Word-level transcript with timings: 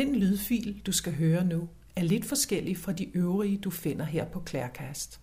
Den 0.00 0.14
lydfil, 0.14 0.82
du 0.86 0.92
skal 0.92 1.14
høre 1.14 1.44
nu, 1.44 1.68
er 1.96 2.02
lidt 2.02 2.24
forskellig 2.24 2.78
fra 2.78 2.92
de 2.92 3.16
øvrige, 3.16 3.58
du 3.58 3.70
finder 3.70 4.04
her 4.04 4.24
på 4.24 4.40
Klærkast. 4.40 5.20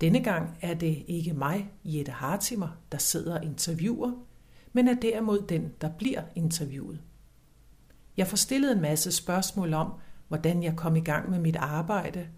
Denne 0.00 0.22
gang 0.22 0.58
er 0.60 0.74
det 0.74 1.04
ikke 1.08 1.32
mig, 1.32 1.70
Jette 1.84 2.12
Hartimer, 2.12 2.68
der 2.92 2.98
sidder 2.98 3.38
og 3.38 3.44
interviewer, 3.44 4.12
men 4.72 4.88
er 4.88 4.94
derimod 4.94 5.42
den, 5.48 5.72
der 5.80 5.90
bliver 5.90 6.22
interviewet. 6.34 7.00
Jeg 8.16 8.26
får 8.26 8.36
stillet 8.36 8.72
en 8.72 8.80
masse 8.80 9.12
spørgsmål 9.12 9.74
om, 9.74 9.92
hvordan 10.28 10.62
jeg 10.62 10.76
kom 10.76 10.96
i 10.96 11.00
gang 11.00 11.30
med 11.30 11.38
mit 11.38 11.56
arbejde, 11.56 12.28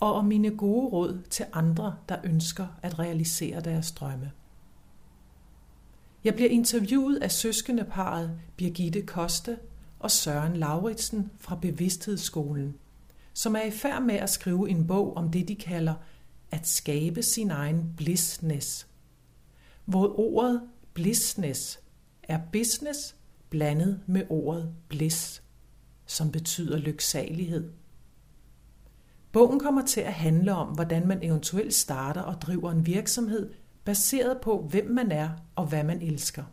og 0.00 0.14
om 0.14 0.24
mine 0.24 0.56
gode 0.56 0.88
råd 0.88 1.22
til 1.30 1.46
andre, 1.52 1.96
der 2.08 2.16
ønsker 2.24 2.66
at 2.82 2.98
realisere 2.98 3.60
deres 3.60 3.92
drømme. 3.92 4.32
Jeg 6.24 6.34
bliver 6.34 6.50
interviewet 6.50 7.16
af 7.16 7.30
søskendeparet 7.30 8.40
Birgitte 8.56 9.02
Koste 9.02 9.58
og 10.02 10.10
Søren 10.10 10.56
Lauritsen 10.56 11.30
fra 11.38 11.58
Bevidsthedsskolen, 11.62 12.74
som 13.34 13.56
er 13.56 13.62
i 13.62 13.70
færd 13.70 14.02
med 14.02 14.14
at 14.14 14.30
skrive 14.30 14.70
en 14.70 14.86
bog 14.86 15.16
om 15.16 15.30
det, 15.30 15.48
de 15.48 15.54
kalder 15.54 15.94
at 16.50 16.68
skabe 16.68 17.22
sin 17.22 17.50
egen 17.50 17.94
blissness. 17.96 18.86
Hvor 19.84 20.20
ordet 20.20 20.62
blissness 20.94 21.80
er 22.22 22.40
business 22.52 23.16
blandet 23.50 24.00
med 24.06 24.22
ordet 24.28 24.74
bliss, 24.88 25.42
som 26.06 26.32
betyder 26.32 26.78
lyksalighed. 26.78 27.72
Bogen 29.32 29.60
kommer 29.60 29.86
til 29.86 30.00
at 30.00 30.12
handle 30.12 30.54
om, 30.54 30.68
hvordan 30.68 31.08
man 31.08 31.22
eventuelt 31.22 31.74
starter 31.74 32.20
og 32.20 32.42
driver 32.42 32.70
en 32.70 32.86
virksomhed 32.86 33.50
baseret 33.84 34.40
på, 34.40 34.66
hvem 34.70 34.90
man 34.90 35.12
er 35.12 35.30
og 35.56 35.66
hvad 35.66 35.84
man 35.84 36.02
elsker. 36.02 36.44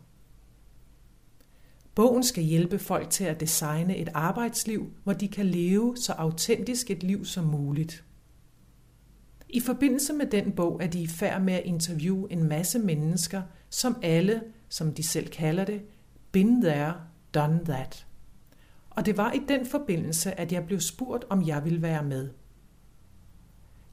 Bogen 2.00 2.22
skal 2.22 2.44
hjælpe 2.44 2.78
folk 2.78 3.10
til 3.10 3.24
at 3.24 3.40
designe 3.40 3.96
et 3.96 4.08
arbejdsliv, 4.14 4.92
hvor 5.04 5.12
de 5.12 5.28
kan 5.28 5.46
leve 5.46 5.96
så 5.96 6.12
autentisk 6.12 6.90
et 6.90 7.02
liv 7.02 7.24
som 7.24 7.44
muligt. 7.44 8.04
I 9.48 9.60
forbindelse 9.60 10.12
med 10.12 10.26
den 10.26 10.52
bog 10.52 10.82
er 10.82 10.86
de 10.86 11.00
i 11.00 11.06
færd 11.06 11.42
med 11.42 11.54
at 11.54 11.62
interviewe 11.64 12.32
en 12.32 12.44
masse 12.44 12.78
mennesker, 12.78 13.42
som 13.70 13.96
alle, 14.02 14.42
som 14.68 14.94
de 14.94 15.02
selv 15.02 15.28
kalder 15.28 15.64
det, 15.64 15.82
been 16.32 16.62
there, 16.62 16.94
done 17.34 17.60
that. 17.64 18.06
Og 18.90 19.06
det 19.06 19.16
var 19.16 19.32
i 19.32 19.40
den 19.48 19.66
forbindelse, 19.66 20.40
at 20.40 20.52
jeg 20.52 20.66
blev 20.66 20.80
spurgt, 20.80 21.24
om 21.28 21.46
jeg 21.46 21.64
ville 21.64 21.82
være 21.82 22.02
med. 22.02 22.28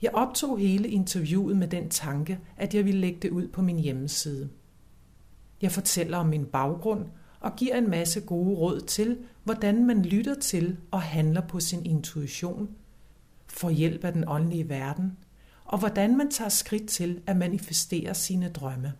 Jeg 0.01 0.11
optog 0.13 0.59
hele 0.59 0.89
interviewet 0.89 1.57
med 1.57 1.67
den 1.67 1.89
tanke, 1.89 2.39
at 2.57 2.75
jeg 2.75 2.85
ville 2.85 3.01
lægge 3.01 3.19
det 3.21 3.29
ud 3.29 3.47
på 3.47 3.61
min 3.61 3.79
hjemmeside. 3.79 4.49
Jeg 5.61 5.71
fortæller 5.71 6.17
om 6.17 6.27
min 6.27 6.45
baggrund 6.45 7.05
og 7.39 7.55
giver 7.55 7.77
en 7.77 7.89
masse 7.89 8.21
gode 8.21 8.55
råd 8.55 8.81
til, 8.81 9.17
hvordan 9.43 9.85
man 9.85 10.01
lytter 10.01 10.35
til 10.35 10.77
og 10.91 11.01
handler 11.01 11.41
på 11.41 11.59
sin 11.59 11.85
intuition, 11.85 12.69
får 13.47 13.69
hjælp 13.69 14.03
af 14.03 14.13
den 14.13 14.23
åndelige 14.27 14.69
verden, 14.69 15.17
og 15.65 15.79
hvordan 15.79 16.17
man 16.17 16.31
tager 16.31 16.49
skridt 16.49 16.89
til 16.89 17.21
at 17.25 17.37
manifestere 17.37 18.13
sine 18.13 18.49
drømme. 18.49 18.93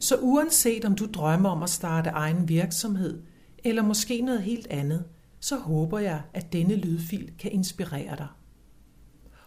Så 0.00 0.16
uanset 0.16 0.84
om 0.84 0.94
du 0.94 1.06
drømmer 1.14 1.48
om 1.48 1.62
at 1.62 1.70
starte 1.70 2.10
egen 2.10 2.48
virksomhed, 2.48 3.22
eller 3.64 3.82
måske 3.82 4.20
noget 4.20 4.42
helt 4.42 4.66
andet, 4.70 5.04
så 5.40 5.56
håber 5.56 5.98
jeg, 5.98 6.22
at 6.34 6.52
denne 6.52 6.74
lydfil 6.74 7.32
kan 7.38 7.52
inspirere 7.52 8.16
dig. 8.16 8.28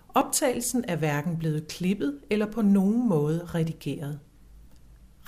Optagelsen 0.10 0.86
er 0.88 0.96
hverken 0.96 1.38
blevet 1.38 1.68
klippet 1.68 2.20
eller 2.30 2.52
på 2.52 2.62
nogen 2.62 3.10
måde 3.10 3.46
redigeret. 3.46 4.20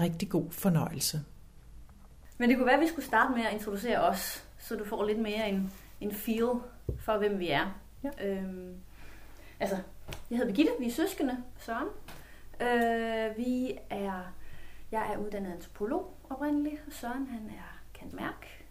Rigtig 0.01 0.29
god 0.29 0.51
fornøjelse. 0.51 1.21
Men 2.44 2.49
det 2.49 2.58
kunne 2.58 2.66
være, 2.66 2.75
at 2.75 2.81
vi 2.81 2.88
skulle 2.88 3.05
starte 3.05 3.33
med 3.33 3.45
at 3.45 3.53
introducere 3.53 3.99
os, 3.99 4.47
så 4.58 4.75
du 4.75 4.86
får 4.86 5.05
lidt 5.05 5.19
mere 5.19 5.49
en, 5.49 5.73
en 6.02 6.11
feel 6.11 6.50
for, 7.00 7.17
hvem 7.17 7.39
vi 7.39 7.50
er. 7.50 7.80
Ja. 8.03 8.09
Øhm, 8.27 8.75
altså, 9.59 9.75
jeg 10.30 10.38
hedder 10.38 10.53
Birgitte, 10.53 10.72
vi 10.80 10.88
er 10.88 10.91
søskende, 10.91 11.44
Søren. 11.58 11.88
Øh, 12.61 13.38
vi 13.38 13.78
er, 13.90 14.34
jeg 14.91 15.13
er 15.13 15.17
uddannet 15.17 15.51
antropolog 15.51 16.17
oprindeligt, 16.29 16.84
og 16.88 16.94
Søren 16.94 17.28
han 17.28 17.50
er 17.50 17.81
kendt 17.94 18.13
mærk. 18.13 18.66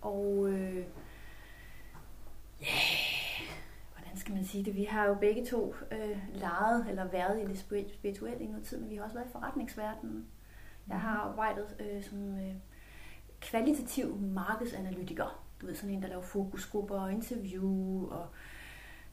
Og 0.00 0.48
øh, 0.48 0.76
yeah, 2.62 3.48
hvordan 3.94 4.16
skal 4.16 4.34
man 4.34 4.44
sige 4.44 4.64
det? 4.64 4.76
Vi 4.76 4.84
har 4.84 5.06
jo 5.06 5.14
begge 5.14 5.46
to 5.46 5.74
øh, 5.92 6.18
leget 6.34 6.86
eller 6.88 7.04
været 7.04 7.42
i 7.42 7.46
det 7.46 7.58
spirituelle 7.98 8.44
i 8.44 8.46
noget 8.46 8.64
tid, 8.64 8.78
men 8.78 8.90
vi 8.90 8.96
har 8.96 9.02
også 9.02 9.14
været 9.14 9.28
i 9.28 9.32
forretningsverdenen. 9.32 10.26
Jeg 10.88 11.00
har 11.00 11.18
arbejdet 11.18 11.76
øh, 11.80 12.04
som 12.04 12.38
øh, 12.38 12.54
kvalitativ 13.50 14.20
markedsanalytiker. 14.20 15.44
Du 15.60 15.66
ved, 15.66 15.74
sådan 15.74 15.94
en, 15.94 16.02
der 16.02 16.08
laver 16.08 16.22
fokusgrupper 16.22 17.00
og 17.00 17.12
interview 17.12 18.06
og 18.10 18.26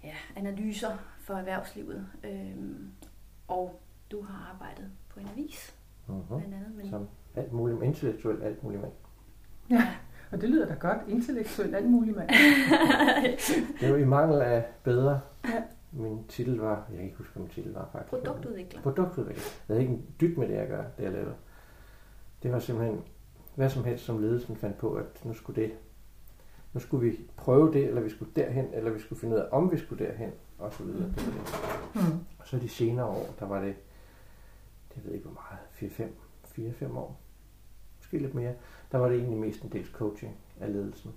ja, 0.04 0.14
analyser 0.36 0.98
for 1.20 1.34
erhvervslivet. 1.34 2.08
Øhm, 2.24 2.92
og 3.48 3.82
du 4.12 4.22
har 4.22 4.54
arbejdet 4.54 4.92
på 5.10 5.20
en 5.20 5.28
avis, 5.34 5.76
uh-huh. 6.08 6.38
blandt 6.38 6.56
andet. 6.56 6.76
Men... 6.76 6.90
Som 6.90 7.08
alt 7.36 7.54
muligt, 7.54 7.84
intellektuelt 7.84 8.44
alt 8.44 8.64
muligt 8.64 8.82
mand. 8.82 8.94
Ja, 9.70 9.94
og 10.32 10.42
det 10.42 10.50
lyder 10.50 10.66
da 10.66 10.74
godt, 10.74 10.98
intellektuelt 11.08 11.76
alt 11.76 11.90
muligt 11.90 12.18
mand. 12.18 12.30
det 13.80 13.92
var 13.92 13.98
i 13.98 14.06
mangel 14.06 14.42
af 14.42 14.66
bedre. 14.84 15.22
Ja. 15.46 15.64
Min 15.92 16.24
titel 16.28 16.58
var, 16.58 16.86
jeg 16.90 16.98
kan 16.98 17.06
ikke 17.06 17.18
huske, 17.18 17.34
hvad 17.34 17.42
min 17.42 17.50
titel 17.50 17.74
var 17.74 17.90
faktisk. 17.92 18.10
Produktudvikler. 18.10 18.82
Produktudvikler. 18.82 19.44
Jeg 19.44 19.74
havde 19.74 19.82
ikke 19.82 19.94
en 19.94 20.06
dyt 20.22 20.38
med 20.38 20.48
det 20.48 20.54
at 20.54 20.68
gøre, 20.68 20.86
det 20.98 21.04
jeg 21.04 21.12
lavede. 21.12 21.36
Det 22.44 22.52
var 22.52 22.60
simpelthen 22.60 23.04
hvad 23.56 23.70
som 23.70 23.84
helst, 23.84 24.06
som 24.06 24.22
ledelsen 24.22 24.56
fandt 24.56 24.78
på, 24.78 24.94
at 24.94 25.26
nu 25.26 25.34
skulle 25.34 25.62
det, 25.62 25.72
nu 26.74 26.80
skulle 26.80 27.10
vi 27.10 27.20
prøve 27.38 27.74
det, 27.74 27.86
eller 27.86 28.02
vi 28.02 28.10
skulle 28.10 28.32
derhen, 28.36 28.74
eller 28.74 28.92
vi 28.92 29.00
skulle 29.00 29.20
finde 29.20 29.36
ud 29.36 29.40
af, 29.40 29.48
om 29.52 29.72
vi 29.72 29.78
skulle 29.78 30.06
derhen, 30.06 30.32
og 30.58 30.74
så 30.74 30.84
videre. 30.84 31.10
Det 31.10 31.26
var 31.26 31.32
det. 31.32 32.12
Mm. 32.12 32.20
Og 32.40 32.48
så 32.48 32.58
de 32.58 32.70
senere 32.70 33.06
år, 33.06 33.36
der 33.40 33.46
var 33.46 33.62
det, 33.62 33.76
det 34.96 35.06
ved 35.06 35.14
ikke 35.14 35.28
hvor 35.28 35.42
meget, 35.42 36.74
4-5 36.82 36.98
år, 36.98 37.20
måske 37.98 38.18
lidt 38.18 38.34
mere, 38.34 38.54
der 38.92 38.98
var 38.98 39.10
det 39.10 39.18
egentlig 39.18 39.40
mest 39.40 39.62
en 39.62 39.72
dels 39.72 39.90
coaching 39.90 40.36
af 40.60 40.74
ledelsen, 40.74 41.12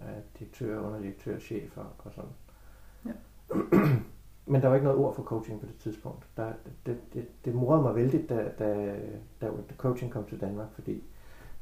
af 0.00 0.22
direktører, 0.38 0.80
underdirektører, 0.80 1.38
chefer 1.38 1.84
og 1.98 2.12
sådan. 2.12 2.30
Ja. 3.06 3.12
Men 4.46 4.62
der 4.62 4.68
var 4.68 4.74
ikke 4.74 4.84
noget 4.84 4.98
ord 4.98 5.14
for 5.14 5.22
coaching 5.22 5.60
på 5.60 5.66
det 5.66 5.76
tidspunkt. 5.78 6.26
Der, 6.36 6.52
det, 6.86 7.00
det, 7.14 7.28
det 7.44 7.54
morede 7.54 7.82
mig 7.82 7.94
vældigt, 7.94 8.28
da, 8.28 8.52
da, 8.58 8.96
da, 9.40 9.46
da 9.46 9.74
coaching 9.76 10.12
kom 10.12 10.26
til 10.26 10.40
Danmark, 10.40 10.68
fordi 10.74 11.04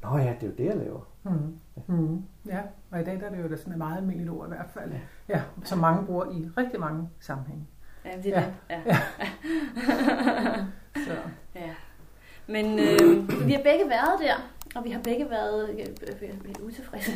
Nå 0.03 0.17
ja, 0.17 0.33
det 0.41 0.43
er 0.43 0.47
jo 0.47 0.53
det, 0.57 0.65
jeg 0.65 0.77
laver. 0.77 1.01
Mm. 1.23 1.59
Ja. 1.77 1.81
Mm. 1.87 2.23
ja, 2.45 2.59
og 2.91 3.01
i 3.01 3.03
dag 3.03 3.19
der 3.19 3.25
er 3.25 3.29
det 3.29 3.43
jo 3.43 3.49
da 3.49 3.57
sådan 3.57 3.73
et 3.73 3.77
meget 3.77 3.97
almindeligt 3.97 4.29
ord 4.29 4.47
i 4.47 4.49
hvert 4.49 4.69
fald. 4.73 4.91
Ja. 4.91 4.99
ja 5.29 5.41
som 5.63 5.79
mange 5.79 6.05
bruger 6.05 6.25
i 6.25 6.49
rigtig 6.57 6.79
mange 6.79 7.09
sammenhænge. 7.19 7.67
Ja, 8.05 8.17
det 8.23 8.37
er 8.37 8.41
ja. 8.41 8.45
det. 8.45 8.53
Ja. 8.69 8.81
ja. 8.85 8.97
Så. 11.05 11.15
ja. 11.55 11.69
Men 12.47 12.79
øh, 12.79 13.47
vi 13.47 13.51
har 13.51 13.63
begge 13.63 13.89
været 13.89 14.19
der, 14.19 14.35
og 14.75 14.85
vi 14.85 14.89
har 14.89 15.01
begge 15.01 15.29
været 15.29 15.69
øh, 15.69 15.85
øh, 16.21 16.65
utilfredse 16.65 17.11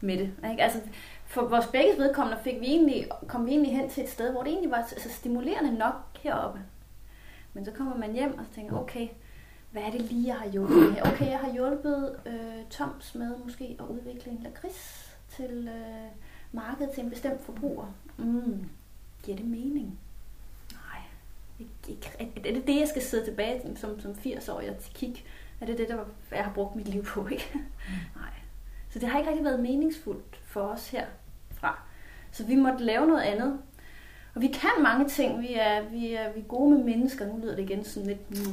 med 0.00 0.18
det. 0.18 0.50
Ikke? 0.50 0.62
Altså, 0.62 0.80
for 1.26 1.48
vores 1.48 1.66
begge 1.66 1.92
vedkommende 1.98 2.38
fik 2.44 2.60
vi 2.60 2.66
egentlig, 2.66 3.08
kom 3.28 3.46
vi 3.46 3.50
egentlig 3.50 3.76
hen 3.76 3.90
til 3.90 4.02
et 4.02 4.10
sted, 4.10 4.32
hvor 4.32 4.42
det 4.42 4.50
egentlig 4.50 4.70
var 4.70 4.84
så 4.86 5.10
stimulerende 5.10 5.78
nok 5.78 5.94
heroppe. 6.20 6.60
Men 7.52 7.64
så 7.64 7.72
kommer 7.72 7.96
man 7.96 8.12
hjem 8.12 8.38
og 8.38 8.44
tænker, 8.54 8.76
okay, 8.76 9.08
hvad 9.76 9.84
er 9.84 9.90
det 9.90 10.00
lige, 10.00 10.26
jeg 10.26 10.36
har 10.36 10.48
hjulpet 10.48 10.76
med? 10.76 11.02
Okay, 11.12 11.30
jeg 11.30 11.38
har 11.38 11.52
hjulpet 11.52 12.20
øh, 12.26 12.64
Toms 12.70 13.14
med 13.14 13.36
måske 13.44 13.76
at 13.78 13.84
udvikle 13.84 14.32
en 14.32 14.40
lakrids 14.42 15.12
til 15.28 15.68
øh, 15.68 16.10
markedet 16.52 16.90
til 16.94 17.04
en 17.04 17.10
bestemt 17.10 17.42
forbruger. 17.42 17.86
Mm, 18.16 18.68
giver 19.22 19.36
det 19.36 19.46
mening? 19.46 19.98
Nej. 20.72 21.02
Ikke, 21.58 21.72
ikke, 21.88 22.10
er 22.48 22.54
det 22.54 22.66
det, 22.66 22.80
jeg 22.80 22.88
skal 22.88 23.02
sidde 23.02 23.24
tilbage 23.24 23.76
som, 23.76 24.00
som 24.00 24.10
80-årig 24.10 24.70
og 24.70 24.76
kigge? 24.94 25.22
Er 25.60 25.66
det 25.66 25.78
det, 25.78 25.88
der 25.88 26.04
jeg 26.30 26.44
har 26.44 26.52
brugt 26.52 26.76
mit 26.76 26.88
liv 26.88 27.04
på? 27.04 27.26
Ikke? 27.26 27.50
Mm. 27.54 27.60
Nej. 28.16 28.32
Så 28.90 28.98
det 28.98 29.08
har 29.08 29.18
ikke 29.18 29.30
rigtig 29.30 29.44
været 29.44 29.60
meningsfuldt 29.60 30.40
for 30.44 30.60
os 30.60 30.88
herfra. 30.90 31.82
Så 32.32 32.46
vi 32.46 32.54
måtte 32.54 32.84
lave 32.84 33.06
noget 33.06 33.22
andet. 33.22 33.58
Og 34.36 34.42
vi 34.42 34.46
kan 34.46 34.70
mange 34.82 35.08
ting. 35.08 35.40
Vi 35.40 35.54
er, 35.54 35.82
vi 35.90 36.12
er, 36.12 36.32
vi 36.32 36.40
er 36.40 36.44
gode 36.44 36.76
med 36.76 36.84
mennesker. 36.84 37.26
Nu 37.26 37.38
lyder 37.42 37.56
det 37.56 37.62
igen 37.62 37.84
sådan 37.84 38.06
lidt, 38.06 38.48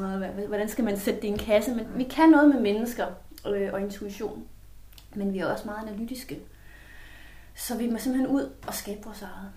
hvordan 0.48 0.70
skal 0.70 0.86
man 0.86 0.98
sætte 0.98 1.22
det 1.22 1.28
i 1.28 1.32
en 1.32 1.38
kasse? 1.38 1.76
Men 1.76 1.88
vi 1.96 2.04
kan 2.04 2.30
noget 2.30 2.50
med 2.50 2.62
mennesker 2.62 3.06
øh, 3.48 3.74
og 3.74 3.82
intuition. 3.82 4.48
Men 5.16 5.34
vi 5.34 5.40
er 5.40 5.46
også 5.46 5.66
meget 5.66 5.88
analytiske. 5.88 6.40
Så 7.56 7.78
vi 7.78 7.90
må 7.90 7.98
simpelthen 7.98 8.36
ud 8.36 8.50
og 8.68 8.74
skabe 8.74 9.04
vores 9.04 9.22
eget. 9.22 9.52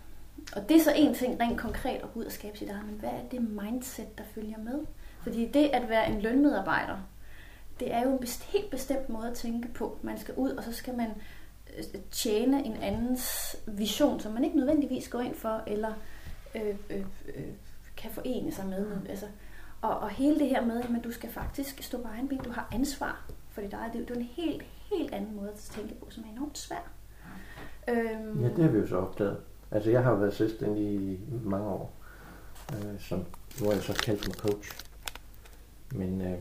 Og 0.57 0.69
det 0.69 0.77
er 0.77 0.81
så 0.81 0.93
en 0.97 1.15
ting 1.15 1.41
rent 1.41 1.61
konkret 1.61 1.97
at 1.97 2.13
gå 2.15 2.21
ud 2.21 2.25
og 2.25 2.33
skabe 2.33 2.59
sit 2.59 2.71
eget. 2.71 2.87
Men 2.87 2.95
hvad 2.95 3.11
er 3.11 3.29
det 3.31 3.41
mindset, 3.41 4.19
der 4.19 4.25
følger 4.35 4.59
med? 4.59 4.81
Fordi 5.23 5.47
det 5.47 5.71
at 5.73 5.89
være 5.89 6.11
en 6.11 6.21
lønmedarbejder, 6.21 6.97
det 7.81 7.95
er 7.95 8.03
jo 8.03 8.17
en 8.17 8.27
helt 8.53 8.71
bestemt 8.71 9.09
måde 9.09 9.29
at 9.29 9.35
tænke 9.35 9.69
på. 9.69 9.99
Man 10.03 10.19
skal 10.19 10.35
ud, 10.35 10.51
og 10.51 10.65
så 10.65 10.73
skal 10.73 10.97
man 10.97 11.11
øh, 11.79 12.01
tjene 12.11 12.65
en 12.65 12.77
andens 12.77 13.57
vision, 13.67 14.21
som 14.21 14.33
man 14.33 14.45
ikke 14.45 14.57
nødvendigvis 14.57 15.09
går 15.09 15.21
ind 15.21 15.35
for, 15.35 15.63
eller 15.67 15.93
øh, 16.57 16.75
øh, 16.91 17.05
øh, 17.35 17.45
kan 17.97 18.11
forene 18.11 18.53
sig 18.53 18.67
med. 18.67 18.87
Mm. 18.87 19.07
Altså, 19.09 19.27
og, 19.83 19.99
og 19.99 20.11
hele 20.11 20.39
det 20.39 20.49
her 20.49 20.67
med, 20.67 20.81
at 20.81 21.05
du 21.05 21.11
skal 21.11 21.31
faktisk 21.31 21.83
stå 21.83 21.99
på 22.03 22.09
egen 22.09 22.29
ben, 22.29 22.39
du 22.39 22.51
har 22.51 22.69
ansvar 22.73 23.31
for 23.51 23.61
dit 23.61 23.73
eget 23.73 23.95
liv. 23.95 24.07
Det 24.07 24.11
er 24.11 24.21
en 24.21 24.29
helt, 24.37 24.63
helt 24.93 25.15
anden 25.15 25.37
måde 25.37 25.49
at 25.49 25.57
tænke 25.57 25.95
på, 25.95 26.07
som 26.11 26.25
er 26.25 26.33
enormt 26.33 26.59
svær. 26.59 26.91
Øhm, 27.89 28.43
Ja, 28.43 28.49
det 28.49 28.65
har 28.65 28.71
vi 28.71 28.79
jo 28.79 28.87
så 28.87 28.97
opdaget. 28.97 29.37
Altså, 29.71 29.91
jeg 29.91 30.03
har 30.03 30.15
været 30.15 30.35
selvstændig 30.35 30.85
i 30.95 31.19
mange 31.45 31.67
år, 31.67 31.93
øh, 32.73 33.01
som, 33.01 33.25
hvor 33.59 33.73
jeg 33.73 33.83
så 33.83 34.03
kaldte 34.05 34.29
mig 34.29 34.37
coach. 34.37 34.71
Men, 35.93 36.21
øh, 36.23 36.39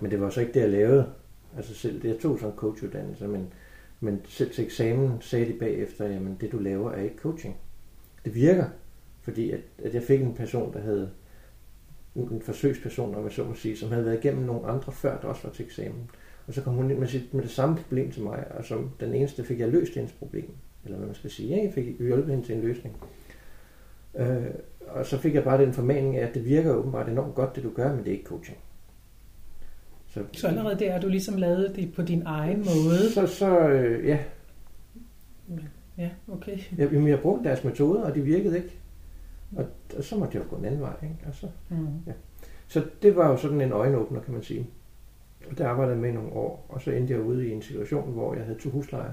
men 0.00 0.10
det 0.10 0.20
var 0.20 0.30
så 0.30 0.40
ikke 0.40 0.52
det, 0.52 0.60
jeg 0.60 0.70
lavede. 0.70 1.12
Altså 1.56 1.74
selv, 1.74 2.06
jeg 2.06 2.18
tog 2.22 2.38
sådan 2.38 2.52
en 2.52 2.58
coachuddannelse, 2.58 3.28
men, 3.28 3.52
men 4.00 4.20
selv 4.26 4.54
til 4.54 4.64
eksamen 4.64 5.20
sagde 5.20 5.52
de 5.52 5.58
bagefter, 5.58 6.06
jamen 6.06 6.36
det 6.40 6.52
du 6.52 6.58
laver 6.58 6.92
er 6.92 7.02
ikke 7.02 7.18
coaching. 7.18 7.56
Det 8.28 8.36
virker, 8.36 8.64
fordi 9.22 9.50
at, 9.50 9.60
at 9.84 9.94
jeg 9.94 10.02
fik 10.02 10.20
en 10.20 10.34
person, 10.34 10.72
der 10.72 10.80
havde 10.80 11.10
en 12.16 12.42
forsøgsperson, 12.42 13.14
om 13.14 13.24
jeg 13.24 13.32
så 13.32 13.44
må 13.44 13.54
sige, 13.54 13.76
som 13.76 13.92
havde 13.92 14.04
været 14.04 14.24
igennem 14.24 14.44
nogle 14.44 14.66
andre 14.66 14.92
før, 14.92 15.20
der 15.20 15.28
også 15.28 15.42
var 15.42 15.50
til 15.50 15.64
eksamen. 15.64 16.10
Og 16.46 16.54
så 16.54 16.62
kom 16.62 16.74
hun 16.74 16.90
ind 16.90 16.98
med, 16.98 17.08
sit, 17.08 17.34
med 17.34 17.42
det 17.42 17.50
samme 17.50 17.76
problem 17.76 18.10
til 18.10 18.22
mig, 18.22 18.44
og 18.50 18.64
som 18.64 18.90
den 19.00 19.14
eneste 19.14 19.44
fik 19.44 19.60
jeg 19.60 19.68
løst 19.68 19.94
hendes 19.94 20.12
problem. 20.12 20.50
Eller 20.84 20.96
hvad 20.96 21.06
man 21.06 21.14
skal 21.14 21.30
sige. 21.30 21.48
Ja, 21.48 21.62
jeg 21.62 21.72
fik 21.72 21.98
hjulpet 21.98 22.30
hende 22.30 22.46
til 22.46 22.54
en 22.54 22.60
løsning. 22.60 22.96
Øh, 24.18 24.46
og 24.86 25.06
så 25.06 25.18
fik 25.18 25.34
jeg 25.34 25.44
bare 25.44 25.62
den 25.62 25.72
formaning 25.72 26.16
af, 26.16 26.26
at 26.26 26.34
det 26.34 26.44
virker 26.44 26.74
åbenbart 26.74 27.08
enormt 27.08 27.34
godt, 27.34 27.56
det 27.56 27.64
du 27.64 27.70
gør, 27.70 27.94
men 27.94 27.98
det 27.98 28.08
er 28.08 28.12
ikke 28.12 28.28
coaching. 28.28 28.58
Så, 30.08 30.20
Så 30.32 30.48
allerede 30.48 30.78
der 30.78 30.92
har 30.92 31.00
du 31.00 31.08
ligesom 31.08 31.36
lavet 31.36 31.76
det 31.76 31.94
på 31.94 32.02
din 32.02 32.22
egen 32.26 32.58
måde. 32.58 33.12
Så, 33.14 33.26
så 33.26 33.58
øh, 33.58 34.06
ja, 34.06 34.18
Ja, 35.98 36.10
okay. 36.28 36.58
jeg, 36.78 36.92
jamen, 36.92 37.08
jeg 37.08 37.20
brugte 37.20 37.48
deres 37.48 37.64
metoder, 37.64 38.02
og 38.02 38.14
de 38.14 38.20
virkede 38.20 38.56
ikke. 38.56 38.78
Og, 39.56 39.66
og 39.96 40.04
så 40.04 40.16
måtte 40.16 40.36
jeg 40.38 40.44
jo 40.44 40.50
gå 40.50 40.56
en 40.56 40.64
anden 40.64 40.80
vej. 40.80 40.96
Ikke? 41.02 41.16
Og 41.26 41.34
så, 41.34 41.48
Mm. 41.70 42.12
så 42.68 42.84
det 43.02 43.16
var 43.16 43.30
jo 43.30 43.36
sådan 43.36 43.60
en 43.60 43.72
øjenåbner, 43.72 44.20
kan 44.20 44.34
man 44.34 44.42
sige. 44.42 44.66
Og 45.50 45.58
der 45.58 45.68
arbejdede 45.68 45.94
jeg 45.94 46.00
med 46.02 46.12
nogle 46.12 46.32
år, 46.32 46.66
og 46.68 46.80
så 46.82 46.90
endte 46.90 47.12
jeg 47.14 47.22
ude 47.22 47.48
i 47.48 47.52
en 47.52 47.62
situation, 47.62 48.12
hvor 48.12 48.34
jeg 48.34 48.44
havde 48.44 48.58
to 48.58 48.70
huslejer. 48.70 49.12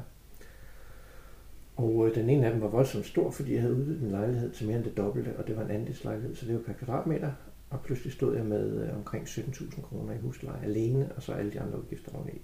Og 1.76 2.08
øh, 2.08 2.16
den 2.16 2.30
ene 2.30 2.46
af 2.46 2.52
dem 2.54 2.62
var 2.62 2.68
voldsomt 2.68 3.06
stor, 3.06 3.32
fordi 3.32 3.54
jeg 3.54 3.62
havde 3.62 3.76
udvidet 3.76 4.02
min 4.02 4.12
lejlighed 4.12 4.52
til 4.52 4.68
mere 4.68 4.78
end 4.78 4.86
det 4.86 4.98
dobbelte, 4.98 5.36
og 5.38 5.48
det 5.48 5.58
var 5.58 5.64
en 5.64 5.72
andelslejlighed, 5.72 6.36
så 6.36 6.46
det 6.46 6.54
var 6.56 6.62
per 6.62 6.74
kvadratmeter. 6.74 7.32
Og 7.70 7.80
pludselig 7.82 8.14
stod 8.14 8.36
jeg 8.36 8.46
med 8.46 8.82
øh, 8.84 8.96
omkring 8.98 9.26
17.000 9.28 9.82
kroner 9.82 10.14
i 10.14 10.18
husleje 10.18 10.64
alene, 10.64 11.10
og 11.16 11.22
så 11.24 11.34
alle 11.34 11.52
de 11.52 11.62
andre 11.62 11.80
udgifter 11.80 12.12
oveni. 12.16 12.42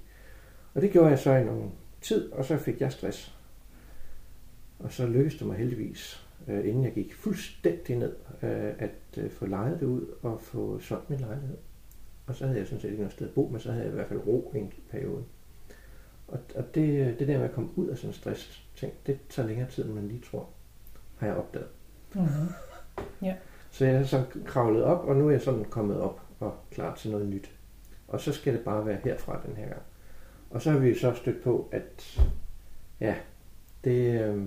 Og 0.73 0.81
det 0.81 0.91
gjorde 0.91 1.09
jeg 1.09 1.19
så 1.19 1.35
i 1.35 1.43
nogle 1.43 1.63
tid, 2.01 2.31
og 2.31 2.45
så 2.45 2.57
fik 2.57 2.81
jeg 2.81 2.91
stress. 2.91 3.35
Og 4.83 4.91
så 4.91 5.07
lykkedes 5.07 5.37
det 5.37 5.47
mig 5.47 5.57
heldigvis, 5.57 6.27
øh, 6.47 6.67
inden 6.67 6.83
jeg 6.83 6.93
gik 6.93 7.13
fuldstændig 7.13 7.97
ned, 7.97 8.15
øh, 8.43 8.73
at 8.79 9.17
øh, 9.17 9.31
få 9.31 9.45
lejet 9.45 9.79
det 9.79 9.85
ud 9.85 10.05
og 10.21 10.41
få 10.41 10.79
solgt 10.79 11.09
min 11.09 11.19
lejlighed. 11.19 11.57
Og 12.27 12.35
så 12.35 12.45
havde 12.45 12.59
jeg 12.59 12.67
sådan 12.67 12.81
set 12.81 12.89
ikke 12.89 13.01
noget 13.01 13.13
sted 13.13 13.27
at 13.27 13.33
bo, 13.33 13.49
men 13.51 13.59
så 13.59 13.71
havde 13.71 13.83
jeg 13.83 13.91
i 13.91 13.95
hvert 13.95 14.07
fald 14.07 14.27
ro 14.27 14.51
i 14.55 14.57
en 14.57 14.73
periode. 14.89 15.23
Og, 16.27 16.39
og 16.55 16.75
det, 16.75 17.19
det 17.19 17.27
der 17.27 17.37
med 17.37 17.45
at 17.45 17.51
komme 17.51 17.69
ud 17.75 17.87
af 17.87 17.97
sådan 17.97 18.09
en 18.09 18.13
stress 18.13 18.67
ting, 18.75 18.93
det 19.05 19.19
tager 19.29 19.47
længere 19.47 19.69
tid, 19.69 19.85
end 19.85 19.93
man 19.93 20.07
lige 20.07 20.21
tror, 20.31 20.49
har 21.17 21.27
jeg 21.27 21.35
opdaget. 21.35 21.67
Mm-hmm. 22.15 22.47
Så 23.71 23.85
jeg 23.85 23.97
har 23.97 24.05
så 24.05 24.23
kravlet 24.45 24.83
op, 24.83 25.05
og 25.05 25.15
nu 25.15 25.27
er 25.27 25.31
jeg 25.31 25.41
sådan 25.41 25.65
kommet 25.65 25.99
op 26.01 26.21
og 26.39 26.55
klar 26.71 26.95
til 26.95 27.11
noget 27.11 27.27
nyt. 27.27 27.51
Og 28.07 28.21
så 28.21 28.33
skal 28.33 28.53
det 28.53 28.61
bare 28.63 28.85
være 28.85 28.99
herfra 29.03 29.41
den 29.45 29.55
her 29.55 29.67
gang. 29.67 29.81
Og 30.49 30.61
så 30.61 30.71
har 30.71 30.79
vi 30.79 30.95
så 30.95 31.13
stødt 31.13 31.43
på, 31.43 31.69
at 31.71 32.21
ja, 32.99 33.15
det, 33.83 34.21
øh, 34.21 34.43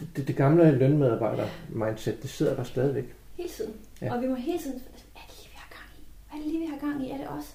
det, 0.00 0.08
det, 0.16 0.28
det 0.28 0.36
gamle 0.36 0.78
lønmedarbejder-mindset, 0.78 2.22
det 2.22 2.30
sidder 2.30 2.56
der 2.56 2.64
stadigvæk. 2.64 3.14
Hele 3.36 3.48
tiden. 3.48 3.74
Ja. 4.02 4.14
Og 4.14 4.22
vi 4.22 4.28
må 4.28 4.34
hele 4.34 4.58
tiden... 4.58 4.82
Er 5.16 5.20
det 5.26 5.36
lige, 5.36 5.48
vi 5.48 5.56
har 5.56 5.68
gang 5.70 5.90
i? 5.98 6.02
Hvad 6.28 6.38
er 6.38 6.42
det 6.42 6.52
lige, 6.52 6.60
vi 6.60 6.66
har 6.66 6.78
gang 6.78 7.06
i? 7.06 7.10
Er 7.10 7.16
det 7.16 7.28
også? 7.28 7.54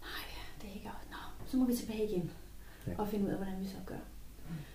Nej, 0.00 0.24
det 0.62 0.70
er 0.70 0.74
ikke 0.74 0.88
os. 0.88 1.10
Nå, 1.10 1.46
så 1.46 1.56
må 1.56 1.64
vi 1.64 1.74
tilbage 1.74 2.04
igen. 2.04 2.30
Ja. 2.86 2.92
Og 2.98 3.08
finde 3.08 3.24
ud 3.24 3.30
af, 3.30 3.36
hvordan 3.36 3.54
vi 3.60 3.66
så 3.66 3.76
gør. 3.86 4.02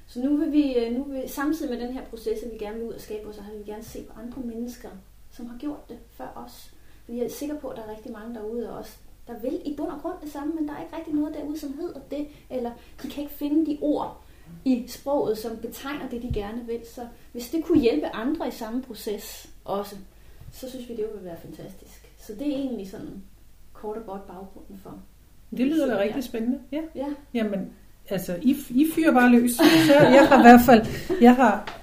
Så 0.07 0.19
nu 0.19 0.37
vil 0.37 0.51
vi, 0.51 0.75
øh, 0.75 0.93
nu 0.97 1.03
vil, 1.03 1.23
samtidig 1.29 1.71
med 1.71 1.87
den 1.87 1.93
her 1.93 2.05
proces, 2.05 2.43
at 2.43 2.51
vi 2.53 2.57
gerne 2.57 2.77
vil 2.77 2.87
ud 2.87 2.93
og 2.93 3.01
skabe 3.01 3.27
os, 3.27 3.35
så 3.35 3.41
har 3.41 3.51
vi 3.53 3.71
gerne 3.71 3.83
se 3.83 4.03
på 4.03 4.19
andre 4.19 4.41
mennesker, 4.41 4.89
som 5.31 5.45
har 5.45 5.57
gjort 5.57 5.89
det 5.89 5.97
før 6.11 6.43
os. 6.45 6.73
Jeg 7.09 7.17
er 7.17 7.29
sikker 7.29 7.59
på, 7.59 7.67
at 7.67 7.77
der 7.77 7.83
er 7.83 7.95
rigtig 7.95 8.11
mange 8.11 8.35
derude 8.35 8.77
også, 8.77 8.97
der 9.27 9.39
vil 9.39 9.61
i 9.65 9.75
bund 9.77 9.89
og 9.89 10.01
grund 10.01 10.15
det 10.21 10.31
samme, 10.31 10.53
men 10.53 10.67
der 10.67 10.73
er 10.73 10.83
ikke 10.83 10.97
rigtig 10.97 11.13
noget 11.13 11.33
derude, 11.33 11.59
som 11.59 11.73
hedder 11.73 11.99
det, 12.11 12.27
eller 12.49 12.71
de 13.03 13.09
kan 13.09 13.23
ikke 13.23 13.35
finde 13.35 13.71
de 13.71 13.77
ord 13.81 14.23
i 14.65 14.85
sproget, 14.87 15.37
som 15.37 15.57
betegner 15.57 16.09
det, 16.09 16.21
de 16.21 16.31
gerne 16.33 16.65
vil. 16.65 16.79
Så 16.95 17.01
hvis 17.31 17.49
det 17.49 17.63
kunne 17.63 17.81
hjælpe 17.81 18.07
andre 18.07 18.47
i 18.47 18.51
samme 18.51 18.81
proces 18.81 19.49
også, 19.65 19.95
så 20.51 20.69
synes 20.69 20.89
vi, 20.89 20.95
det 20.95 21.05
ville 21.13 21.25
være 21.25 21.37
fantastisk. 21.41 22.11
Så 22.19 22.33
det 22.33 22.47
er 22.47 22.55
egentlig 22.57 22.89
sådan 22.89 23.23
kort 23.73 23.97
og 23.97 24.05
godt 24.05 24.27
baggrunden 24.27 24.79
for. 24.83 24.99
Det 25.51 25.67
lyder 25.67 25.87
da 25.87 25.99
rigtig 25.99 26.23
spændende. 26.23 26.59
Ja. 26.71 26.81
Ja, 26.95 27.05
Jamen, 27.33 27.73
altså, 28.09 28.35
I, 28.41 28.57
I 28.69 28.87
fyrer 28.95 29.13
bare 29.13 29.29
løs. 29.29 29.51
Så 29.87 29.93
jeg 29.93 30.27
har 30.27 30.39
i 30.39 30.41
hvert 30.41 30.61
fald, 30.65 30.85
jeg 31.21 31.35
har 31.35 31.79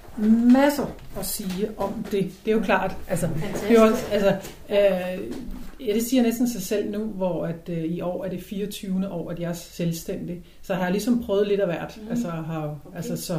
masser 0.52 0.86
at 1.18 1.26
sige 1.26 1.70
om 1.78 2.04
det. 2.10 2.32
Det 2.44 2.50
er 2.50 2.56
jo 2.56 2.62
klart. 2.62 2.96
Altså, 3.08 3.28
fantastisk. 3.28 3.68
det 3.68 3.78
er 3.78 3.82
også, 3.82 4.06
altså, 4.10 4.36
øh, 4.70 5.32
ja, 5.80 5.94
det 5.94 6.02
siger 6.02 6.22
næsten 6.22 6.48
sig 6.48 6.62
selv 6.62 6.90
nu, 6.90 7.04
hvor 7.04 7.46
at, 7.46 7.68
øh, 7.68 7.84
i 7.84 8.00
år 8.00 8.24
er 8.24 8.28
det 8.28 8.42
24. 8.42 9.08
år, 9.10 9.30
at 9.30 9.40
jeg 9.40 9.48
er 9.48 9.54
selvstændig. 9.54 10.44
Så 10.62 10.74
har 10.74 10.82
jeg 10.82 10.92
ligesom 10.92 11.22
prøvet 11.22 11.48
lidt 11.48 11.60
af 11.60 11.66
hvert. 11.66 11.98
Mm. 12.02 12.08
Altså, 12.10 12.28
har, 12.28 12.78
Okay. 12.84 12.96
altså, 12.96 13.16
så, 13.16 13.38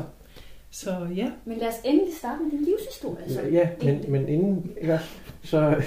så 0.69 1.07
ja. 1.15 1.31
Men 1.45 1.57
lad 1.57 1.67
os 1.67 1.73
endelig 1.85 2.13
starte 2.13 2.43
med 2.43 2.51
din 2.51 2.65
livshistorie. 2.65 3.29
Så. 3.29 3.41
Ja, 3.41 3.69
men, 3.83 4.05
men 4.07 4.27
inden, 4.29 4.71
også, 4.91 5.05
så, 5.43 5.83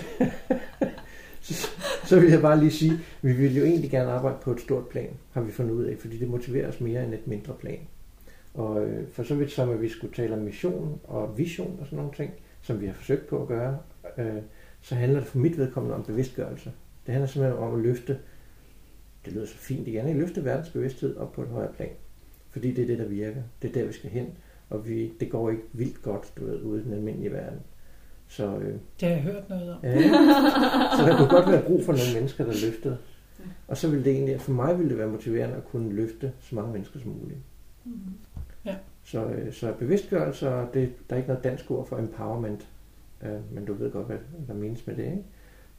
så, 1.41 1.69
så 2.05 2.21
vil 2.21 2.31
jeg 2.31 2.41
bare 2.41 2.59
lige 2.61 2.71
sige, 2.71 2.93
vi 3.23 3.33
vil 3.33 3.57
jo 3.57 3.65
egentlig 3.65 3.91
gerne 3.91 4.11
arbejde 4.11 4.37
på 4.43 4.53
et 4.53 4.61
stort 4.61 4.89
plan, 4.89 5.11
har 5.33 5.41
vi 5.41 5.53
fundet 5.53 5.73
ud 5.73 5.85
af, 5.85 5.97
fordi 5.99 6.19
det 6.19 6.29
motiverer 6.29 6.69
os 6.69 6.81
mere 6.81 7.05
end 7.05 7.15
et 7.15 7.27
mindre 7.27 7.55
plan. 7.61 7.79
Og 8.55 8.87
øh, 8.87 9.09
for 9.13 9.23
så 9.23 9.35
vidt 9.35 9.53
som, 9.53 9.71
at 9.71 9.83
vi 9.83 9.89
skulle 9.89 10.15
tale 10.15 10.35
om 10.35 10.41
mission 10.41 11.01
og 11.05 11.39
vision 11.39 11.77
og 11.81 11.87
sådan 11.87 11.97
nogle 11.97 12.13
ting, 12.17 12.31
som 12.63 12.81
vi 12.81 12.87
har 12.87 12.93
forsøgt 12.93 13.27
på 13.27 13.43
at 13.43 13.49
gøre, 13.49 13.79
øh, 14.19 14.43
så 14.81 14.95
handler 14.95 15.19
det 15.21 15.29
for 15.29 15.39
mit 15.39 15.59
vedkommende 15.59 15.97
om 15.97 16.03
bevidstgørelse. 16.03 16.73
Det 17.07 17.13
handler 17.15 17.29
simpelthen 17.29 17.63
om 17.63 17.75
at 17.75 17.81
løfte, 17.81 18.19
det 19.25 19.33
lyder 19.33 19.47
så 19.47 19.57
fint 19.57 19.89
igen, 19.89 20.07
at 20.07 20.17
løfte 20.17 20.45
verdens 20.45 20.69
bevidsthed 20.69 21.17
op 21.17 21.33
på 21.33 21.43
et 21.43 21.49
højere 21.49 21.73
plan. 21.73 21.91
Fordi 22.51 22.75
det 22.75 22.83
er 22.83 22.87
det, 22.87 22.99
der 22.99 23.09
virker. 23.09 23.43
Det 23.63 23.69
er 23.71 23.73
der, 23.75 23.87
vi 23.87 23.93
skal 23.93 24.11
hen. 24.11 24.27
Og 24.71 24.89
vi, 24.89 25.13
det 25.21 25.31
går 25.31 25.51
ikke 25.51 25.63
vildt 25.73 26.03
godt, 26.03 26.33
du 26.37 26.45
ved, 26.47 26.63
ude 26.63 26.81
i 26.81 26.85
den 26.85 26.93
almindelige 26.93 27.33
verden. 27.33 27.59
Så, 28.29 28.57
øh, 28.57 28.75
Det 29.01 29.09
har 29.09 29.15
jeg 29.15 29.21
hørt 29.23 29.49
noget 29.49 29.71
om. 29.75 29.79
ja, 29.83 30.03
så 30.97 31.03
der 31.07 31.17
kunne 31.17 31.29
godt 31.29 31.53
være 31.53 31.63
brug 31.63 31.85
for 31.85 31.93
nogle 31.93 32.15
mennesker, 32.15 32.45
der 32.45 32.53
løftede. 32.67 32.99
Og 33.69 33.77
så 33.77 33.89
ville 33.89 34.05
det 34.05 34.13
egentlig, 34.13 34.41
for 34.41 34.53
mig 34.53 34.79
ville 34.79 34.91
det 34.91 34.99
være 34.99 35.09
motiverende 35.09 35.57
at 35.57 35.65
kunne 35.65 35.93
løfte 35.93 36.33
så 36.41 36.55
mange 36.55 36.73
mennesker 36.73 37.01
som 37.01 37.11
muligt. 37.11 37.39
Mm. 37.85 37.93
Så, 39.05 39.25
øh, 39.25 39.53
så 39.53 39.73
bevidstgørelse, 39.79 40.47
det, 40.75 40.93
der 41.11 41.15
er 41.15 41.17
ikke 41.17 41.29
noget 41.29 41.45
dansk 41.45 41.71
ord 41.71 41.89
for 41.89 41.99
empowerment, 41.99 42.69
øh, 43.23 43.55
men 43.55 43.65
du 43.65 43.75
ved 43.75 43.93
godt, 43.93 44.07
hvad 44.07 44.19
der 44.49 44.55
menes 44.55 44.87
med 44.87 44.97
det, 44.97 45.05
ikke? 45.05 45.25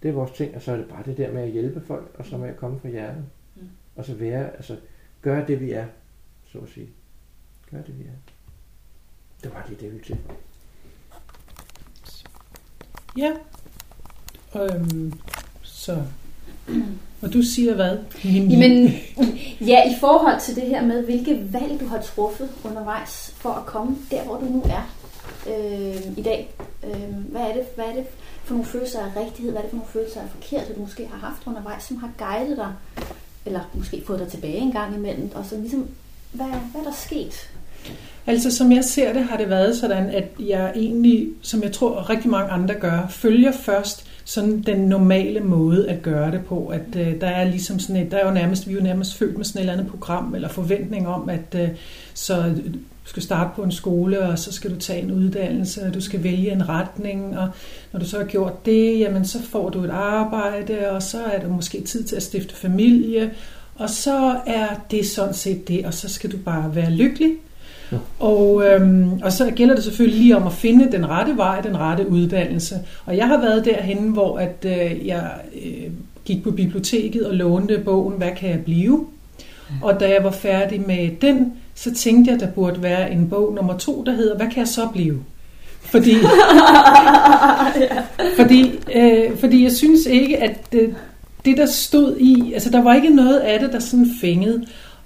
Det 0.04 0.10
er 0.10 0.14
vores 0.14 0.32
ting, 0.32 0.56
og 0.56 0.62
så 0.62 0.72
er 0.72 0.78
det 0.78 0.90
bare 0.90 1.04
det 1.06 1.18
der 1.18 1.32
med 1.32 1.42
at 1.42 1.52
hjælpe 1.52 1.82
folk, 1.82 2.16
og 2.18 2.26
så 2.26 2.38
med 2.38 2.50
at 2.50 2.58
komme 2.58 2.80
fra 2.80 2.90
hjertet. 2.90 3.26
Mm. 3.56 3.62
Og 3.96 4.06
så 4.06 4.16
være, 4.16 4.56
altså, 4.56 4.78
gøre 5.22 5.48
det 5.48 5.60
vi 5.60 5.72
er, 5.72 5.86
så 6.52 6.58
at 6.58 6.70
sige. 6.70 6.90
Gør 7.72 7.82
det 7.82 8.00
vi 8.00 8.04
er. 8.04 8.34
Det 9.44 9.54
var 9.54 9.66
lige 9.70 9.82
det, 9.82 9.94
vi 9.94 10.04
til. 10.04 10.18
Ja. 13.18 13.32
Øhm, 14.56 15.14
så. 15.62 16.04
Og 17.22 17.34
du 17.34 17.42
siger 17.42 17.76
hvad? 17.76 17.98
Jamen, 18.24 18.90
ja, 19.62 19.92
i 19.92 19.96
forhold 20.00 20.42
til 20.42 20.56
det 20.56 20.64
her 20.64 20.86
med, 20.86 21.06
hvilke 21.06 21.54
valg 21.54 21.80
du 21.80 21.86
har 21.86 22.02
truffet 22.02 22.50
undervejs 22.64 23.36
for 23.38 23.50
at 23.50 23.66
komme 23.66 23.98
der, 24.12 24.24
hvor 24.24 24.40
du 24.40 24.46
nu 24.46 24.62
er 24.62 25.01
øh, 25.48 26.18
i 26.18 26.22
dag. 26.22 26.54
Øh, 26.84 27.14
hvad, 27.32 27.42
er 27.42 27.54
det, 27.54 27.64
hvad 27.76 27.86
er 27.86 27.94
det 27.94 28.06
for 28.44 28.54
nogle 28.54 28.66
følelser 28.66 29.00
af 29.00 29.22
rigtighed? 29.26 29.52
Hvad 29.52 29.62
er 29.62 29.64
det 29.64 29.70
for 29.70 29.78
nogle 29.78 29.92
følelser 29.92 30.22
af 30.22 30.30
forkert, 30.30 30.76
du 30.76 30.82
måske 30.82 31.08
har 31.08 31.28
haft 31.28 31.48
undervejs, 31.48 31.84
som 31.84 31.98
har 31.98 32.12
guidet 32.18 32.58
dig? 32.58 32.74
Eller 33.46 33.60
måske 33.74 34.04
fået 34.08 34.20
dig 34.20 34.28
tilbage 34.28 34.58
en 34.58 34.72
gang 34.72 34.96
imellem? 34.96 35.32
Og 35.36 35.46
så 35.46 35.58
ligesom, 35.58 35.90
hvad, 36.32 36.46
hvad 36.46 36.82
er 36.82 36.86
der 36.86 36.96
sket? 36.96 37.50
Altså 38.28 38.52
som 38.52 38.72
jeg 38.72 38.84
ser 38.84 39.14
det, 39.14 39.24
har 39.24 39.38
det 39.38 39.50
været 39.50 39.78
sådan, 39.78 40.10
at 40.10 40.26
jeg 40.40 40.72
egentlig, 40.76 41.30
som 41.42 41.64
jeg 41.64 41.72
tror 41.72 42.10
rigtig 42.10 42.30
mange 42.30 42.52
andre 42.52 42.76
gør, 42.76 43.08
følger 43.08 43.52
først 43.52 44.11
sådan 44.26 44.62
den 44.62 44.80
normale 44.80 45.40
måde 45.40 45.90
at 45.90 46.02
gøre 46.02 46.32
det 46.32 46.46
på. 46.46 46.68
At 46.68 46.96
øh, 46.96 47.22
der 47.22 47.28
er 47.28 47.44
ligesom 47.44 47.80
sådan 47.80 48.06
et, 48.06 48.12
der 48.12 48.18
er 48.18 48.28
jo 48.28 48.34
nærmest, 48.34 48.68
vi 48.68 48.74
er 48.74 48.78
jo 48.78 48.84
nærmest 48.84 49.18
født 49.18 49.38
med 49.38 49.46
sådan 49.46 49.60
et 49.60 49.62
eller 49.62 49.74
andet 49.74 49.88
program 49.88 50.36
eller 50.36 50.50
forventning 50.50 51.08
om, 51.08 51.30
at 51.30 51.56
øh, 51.56 51.70
så 52.14 52.38
øh, 52.38 52.74
du 53.04 53.10
skal 53.10 53.24
starte 53.24 53.50
på 53.56 53.64
en 53.64 53.72
skole, 53.72 54.20
og 54.20 54.40
så 54.40 54.54
skal 54.54 54.72
du 54.72 54.76
tage 54.76 55.02
en 55.02 55.12
uddannelse, 55.12 55.84
og 55.84 55.94
du 55.94 56.02
skal 56.02 56.24
vælge 56.24 56.52
en 56.52 56.70
retning, 56.70 57.38
og 57.38 57.50
når 57.92 58.00
du 58.00 58.06
så 58.06 58.18
har 58.18 58.26
gjort 58.26 58.66
det, 58.66 59.00
jamen 59.00 59.26
så 59.26 59.42
får 59.42 59.70
du 59.70 59.84
et 59.84 59.90
arbejde, 59.90 60.90
og 60.92 61.04
så 61.04 61.24
er 61.24 61.40
det 61.40 61.50
måske 61.50 61.82
tid 61.82 62.04
til 62.04 62.16
at 62.16 62.24
stifte 62.24 62.56
familie, 62.56 63.32
og 63.76 63.90
så 63.90 64.40
er 64.48 64.68
det 64.92 65.08
sådan 65.08 65.34
set 65.34 65.68
det, 65.68 65.86
og 65.86 65.94
så 65.94 66.10
skal 66.10 66.32
du 66.32 66.38
bare 66.38 66.76
være 66.76 66.92
lykkelig. 66.92 67.32
Og, 68.20 68.64
øhm, 68.66 69.12
og 69.24 69.32
så 69.32 69.52
gælder 69.56 69.76
det 69.76 69.84
selvfølgelig 69.84 70.20
lige 70.20 70.38
om 70.38 70.48
at 70.48 70.54
finde 70.54 70.92
den 70.92 71.10
rette 71.10 71.38
vej, 71.38 71.62
den 71.62 71.78
rette 71.78 72.10
uddannelse. 72.10 72.76
Og 73.06 73.18
jeg 73.18 73.28
har 73.28 73.38
været 73.38 73.66
derhen, 73.66 73.98
hvor 73.98 74.38
at, 74.38 74.66
øh, 74.66 75.08
jeg 75.08 75.32
øh, 75.66 75.92
gik 76.26 76.44
på 76.44 76.52
biblioteket 76.52 77.26
og 77.26 77.36
lånte 77.36 77.82
bogen 77.86 78.18
Hvad 78.18 78.32
kan 78.38 78.50
jeg 78.50 78.60
blive? 78.60 79.06
Og 79.82 80.00
da 80.00 80.10
jeg 80.10 80.24
var 80.24 80.32
færdig 80.32 80.82
med 80.88 81.10
den, 81.22 81.54
så 81.76 81.94
tænkte 81.94 82.32
jeg, 82.32 82.36
at 82.36 82.48
der 82.48 82.52
burde 82.52 82.84
være 82.84 83.12
en 83.12 83.30
bog 83.30 83.54
nummer 83.54 83.78
to, 83.78 84.04
der 84.06 84.12
hedder, 84.12 84.38
hvad 84.38 84.48
kan 84.48 84.60
jeg 84.60 84.68
så 84.68 84.88
blive? 84.94 85.20
Fordi, 85.82 86.16
fordi, 88.40 88.80
øh, 88.96 89.38
fordi 89.38 89.64
jeg 89.64 89.72
synes 89.72 90.06
ikke, 90.06 90.38
at 90.44 90.72
det, 90.72 90.96
det, 91.46 91.58
der 91.58 91.66
stod 91.66 92.18
i, 92.18 92.54
altså 92.54 92.70
der 92.70 92.84
var 92.84 92.94
ikke 92.94 93.10
noget 93.10 93.38
af 93.38 93.60
det, 93.60 93.74
der 93.74 93.80
sådan 93.80 94.08
fængede. 94.22 94.66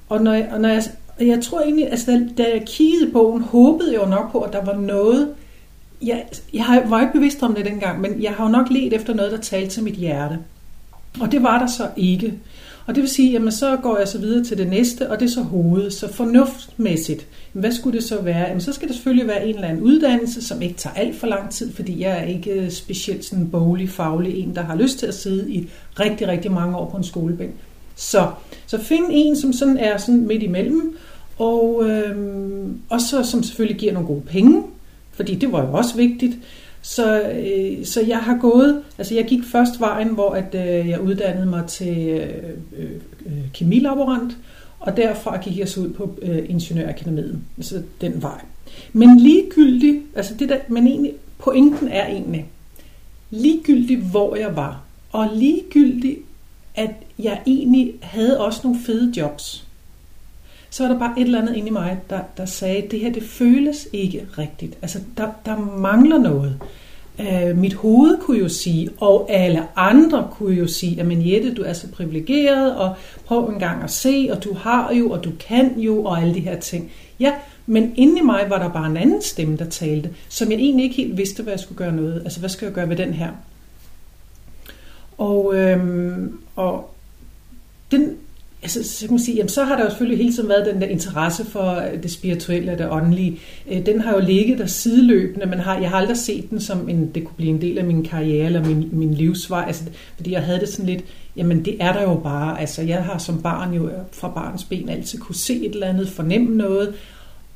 Og 0.09 0.23
når 0.23 0.33
jeg, 0.33 0.49
og 0.51 0.61
når 0.61 0.69
jeg, 0.69 0.83
jeg 1.19 1.43
tror 1.43 1.61
egentlig, 1.61 1.91
altså 1.91 2.11
da, 2.11 2.43
da 2.43 2.49
jeg 2.53 2.63
kiggede 2.65 3.11
bogen, 3.11 3.41
håbede 3.41 3.93
jeg 3.93 4.01
jo 4.01 4.05
nok 4.05 4.31
på, 4.31 4.39
at 4.39 4.53
der 4.53 4.65
var 4.65 4.75
noget, 4.75 5.29
jeg, 6.01 6.25
jeg 6.53 6.83
var 6.87 7.01
ikke 7.01 7.13
bevidst 7.13 7.43
om 7.43 7.55
det 7.55 7.65
dengang, 7.65 8.01
men 8.01 8.23
jeg 8.23 8.31
har 8.31 8.45
jo 8.45 8.51
nok 8.51 8.69
let 8.69 8.93
efter 8.93 9.13
noget, 9.13 9.31
der 9.31 9.37
talte 9.37 9.69
til 9.69 9.83
mit 9.83 9.95
hjerte. 9.95 10.39
Og 11.21 11.31
det 11.31 11.43
var 11.43 11.59
der 11.59 11.67
så 11.67 11.87
ikke. 11.97 12.33
Og 12.85 12.95
det 12.95 13.01
vil 13.01 13.09
sige, 13.09 13.31
jamen 13.31 13.51
så 13.51 13.77
går 13.77 13.97
jeg 13.97 14.07
så 14.07 14.19
videre 14.19 14.43
til 14.43 14.57
det 14.57 14.67
næste, 14.67 15.11
og 15.11 15.19
det 15.19 15.25
er 15.25 15.29
så 15.29 15.41
hovedet. 15.41 15.93
Så 15.93 16.13
fornuftmæssigt, 16.13 17.27
hvad 17.53 17.71
skulle 17.71 17.97
det 17.97 18.07
så 18.07 18.21
være? 18.21 18.47
Jamen 18.47 18.61
så 18.61 18.73
skal 18.73 18.87
det 18.87 18.95
selvfølgelig 18.95 19.27
være 19.27 19.47
en 19.47 19.55
eller 19.55 19.67
anden 19.67 19.83
uddannelse, 19.83 20.47
som 20.47 20.61
ikke 20.61 20.75
tager 20.75 20.93
alt 20.93 21.15
for 21.15 21.27
lang 21.27 21.49
tid, 21.51 21.73
fordi 21.73 22.01
jeg 22.01 22.19
er 22.19 22.23
ikke 22.23 22.51
øh, 22.51 22.71
specielt 22.71 23.25
sådan 23.25 23.49
boglig, 23.49 23.89
faglig 23.89 24.39
en, 24.39 24.55
der 24.55 24.61
har 24.61 24.75
lyst 24.75 24.99
til 24.99 25.05
at 25.05 25.13
sidde 25.13 25.51
i 25.51 25.69
rigtig, 25.99 26.27
rigtig 26.27 26.51
mange 26.51 26.77
år 26.77 26.89
på 26.89 26.97
en 26.97 27.03
skolebænk. 27.03 27.51
Så, 27.95 28.31
så 28.67 28.81
find 28.81 29.05
en, 29.11 29.35
som 29.35 29.53
sådan 29.53 29.77
er 29.77 29.97
sådan 29.97 30.27
midt 30.27 30.43
imellem, 30.43 30.97
og, 31.37 31.89
øhm, 31.89 32.79
og 32.89 33.01
så 33.01 33.23
som 33.23 33.43
selvfølgelig 33.43 33.79
giver 33.79 33.93
nogle 33.93 34.07
gode 34.07 34.21
penge, 34.21 34.63
fordi 35.11 35.35
det 35.35 35.51
var 35.51 35.65
jo 35.65 35.73
også 35.73 35.95
vigtigt. 35.95 36.37
Så, 36.81 37.21
øh, 37.21 37.85
så 37.85 38.01
jeg 38.01 38.17
har 38.17 38.37
gået, 38.41 38.81
altså 38.97 39.15
jeg 39.15 39.25
gik 39.25 39.43
først 39.51 39.79
vejen, 39.79 40.07
hvor 40.07 40.29
at, 40.29 40.55
øh, 40.55 40.89
jeg 40.89 41.01
uddannede 41.01 41.45
mig 41.45 41.65
til 41.67 41.97
øh, 42.07 42.29
øh, 42.77 42.91
øh, 43.25 43.51
kemilaborant, 43.53 44.37
og 44.79 44.97
derfra 44.97 45.37
gik 45.41 45.59
jeg 45.59 45.69
så 45.69 45.79
ud 45.79 45.89
på 45.89 46.19
øh, 46.21 46.49
Ingeniørakademiet, 46.49 47.39
altså 47.57 47.81
den 48.01 48.21
vej. 48.21 48.41
Men 48.93 49.19
ligegyldigt, 49.19 50.03
altså 50.15 50.33
det 50.39 50.49
der, 50.49 50.57
men 50.67 50.87
egentlig, 50.87 51.13
pointen 51.39 51.87
er 51.87 52.07
egentlig, 52.07 52.45
ligegyldigt 53.31 54.01
hvor 54.01 54.35
jeg 54.35 54.55
var, 54.55 54.81
og 55.11 55.29
ligegyldigt, 55.35 56.19
at 56.75 56.91
jeg 57.19 57.41
egentlig 57.47 57.93
havde 58.01 58.39
også 58.39 58.61
nogle 58.63 58.79
fede 58.85 59.13
jobs, 59.17 59.65
så 60.69 60.83
var 60.83 60.93
der 60.93 60.99
bare 60.99 61.13
et 61.19 61.25
eller 61.25 61.41
andet 61.41 61.55
inde 61.55 61.67
i 61.67 61.71
mig, 61.71 61.97
der, 62.09 62.19
der 62.37 62.45
sagde, 62.45 62.83
at 62.83 62.91
det 62.91 62.99
her, 62.99 63.11
det 63.11 63.23
føles 63.23 63.87
ikke 63.93 64.27
rigtigt. 64.37 64.77
Altså, 64.81 64.99
der, 65.17 65.27
der 65.45 65.57
mangler 65.57 66.17
noget. 66.17 66.59
Øh, 67.19 67.57
mit 67.57 67.73
hoved 67.73 68.17
kunne 68.21 68.37
jo 68.37 68.49
sige, 68.49 68.89
og 68.97 69.31
alle 69.31 69.63
andre 69.75 70.27
kunne 70.31 70.55
jo 70.55 70.67
sige, 70.67 71.01
at 71.01 71.07
Jette, 71.09 71.53
du 71.53 71.61
er 71.61 71.73
så 71.73 71.87
privilegeret, 71.91 72.75
og 72.75 72.95
prøv 73.25 73.49
en 73.49 73.59
gang 73.59 73.83
at 73.83 73.91
se, 73.91 74.29
og 74.31 74.43
du 74.43 74.53
har 74.53 74.93
jo, 74.93 75.09
og 75.09 75.23
du 75.23 75.31
kan 75.47 75.79
jo, 75.79 76.03
og 76.03 76.21
alle 76.21 76.33
de 76.33 76.39
her 76.39 76.59
ting. 76.59 76.91
Ja, 77.19 77.33
men 77.65 77.93
inde 77.95 78.19
i 78.19 78.23
mig 78.23 78.45
var 78.49 78.59
der 78.59 78.69
bare 78.69 78.87
en 78.87 78.97
anden 78.97 79.21
stemme, 79.21 79.57
der 79.57 79.69
talte, 79.69 80.09
som 80.29 80.51
jeg 80.51 80.59
egentlig 80.59 80.83
ikke 80.83 80.95
helt 80.95 81.17
vidste, 81.17 81.43
hvad 81.43 81.53
jeg 81.53 81.59
skulle 81.59 81.77
gøre 81.77 81.95
noget. 81.95 82.21
Altså, 82.23 82.39
hvad 82.39 82.49
skal 82.49 82.65
jeg 82.65 82.73
gøre 82.73 82.89
ved 82.89 82.95
den 82.95 83.13
her? 83.13 83.29
Og, 85.17 85.55
øhm, 85.55 86.39
og 86.55 86.95
den, 87.91 88.17
altså, 88.65 88.83
så 88.83 89.05
kan 89.05 89.13
man 89.13 89.19
sige, 89.19 89.35
jamen, 89.35 89.49
så 89.49 89.63
har 89.63 89.75
der 89.75 89.83
jo 89.83 89.89
selvfølgelig 89.89 90.17
hele 90.17 90.35
tiden 90.35 90.49
været 90.49 90.65
den 90.65 90.81
der 90.81 90.87
interesse 90.87 91.45
for 91.45 91.71
øh, 91.71 92.03
det 92.03 92.11
spirituelle 92.11 92.71
og 92.71 92.77
det 92.77 92.89
åndelige. 92.89 93.39
Øh, 93.71 93.85
den 93.85 94.01
har 94.01 94.13
jo 94.13 94.19
ligget 94.19 94.59
der 94.59 94.65
sideløbende, 94.65 95.45
men 95.45 95.59
har, 95.59 95.79
jeg 95.79 95.89
har 95.89 95.97
aldrig 95.97 96.17
set 96.17 96.49
den 96.49 96.61
som 96.61 96.89
en, 96.89 97.11
det 97.15 97.23
kunne 97.23 97.35
blive 97.37 97.49
en 97.49 97.61
del 97.61 97.77
af 97.77 97.85
min 97.85 98.03
karriere 98.03 98.45
eller 98.45 98.65
min, 98.65 98.89
min 98.91 99.13
livsvej, 99.13 99.63
altså, 99.67 99.83
fordi 100.15 100.31
jeg 100.31 100.43
havde 100.43 100.59
det 100.59 100.69
sådan 100.69 100.85
lidt, 100.85 101.03
jamen 101.35 101.65
det 101.65 101.77
er 101.79 101.93
der 101.93 102.01
jo 102.01 102.15
bare, 102.15 102.61
altså 102.61 102.81
jeg 102.81 103.03
har 103.03 103.17
som 103.17 103.41
barn 103.41 103.73
jo 103.73 103.87
øh, 103.87 103.93
fra 104.11 104.29
barns 104.29 104.63
ben 104.63 104.89
altid 104.89 105.19
kunne 105.19 105.35
se 105.35 105.65
et 105.65 105.73
eller 105.73 105.87
andet, 105.87 106.09
fornemme 106.09 106.57
noget, 106.57 106.93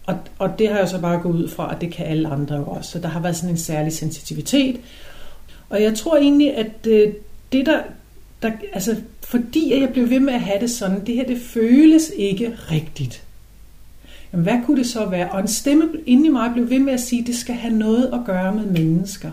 og, 0.05 0.15
og 0.39 0.59
det 0.59 0.69
har 0.69 0.77
jeg 0.77 0.89
så 0.89 1.01
bare 1.01 1.21
gået 1.21 1.35
ud 1.35 1.47
fra, 1.47 1.75
at 1.75 1.81
det 1.81 1.91
kan 1.91 2.05
alle 2.05 2.27
andre 2.29 2.55
jo 2.55 2.65
også, 2.65 2.91
så 2.91 2.99
der 2.99 3.07
har 3.07 3.19
været 3.19 3.35
sådan 3.35 3.49
en 3.49 3.57
særlig 3.57 3.93
sensitivitet, 3.93 4.77
og 5.69 5.81
jeg 5.81 5.95
tror 5.95 6.17
egentlig, 6.17 6.55
at 6.55 6.87
øh, 6.87 7.13
det 7.51 7.65
der, 7.65 7.79
der 8.41 8.51
altså 8.73 8.95
fordi 9.23 9.81
jeg 9.81 9.89
blev 9.89 10.09
ved 10.09 10.19
med 10.19 10.33
at 10.33 10.41
have 10.41 10.59
det 10.59 10.71
sådan, 10.71 11.05
det 11.05 11.15
her 11.15 11.25
det 11.25 11.41
føles 11.41 12.11
ikke 12.17 12.55
rigtigt. 12.71 13.23
Jamen, 14.33 14.43
hvad 14.43 14.57
kunne 14.65 14.77
det 14.77 14.87
så 14.87 15.05
være? 15.05 15.31
Og 15.31 15.39
en 15.39 15.47
stemme 15.47 15.89
inde 16.05 16.25
i 16.25 16.29
mig 16.29 16.51
blev 16.53 16.69
ved 16.69 16.79
med 16.79 16.93
at 16.93 16.99
sige, 16.99 17.21
at 17.21 17.27
det 17.27 17.35
skal 17.35 17.55
have 17.55 17.73
noget 17.73 18.09
at 18.13 18.19
gøre 18.25 18.55
med 18.55 18.65
mennesker. 18.65 19.31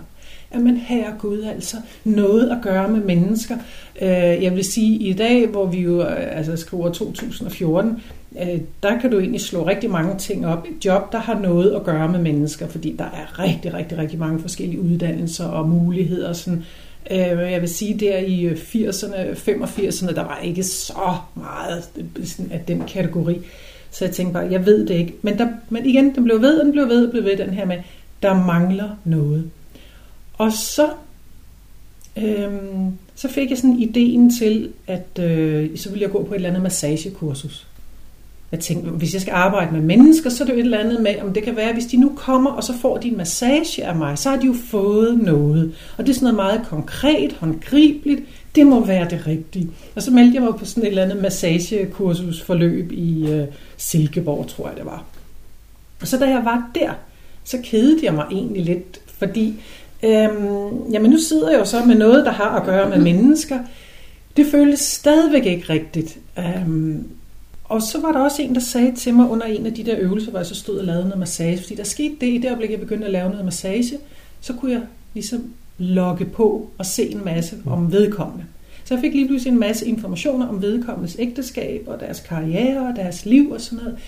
Jamen 0.55 0.77
herre 0.77 1.15
Gud, 1.19 1.43
altså 1.43 1.77
noget 2.05 2.51
at 2.51 2.59
gøre 2.63 2.89
med 2.89 3.01
mennesker. 3.01 3.57
Øh, 4.03 4.09
jeg 4.43 4.55
vil 4.55 4.65
sige, 4.65 4.99
i 4.99 5.13
dag, 5.13 5.47
hvor 5.47 5.67
vi 5.67 5.81
jo 5.81 6.03
øh, 6.03 6.39
altså, 6.39 6.57
skriver 6.57 6.93
2014, 6.93 8.03
øh, 8.41 8.61
der 8.83 9.01
kan 9.01 9.11
du 9.11 9.19
egentlig 9.19 9.41
slå 9.41 9.67
rigtig 9.67 9.91
mange 9.91 10.19
ting 10.19 10.47
op. 10.47 10.67
Et 10.67 10.85
job, 10.85 11.13
der 11.13 11.19
har 11.19 11.39
noget 11.39 11.71
at 11.75 11.85
gøre 11.85 12.09
med 12.09 12.19
mennesker, 12.21 12.69
fordi 12.69 12.97
der 12.99 13.05
er 13.05 13.39
rigtig, 13.39 13.75
rigtig, 13.75 13.99
rigtig 13.99 14.19
mange 14.19 14.41
forskellige 14.41 14.81
uddannelser 14.81 15.45
og 15.45 15.69
muligheder. 15.69 16.33
Sådan, 16.33 16.65
Øh, 17.11 17.53
jeg 17.53 17.61
vil 17.61 17.69
sige, 17.69 18.01
der 18.01 18.19
i 18.19 18.49
80'erne, 18.49 19.17
85'erne, 19.17 20.15
der 20.15 20.23
var 20.23 20.39
ikke 20.39 20.63
så 20.63 21.17
meget 21.35 21.89
af 22.51 22.61
den 22.69 22.83
kategori. 22.87 23.41
Så 23.91 24.05
jeg 24.05 24.15
tænkte 24.15 24.33
bare, 24.33 24.49
jeg 24.51 24.67
ved 24.67 24.87
det 24.87 24.95
ikke. 24.95 25.15
Men, 25.23 25.39
der, 25.39 25.49
men 25.71 25.87
igen, 25.87 26.15
den 26.15 26.25
blev 26.25 26.41
ved, 26.41 26.59
og 26.59 26.65
den 26.65 26.73
blev 26.73 26.89
ved, 26.89 27.07
og 27.07 27.11
blev 27.11 27.25
ved, 27.25 27.37
den 27.37 27.51
her 27.51 27.65
med, 27.65 27.77
der 28.23 28.47
mangler 28.47 28.91
noget. 29.05 29.51
Og 30.39 30.53
så, 30.53 30.89
øhm, 32.17 32.99
så 33.15 33.29
fik 33.29 33.51
jeg 33.51 33.59
sådan 33.59 33.79
ideen 33.79 34.39
til, 34.39 34.73
at 34.87 35.19
øh, 35.21 35.79
så 35.79 35.91
ville 35.91 36.03
jeg 36.03 36.11
gå 36.11 36.25
på 36.25 36.35
et 36.35 36.37
eller 36.37 36.49
andet 36.49 36.63
massagekursus. 36.63 37.67
Jeg 38.53 38.61
tænkte, 38.61 38.91
hvis 38.91 39.15
jeg 39.15 39.23
skal 39.23 39.33
arbejde 39.33 39.73
med 39.73 39.81
mennesker, 39.81 40.31
så 40.31 40.45
er 40.45 40.47
det 40.47 40.55
jo 40.55 40.59
et 40.59 40.65
eller 40.65 40.79
andet 40.79 41.03
med, 41.03 41.15
om 41.23 41.33
det 41.33 41.43
kan 41.43 41.57
være, 41.57 41.73
hvis 41.73 41.87
de 41.87 41.97
nu 41.97 42.13
kommer, 42.17 42.51
og 42.51 42.65
så 42.65 42.73
får 42.79 42.97
de 42.97 43.09
en 43.09 43.17
massage 43.17 43.85
af 43.85 43.97
mig, 43.97 44.19
så 44.19 44.31
har 44.31 44.37
de 44.37 44.47
jo 44.47 44.55
fået 44.71 45.19
noget. 45.19 45.75
Og 45.97 46.07
det 46.07 46.11
er 46.11 46.15
sådan 46.15 46.35
noget 46.35 46.37
meget 46.37 46.61
konkret, 46.69 47.33
håndgribeligt. 47.33 48.21
Det 48.55 48.67
må 48.67 48.85
være 48.85 49.09
det 49.11 49.27
rigtige. 49.27 49.71
Og 49.95 50.03
så 50.03 50.11
meldte 50.11 50.35
jeg 50.35 50.43
mig 50.43 50.55
på 50.59 50.65
sådan 50.65 50.83
et 50.83 50.89
eller 50.89 51.03
andet 51.03 51.23
massagekursusforløb 51.23 52.93
i 52.93 53.31
øh, 53.31 53.47
Silkeborg, 53.77 54.47
tror 54.49 54.69
jeg 54.69 54.77
det 54.77 54.87
var. 54.87 55.05
Og 56.01 56.07
så 56.07 56.19
da 56.19 56.25
jeg 56.25 56.45
var 56.45 56.71
der, 56.75 56.91
så 57.45 57.59
kedede 57.65 57.99
jeg 58.03 58.15
mig 58.15 58.27
egentlig 58.31 58.63
lidt, 58.65 59.01
fordi 59.19 59.55
øhm, 60.03 60.93
jamen 60.93 61.11
nu 61.11 61.19
sidder 61.19 61.51
jeg 61.51 61.59
jo 61.59 61.65
så 61.65 61.85
med 61.85 61.95
noget, 61.95 62.25
der 62.25 62.33
har 62.33 62.61
at 62.61 62.67
gøre 62.67 62.89
med 62.89 62.99
mennesker. 62.99 63.59
Det 64.37 64.47
føles 64.47 64.81
stadigvæk 64.81 65.47
ikke 65.47 65.73
rigtigt. 65.73 66.19
Øhm, 66.39 67.07
og 67.69 67.83
så 67.83 68.01
var 68.01 68.13
der 68.13 68.21
også 68.21 68.43
en, 68.43 68.55
der 68.55 68.61
sagde 68.61 68.95
til 68.95 69.15
mig 69.15 69.31
under 69.31 69.47
en 69.47 69.67
af 69.67 69.75
de 69.75 69.85
der 69.85 69.95
øvelser, 69.99 70.31
hvor 70.31 70.39
jeg 70.39 70.47
så 70.47 70.55
stod 70.55 70.79
og 70.79 70.85
lavede 70.85 71.05
noget 71.05 71.19
massage, 71.19 71.59
fordi 71.59 71.75
der 71.75 71.85
skete 71.85 72.15
det 72.21 72.27
i 72.27 72.39
det 72.39 72.49
øjeblik, 72.49 72.71
jeg 72.71 72.81
begyndte 72.81 73.07
at 73.07 73.13
lave 73.13 73.31
noget 73.31 73.45
massage, 73.45 73.99
så 74.41 74.53
kunne 74.53 74.73
jeg 74.73 74.83
ligesom 75.15 75.53
logge 75.79 76.25
på 76.25 76.71
og 76.79 76.87
se 76.87 77.11
en 77.11 77.25
masse 77.25 77.57
om 77.67 77.93
vedkommende. 77.93 78.45
Så 78.85 78.95
jeg 78.95 79.01
fik 79.01 79.13
lige 79.13 79.27
pludselig 79.27 79.53
en 79.53 79.59
masse 79.59 79.87
informationer 79.87 80.47
om 80.47 80.63
vedkommendes 80.63 81.17
ægteskab 81.19 81.83
og 81.87 82.01
deres 82.01 82.21
karriere 82.21 82.89
og 82.89 82.97
deres 82.97 83.27
liv 83.27 83.51
og 83.51 83.61
sådan 83.61 83.79
noget. 83.85 83.99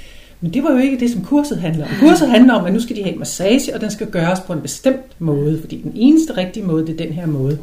Men 0.41 0.55
det 0.55 0.63
var 0.63 0.73
jo 0.73 0.79
ikke 0.79 1.01
det, 1.01 1.11
som 1.11 1.25
kurset 1.25 1.59
handler 1.59 1.85
om. 1.85 1.91
Kurset 2.01 2.29
handler 2.31 2.55
om, 2.55 2.65
at 2.65 2.73
nu 2.73 2.81
skal 2.81 2.97
de 2.97 3.03
have 3.03 3.13
en 3.13 3.19
massage, 3.19 3.75
og 3.75 3.81
den 3.81 3.91
skal 3.91 4.11
gøres 4.11 4.41
på 4.41 4.53
en 4.53 4.61
bestemt 4.61 5.21
måde, 5.21 5.61
fordi 5.61 5.83
den 5.83 5.93
eneste 5.95 6.37
rigtige 6.37 6.67
måde, 6.67 6.87
det 6.87 7.01
er 7.01 7.05
den 7.05 7.15
her 7.15 7.27
måde. 7.27 7.59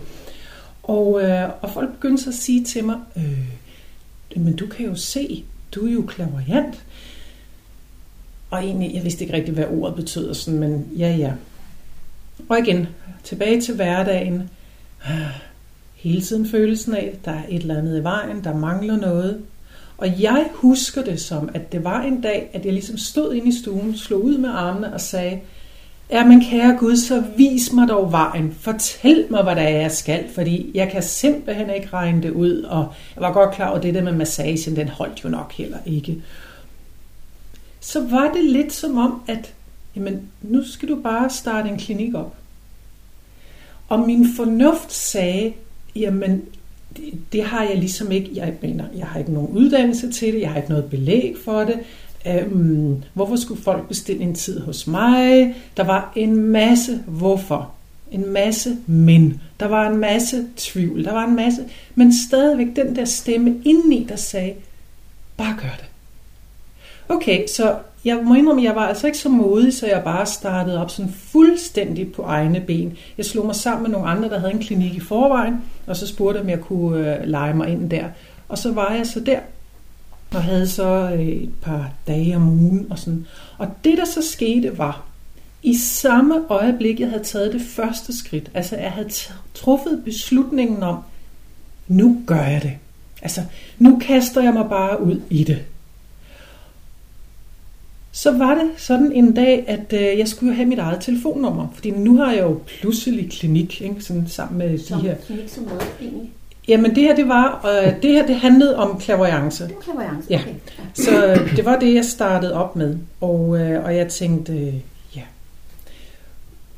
Og, 0.83 1.21
øh, 1.23 1.49
og 1.61 1.69
folk 1.69 1.93
begyndte 1.93 2.23
så 2.23 2.29
at 2.29 2.35
sige 2.35 2.63
til 2.63 2.83
mig, 2.83 2.95
øh, 3.17 4.43
men 4.43 4.55
du 4.55 4.67
kan 4.67 4.85
jo 4.85 4.95
se, 4.95 5.43
du 5.75 5.88
er 5.88 5.91
jo 5.91 6.01
klaverjant. 6.01 6.86
Og 8.50 8.63
egentlig, 8.63 8.96
jeg 8.96 9.03
vidste 9.03 9.24
ikke 9.24 9.34
rigtig, 9.34 9.53
hvad 9.53 9.65
ordet 9.65 9.96
betød, 9.96 10.34
sådan, 10.34 10.60
men 10.60 10.88
ja, 10.98 11.15
ja. 11.15 11.34
Og 12.50 12.60
igen, 12.60 12.88
tilbage 13.24 13.62
til 13.62 13.75
hverdagen. 13.75 14.50
Hele 15.96 16.22
tiden 16.22 16.48
følelsen 16.48 16.96
af, 16.96 17.17
der 17.25 17.32
er 17.32 17.44
et 17.50 17.62
eller 17.62 17.77
andet 17.77 18.00
i 18.00 18.03
vejen, 18.03 18.44
der 18.44 18.55
mangler 18.55 18.98
noget. 18.98 19.41
Og 19.98 20.22
jeg 20.22 20.50
husker 20.53 21.03
det 21.03 21.22
som, 21.22 21.50
at 21.53 21.72
det 21.72 21.84
var 21.84 22.01
en 22.01 22.22
dag, 22.22 22.50
at 22.53 22.65
jeg 22.65 22.74
ligesom 22.74 22.98
stod 22.98 23.34
inde 23.34 23.48
i 23.48 23.62
stuen, 23.62 23.98
slog 23.98 24.24
ud 24.24 24.38
med 24.38 24.50
armene 24.50 24.94
og 24.94 25.01
sagde, 25.01 25.39
Ja, 26.12 26.25
men 26.25 26.41
kære 26.41 26.77
Gud, 26.79 26.97
så 26.97 27.24
vis 27.38 27.74
mig 27.74 27.88
dog 27.88 28.12
vejen. 28.12 28.55
Fortæl 28.59 29.25
mig, 29.29 29.43
hvad 29.43 29.55
der 29.55 29.62
er, 29.62 29.81
jeg 29.81 29.91
skal, 29.91 30.25
fordi 30.35 30.71
jeg 30.74 30.89
kan 30.91 31.03
simpelthen 31.03 31.69
ikke 31.69 31.89
regne 31.93 32.24
det 32.24 32.31
ud, 32.31 32.62
og 32.62 32.93
jeg 33.15 33.21
var 33.21 33.33
godt 33.33 33.55
klar 33.55 33.67
over, 33.67 33.77
at 33.77 33.83
det 33.83 33.93
der 33.93 34.03
med 34.03 34.13
massagen, 34.13 34.75
den 34.75 34.88
holdt 34.88 35.24
jo 35.24 35.29
nok 35.29 35.53
heller 35.53 35.77
ikke. 35.85 36.24
Så 37.79 38.07
var 38.07 38.31
det 38.31 38.43
lidt 38.43 38.74
som 38.74 38.97
om, 38.97 39.21
at 39.27 39.53
jamen, 39.95 40.21
nu 40.41 40.63
skal 40.63 40.89
du 40.89 40.95
bare 40.95 41.29
starte 41.29 41.69
en 41.69 41.77
klinik 41.77 42.13
op. 42.13 42.35
Og 43.89 44.00
min 44.00 44.27
fornuft 44.35 44.93
sagde, 44.93 45.53
jamen, 45.95 46.41
det, 46.97 47.13
det 47.33 47.43
har 47.43 47.63
jeg 47.63 47.77
ligesom 47.77 48.12
ikke, 48.12 48.29
jeg 48.33 48.53
mener, 48.62 48.85
jeg 48.95 49.07
har 49.07 49.19
ikke 49.19 49.33
nogen 49.33 49.57
uddannelse 49.57 50.12
til 50.12 50.33
det, 50.33 50.41
jeg 50.41 50.50
har 50.50 50.57
ikke 50.57 50.69
noget 50.69 50.85
belæg 50.85 51.35
for 51.45 51.59
det, 51.59 51.79
Øhm, 52.27 53.03
hvorfor 53.13 53.36
skulle 53.36 53.62
folk 53.62 53.88
bestille 53.88 54.24
en 54.24 54.36
tid 54.36 54.60
hos 54.60 54.88
mig? 54.88 55.55
Der 55.77 55.84
var 55.84 56.12
en 56.15 56.36
masse 56.36 57.00
hvorfor. 57.08 57.72
En 58.12 58.29
masse 58.29 58.77
men. 58.86 59.41
Der 59.60 59.67
var 59.67 59.89
en 59.89 59.98
masse 59.98 60.46
tvivl. 60.58 61.03
Der 61.03 61.13
var 61.13 61.25
en 61.25 61.36
masse... 61.36 61.63
Men 61.96 62.13
stadigvæk 62.13 62.67
den 62.75 62.96
der 62.96 63.05
stemme 63.05 63.55
indeni, 63.65 64.05
der 64.10 64.15
sagde, 64.15 64.53
bare 65.38 65.55
gør 65.62 65.75
det. 65.77 65.86
Okay, 67.10 67.48
så 67.48 67.75
jeg 68.05 68.20
må 68.24 68.34
indrømme, 68.34 68.62
at 68.62 68.65
jeg 68.65 68.75
var 68.75 68.88
altså 68.88 69.08
ikke 69.08 69.17
så 69.17 69.29
modig, 69.29 69.74
så 69.74 69.88
jeg 69.88 70.03
bare 70.03 70.25
startede 70.25 70.82
op 70.82 70.89
sådan 70.89 71.12
fuldstændig 71.12 72.12
på 72.12 72.22
egne 72.22 72.60
ben. 72.60 72.98
Jeg 73.17 73.25
slog 73.25 73.46
mig 73.46 73.55
sammen 73.55 73.84
med 73.84 73.91
nogle 73.91 74.08
andre, 74.08 74.29
der 74.29 74.39
havde 74.39 74.53
en 74.53 74.60
klinik 74.60 74.94
i 74.94 75.00
forvejen, 75.00 75.62
og 75.88 75.96
så 75.96 76.08
spurgte 76.08 76.39
om 76.39 76.50
jeg 76.50 76.62
kunne 76.62 77.20
øh, 77.20 77.27
lege 77.27 77.53
mig 77.53 77.70
ind 77.70 77.89
der. 77.89 78.05
Og 78.50 78.58
så 78.58 78.72
var 78.72 78.94
jeg 78.94 79.08
så 79.08 79.20
der, 79.20 79.39
og 80.34 80.44
havde 80.44 80.67
så 80.67 81.12
øh, 81.13 81.27
et 81.27 81.53
par 81.62 81.91
dage 82.08 82.36
om 82.36 82.50
ugen 82.50 82.88
og 82.89 83.00
sådan. 83.00 83.25
Og 83.58 83.67
det, 83.84 83.98
der 83.98 84.05
så 84.05 84.22
skete, 84.22 84.77
var, 84.77 85.05
i 85.63 85.77
samme 85.77 86.36
øjeblik, 86.50 87.00
jeg 87.00 87.10
havde 87.10 87.24
taget 87.24 87.53
det 87.53 87.62
første 87.62 88.17
skridt, 88.17 88.51
altså 88.53 88.75
jeg 88.75 88.91
havde 88.91 89.10
truffet 89.53 90.01
beslutningen 90.05 90.84
om, 90.84 90.98
nu 91.88 92.22
gør 92.27 92.44
jeg 92.44 92.62
det. 92.62 92.74
Altså, 93.22 93.41
nu 93.79 94.00
kaster 94.01 94.41
jeg 94.41 94.53
mig 94.53 94.70
bare 94.70 95.03
ud 95.03 95.22
i 95.29 95.44
det. 95.44 95.63
Så 98.12 98.38
var 98.38 98.55
det 98.55 98.70
sådan 98.77 99.12
en 99.12 99.34
dag, 99.34 99.63
at 99.67 99.94
øh, 99.94 100.20
jeg 100.20 100.27
skulle 100.27 100.55
have 100.55 100.65
mit 100.65 100.79
eget 100.79 101.01
telefonnummer, 101.01 101.67
fordi 101.74 101.91
nu 101.91 102.17
har 102.17 102.32
jeg 102.32 102.41
jo 102.41 102.60
pludselig 102.65 103.32
klinik, 103.32 103.82
ikke? 103.82 104.01
Sådan 104.01 104.27
sammen 104.27 104.58
med 104.58 104.79
som 104.79 105.01
de 105.01 105.08
her. 105.08 105.15
Klinik 105.15 105.50
som 105.50 105.67
egentlig. 106.01 106.32
Jamen 106.67 106.95
det 106.95 107.03
her, 107.03 107.15
det 107.15 107.27
var, 107.27 107.65
øh, 107.86 107.93
det 108.01 108.12
her, 108.12 108.27
det 108.27 108.36
handlede 108.36 108.75
om 108.77 109.00
klaverance. 109.00 109.63
Det 109.63 109.74
var 109.95 110.22
Ja. 110.29 110.39
okay. 110.39 110.50
Ja. 110.50 110.51
Så 110.93 111.25
øh, 111.25 111.55
det 111.55 111.65
var 111.65 111.79
det, 111.79 111.93
jeg 111.95 112.05
startede 112.05 112.53
op 112.53 112.75
med. 112.75 112.98
Og, 113.22 113.60
øh, 113.60 113.84
og 113.86 113.95
jeg 113.95 114.07
tænkte, 114.07 114.53
øh, 114.53 114.74
ja. 115.15 115.22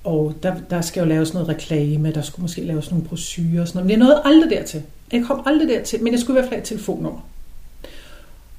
Og 0.04 0.34
der, 0.44 0.54
der 0.70 0.82
skal 0.82 1.00
jo 1.02 1.06
laves 1.06 1.34
noget 1.34 1.50
reklame, 1.50 2.12
der 2.12 2.22
skulle 2.22 2.44
måske 2.44 2.62
laves 2.62 2.92
nogle 2.92 3.06
brochurer 3.06 3.62
og 3.62 3.68
sådan 3.68 3.78
noget. 3.78 3.86
Men 3.86 3.92
jeg 3.92 4.00
nåede 4.00 4.22
aldrig 4.26 4.50
dertil. 4.50 4.82
Jeg 5.12 5.24
kom 5.28 5.42
aldrig 5.46 5.68
dertil, 5.70 6.04
men 6.04 6.14
jeg 6.14 6.20
skulle 6.20 6.40
i 6.40 6.42
hvert 6.42 6.50
fald 6.50 6.56
have 6.56 6.62
et 6.62 6.68
telefonnummer. 6.68 7.28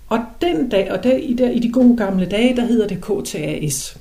Og 0.09 0.19
den 0.41 0.69
dag, 0.69 0.93
og 0.93 1.05
der, 1.05 1.13
i, 1.17 1.33
der, 1.33 1.51
i 1.51 1.59
de 1.59 1.73
gode 1.73 1.97
gamle 1.97 2.27
dage, 2.27 2.57
der 2.57 2.65
hedder 2.65 2.87
det 2.87 3.01
KTAS. 3.01 3.99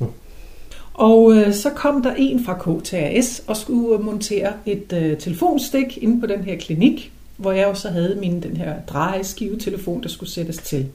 Og 0.94 1.34
øh, 1.36 1.54
så 1.54 1.70
kom 1.70 2.04
der 2.04 2.14
en 2.18 2.46
fra 2.46 2.54
KTAS 2.80 3.44
og 3.48 3.58
skulle 3.58 4.04
montere 4.04 4.54
et 4.66 4.94
øh, 4.94 5.18
telefonstik 5.18 5.98
inde 6.02 6.22
på 6.22 6.28
den 6.28 6.44
her 6.44 6.58
klinik, 6.58 7.12
hvor 7.38 7.52
jeg 7.52 7.68
jo 7.68 7.74
så 7.74 7.90
havde 7.90 8.18
min 8.20 8.44
den 8.44 8.58
her 8.58 8.74
drejeskivetelefon, 8.88 10.04
der 10.04 10.10
skulle 10.10 10.30
sættes 10.30 10.58
til. 10.58 10.88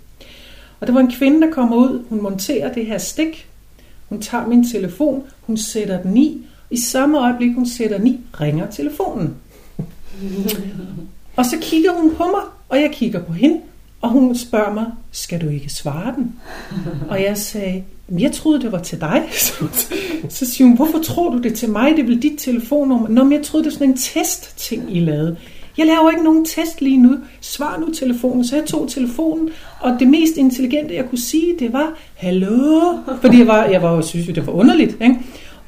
Og 0.81 0.87
der 0.87 0.93
var 0.93 1.01
en 1.01 1.13
kvinde, 1.13 1.47
der 1.47 1.53
kommer 1.53 1.77
ud, 1.77 2.05
hun 2.09 2.23
monterer 2.23 2.73
det 2.73 2.87
her 2.87 2.99
stik, 2.99 3.49
hun 4.09 4.21
tager 4.23 4.47
min 4.47 4.69
telefon, 4.69 5.23
hun 5.41 5.57
sætter 5.57 6.03
den 6.03 6.17
i, 6.17 6.47
i 6.71 6.77
samme 6.77 7.19
øjeblik 7.19 7.55
hun 7.55 7.67
sætter 7.67 7.99
den 7.99 8.07
i, 8.07 8.21
ringer 8.41 8.71
telefonen. 8.71 9.35
Og 11.37 11.47
så 11.47 11.57
kigger 11.61 11.93
hun 11.93 12.15
på 12.15 12.25
mig, 12.25 12.43
og 12.69 12.81
jeg 12.81 12.91
kigger 12.93 13.23
på 13.23 13.33
hende, 13.33 13.61
og 14.01 14.11
hun 14.11 14.37
spørger 14.37 14.75
mig, 14.75 14.87
skal 15.11 15.41
du 15.41 15.49
ikke 15.49 15.69
svare 15.69 16.15
den? 16.17 16.35
Og 17.09 17.23
jeg 17.23 17.39
sagde, 17.39 17.85
jeg 18.19 18.33
troede, 18.33 18.61
det 18.61 18.73
var 18.73 18.83
til 18.83 19.01
dig. 19.01 19.23
Så 20.29 20.47
siger 20.47 20.67
hun, 20.67 20.77
hvorfor 20.77 20.99
tror 20.99 21.31
du 21.31 21.39
det 21.39 21.55
til 21.55 21.71
mig? 21.71 21.91
Det 21.91 21.99
er 21.99 22.07
vel 22.07 22.23
dit 22.23 22.39
telefonnummer? 22.39 23.09
Nå, 23.09 23.25
men 23.25 23.33
jeg 23.33 23.43
troede, 23.43 23.65
det 23.65 23.73
var 23.73 23.79
sådan 23.79 23.91
en 23.91 23.97
test-ting, 23.97 24.97
I 24.97 25.01
lavede. 25.01 25.37
Jeg 25.79 25.87
laver 25.87 26.11
ikke 26.11 26.25
nogen 26.25 26.45
test 26.45 26.81
lige 26.81 26.97
nu. 26.97 27.17
Svar 27.41 27.79
nu 27.81 27.93
telefonen. 27.93 28.45
Så 28.45 28.57
jeg 28.57 28.64
tog 28.64 28.88
telefonen, 28.88 29.49
og 29.81 29.97
det 29.99 30.09
mest 30.09 30.37
intelligente, 30.37 30.95
jeg 30.95 31.09
kunne 31.09 31.19
sige, 31.19 31.55
det 31.59 31.73
var, 31.73 31.93
hallo? 32.14 32.81
Fordi 33.21 33.38
jeg 33.38 33.47
var, 33.47 33.64
jeg 33.64 33.83
var 33.83 34.00
synes 34.00 34.29
jo, 34.29 34.33
det 34.33 34.47
var 34.47 34.52
underligt. 34.52 34.97
Ikke? 35.00 35.19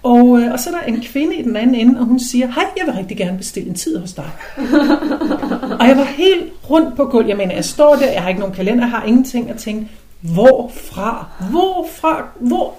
Og, 0.05 0.41
øh, 0.41 0.53
og 0.53 0.61
så 0.61 0.71
er 0.71 0.75
der 0.75 0.95
en 0.95 1.01
kvinde 1.01 1.37
i 1.37 1.43
den 1.43 1.57
anden 1.57 1.75
ende, 1.75 2.01
og 2.01 2.07
hun 2.07 2.21
siger, 2.21 2.47
hej, 2.47 2.65
jeg 2.77 2.87
vil 2.87 2.95
rigtig 2.95 3.17
gerne 3.17 3.39
bestille 3.39 3.69
en 3.69 3.75
tid 3.75 3.99
hos 3.99 4.13
dig. 4.13 4.31
og 5.81 5.89
jeg 5.89 5.97
var 5.97 6.05
helt 6.17 6.53
rundt 6.71 6.97
på 6.97 7.05
gulvet. 7.05 7.29
Jeg 7.29 7.37
mener, 7.37 7.55
jeg 7.55 7.65
står 7.65 7.95
der, 7.95 8.13
jeg 8.13 8.23
har 8.23 8.29
ikke 8.29 8.41
nogen 8.41 8.55
kalender, 8.55 8.85
jeg 8.85 8.91
har 8.91 9.05
ingenting, 9.05 9.51
og 9.51 9.57
tænkte, 9.57 9.87
hvorfra? 10.21 11.27
Hvorfra? 11.51 12.29
Hvor? 12.41 12.75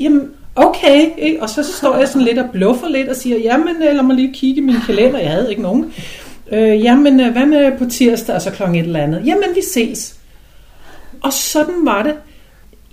Jamen, 0.00 0.28
okay. 0.56 1.08
Ikke? 1.18 1.42
Og 1.42 1.50
så 1.50 1.62
står 1.62 1.96
jeg 1.96 2.08
sådan 2.08 2.22
lidt 2.22 2.38
og 2.38 2.50
bluffer 2.52 2.88
lidt 2.88 3.08
og 3.08 3.16
siger, 3.16 3.38
jamen, 3.38 3.76
øh, 3.76 3.94
lad 3.94 4.02
mig 4.02 4.16
lige 4.16 4.32
kigge 4.34 4.60
i 4.60 4.64
min 4.64 4.76
kalender. 4.86 5.18
Jeg 5.18 5.30
havde 5.30 5.50
ikke 5.50 5.62
nogen. 5.62 5.92
Øh, 6.52 6.84
jamen, 6.84 7.20
øh, 7.20 7.32
hvad 7.32 7.46
med 7.46 7.78
på 7.78 7.84
tirsdag, 7.84 8.34
og 8.34 8.42
så 8.42 8.50
klokken 8.50 8.76
et 8.76 8.84
eller 8.84 9.00
andet? 9.00 9.22
Jamen, 9.26 9.48
vi 9.54 9.62
ses. 9.74 10.20
Og 11.22 11.32
sådan 11.32 11.74
var 11.84 12.02
det. 12.02 12.14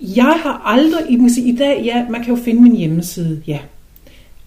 Jeg 0.00 0.40
har 0.42 0.62
aldrig, 0.64 1.00
I, 1.10 1.16
kan 1.16 1.30
sige, 1.30 1.52
i 1.52 1.56
dag, 1.56 1.82
ja, 1.84 2.06
man 2.10 2.24
kan 2.24 2.34
jo 2.34 2.42
finde 2.42 2.62
min 2.62 2.76
hjemmeside, 2.76 3.42
ja. 3.46 3.58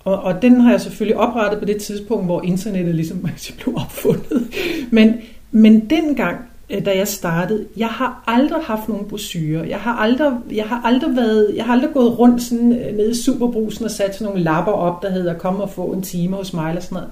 Og, 0.03 0.21
og 0.21 0.41
den 0.41 0.61
har 0.61 0.71
jeg 0.71 0.81
selvfølgelig 0.81 1.17
oprettet 1.17 1.59
på 1.59 1.65
det 1.65 1.77
tidspunkt, 1.77 2.25
hvor 2.25 2.41
internettet 2.41 2.95
ligesom 2.95 3.25
altså 3.31 3.53
blev 3.63 3.75
opfundet. 3.75 4.47
Men, 4.91 5.13
men 5.51 5.89
dengang, 5.89 6.37
øh, 6.69 6.85
da 6.85 6.97
jeg 6.97 7.07
startede, 7.07 7.65
jeg 7.77 7.87
har 7.87 8.23
aldrig 8.27 8.63
haft 8.63 8.89
nogen 8.89 9.05
brosyrer. 9.05 9.63
Jeg 9.63 9.79
har 9.79 9.93
aldrig, 9.93 10.31
jeg 10.51 10.65
har 10.65 10.81
aldrig 10.85 11.15
været, 11.15 11.51
jeg 11.55 11.65
har 11.65 11.73
aldrig 11.73 11.93
gået 11.93 12.19
rundt 12.19 12.41
sådan 12.41 12.73
øh, 12.73 12.97
nede 12.97 13.11
i 13.11 13.15
Superbrusen 13.15 13.85
og 13.85 13.91
sat 13.91 14.15
sådan 14.15 14.27
nogle 14.27 14.43
lapper 14.43 14.71
op, 14.71 15.03
der 15.03 15.11
hedder 15.11 15.33
kom 15.33 15.55
og 15.55 15.69
få 15.69 15.85
en 15.85 16.01
time 16.01 16.35
hos 16.35 16.53
mig 16.53 16.69
eller 16.69 16.81
sådan 16.81 16.95
noget. 16.95 17.09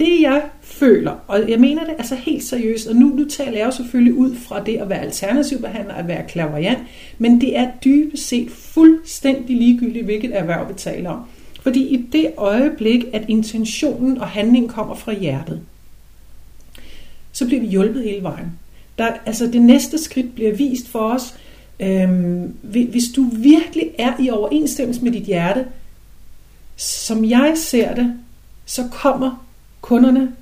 Det 0.00 0.20
jeg 0.20 0.42
føler, 0.62 1.12
og 1.28 1.50
jeg 1.50 1.60
mener 1.60 1.84
det 1.84 1.94
altså 1.98 2.14
helt 2.14 2.44
seriøst, 2.44 2.86
og 2.86 2.96
nu, 2.96 3.06
nu 3.06 3.28
taler 3.28 3.58
jeg 3.58 3.66
jo 3.66 3.70
selvfølgelig 3.70 4.14
ud 4.14 4.36
fra 4.36 4.64
det 4.64 4.76
at 4.76 4.88
være 4.88 5.00
alternativbehandler, 5.00 5.94
at 5.94 6.08
være 6.08 6.28
klaverjant, 6.28 6.78
men 7.18 7.40
det 7.40 7.58
er 7.58 7.70
dybest 7.84 8.28
set 8.28 8.50
fuldstændig 8.50 9.56
ligegyldigt, 9.56 10.04
hvilket 10.04 10.36
erhverv 10.36 10.68
vi 10.68 10.74
taler 10.74 11.10
om. 11.10 11.24
Fordi 11.62 11.80
i 11.80 12.06
det 12.12 12.32
øjeblik, 12.36 13.04
at 13.12 13.24
intentionen 13.28 14.18
og 14.18 14.26
handlingen 14.26 14.68
kommer 14.68 14.94
fra 14.94 15.12
hjertet, 15.12 15.60
så 17.32 17.46
bliver 17.46 17.60
vi 17.60 17.66
hjulpet 17.66 18.02
hele 18.02 18.22
vejen. 18.22 18.46
Der, 18.98 19.12
altså 19.26 19.46
det 19.46 19.62
næste 19.62 19.98
skridt 19.98 20.34
bliver 20.34 20.52
vist 20.52 20.88
for 20.88 20.98
os. 20.98 21.34
Øhm, 21.80 22.56
hvis 22.62 23.04
du 23.16 23.22
virkelig 23.32 23.90
er 23.98 24.12
i 24.20 24.30
overensstemmelse 24.30 25.04
med 25.04 25.12
dit 25.12 25.22
hjerte, 25.22 25.66
som 26.76 27.24
jeg 27.24 27.52
ser 27.56 27.94
det, 27.94 28.14
så 28.66 28.88
kommer 28.92 29.46
kunderne, 29.80 30.32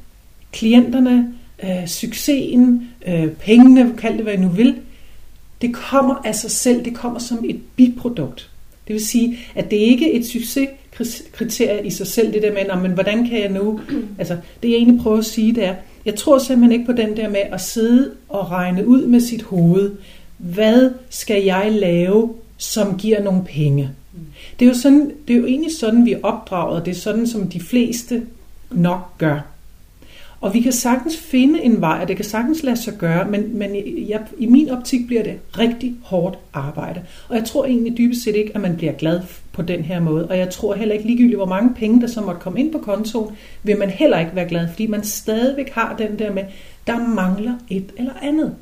klienterne, 0.53 1.35
øh, 1.63 1.87
succesen, 1.87 2.89
øh, 3.07 3.29
pengene, 3.29 3.95
kald 3.99 4.15
det 4.15 4.23
hvad 4.23 4.35
I 4.35 4.37
nu 4.37 4.49
vil, 4.49 4.75
det 5.61 5.75
kommer 5.75 6.15
af 6.25 6.35
sig 6.35 6.51
selv, 6.51 6.85
det 6.85 6.95
kommer 6.95 7.19
som 7.19 7.45
et 7.49 7.61
biprodukt. 7.77 8.51
Det 8.89 8.95
vil 8.95 9.07
sige, 9.07 9.39
at 9.55 9.71
det 9.71 9.77
ikke 9.77 10.13
er 10.15 10.19
et 10.19 10.27
succeskriterie 10.27 11.87
i 11.87 11.91
sig 11.91 12.07
selv, 12.07 12.33
det 12.33 12.43
der 12.43 12.53
med, 12.53 12.65
"Nå, 12.75 12.81
men 12.81 12.93
hvordan 12.93 13.29
kan 13.29 13.41
jeg 13.41 13.51
nu, 13.51 13.81
altså 14.19 14.37
det 14.63 14.69
jeg 14.71 14.77
egentlig 14.77 15.01
prøver 15.03 15.19
at 15.19 15.25
sige, 15.25 15.55
det 15.55 15.65
er, 15.65 15.75
jeg 16.05 16.15
tror 16.15 16.39
simpelthen 16.39 16.73
ikke 16.81 16.93
på 16.93 16.97
den 16.97 17.17
der 17.17 17.29
med 17.29 17.43
at 17.53 17.61
sidde 17.61 18.11
og 18.29 18.51
regne 18.51 18.87
ud 18.87 19.07
med 19.07 19.21
sit 19.21 19.43
hoved, 19.43 19.93
hvad 20.39 20.91
skal 21.11 21.45
jeg 21.45 21.73
lave, 21.73 22.35
som 22.57 22.99
giver 22.99 23.23
nogle 23.23 23.45
penge. 23.45 23.91
Det 24.59 24.65
er 24.65 24.69
jo, 24.71 24.75
sådan, 24.75 25.13
det 25.29 25.37
er 25.37 25.41
jo 25.41 25.47
egentlig 25.47 25.77
sådan, 25.77 26.05
vi 26.05 26.13
er 26.13 26.19
opdraget, 26.23 26.85
det 26.85 26.91
er 26.91 26.95
sådan, 27.01 27.27
som 27.27 27.49
de 27.49 27.61
fleste 27.61 28.23
nok 28.71 29.19
gør. 29.19 29.41
Og 30.41 30.55
vi 30.55 30.61
kan 30.61 30.73
sagtens 30.73 31.17
finde 31.17 31.63
en 31.63 31.81
vej, 31.81 31.99
og 32.03 32.09
det 32.09 32.17
kan 32.17 32.25
sagtens 32.25 32.63
lade 32.63 32.77
sig 32.77 32.95
gøre, 32.99 33.31
men, 33.31 33.59
men 33.59 33.77
jeg, 34.09 34.21
i 34.39 34.47
min 34.47 34.71
optik 34.71 35.07
bliver 35.07 35.23
det 35.23 35.35
rigtig 35.59 35.95
hårdt 36.03 36.39
arbejde. 36.53 37.01
Og 37.29 37.37
jeg 37.37 37.45
tror 37.45 37.65
egentlig 37.65 37.99
dybest 37.99 38.25
set 38.25 38.37
ikke, 38.37 38.51
at 38.55 38.61
man 38.61 38.77
bliver 38.77 38.93
glad 38.93 39.21
på 39.53 39.63
den 39.63 39.81
her 39.81 40.01
måde. 40.01 40.29
Og 40.29 40.39
jeg 40.39 40.51
tror 40.51 40.75
heller 40.75 40.95
ikke 40.95 41.07
ligegyldigt, 41.07 41.37
hvor 41.37 41.47
mange 41.47 41.75
penge, 41.75 42.01
der 42.01 42.07
så 42.07 42.21
måtte 42.21 42.41
komme 42.41 42.61
ind 42.61 42.73
på 42.73 42.79
kontoen, 42.79 43.37
vil 43.63 43.79
man 43.79 43.91
heller 43.91 44.19
ikke 44.19 44.35
være 44.35 44.49
glad, 44.49 44.69
fordi 44.69 44.87
man 44.87 45.05
stadigvæk 45.05 45.71
har 45.71 45.97
den 45.97 46.19
der 46.19 46.33
med, 46.33 46.45
der 46.87 47.09
mangler 47.09 47.55
et 47.69 47.93
eller 47.97 48.15
andet. 48.23 48.55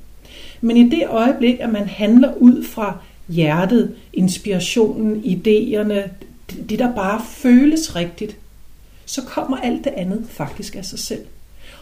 Men 0.61 0.77
i 0.77 0.89
det 0.89 1.03
øjeblik, 1.09 1.57
at 1.61 1.73
man 1.73 1.87
handler 1.87 2.35
ud 2.37 2.65
fra 2.65 2.99
hjertet, 3.29 3.95
inspirationen, 4.13 5.23
idéerne, 5.25 6.09
det, 6.51 6.71
det 6.71 6.79
der 6.79 6.95
bare 6.95 7.21
føles 7.29 7.97
rigtigt, 7.97 8.37
så 9.07 9.23
kommer 9.23 9.57
alt 9.57 9.85
det 9.85 9.93
andet 9.97 10.27
faktisk 10.31 10.77
af 10.77 10.85
sig 10.85 10.99
selv. 10.99 11.25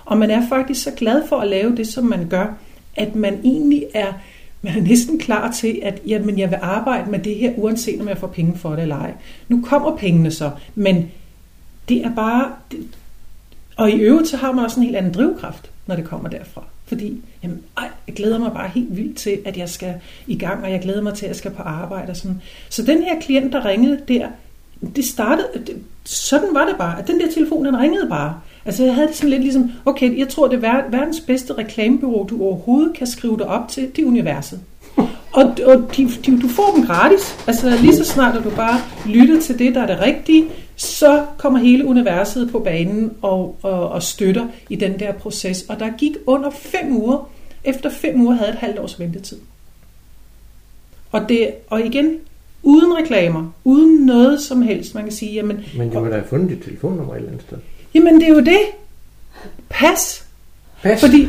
Og 0.04 0.18
man 0.18 0.30
er 0.30 0.48
faktisk 0.48 0.82
så 0.82 0.90
glad 0.90 1.28
for 1.28 1.36
at 1.36 1.48
lave 1.48 1.76
det, 1.76 1.88
som 1.88 2.04
man 2.04 2.28
gør, 2.28 2.54
at 2.96 3.14
man 3.14 3.40
egentlig 3.44 3.86
er, 3.94 4.12
man 4.62 4.76
er 4.76 4.82
næsten 4.82 5.18
klar 5.18 5.52
til, 5.52 5.80
at 5.82 6.02
jamen, 6.06 6.38
jeg 6.38 6.50
vil 6.50 6.58
arbejde 6.62 7.10
med 7.10 7.18
det 7.18 7.36
her, 7.36 7.52
uanset 7.56 8.00
om 8.00 8.08
jeg 8.08 8.18
får 8.18 8.26
penge 8.26 8.58
for 8.58 8.70
det 8.70 8.82
eller 8.82 8.96
ej. 8.96 9.12
Nu 9.48 9.64
kommer 9.64 9.96
pengene 9.96 10.30
så, 10.30 10.50
men 10.74 11.10
det 11.88 12.04
er 12.04 12.14
bare... 12.14 12.52
Det, 12.70 12.88
og 13.76 13.90
i 13.90 13.94
øvrigt 13.94 14.28
så 14.28 14.36
har 14.36 14.52
man 14.52 14.64
også 14.64 14.80
en 14.80 14.84
helt 14.84 14.96
anden 14.96 15.14
drivkraft, 15.14 15.70
når 15.86 15.96
det 15.96 16.04
kommer 16.04 16.28
derfra. 16.28 16.64
Fordi 16.86 17.22
jamen, 17.42 17.62
ej, 17.76 17.88
jeg 18.06 18.14
glæder 18.14 18.38
mig 18.38 18.52
bare 18.52 18.68
helt 18.68 18.96
vildt 18.96 19.16
til, 19.16 19.38
at 19.44 19.56
jeg 19.56 19.68
skal 19.68 19.94
i 20.26 20.38
gang, 20.38 20.64
og 20.64 20.72
jeg 20.72 20.80
glæder 20.80 21.02
mig 21.02 21.14
til, 21.14 21.26
at 21.26 21.28
jeg 21.28 21.36
skal 21.36 21.50
på 21.50 21.62
arbejde. 21.62 22.10
Og 22.10 22.16
sådan. 22.16 22.40
Så 22.68 22.82
den 22.82 23.02
her 23.02 23.20
klient, 23.20 23.52
der 23.52 23.64
ringede 23.64 24.00
der, 24.08 24.28
det 24.96 25.04
startede, 25.04 25.48
det, 25.66 25.82
sådan 26.04 26.48
var 26.52 26.66
det 26.66 26.76
bare, 26.78 26.98
at 26.98 27.08
den 27.08 27.20
der 27.20 27.30
telefon, 27.30 27.64
den 27.64 27.78
ringede 27.78 28.08
bare. 28.08 28.40
Altså 28.64 28.84
jeg 28.84 28.94
havde 28.94 29.08
det 29.08 29.16
sådan 29.16 29.30
lidt 29.30 29.42
ligesom, 29.42 29.72
okay, 29.84 30.18
jeg 30.18 30.28
tror, 30.28 30.48
det 30.48 30.64
er 30.64 30.72
ver- 30.72 30.90
verdens 30.90 31.20
bedste 31.20 31.52
reklamebureau, 31.52 32.26
du 32.26 32.42
overhovedet 32.42 32.96
kan 32.96 33.06
skrive 33.06 33.38
dig 33.38 33.46
op 33.46 33.68
til, 33.68 33.90
det 33.96 34.02
er 34.02 34.06
universet. 34.06 34.60
Og, 35.32 35.56
og 35.66 35.96
de, 35.96 36.08
de, 36.26 36.40
du 36.42 36.48
får 36.48 36.72
dem 36.76 36.86
gratis. 36.86 37.36
Altså 37.46 37.78
lige 37.80 37.96
så 37.96 38.04
snart, 38.04 38.36
at 38.36 38.44
du 38.44 38.50
bare 38.50 38.80
lytter 39.06 39.40
til 39.40 39.58
det, 39.58 39.74
der 39.74 39.82
er 39.82 39.86
det 39.86 40.00
rigtige, 40.00 40.44
så 40.76 41.26
kommer 41.38 41.58
hele 41.58 41.84
universet 41.84 42.50
på 42.52 42.58
banen 42.58 43.12
og, 43.22 43.56
og, 43.62 43.88
og 43.88 44.02
støtter 44.02 44.46
i 44.70 44.76
den 44.76 44.98
der 44.98 45.12
proces. 45.12 45.62
Og 45.68 45.80
der 45.80 45.90
gik 45.98 46.16
under 46.26 46.50
fem 46.50 46.96
uger. 46.96 47.30
Efter 47.64 47.90
fem 47.90 48.20
uger 48.20 48.34
havde 48.34 48.46
jeg 48.46 48.54
et 48.54 48.60
halvt 48.60 48.78
års 48.78 49.00
ventetid. 49.00 49.38
Og, 51.12 51.28
det, 51.28 51.50
og 51.70 51.80
igen, 51.80 52.18
uden 52.64 52.96
reklamer, 52.96 53.52
uden 53.64 54.06
noget 54.06 54.40
som 54.40 54.62
helst, 54.62 54.94
man 54.94 55.04
kan 55.04 55.12
sige, 55.12 55.32
jamen... 55.32 55.64
Men 55.76 55.90
du 55.90 56.02
har 56.02 56.10
da 56.10 56.22
fundet 56.26 56.50
dit 56.50 56.62
telefonnummer 56.64 57.12
et 57.12 57.16
eller 57.16 57.30
andet 57.30 57.44
sted. 57.46 57.58
Jamen, 57.94 58.14
det 58.14 58.22
er 58.22 58.32
jo 58.32 58.40
det. 58.40 58.60
Pas. 59.68 60.24
Pas. 60.82 61.00
Fordi 61.00 61.28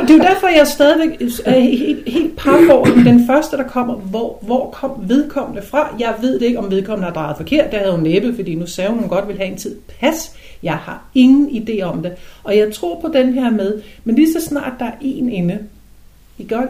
det 0.00 0.10
er 0.10 0.14
jo 0.14 0.18
derfor, 0.18 0.48
jeg 0.48 0.66
stadigvæk 0.66 1.22
er 1.44 1.60
helt, 1.60 2.08
helt 2.08 2.40
over 2.70 2.86
den 2.86 3.26
første, 3.26 3.56
der 3.56 3.62
kommer. 3.62 3.94
Hvor, 3.94 4.38
hvor 4.42 4.70
kom 4.70 4.90
vedkommende 5.08 5.62
fra? 5.62 5.96
Jeg 5.98 6.14
ved 6.20 6.38
det 6.38 6.46
ikke, 6.46 6.58
om 6.58 6.70
vedkommende 6.70 7.06
har 7.06 7.14
drejet 7.14 7.36
forkert. 7.36 7.70
Det 7.70 7.78
havde 7.78 7.92
hun 7.92 8.02
næppe, 8.02 8.34
fordi 8.34 8.54
nu 8.54 8.66
sagde 8.66 8.90
hun, 8.90 8.98
hun 8.98 9.08
godt 9.08 9.28
vil 9.28 9.36
have 9.36 9.48
en 9.48 9.56
tid. 9.56 9.76
Pas. 10.00 10.32
Jeg 10.62 10.74
har 10.74 11.04
ingen 11.14 11.48
idé 11.48 11.82
om 11.82 12.02
det. 12.02 12.12
Og 12.44 12.56
jeg 12.56 12.72
tror 12.72 13.00
på 13.00 13.08
den 13.08 13.32
her 13.32 13.50
med, 13.50 13.82
men 14.04 14.14
lige 14.14 14.32
så 14.32 14.40
snart 14.48 14.72
der 14.78 14.84
er 14.84 14.96
en 15.00 15.32
inde, 15.32 15.58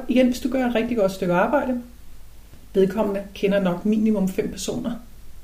igen, 0.08 0.26
hvis 0.26 0.40
du 0.40 0.48
gør 0.48 0.66
et 0.66 0.74
rigtig 0.74 0.96
godt 0.96 1.12
stykke 1.12 1.34
arbejde, 1.34 1.72
vedkommende 2.76 3.20
kender 3.34 3.60
nok 3.60 3.86
minimum 3.86 4.28
fem 4.28 4.50
personer, 4.50 4.90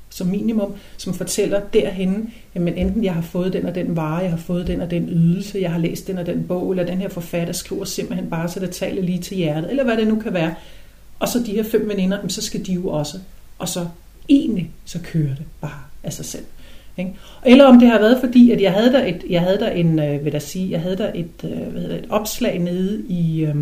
som 0.09 0.27
minimum, 0.27 0.73
som 0.97 1.13
fortæller 1.13 1.61
derhenne, 1.73 2.25
jamen 2.55 2.73
enten 2.73 3.03
jeg 3.03 3.13
har 3.13 3.21
fået 3.21 3.53
den 3.53 3.65
og 3.65 3.75
den 3.75 3.95
vare, 3.95 4.17
jeg 4.17 4.29
har 4.29 4.37
fået 4.37 4.67
den 4.67 4.81
og 4.81 4.91
den 4.91 5.09
ydelse, 5.09 5.59
jeg 5.59 5.71
har 5.71 5.79
læst 5.79 6.07
den 6.07 6.17
og 6.17 6.25
den 6.25 6.43
bog, 6.47 6.71
eller 6.71 6.85
den 6.85 6.97
her 6.97 7.09
forfatter 7.09 7.53
skriver 7.53 7.85
simpelthen 7.85 8.29
bare, 8.29 8.49
så 8.49 8.59
det 8.59 8.71
taler 8.71 9.01
lige 9.01 9.19
til 9.19 9.37
hjertet, 9.37 9.69
eller 9.69 9.83
hvad 9.83 9.97
det 9.97 10.07
nu 10.07 10.19
kan 10.19 10.33
være. 10.33 10.55
Og 11.19 11.27
så 11.27 11.39
de 11.45 11.51
her 11.51 11.63
fem 11.63 11.89
veninder, 11.89 12.27
så 12.27 12.41
skal 12.41 12.65
de 12.65 12.73
jo 12.73 12.87
også. 12.87 13.17
Og 13.59 13.69
så 13.69 13.87
egentlig, 14.29 14.71
så 14.85 14.99
kører 15.03 15.35
det 15.35 15.45
bare 15.61 15.79
af 16.03 16.13
sig 16.13 16.25
selv. 16.25 16.43
Ikke? 16.97 17.13
Eller 17.45 17.65
om 17.65 17.79
det 17.79 17.87
har 17.87 17.99
været 17.99 18.19
fordi, 18.19 18.51
at 18.51 18.61
jeg 18.61 18.71
havde 18.71 18.93
der, 18.93 19.05
et, 19.05 19.23
jeg 19.29 19.41
havde 19.41 19.59
der 19.59 19.69
en, 19.69 19.99
øh, 19.99 20.25
vil 20.25 20.33
der 20.33 20.39
sige, 20.39 20.71
jeg 20.71 20.81
havde 20.81 20.97
der 20.97 21.11
et, 21.15 21.31
øh, 21.43 21.71
hvad 21.71 21.81
hedder, 21.81 21.97
et 21.97 22.07
opslag 22.09 22.59
nede 22.59 23.01
i, 23.09 23.41
øh, 23.45 23.55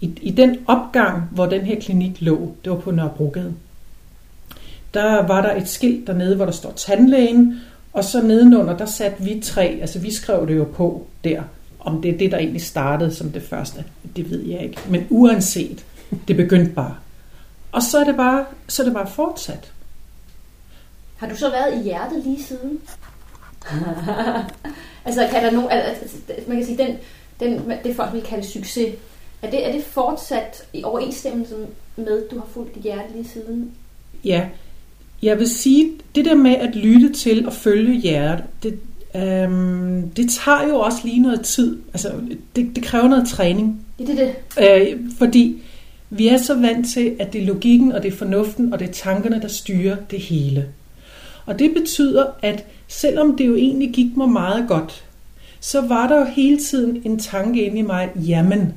i, 0.00 0.12
i 0.22 0.30
den 0.30 0.58
opgang, 0.66 1.22
hvor 1.30 1.46
den 1.46 1.60
her 1.60 1.80
klinik 1.80 2.20
lå, 2.20 2.54
det 2.64 2.72
var 2.72 2.78
på 2.78 2.90
Nørrebrogade 2.90 3.54
der 4.96 5.22
var 5.22 5.42
der 5.42 5.56
et 5.56 5.68
skilt 5.68 6.06
dernede, 6.06 6.36
hvor 6.36 6.44
der 6.44 6.52
står 6.52 6.72
tandlægen, 6.72 7.60
og 7.92 8.04
så 8.04 8.22
nedenunder, 8.22 8.76
der 8.76 8.86
satte 8.86 9.22
vi 9.22 9.40
tre, 9.40 9.78
altså 9.80 9.98
vi 9.98 10.12
skrev 10.12 10.48
det 10.48 10.56
jo 10.56 10.64
på 10.64 11.06
der, 11.24 11.42
om 11.80 12.02
det 12.02 12.14
er 12.14 12.18
det, 12.18 12.30
der 12.30 12.38
egentlig 12.38 12.62
startede 12.62 13.14
som 13.14 13.30
det 13.30 13.42
første, 13.42 13.84
det 14.16 14.30
ved 14.30 14.42
jeg 14.42 14.62
ikke. 14.62 14.80
Men 14.88 15.06
uanset, 15.10 15.84
det 16.28 16.36
begyndte 16.36 16.72
bare. 16.72 16.94
Og 17.72 17.82
så 17.82 17.98
er 17.98 18.04
det 18.04 18.16
bare, 18.16 18.44
så 18.68 18.82
er 18.82 18.84
det 18.84 18.94
bare 18.94 19.06
fortsat. 19.06 19.72
Har 21.16 21.28
du 21.28 21.36
så 21.36 21.50
været 21.50 21.80
i 21.80 21.82
hjertet 21.82 22.24
lige 22.24 22.42
siden? 22.42 22.80
altså 25.06 25.28
kan 25.30 25.44
der 25.44 25.50
nogen, 25.50 25.70
altså, 25.70 26.16
man 26.48 26.56
kan 26.56 26.66
sige, 26.66 26.78
den, 26.78 26.96
den, 27.40 27.72
det 27.84 27.96
folk 27.96 28.12
vil 28.12 28.22
kalde 28.22 28.46
succes, 28.46 28.94
er 29.42 29.50
det, 29.50 29.68
er 29.68 29.72
det 29.72 29.84
fortsat 29.84 30.66
i 30.72 30.84
overensstemmelse 30.84 31.54
med, 31.96 32.28
du 32.30 32.38
har 32.38 32.46
fulgt 32.52 32.74
dit 32.74 32.82
hjerte 32.82 33.12
lige 33.14 33.28
siden? 33.28 33.70
Ja, 34.24 34.48
jeg 35.22 35.38
vil 35.38 35.48
sige, 35.48 35.90
det 36.14 36.24
der 36.24 36.34
med 36.34 36.54
at 36.54 36.76
lytte 36.76 37.12
til 37.12 37.46
og 37.46 37.52
følge 37.52 38.00
hjertet, 38.00 38.44
det, 38.62 38.78
øhm, 39.14 40.10
det 40.10 40.30
tager 40.30 40.68
jo 40.68 40.78
også 40.78 40.98
lige 41.04 41.20
noget 41.20 41.40
tid. 41.40 41.78
Altså, 41.92 42.12
det, 42.56 42.76
det 42.76 42.84
kræver 42.84 43.08
noget 43.08 43.28
træning. 43.28 43.86
Det 43.98 44.10
er 44.10 44.32
det. 44.56 44.92
Øh, 44.92 45.00
fordi 45.18 45.62
vi 46.10 46.28
er 46.28 46.36
så 46.38 46.54
vant 46.54 46.88
til, 46.88 47.16
at 47.18 47.32
det 47.32 47.42
er 47.42 47.46
logikken, 47.46 47.92
og 47.92 48.02
det 48.02 48.12
er 48.12 48.16
fornuften, 48.16 48.72
og 48.72 48.78
det 48.78 48.88
er 48.88 48.92
tankerne, 48.92 49.40
der 49.42 49.48
styrer 49.48 49.96
det 50.10 50.18
hele. 50.20 50.68
Og 51.46 51.58
det 51.58 51.74
betyder, 51.74 52.26
at 52.42 52.64
selvom 52.88 53.36
det 53.36 53.46
jo 53.46 53.56
egentlig 53.56 53.90
gik 53.92 54.16
mig 54.16 54.28
meget 54.28 54.68
godt, 54.68 55.04
så 55.60 55.80
var 55.80 56.08
der 56.08 56.18
jo 56.18 56.24
hele 56.24 56.58
tiden 56.58 57.02
en 57.04 57.18
tanke 57.18 57.62
inde 57.64 57.78
i 57.78 57.82
mig, 57.82 58.10
jamen? 58.16 58.74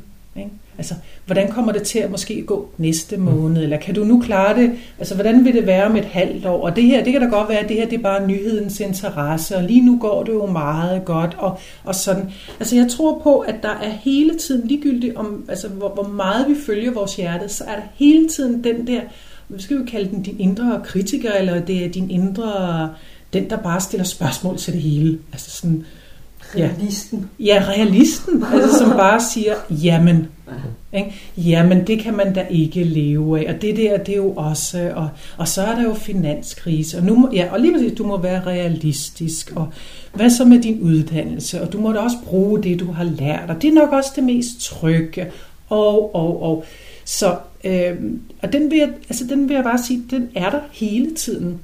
Altså, 0.80 0.94
hvordan 1.26 1.52
kommer 1.52 1.72
det 1.72 1.84
til 1.84 2.00
at 2.00 2.12
måske 2.12 2.42
gå 2.42 2.70
næste 2.78 3.18
måned? 3.18 3.64
Eller 3.64 3.78
kan 3.78 3.96
du 3.96 4.04
nu 4.04 4.22
klare 4.22 4.62
det? 4.62 4.72
Altså, 5.00 5.16
hvordan 5.16 5.46
vil 5.46 5.54
det 5.54 5.66
være 5.66 5.86
om 5.86 5.96
et 5.96 6.06
halvt 6.06 6.46
år? 6.46 6.64
Og 6.66 6.76
det 6.76 6.84
her, 6.84 7.04
det 7.04 7.14
kan 7.14 7.22
da 7.22 7.28
godt 7.28 7.50
være, 7.50 7.60
at 7.60 7.70
det 7.70 7.78
her 7.78 7.90
det 7.90 7.98
er 7.98 8.04
bare 8.04 8.28
nyhedens 8.28 8.80
interesse, 8.80 9.56
og 9.56 9.64
lige 9.64 9.86
nu 9.86 9.98
går 10.00 10.24
det 10.24 10.34
jo 10.34 10.46
meget 10.46 11.06
godt, 11.06 11.36
og, 11.38 11.60
og 11.84 11.96
sådan. 11.96 12.32
Altså, 12.60 12.76
jeg 12.76 12.88
tror 12.90 13.20
på, 13.24 13.40
at 13.40 13.56
der 13.64 13.70
er 13.70 13.90
hele 13.90 14.38
tiden, 14.38 14.68
ligegyldigt 14.68 15.16
om, 15.16 15.46
altså, 15.50 15.68
hvor, 15.68 15.90
hvor 15.90 16.08
meget 16.08 16.50
vi 16.50 16.56
følger 16.66 16.92
vores 16.92 17.16
hjerte, 17.16 17.50
så 17.50 17.64
er 17.64 17.76
der 17.76 17.84
hele 17.96 18.30
tiden 18.30 18.64
den 18.64 18.88
der, 18.88 19.02
hvad 19.48 19.60
skal 19.60 19.80
vi 19.80 19.86
kalde 19.86 20.10
den, 20.10 20.22
din 20.22 20.40
indre 20.40 20.82
kritiker, 20.86 21.32
eller 21.32 21.60
det 21.60 21.86
er 21.86 21.90
din 21.90 22.10
indre, 22.10 22.90
den 23.34 23.50
der 23.50 23.58
bare 23.58 23.82
stiller 23.82 24.06
spørgsmål 24.06 24.58
til 24.58 24.74
det 24.74 24.82
hele. 24.82 25.20
Altså 25.32 25.52
sådan, 25.52 25.86
Realisten. 26.56 27.30
Ja, 27.40 27.46
ja 27.46 27.64
realisten, 27.68 28.44
altså, 28.54 28.78
som 28.78 28.92
bare 29.06 29.22
siger, 29.22 29.56
jamen, 29.70 30.28
ikke? 30.94 31.14
jamen 31.38 31.88
det 31.88 32.00
kan 32.00 32.16
man 32.16 32.34
da 32.34 32.46
ikke 32.50 32.84
leve 32.84 33.40
af, 33.40 33.54
og 33.54 33.62
det 33.62 33.78
der, 33.78 33.98
det 33.98 34.10
er 34.10 34.18
jo 34.18 34.32
også, 34.32 34.92
og, 34.96 35.10
og 35.38 35.48
så 35.48 35.62
er 35.62 35.76
der 35.76 35.84
jo 35.84 35.94
finanskrise, 35.94 36.98
og, 36.98 37.04
nu, 37.04 37.30
ja, 37.34 37.48
og 37.52 37.60
lige 37.60 37.74
præcis, 37.74 37.98
du 37.98 38.04
må 38.08 38.18
være 38.18 38.46
realistisk, 38.46 39.52
og 39.56 39.68
hvad 40.14 40.30
så 40.30 40.46
med 40.46 40.62
din 40.62 40.82
uddannelse, 40.82 41.62
og 41.62 41.74
du 41.74 41.82
må 41.82 41.94
da 41.94 42.00
også 42.00 42.18
bruge 42.26 42.64
det, 42.64 42.80
du 42.80 42.92
har 42.92 43.04
lært, 43.04 43.50
og 43.50 43.62
det 43.62 43.68
er 43.68 43.74
nok 43.74 43.92
også 43.92 44.12
det 44.16 44.24
mest 44.24 44.62
trygge, 44.62 45.32
og, 45.70 46.16
og, 46.16 46.44
og, 46.44 46.66
så, 47.06 47.36
øh, 47.64 47.96
og 48.42 48.54
den 48.54 48.72
vil, 48.72 48.78
jeg, 48.78 48.90
altså, 49.10 49.26
den 49.30 49.50
vil 49.50 49.56
jeg 49.56 49.64
bare 49.64 49.84
sige, 49.84 50.04
den 50.12 50.30
er 50.36 50.50
der 50.50 50.60
hele 50.72 51.16
tiden, 51.16 51.60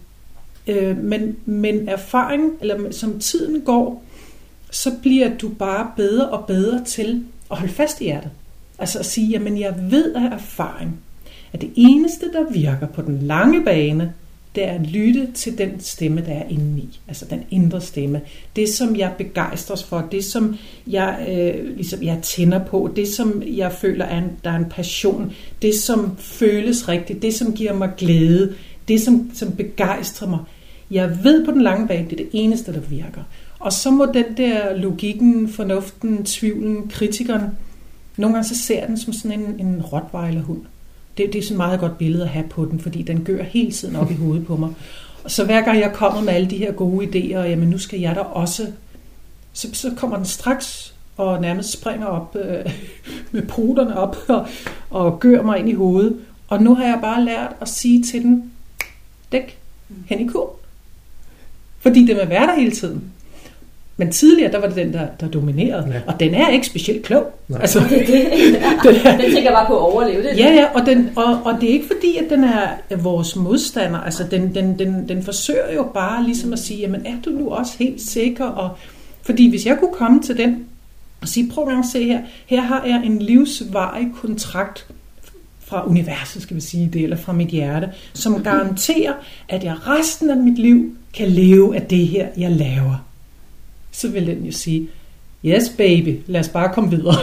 øh, 0.67 0.97
men, 0.97 1.35
men 1.45 1.89
erfaring, 1.89 2.51
eller 2.61 2.91
som 2.91 3.19
tiden 3.19 3.61
går, 3.61 4.03
så 4.75 4.91
bliver 5.01 5.37
du 5.37 5.49
bare 5.49 5.91
bedre 5.95 6.29
og 6.29 6.45
bedre 6.45 6.83
til 6.83 7.23
at 7.51 7.57
holde 7.57 7.73
fast 7.73 8.01
i 8.01 8.03
hjertet. 8.03 8.31
Altså 8.79 8.99
at 8.99 9.05
sige, 9.05 9.27
jamen 9.27 9.59
jeg 9.59 9.75
ved 9.89 10.13
af 10.13 10.33
erfaring, 10.33 10.99
at 11.53 11.61
det 11.61 11.71
eneste, 11.75 12.31
der 12.33 12.51
virker 12.51 12.87
på 12.87 13.01
den 13.01 13.19
lange 13.21 13.63
bane, 13.63 14.13
det 14.55 14.63
er 14.63 14.71
at 14.71 14.87
lytte 14.87 15.31
til 15.33 15.57
den 15.57 15.79
stemme, 15.79 16.21
der 16.21 16.33
er 16.33 16.43
inde 16.49 16.79
i. 16.79 16.99
Altså 17.07 17.25
den 17.29 17.43
indre 17.51 17.81
stemme. 17.81 18.21
Det, 18.55 18.69
som 18.69 18.95
jeg 18.95 19.13
begejstres 19.17 19.83
for, 19.83 20.07
det, 20.11 20.25
som 20.25 20.55
jeg, 20.87 21.25
øh, 21.29 21.75
ligesom 21.75 22.03
jeg 22.03 22.19
tænder 22.21 22.63
på, 22.63 22.91
det, 22.95 23.07
som 23.07 23.43
jeg 23.45 23.71
føler, 23.71 24.05
er 24.05 24.17
en, 24.17 24.31
der 24.43 24.49
er 24.49 24.57
en 24.57 24.69
passion, 24.69 25.33
det, 25.61 25.75
som 25.75 26.17
føles 26.17 26.87
rigtigt, 26.87 27.21
det, 27.21 27.33
som 27.33 27.53
giver 27.53 27.73
mig 27.73 27.91
glæde, 27.97 28.53
det, 28.87 29.01
som, 29.01 29.31
som 29.33 29.51
begejstrer 29.51 30.27
mig. 30.27 30.39
Jeg 30.91 31.23
ved 31.23 31.45
på 31.45 31.51
den 31.51 31.61
lange 31.61 31.87
bane, 31.87 32.09
det 32.09 32.13
er 32.13 32.23
det 32.23 32.29
eneste, 32.33 32.73
der 32.73 32.79
virker. 32.79 33.21
Og 33.65 33.73
så 33.73 33.91
må 33.91 34.05
den 34.05 34.37
der 34.37 34.77
logikken, 34.77 35.49
fornuften, 35.49 36.25
tvivlen, 36.25 36.87
kritikeren, 36.87 37.41
nogle 38.17 38.35
gange 38.35 38.47
så 38.47 38.57
ser 38.57 38.87
den 38.87 38.97
som 38.97 39.13
sådan 39.13 39.39
en, 39.39 39.59
en 39.59 39.81
rottweilerhund. 39.81 40.61
Det, 41.17 41.33
det 41.33 41.39
er 41.39 41.43
sådan 41.43 41.55
et 41.55 41.57
meget 41.57 41.79
godt 41.79 41.97
billede 41.97 42.23
at 42.23 42.29
have 42.29 42.47
på 42.49 42.65
den, 42.65 42.79
fordi 42.79 43.01
den 43.01 43.23
gør 43.23 43.43
hele 43.43 43.71
tiden 43.71 43.95
op 43.95 44.11
i 44.11 44.13
hovedet 44.13 44.47
på 44.47 44.55
mig. 44.55 44.69
Og 45.23 45.31
så 45.31 45.45
hver 45.45 45.61
gang 45.61 45.79
jeg 45.79 45.93
kommer 45.93 46.21
med 46.21 46.33
alle 46.33 46.49
de 46.49 46.57
her 46.57 46.71
gode 46.71 47.05
idéer, 47.05 47.39
jamen 47.39 47.67
nu 47.67 47.77
skal 47.77 47.99
jeg 47.99 48.15
da 48.15 48.19
også, 48.19 48.67
så, 49.53 49.67
så 49.73 49.91
kommer 49.97 50.17
den 50.17 50.25
straks 50.25 50.93
og 51.17 51.41
nærmest 51.41 51.71
springer 51.71 52.07
op 52.07 52.35
øh, 52.35 52.73
med 53.31 53.41
poterne 53.41 53.97
op 53.97 54.17
og, 54.27 54.47
og 54.89 55.19
gør 55.19 55.41
mig 55.41 55.59
ind 55.59 55.69
i 55.69 55.73
hovedet. 55.73 56.19
Og 56.47 56.63
nu 56.63 56.75
har 56.75 56.83
jeg 56.83 56.99
bare 57.01 57.23
lært 57.23 57.55
at 57.61 57.69
sige 57.69 58.03
til 58.03 58.21
den, 58.21 58.51
dæk 59.31 59.57
hen 60.05 60.19
i 60.19 60.27
kur. 60.27 60.55
Fordi 61.79 62.05
det 62.05 62.15
vil 62.15 62.29
være 62.29 62.47
der 62.47 62.55
hele 62.55 62.71
tiden. 62.71 63.14
Men 63.97 64.11
tidligere, 64.11 64.51
der 64.51 64.59
var 64.59 64.67
det 64.67 64.75
den, 64.75 64.93
der, 64.93 65.07
der 65.19 65.27
dominerede. 65.27 65.91
Ja. 65.93 65.99
Og 66.07 66.19
den 66.19 66.33
er 66.33 66.49
ikke 66.49 66.67
specielt 66.67 67.05
klog. 67.05 67.39
Nej. 67.47 67.61
Altså, 67.61 67.79
det, 67.89 68.07
det, 68.07 68.07
den, 68.83 68.95
er, 69.05 69.17
den 69.17 69.31
tænker 69.33 69.51
bare 69.51 69.67
på 69.67 69.73
at 69.73 69.93
overleve 69.93 70.23
det. 70.23 70.37
Ja, 70.37 70.53
ja, 70.53 70.65
og, 70.73 70.85
den, 70.85 71.09
og, 71.15 71.39
og 71.45 71.61
det 71.61 71.69
er 71.69 71.73
ikke 71.73 71.87
fordi, 71.87 72.17
at 72.17 72.29
den 72.29 72.43
er 72.43 72.95
vores 72.97 73.35
modstander. 73.35 73.99
Altså, 73.99 74.23
den, 74.31 74.55
den, 74.55 74.79
den, 74.79 75.09
den 75.09 75.23
forsøger 75.23 75.73
jo 75.75 75.83
bare 75.93 76.23
ligesom 76.23 76.53
at 76.53 76.59
sige, 76.59 76.79
jamen 76.79 77.05
er 77.05 77.15
du 77.25 77.29
nu 77.29 77.49
også 77.49 77.73
helt 77.79 78.01
sikker? 78.01 78.45
Og, 78.45 78.69
fordi 79.21 79.49
hvis 79.49 79.65
jeg 79.65 79.77
kunne 79.79 79.93
komme 79.93 80.21
til 80.21 80.37
den 80.37 80.65
og 81.21 81.27
sige, 81.27 81.51
prøv 81.51 81.67
at 81.67 81.85
se 81.91 82.03
her, 82.03 82.19
her 82.45 82.61
har 82.61 82.85
jeg 82.85 83.01
en 83.05 83.19
livsvarig 83.19 84.07
kontrakt 84.21 84.87
fra 85.59 85.87
universet, 85.87 86.41
skal 86.41 86.55
vi 86.55 86.61
sige 86.61 86.89
det, 86.93 87.03
eller 87.03 87.17
fra 87.17 87.33
mit 87.33 87.47
hjerte, 87.47 87.89
som 88.13 88.43
garanterer, 88.43 89.13
at 89.49 89.63
jeg 89.63 89.87
resten 89.87 90.29
af 90.29 90.37
mit 90.37 90.59
liv 90.59 90.95
kan 91.13 91.27
leve 91.27 91.75
af 91.75 91.81
det 91.81 92.07
her, 92.07 92.27
jeg 92.37 92.51
laver 92.51 93.04
så 93.95 94.07
vil 94.07 94.27
den 94.27 94.45
jo 94.45 94.51
sige, 94.51 94.87
yes 95.45 95.69
baby, 95.69 96.19
lad 96.27 96.39
os 96.39 96.49
bare 96.49 96.73
komme 96.73 96.89
videre. 96.89 97.15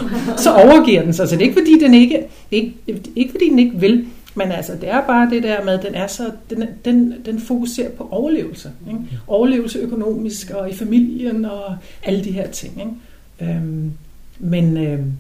så 0.44 0.54
overgiver 0.54 1.02
den 1.02 1.12
sig. 1.12 1.28
Så 1.28 1.37
det 1.37 1.42
er 1.42 1.48
ikke 1.48 1.61
fordi, 1.61 1.78
den 1.78 1.94
ikke, 1.94 2.26
ikke, 2.50 2.74
ikke 3.16 3.30
fordi 3.30 3.50
den 3.50 3.58
ikke 3.58 3.80
vil, 3.80 4.06
men 4.35 4.52
altså, 4.52 4.72
det 4.74 4.88
er 4.88 5.06
bare 5.06 5.30
det 5.30 5.42
der 5.42 5.64
med, 5.64 5.78
at 5.78 5.82
den, 5.82 5.94
er 5.94 6.06
så, 6.06 6.32
den, 6.50 6.64
den, 6.85 7.14
den 7.24 7.40
fokuserer 7.40 7.90
på 7.90 8.08
overlevelse. 8.11 8.72
Ikke? 8.87 9.00
Overlevelse 9.26 9.78
økonomisk 9.78 10.50
og 10.50 10.70
i 10.70 10.74
familien 10.74 11.44
og 11.44 11.76
alle 12.02 12.24
de 12.24 12.32
her 12.32 12.50
ting. 12.50 12.80
Ikke? 12.80 13.52
Øhm, 13.52 13.92
men 14.38 14.76
øhm, 14.76 15.12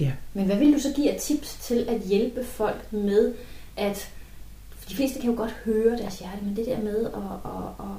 ja. 0.00 0.10
Men 0.34 0.44
hvad 0.44 0.56
vil 0.56 0.72
du 0.72 0.80
så 0.80 0.92
give 0.96 1.10
af 1.10 1.20
tips 1.20 1.58
til 1.62 1.86
at 1.88 2.00
hjælpe 2.08 2.44
folk 2.44 2.92
med, 2.92 3.32
at 3.76 4.10
de 4.88 4.94
fleste 4.94 5.20
kan 5.20 5.30
jo 5.30 5.36
godt 5.36 5.56
høre 5.64 5.98
deres 5.98 6.18
hjerte, 6.18 6.44
men 6.44 6.56
det 6.56 6.66
der 6.66 6.82
med 6.82 7.00
at, 7.00 7.22
at, 7.44 7.86
at 7.86 7.94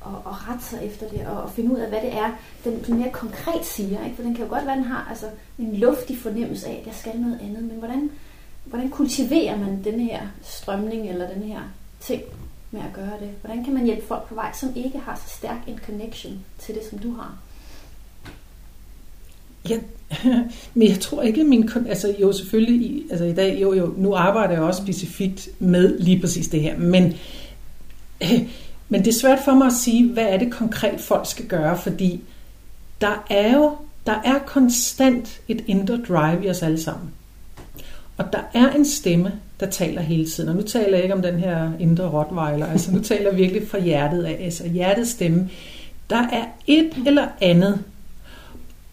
og, 0.00 0.22
og 0.24 0.48
rette 0.48 0.64
sig 0.64 0.84
efter 0.84 1.08
det, 1.08 1.26
og, 1.26 1.42
og 1.42 1.50
finde 1.50 1.72
ud 1.72 1.78
af, 1.78 1.88
hvad 1.88 2.00
det 2.00 2.12
er, 2.12 2.30
den, 2.64 2.82
den 2.86 2.98
mere 2.98 3.10
konkret 3.10 3.64
siger. 3.64 4.04
Ikke? 4.04 4.16
For 4.16 4.22
den 4.22 4.34
kan 4.34 4.44
jo 4.44 4.50
godt 4.50 4.66
være, 4.66 4.76
den 4.76 4.84
har 4.84 5.06
altså, 5.10 5.26
en 5.58 5.76
luftig 5.76 6.18
fornemmelse 6.18 6.66
af, 6.66 6.78
at 6.80 6.86
jeg 6.86 6.94
skal 6.94 7.20
noget 7.20 7.38
andet. 7.42 7.62
Men 7.62 7.78
hvordan, 7.78 8.10
hvordan 8.64 8.90
kultiverer 8.90 9.58
man 9.58 9.84
den 9.84 10.00
her 10.00 10.20
strømning 10.42 11.08
eller 11.08 11.34
den 11.34 11.42
her 11.42 11.60
ting 12.00 12.22
med 12.70 12.80
at 12.80 12.92
gøre 12.94 13.20
det? 13.20 13.30
Hvordan 13.42 13.64
kan 13.64 13.74
man 13.74 13.84
hjælpe 13.84 14.06
folk 14.06 14.28
på 14.28 14.34
vej, 14.34 14.52
som 14.54 14.72
ikke 14.76 14.98
har 14.98 15.22
så 15.26 15.36
stærk 15.36 15.58
en 15.66 15.78
connection 15.86 16.44
til 16.58 16.74
det, 16.74 16.84
som 16.90 16.98
du 16.98 17.12
har? 17.12 17.38
Ja, 19.68 19.78
men 20.74 20.88
jeg 20.88 21.00
tror 21.00 21.22
ikke, 21.22 21.44
min... 21.44 21.70
Altså 21.88 22.16
jo, 22.20 22.32
selvfølgelig, 22.32 23.04
altså 23.10 23.24
i 23.24 23.32
dag, 23.32 23.62
jo, 23.62 23.72
jo, 23.72 23.94
nu 23.96 24.14
arbejder 24.14 24.52
jeg 24.52 24.62
også 24.62 24.82
specifikt 24.82 25.48
med 25.58 25.98
lige 25.98 26.20
præcis 26.20 26.48
det 26.48 26.60
her, 26.60 26.78
men, 26.78 27.14
men 28.90 29.04
det 29.04 29.08
er 29.08 29.18
svært 29.18 29.38
for 29.44 29.54
mig 29.54 29.66
at 29.66 29.72
sige, 29.72 30.12
hvad 30.12 30.24
er 30.24 30.36
det 30.36 30.52
konkret, 30.52 31.00
folk 31.00 31.26
skal 31.26 31.46
gøre, 31.46 31.78
fordi 31.78 32.20
der 33.00 33.24
er 33.30 33.56
jo, 33.56 33.76
der 34.06 34.20
er 34.24 34.38
konstant 34.46 35.40
et 35.48 35.64
indre 35.66 36.00
drive 36.08 36.44
i 36.44 36.50
os 36.50 36.62
alle 36.62 36.80
sammen. 36.80 37.10
Og 38.16 38.24
der 38.32 38.40
er 38.54 38.70
en 38.70 38.84
stemme, 38.84 39.32
der 39.60 39.66
taler 39.66 40.02
hele 40.02 40.26
tiden. 40.26 40.48
Og 40.48 40.56
nu 40.56 40.62
taler 40.62 40.94
jeg 40.94 41.02
ikke 41.02 41.14
om 41.14 41.22
den 41.22 41.38
her 41.38 41.70
indre 41.80 42.08
rottweiler, 42.08 42.66
altså 42.66 42.92
nu 42.92 43.00
taler 43.00 43.30
jeg 43.30 43.38
virkelig 43.38 43.68
fra 43.68 43.80
hjertet 43.80 44.24
af, 44.24 44.38
altså 44.44 44.68
hjertets 44.68 45.10
stemme. 45.10 45.50
Der 46.10 46.28
er 46.32 46.44
et 46.66 46.92
eller 47.06 47.28
andet, 47.40 47.78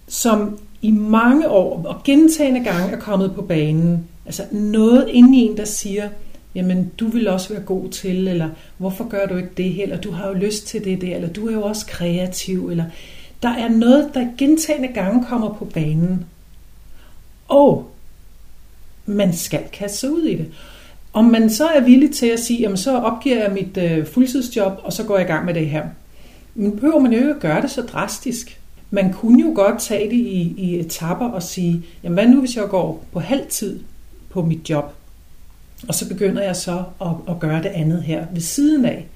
som 0.07 0.59
i 0.81 0.91
mange 0.91 1.49
år 1.49 1.85
og 1.85 2.03
gentagende 2.03 2.63
gange 2.63 2.95
er 2.95 2.99
kommet 2.99 3.35
på 3.35 3.41
banen. 3.41 4.07
Altså 4.25 4.43
noget 4.51 5.07
inde 5.09 5.37
i 5.37 5.41
en, 5.41 5.57
der 5.57 5.65
siger, 5.65 6.09
jamen 6.57 6.91
du 6.99 7.07
vil 7.07 7.27
også 7.27 7.53
være 7.53 7.63
god 7.63 7.89
til, 7.89 8.27
eller 8.27 8.49
hvorfor 8.77 9.07
gør 9.07 9.25
du 9.25 9.35
ikke 9.35 9.49
det, 9.57 9.83
eller 9.83 9.97
du 9.97 10.11
har 10.11 10.27
jo 10.27 10.33
lyst 10.33 10.67
til 10.67 10.85
det 10.85 11.01
der, 11.01 11.15
eller 11.15 11.29
du 11.29 11.47
er 11.47 11.53
jo 11.53 11.63
også 11.63 11.85
kreativ, 11.85 12.69
eller 12.69 12.85
der 13.43 13.49
er 13.49 13.69
noget, 13.69 14.09
der 14.13 14.27
gentagende 14.37 14.87
gange 14.87 15.25
kommer 15.25 15.53
på 15.53 15.65
banen. 15.65 16.25
Og 17.47 17.91
man 19.05 19.33
skal 19.33 19.63
kaste 19.73 19.97
sig 19.97 20.11
ud 20.11 20.23
i 20.23 20.35
det. 20.35 20.47
Om 21.13 21.25
man 21.25 21.49
så 21.49 21.67
er 21.67 21.81
villig 21.81 22.11
til 22.11 22.25
at 22.25 22.39
sige, 22.39 22.59
jamen 22.59 22.77
så 22.77 22.97
opgiver 22.97 23.37
jeg 23.37 23.51
mit 23.51 23.77
øh, 23.77 24.05
fuldtidsjob, 24.05 24.73
og 24.83 24.93
så 24.93 25.03
går 25.03 25.17
jeg 25.17 25.25
i 25.25 25.31
gang 25.31 25.45
med 25.45 25.53
det 25.53 25.69
her. 25.69 25.85
Men 26.55 26.71
behøver 26.71 26.99
man 26.99 27.11
jo 27.13 27.17
ikke 27.17 27.33
at 27.33 27.39
gøre 27.39 27.61
det 27.61 27.71
så 27.71 27.81
drastisk. 27.81 28.59
Man 28.91 29.13
kunne 29.13 29.41
jo 29.41 29.51
godt 29.55 29.81
tage 29.81 30.09
det 30.09 30.15
i, 30.15 30.55
i 30.57 30.79
etapper 30.79 31.27
og 31.27 31.43
sige, 31.43 31.83
jamen 32.03 32.13
hvad 32.13 32.27
nu 32.27 32.39
hvis 32.39 32.55
jeg 32.55 32.69
går 32.69 33.05
på 33.11 33.19
halv 33.19 33.47
tid 33.49 33.79
på 34.29 34.41
mit 34.41 34.69
job, 34.69 34.96
og 35.87 35.95
så 35.95 36.07
begynder 36.07 36.43
jeg 36.43 36.55
så 36.55 36.83
at, 37.01 37.07
at 37.29 37.39
gøre 37.39 37.63
det 37.63 37.69
andet 37.69 38.03
her 38.03 38.25
ved 38.33 38.41
siden 38.41 38.85
af. 38.85 39.07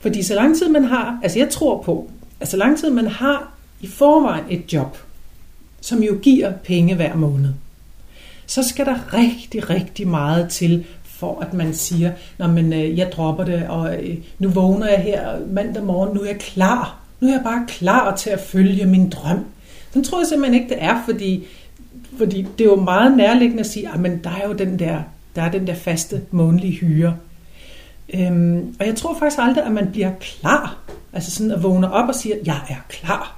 Fordi 0.00 0.22
så 0.22 0.34
lang 0.34 0.56
tid 0.56 0.68
man 0.68 0.84
har, 0.84 1.18
altså 1.22 1.38
jeg 1.38 1.50
tror 1.50 1.82
på, 1.82 2.10
at 2.40 2.48
så 2.48 2.56
lang 2.56 2.78
tid 2.78 2.90
man 2.90 3.06
har 3.06 3.52
i 3.80 3.86
forvejen 3.86 4.44
et 4.50 4.72
job, 4.72 4.98
som 5.80 6.02
jo 6.02 6.18
giver 6.22 6.52
penge 6.52 6.94
hver 6.94 7.14
måned, 7.14 7.50
så 8.46 8.62
skal 8.62 8.86
der 8.86 9.14
rigtig, 9.14 9.70
rigtig 9.70 10.08
meget 10.08 10.48
til, 10.48 10.84
for 11.04 11.40
at 11.40 11.54
man 11.54 11.74
siger, 11.74 12.12
når 12.38 12.46
men 12.46 12.72
øh, 12.72 12.98
jeg 12.98 13.12
dropper 13.12 13.44
det, 13.44 13.66
og 13.68 14.04
øh, 14.04 14.16
nu 14.38 14.48
vågner 14.48 14.88
jeg 14.88 14.98
her 14.98 15.38
mandag 15.50 15.82
morgen, 15.82 16.14
nu 16.14 16.20
er 16.20 16.26
jeg 16.26 16.38
klar. 16.38 16.98
Nu 17.20 17.28
er 17.28 17.32
jeg 17.32 17.42
bare 17.44 17.64
klar 17.68 18.16
til 18.16 18.30
at 18.30 18.40
følge 18.40 18.86
min 18.86 19.10
drøm. 19.10 19.44
Så 19.92 20.02
tror 20.02 20.20
jeg 20.20 20.26
simpelthen 20.26 20.62
ikke, 20.62 20.74
det 20.74 20.82
er, 20.82 21.02
fordi, 21.04 21.44
fordi 22.18 22.46
det 22.58 22.64
er 22.64 22.68
jo 22.70 22.76
meget 22.76 23.16
nærliggende 23.16 23.60
at 23.60 23.66
sige, 23.66 23.88
ah, 23.88 24.00
men 24.00 24.20
der 24.24 24.30
er 24.30 24.48
jo 24.48 24.52
den 24.52 24.78
der, 24.78 25.02
der 25.36 25.42
er 25.42 25.50
den 25.50 25.66
der 25.66 25.74
faste 25.74 26.20
månedlige 26.30 26.72
hyre. 26.72 27.16
Øhm, 28.14 28.76
og 28.80 28.86
jeg 28.86 28.96
tror 28.96 29.18
faktisk 29.18 29.40
aldrig, 29.42 29.64
at 29.64 29.72
man 29.72 29.90
bliver 29.92 30.10
klar. 30.20 30.78
Altså 31.12 31.30
sådan 31.30 31.52
at 31.52 31.62
vågne 31.62 31.92
op 31.92 32.08
og 32.08 32.14
sige, 32.14 32.34
jeg 32.44 32.60
er 32.68 32.84
klar. 32.88 33.36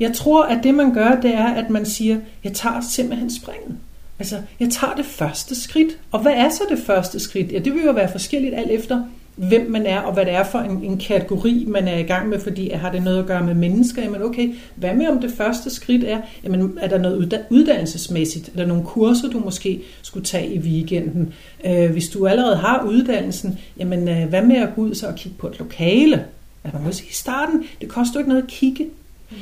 Jeg 0.00 0.14
tror, 0.14 0.44
at 0.44 0.62
det 0.62 0.74
man 0.74 0.94
gør, 0.94 1.20
det 1.20 1.34
er, 1.34 1.46
at 1.46 1.70
man 1.70 1.86
siger, 1.86 2.20
jeg 2.44 2.52
tager 2.52 2.80
simpelthen 2.80 3.30
springet. 3.34 3.76
Altså, 4.18 4.42
jeg 4.60 4.70
tager 4.70 4.94
det 4.94 5.06
første 5.06 5.62
skridt. 5.62 5.98
Og 6.12 6.20
hvad 6.20 6.32
er 6.32 6.48
så 6.48 6.62
det 6.70 6.78
første 6.86 7.20
skridt? 7.20 7.52
Ja, 7.52 7.58
det 7.58 7.74
vil 7.74 7.84
jo 7.84 7.92
være 7.92 8.12
forskelligt 8.12 8.54
alt 8.54 8.70
efter, 8.70 9.02
hvem 9.38 9.70
man 9.70 9.86
er, 9.86 10.00
og 10.00 10.14
hvad 10.14 10.24
det 10.24 10.34
er 10.34 10.44
for 10.44 10.58
en, 10.58 10.84
en 10.84 10.98
kategori, 10.98 11.64
man 11.68 11.88
er 11.88 11.98
i 11.98 12.02
gang 12.02 12.28
med, 12.28 12.40
fordi 12.40 12.70
har 12.70 12.92
det 12.92 13.02
noget 13.02 13.18
at 13.18 13.26
gøre 13.26 13.44
med 13.44 13.54
mennesker? 13.54 14.02
Jamen 14.02 14.22
okay, 14.22 14.54
hvad 14.74 14.94
med 14.94 15.08
om 15.08 15.20
det 15.20 15.30
første 15.30 15.70
skridt 15.70 16.04
er, 16.04 16.20
jamen 16.44 16.78
er 16.80 16.88
der 16.88 16.98
noget 16.98 17.46
uddannelsesmæssigt? 17.50 18.48
Er 18.48 18.56
der 18.56 18.66
nogle 18.66 18.84
kurser, 18.84 19.28
du 19.28 19.38
måske 19.38 19.82
skulle 20.02 20.24
tage 20.24 20.54
i 20.54 20.58
weekenden? 20.58 21.34
Øh, 21.66 21.90
hvis 21.90 22.08
du 22.08 22.26
allerede 22.26 22.56
har 22.56 22.86
uddannelsen, 22.88 23.58
jamen 23.78 24.08
øh, 24.08 24.28
hvad 24.28 24.42
med 24.42 24.56
at 24.56 24.68
gå 24.76 24.82
ud 24.82 24.94
så 24.94 25.06
og 25.06 25.14
kigge 25.14 25.38
på 25.38 25.46
et 25.48 25.58
lokale? 25.58 26.24
Er 26.64 26.70
man 26.72 26.86
også 26.86 27.02
i 27.10 27.12
starten, 27.12 27.64
det 27.80 27.88
koster 27.88 28.14
jo 28.14 28.18
ikke 28.18 28.28
noget 28.28 28.42
at 28.42 28.48
kigge. 28.48 28.86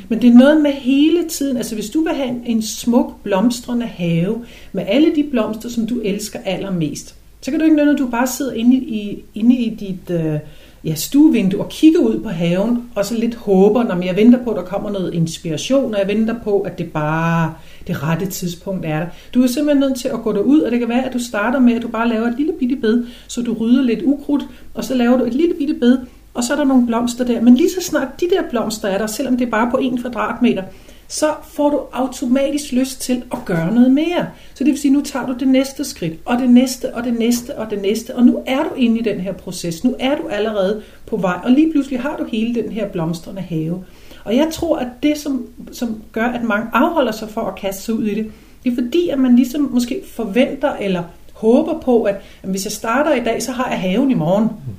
Men 0.08 0.22
det 0.22 0.30
er 0.30 0.34
noget 0.34 0.60
med 0.60 0.72
hele 0.72 1.28
tiden, 1.28 1.56
altså 1.56 1.74
hvis 1.74 1.90
du 1.90 2.02
vil 2.02 2.12
have 2.12 2.46
en 2.46 2.62
smuk 2.62 3.22
blomstrende 3.22 3.86
have 3.86 4.44
med 4.72 4.84
alle 4.88 5.16
de 5.16 5.24
blomster, 5.30 5.68
som 5.68 5.86
du 5.86 6.00
elsker 6.00 6.38
allermest, 6.44 7.15
så 7.40 7.50
kan 7.50 7.60
du 7.60 7.64
ikke 7.64 7.76
noget, 7.76 7.98
du 7.98 8.06
bare 8.06 8.26
sidder 8.26 8.52
inde 8.52 8.76
i, 8.76 9.24
inde 9.34 9.56
i 9.56 9.74
dit 9.74 10.10
øh, 10.10 10.38
ja, 10.84 10.94
stuevindue 10.94 11.60
og 11.60 11.68
kigger 11.68 12.00
ud 12.00 12.20
på 12.20 12.28
haven, 12.28 12.82
og 12.94 13.04
så 13.04 13.14
lidt 13.14 13.34
håber, 13.34 13.84
når 13.84 14.02
jeg 14.02 14.16
venter 14.16 14.44
på, 14.44 14.50
at 14.50 14.56
der 14.56 14.62
kommer 14.62 14.90
noget 14.90 15.14
inspiration, 15.14 15.94
og 15.94 16.00
jeg 16.00 16.08
venter 16.08 16.34
på, 16.44 16.60
at 16.60 16.78
det 16.78 16.92
bare 16.92 17.54
det 17.86 18.02
rette 18.02 18.26
tidspunkt 18.26 18.86
er 18.86 18.98
der. 18.98 19.06
Du 19.34 19.42
er 19.42 19.46
simpelthen 19.46 19.80
nødt 19.80 19.98
til 19.98 20.08
at 20.08 20.22
gå 20.22 20.32
derud, 20.32 20.60
og 20.60 20.70
det 20.70 20.78
kan 20.78 20.88
være, 20.88 21.04
at 21.04 21.12
du 21.12 21.18
starter 21.18 21.58
med, 21.58 21.74
at 21.74 21.82
du 21.82 21.88
bare 21.88 22.08
laver 22.08 22.26
et 22.26 22.34
lille 22.36 22.52
bitte 22.52 22.76
bed, 22.76 23.04
så 23.28 23.42
du 23.42 23.52
rydder 23.52 23.82
lidt 23.82 24.02
ukrudt, 24.04 24.42
og 24.74 24.84
så 24.84 24.94
laver 24.94 25.16
du 25.16 25.24
et 25.24 25.34
lille 25.34 25.54
bitte 25.58 25.74
bed, 25.74 25.98
og 26.34 26.44
så 26.44 26.52
er 26.52 26.56
der 26.56 26.64
nogle 26.64 26.86
blomster 26.86 27.24
der. 27.24 27.40
Men 27.40 27.54
lige 27.54 27.70
så 27.70 27.80
snart 27.88 28.20
de 28.20 28.26
der 28.30 28.42
blomster 28.50 28.88
er 28.88 28.98
der, 28.98 29.06
selvom 29.06 29.36
det 29.36 29.46
er 29.46 29.50
bare 29.50 29.70
på 29.70 29.76
en 29.76 30.00
kvadratmeter, 30.00 30.62
så 31.08 31.34
får 31.42 31.70
du 31.70 31.80
automatisk 31.92 32.72
lyst 32.72 33.00
til 33.00 33.22
at 33.32 33.38
gøre 33.44 33.74
noget 33.74 33.90
mere. 33.90 34.26
Så 34.54 34.64
det 34.64 34.70
vil 34.70 34.78
sige, 34.78 34.92
nu 34.92 35.00
tager 35.00 35.26
du 35.26 35.32
det 35.32 35.48
næste 35.48 35.84
skridt, 35.84 36.14
og 36.24 36.38
det 36.38 36.50
næste, 36.50 36.94
og 36.94 37.04
det 37.04 37.18
næste, 37.18 37.58
og 37.58 37.70
det 37.70 37.82
næste, 37.82 38.16
og 38.16 38.26
nu 38.26 38.42
er 38.46 38.62
du 38.62 38.74
inde 38.76 38.98
i 38.98 39.02
den 39.02 39.20
her 39.20 39.32
proces. 39.32 39.84
Nu 39.84 39.96
er 39.98 40.16
du 40.16 40.28
allerede 40.28 40.82
på 41.06 41.16
vej, 41.16 41.38
og 41.44 41.50
lige 41.50 41.72
pludselig 41.72 42.00
har 42.00 42.16
du 42.16 42.24
hele 42.24 42.62
den 42.62 42.72
her 42.72 42.88
blomstrende 42.88 43.42
have. 43.42 43.84
Og 44.24 44.36
jeg 44.36 44.48
tror, 44.52 44.76
at 44.78 44.88
det, 45.02 45.18
som, 45.18 45.46
som 45.72 46.02
gør, 46.12 46.26
at 46.26 46.42
mange 46.42 46.66
afholder 46.72 47.12
sig 47.12 47.28
for 47.28 47.40
at 47.40 47.56
kaste 47.56 47.82
sig 47.82 47.94
ud 47.94 48.04
i 48.04 48.14
det, 48.14 48.32
det 48.64 48.72
er 48.72 48.74
fordi, 48.74 49.08
at 49.08 49.18
man 49.18 49.36
ligesom 49.36 49.68
måske 49.72 50.02
forventer 50.06 50.72
eller 50.72 51.02
håber 51.32 51.80
på, 51.80 52.02
at, 52.02 52.14
at 52.42 52.50
hvis 52.50 52.64
jeg 52.64 52.72
starter 52.72 53.14
i 53.14 53.24
dag, 53.24 53.42
så 53.42 53.52
har 53.52 53.70
jeg 53.70 53.80
haven 53.80 54.10
i 54.10 54.14
morgen. 54.14 54.44
Mm. 54.44 54.72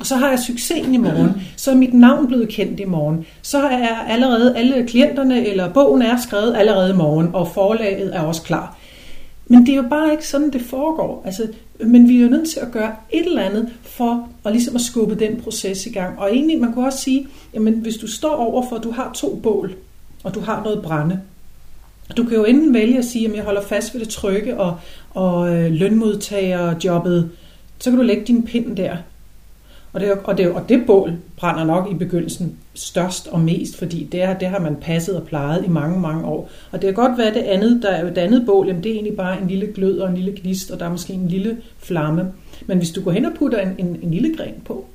Og 0.00 0.06
så 0.06 0.16
har 0.16 0.28
jeg 0.28 0.38
succesen 0.38 0.94
i 0.94 0.96
morgen. 0.96 1.42
Så 1.56 1.70
er 1.70 1.74
mit 1.74 1.94
navn 1.94 2.26
blevet 2.26 2.48
kendt 2.48 2.80
i 2.80 2.84
morgen. 2.84 3.26
Så 3.42 3.58
er 3.58 3.94
allerede 4.08 4.56
alle 4.56 4.86
klienterne 4.86 5.46
eller 5.46 5.72
bogen 5.72 6.02
er 6.02 6.16
skrevet 6.16 6.56
allerede 6.56 6.90
i 6.90 6.96
morgen, 6.96 7.30
og 7.32 7.48
forlaget 7.48 8.16
er 8.16 8.20
også 8.20 8.42
klar. 8.42 8.76
Men 9.46 9.66
det 9.66 9.72
er 9.72 9.76
jo 9.76 9.88
bare 9.90 10.12
ikke 10.12 10.28
sådan, 10.28 10.50
det 10.50 10.62
foregår. 10.62 11.22
Altså, 11.24 11.48
men 11.80 12.08
vi 12.08 12.16
er 12.16 12.22
jo 12.22 12.28
nødt 12.28 12.48
til 12.48 12.60
at 12.60 12.72
gøre 12.72 12.92
et 13.10 13.26
eller 13.26 13.42
andet 13.42 13.68
for 13.82 14.28
at, 14.44 14.52
ligesom 14.52 14.74
at 14.74 14.80
skubbe 14.80 15.14
den 15.14 15.40
proces 15.40 15.86
i 15.86 15.90
gang. 15.90 16.18
Og 16.18 16.34
egentlig, 16.34 16.60
man 16.60 16.72
kunne 16.72 16.86
også 16.86 16.98
sige, 16.98 17.26
jamen, 17.54 17.74
hvis 17.74 17.96
du 17.96 18.06
står 18.06 18.34
over 18.34 18.68
for, 18.68 18.76
at 18.76 18.84
du 18.84 18.90
har 18.90 19.12
to 19.14 19.40
bål, 19.42 19.74
og 20.24 20.34
du 20.34 20.40
har 20.40 20.64
noget 20.64 20.82
brænde, 20.82 21.20
du 22.16 22.24
kan 22.24 22.36
jo 22.36 22.44
enten 22.44 22.74
vælge 22.74 22.98
at 22.98 23.04
sige, 23.04 23.28
at 23.28 23.36
jeg 23.36 23.44
holder 23.44 23.62
fast 23.62 23.94
ved 23.94 24.00
det 24.00 24.08
trygge 24.08 24.60
og, 24.60 24.76
og 25.10 25.56
øh, 25.56 25.72
lønmodtagerjobbet, 25.72 27.30
så 27.78 27.90
kan 27.90 27.98
du 27.98 28.04
lægge 28.04 28.24
din 28.24 28.42
pind 28.42 28.76
der. 28.76 28.96
Og 29.92 30.00
det, 30.00 30.12
og, 30.12 30.38
det, 30.38 30.50
og 30.50 30.68
det 30.68 30.86
bål 30.86 31.12
brænder 31.36 31.64
nok 31.64 31.90
i 31.90 31.94
begyndelsen 31.94 32.56
størst 32.74 33.26
og 33.26 33.40
mest, 33.40 33.78
fordi 33.78 34.08
det, 34.12 34.22
er, 34.22 34.38
det 34.38 34.48
har 34.48 34.58
man 34.58 34.76
passet 34.76 35.16
og 35.16 35.26
plejet 35.26 35.64
i 35.64 35.68
mange, 35.68 36.00
mange 36.00 36.24
år. 36.24 36.50
Og 36.70 36.82
det 36.82 36.86
kan 36.86 37.04
godt 37.04 37.18
være 37.18 37.34
det 37.34 37.40
andet, 37.40 37.82
der 37.82 37.88
er 37.88 38.10
et 38.10 38.18
andet 38.18 38.46
bål, 38.46 38.66
jamen 38.66 38.82
det 38.82 38.90
er 38.90 38.94
egentlig 38.94 39.16
bare 39.16 39.42
en 39.42 39.48
lille 39.48 39.66
glød 39.66 39.98
og 39.98 40.08
en 40.08 40.16
lille 40.16 40.40
gnist, 40.40 40.70
og 40.70 40.80
der 40.80 40.86
er 40.86 40.90
måske 40.90 41.12
en 41.12 41.28
lille 41.28 41.58
flamme. 41.78 42.32
Men 42.66 42.78
hvis 42.78 42.90
du 42.90 43.02
går 43.02 43.10
hen 43.10 43.24
og 43.24 43.32
putter 43.38 43.58
en, 43.60 43.74
en, 43.78 43.98
en 44.02 44.10
lille 44.10 44.36
gren 44.36 44.54
på, 44.64 44.86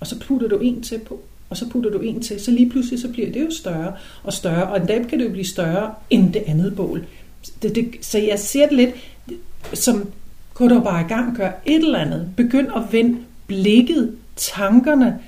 og 0.00 0.06
så 0.06 0.18
putter 0.20 0.48
du 0.48 0.58
en 0.58 0.82
til 0.82 0.98
på, 0.98 1.20
og 1.50 1.56
så 1.56 1.68
putter 1.68 1.90
du 1.90 1.98
en 1.98 2.22
til, 2.22 2.40
så 2.40 2.50
lige 2.50 2.70
pludselig 2.70 3.00
så 3.00 3.08
bliver 3.08 3.32
det 3.32 3.40
jo 3.40 3.50
større 3.50 3.92
og 4.22 4.32
større, 4.32 4.66
og 4.66 4.80
en 4.80 4.86
dag 4.86 5.06
kan 5.08 5.18
det 5.18 5.24
jo 5.24 5.30
blive 5.30 5.46
større 5.46 5.94
end 6.10 6.32
det 6.32 6.42
andet 6.46 6.76
bål. 6.76 7.04
Det, 7.62 7.74
det, 7.74 7.86
så 8.00 8.18
jeg 8.18 8.38
ser 8.38 8.66
det 8.66 8.76
lidt 8.76 8.90
som, 9.72 10.08
gå 10.54 10.68
du 10.68 10.80
bare 10.80 11.00
i 11.00 11.08
gang, 11.08 11.36
gør 11.36 11.50
et 11.66 11.84
eller 11.84 11.98
andet, 11.98 12.30
begynd 12.36 12.68
at 12.76 12.82
vende 12.92 13.18
blikket, 13.46 14.16
tankerne, 14.36 15.18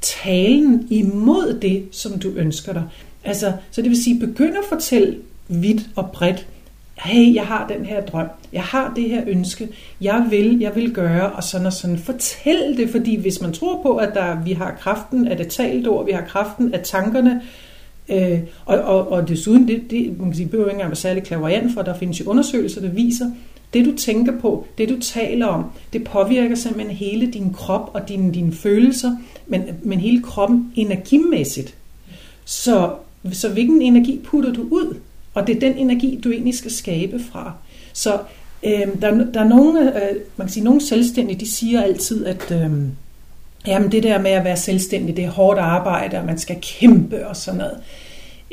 talen 0.00 0.86
imod 0.90 1.58
det, 1.62 1.88
som 1.90 2.18
du 2.18 2.30
ønsker 2.30 2.72
dig. 2.72 2.82
Altså, 3.24 3.52
så 3.70 3.82
det 3.82 3.90
vil 3.90 4.02
sige, 4.02 4.20
begynd 4.20 4.54
at 4.56 4.64
fortælle 4.68 5.18
vidt 5.48 5.82
og 5.96 6.10
bredt, 6.10 6.46
hey, 6.98 7.34
jeg 7.34 7.46
har 7.46 7.68
den 7.68 7.86
her 7.86 8.06
drøm, 8.06 8.26
jeg 8.52 8.62
har 8.62 8.92
det 8.96 9.10
her 9.10 9.22
ønske, 9.26 9.68
jeg 10.00 10.26
vil, 10.30 10.58
jeg 10.60 10.74
vil 10.74 10.94
gøre, 10.94 11.32
og 11.32 11.44
sådan 11.44 11.66
og 11.66 11.72
sådan. 11.72 11.98
Fortæl 11.98 12.76
det, 12.76 12.90
fordi 12.90 13.16
hvis 13.16 13.40
man 13.40 13.52
tror 13.52 13.82
på, 13.82 13.96
at 13.96 14.14
der, 14.14 14.44
vi 14.44 14.52
har 14.52 14.76
kraften 14.80 15.28
af 15.28 15.36
det 15.36 15.48
talt 15.48 15.88
ord, 15.88 16.06
vi 16.06 16.12
har 16.12 16.24
kraften 16.24 16.74
af 16.74 16.80
tankerne, 16.84 17.42
øh, 18.08 18.38
og, 18.66 18.78
og, 18.78 19.12
og 19.12 19.28
desuden, 19.28 19.68
det, 19.68 19.90
det 19.90 20.18
man 20.18 20.26
kan 20.26 20.36
sige, 20.36 20.48
behøver 20.48 20.68
ikke 20.68 20.74
engang 20.74 20.90
være 20.90 20.96
særlig 20.96 21.22
klaverant 21.22 21.74
for, 21.74 21.82
der 21.82 21.98
findes 21.98 22.20
jo 22.20 22.30
undersøgelser, 22.30 22.80
der 22.80 22.88
viser, 22.88 23.30
det 23.74 23.84
du 23.84 23.96
tænker 23.96 24.40
på, 24.40 24.66
det 24.78 24.88
du 24.88 25.00
taler 25.00 25.46
om, 25.46 25.64
det 25.92 26.04
påvirker 26.04 26.54
simpelthen 26.54 26.96
hele 26.96 27.26
din 27.26 27.52
krop 27.52 27.90
og 27.94 28.08
dine, 28.08 28.34
dine 28.34 28.52
følelser, 28.52 29.16
men, 29.46 29.62
men 29.82 30.00
hele 30.00 30.22
kroppen 30.22 30.72
energimæssigt. 30.76 31.74
Så, 32.44 32.90
så 33.32 33.48
hvilken 33.48 33.82
energi 33.82 34.20
putter 34.24 34.52
du 34.52 34.62
ud? 34.70 34.96
Og 35.34 35.46
det 35.46 35.56
er 35.56 35.60
den 35.60 35.78
energi, 35.78 36.20
du 36.24 36.30
egentlig 36.30 36.54
skal 36.54 36.70
skabe 36.70 37.20
fra. 37.32 37.52
Så 37.92 38.18
Øh, 38.64 39.02
der, 39.02 39.24
der 39.24 39.40
er 39.40 39.48
nogle, 39.48 39.80
øh, 39.80 40.16
man 40.36 40.46
kan 40.46 40.52
sige, 40.52 40.64
nogle 40.64 40.80
selvstændige, 40.80 41.40
de 41.40 41.50
siger 41.50 41.82
altid, 41.82 42.26
at 42.26 42.50
øh, 42.50 42.70
jamen 43.66 43.92
det 43.92 44.02
der 44.02 44.20
med 44.20 44.30
at 44.30 44.44
være 44.44 44.56
selvstændig, 44.56 45.16
det 45.16 45.24
er 45.24 45.30
hårdt 45.30 45.58
arbejde, 45.58 46.18
og 46.18 46.24
man 46.24 46.38
skal 46.38 46.56
kæmpe 46.60 47.26
og 47.26 47.36
sådan 47.36 47.58
noget. 47.58 47.76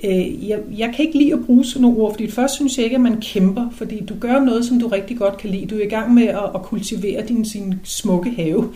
Øh, 0.04 0.50
jeg, 0.50 0.60
jeg 0.78 0.94
kan 0.96 1.06
ikke 1.06 1.18
lide 1.18 1.34
at 1.34 1.46
bruge 1.46 1.66
sådan 1.66 1.82
nogle 1.82 1.98
ord, 1.98 2.14
fordi 2.14 2.32
først 2.32 2.56
synes 2.56 2.78
jeg 2.78 2.84
ikke, 2.84 2.96
at 2.96 3.02
man 3.02 3.22
kæmper, 3.22 3.70
fordi 3.76 4.06
du 4.06 4.14
gør 4.20 4.40
noget, 4.40 4.66
som 4.66 4.80
du 4.80 4.88
rigtig 4.88 5.18
godt 5.18 5.38
kan 5.38 5.50
lide. 5.50 5.66
Du 5.66 5.76
er 5.76 5.84
i 5.84 5.90
gang 5.90 6.14
med 6.14 6.28
at, 6.28 6.44
at 6.56 6.62
kultivere 6.62 7.28
din 7.28 7.46
sin 7.46 7.76
smukke 7.84 8.32
have. 8.32 8.74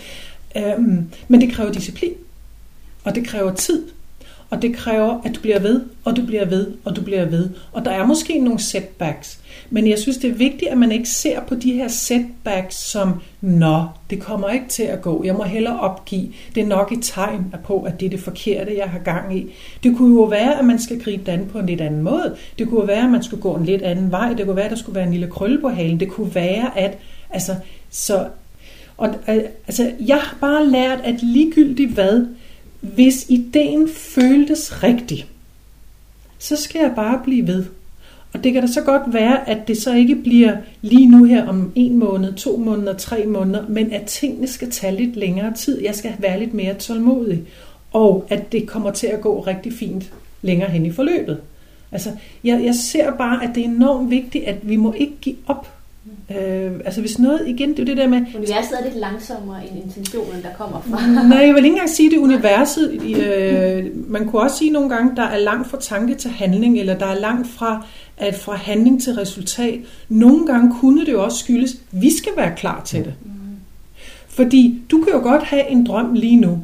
Øhm, 0.57 1.03
men 1.27 1.41
det 1.41 1.51
kræver 1.51 1.71
disciplin, 1.71 2.13
og 3.03 3.15
det 3.15 3.27
kræver 3.27 3.53
tid, 3.53 3.83
og 4.49 4.61
det 4.61 4.75
kræver, 4.75 5.21
at 5.25 5.35
du 5.35 5.39
bliver 5.39 5.59
ved, 5.59 5.81
og 6.03 6.15
du 6.15 6.25
bliver 6.25 6.45
ved, 6.45 6.67
og 6.83 6.95
du 6.95 7.01
bliver 7.01 7.25
ved. 7.25 7.49
Og 7.71 7.85
der 7.85 7.91
er 7.91 8.05
måske 8.05 8.39
nogle 8.39 8.59
setbacks. 8.59 9.39
Men 9.69 9.89
jeg 9.89 9.99
synes, 9.99 10.17
det 10.17 10.29
er 10.29 10.33
vigtigt, 10.33 10.71
at 10.71 10.77
man 10.77 10.91
ikke 10.91 11.09
ser 11.09 11.41
på 11.41 11.55
de 11.55 11.73
her 11.73 11.87
setbacks 11.87 12.75
som, 12.75 13.21
nå, 13.41 13.83
det 14.09 14.19
kommer 14.19 14.49
ikke 14.49 14.67
til 14.67 14.83
at 14.83 15.01
gå, 15.01 15.23
jeg 15.23 15.35
må 15.35 15.43
hellere 15.43 15.79
opgive. 15.79 16.27
Det 16.55 16.63
er 16.63 16.67
nok 16.67 16.91
et 16.91 16.99
tegn 17.01 17.55
på, 17.63 17.81
at 17.81 17.99
det 17.99 18.05
er 18.05 18.09
det 18.09 18.19
forkerte, 18.19 18.77
jeg 18.77 18.89
har 18.89 18.99
gang 18.99 19.37
i. 19.37 19.53
Det 19.83 19.97
kunne 19.97 20.15
jo 20.15 20.23
være, 20.23 20.59
at 20.59 20.65
man 20.65 20.79
skal 20.79 20.99
gribe 20.99 21.23
det 21.25 21.31
an 21.31 21.49
på 21.51 21.59
en 21.59 21.65
lidt 21.65 21.81
anden 21.81 22.01
måde. 22.01 22.35
Det 22.59 22.67
kunne 22.67 22.87
være, 22.87 23.03
at 23.03 23.11
man 23.11 23.23
skulle 23.23 23.41
gå 23.41 23.55
en 23.55 23.65
lidt 23.65 23.81
anden 23.81 24.11
vej. 24.11 24.33
Det 24.33 24.45
kunne 24.45 24.55
være, 24.55 24.65
at 24.65 24.71
der 24.71 24.77
skulle 24.77 24.95
være 24.95 25.05
en 25.05 25.11
lille 25.11 25.27
krølle 25.27 25.61
på 25.61 25.69
halen. 25.69 25.99
Det 25.99 26.09
kunne 26.09 26.35
være, 26.35 26.77
at... 26.77 26.97
Altså, 27.29 27.55
så, 27.89 28.25
og, 28.97 29.07
øh, 29.07 29.43
altså, 29.67 29.91
jeg 29.99 30.17
har 30.17 30.37
bare 30.41 30.67
lært, 30.67 30.99
at 31.03 31.23
ligegyldigt 31.23 31.91
hvad, 31.91 32.27
hvis 32.81 33.25
ideen 33.29 33.89
føltes 33.89 34.83
rigtig, 34.83 35.25
så 36.39 36.55
skal 36.55 36.79
jeg 36.79 36.91
bare 36.95 37.21
blive 37.23 37.47
ved. 37.47 37.65
Og 38.35 38.43
det 38.43 38.53
kan 38.53 38.61
da 38.61 38.67
så 38.67 38.81
godt 38.81 39.13
være, 39.13 39.49
at 39.49 39.67
det 39.67 39.77
så 39.77 39.93
ikke 39.93 40.15
bliver 40.15 40.57
lige 40.81 41.07
nu 41.07 41.23
her 41.23 41.47
om 41.47 41.71
en 41.75 41.97
måned, 41.97 42.33
to 42.33 42.57
måneder, 42.57 42.93
tre 42.93 43.25
måneder, 43.25 43.65
men 43.69 43.91
at 43.91 44.05
tingene 44.05 44.47
skal 44.47 44.71
tage 44.71 44.95
lidt 44.95 45.15
længere 45.15 45.53
tid. 45.53 45.81
Jeg 45.81 45.95
skal 45.95 46.13
være 46.19 46.39
lidt 46.39 46.53
mere 46.53 46.73
tålmodig. 46.73 47.43
Og 47.91 48.25
at 48.29 48.51
det 48.51 48.67
kommer 48.67 48.91
til 48.91 49.07
at 49.07 49.21
gå 49.21 49.39
rigtig 49.39 49.73
fint 49.73 50.11
længere 50.41 50.69
hen 50.69 50.85
i 50.85 50.91
forløbet. 50.91 51.37
Altså, 51.91 52.09
jeg, 52.43 52.65
jeg 52.65 52.75
ser 52.75 53.11
bare, 53.11 53.43
at 53.43 53.49
det 53.55 53.61
er 53.61 53.69
enormt 53.69 54.09
vigtigt, 54.09 54.45
at 54.45 54.69
vi 54.69 54.75
må 54.75 54.93
ikke 54.93 55.15
give 55.21 55.35
op. 55.47 55.74
Øh, 56.31 56.71
altså 56.85 57.01
hvis 57.01 57.19
noget, 57.19 57.47
igen, 57.47 57.69
det 57.69 57.79
er 57.79 57.85
det 57.85 57.97
der 57.97 58.07
med... 58.07 58.21
Universet 58.35 58.79
er 58.79 58.83
lidt 58.83 58.95
langsommere 58.95 59.67
end 59.67 59.83
intentionen, 59.83 60.43
der 60.43 60.49
kommer 60.57 60.81
fra. 60.81 61.07
Nej, 61.29 61.37
jeg 61.37 61.55
vil 61.55 61.65
ikke 61.65 61.67
engang 61.67 61.89
sige 61.89 62.11
det 62.11 62.17
universet. 62.17 63.01
Øh, 63.01 64.09
man 64.11 64.29
kunne 64.29 64.41
også 64.41 64.57
sige 64.57 64.71
nogle 64.71 64.89
gange, 64.89 65.15
der 65.15 65.23
er 65.23 65.37
langt 65.37 65.69
fra 65.69 65.77
tanke 65.81 66.15
til 66.15 66.31
handling, 66.31 66.79
eller 66.79 66.97
der 66.97 67.05
er 67.05 67.19
langt 67.19 67.47
fra, 67.47 67.85
at 68.17 68.35
fra 68.35 68.55
handling 68.55 69.01
til 69.01 69.13
resultat. 69.13 69.79
Nogle 70.09 70.47
gange 70.47 70.75
kunne 70.79 71.05
det 71.05 71.11
jo 71.11 71.23
også 71.23 71.37
skyldes, 71.37 71.77
vi 71.91 72.17
skal 72.17 72.31
være 72.37 72.55
klar 72.55 72.81
til 72.85 73.05
det. 73.05 73.13
Mm. 73.23 73.31
Fordi 74.27 74.81
du 74.91 75.01
kan 75.01 75.13
jo 75.13 75.19
godt 75.19 75.43
have 75.43 75.69
en 75.69 75.85
drøm 75.85 76.13
lige 76.13 76.37
nu. 76.37 76.59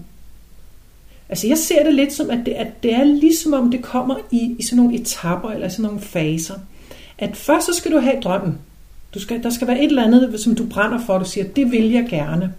Altså 1.30 1.48
jeg 1.48 1.58
ser 1.58 1.84
det 1.84 1.94
lidt 1.94 2.14
som, 2.14 2.30
at 2.30 2.40
det, 2.46 2.52
at 2.52 2.84
det 2.84 2.94
er 2.94 3.04
ligesom 3.04 3.54
om 3.54 3.72
det 3.72 3.82
kommer 3.82 4.16
i, 4.32 4.56
i 4.60 4.64
sådan 4.64 4.84
nogle 4.84 5.00
etapper, 5.00 5.50
eller 5.50 5.70
sådan 5.70 5.86
nogle 5.86 6.02
faser. 6.02 6.56
At 7.18 7.38
først 7.38 7.66
så 7.66 7.74
skal 7.74 7.92
du 7.92 8.00
have 8.00 8.22
drømmen. 8.22 8.58
Du 9.14 9.20
skal, 9.20 9.44
der 9.44 9.50
skal 9.50 9.68
være 9.68 9.80
et 9.80 9.90
eller 9.90 10.04
andet, 10.04 10.40
som 10.40 10.56
du 10.56 10.66
brænder 10.66 11.00
for, 11.06 11.18
du 11.18 11.26
siger, 11.26 11.44
det 11.44 11.72
vil 11.72 11.92
jeg 11.92 12.08
gerne. 12.10 12.54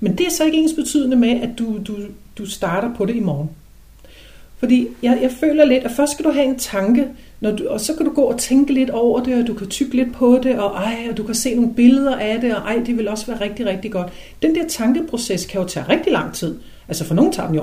Men 0.00 0.18
det 0.18 0.26
er 0.26 0.30
så 0.30 0.44
ikke 0.44 0.58
ens 0.58 0.72
betydende 0.72 1.16
med, 1.16 1.40
at 1.40 1.50
du, 1.58 1.78
du, 1.86 1.96
du 2.38 2.46
starter 2.46 2.94
på 2.94 3.04
det 3.04 3.16
i 3.16 3.20
morgen. 3.20 3.50
Fordi 4.58 4.88
jeg, 5.02 5.18
jeg 5.22 5.30
føler 5.30 5.64
lidt, 5.64 5.84
at 5.84 5.90
først 5.90 6.12
skal 6.12 6.24
du 6.24 6.30
have 6.30 6.46
en 6.46 6.58
tanke, 6.58 7.08
når 7.40 7.50
du, 7.50 7.68
og 7.68 7.80
så 7.80 7.94
kan 7.94 8.06
du 8.06 8.12
gå 8.12 8.22
og 8.22 8.38
tænke 8.38 8.74
lidt 8.74 8.90
over 8.90 9.22
det, 9.22 9.40
og 9.40 9.46
du 9.46 9.54
kan 9.54 9.68
tykke 9.68 9.96
lidt 9.96 10.12
på 10.12 10.40
det, 10.42 10.58
og, 10.58 10.70
ej, 10.70 11.06
og 11.10 11.16
du 11.16 11.22
kan 11.22 11.34
se 11.34 11.54
nogle 11.54 11.74
billeder 11.74 12.16
af 12.16 12.40
det, 12.40 12.56
og 12.56 12.62
ej, 12.62 12.82
det 12.86 12.98
vil 12.98 13.08
også 13.08 13.26
være 13.26 13.40
rigtig, 13.40 13.66
rigtig 13.66 13.92
godt. 13.92 14.12
Den 14.42 14.54
der 14.54 14.68
tankeproces 14.68 15.46
kan 15.46 15.60
jo 15.60 15.66
tage 15.66 15.88
rigtig 15.88 16.12
lang 16.12 16.34
tid. 16.34 16.58
Altså 16.88 17.04
for 17.04 17.14
nogen 17.14 17.32
tager 17.32 17.46
den 17.46 17.56
jo 17.56 17.62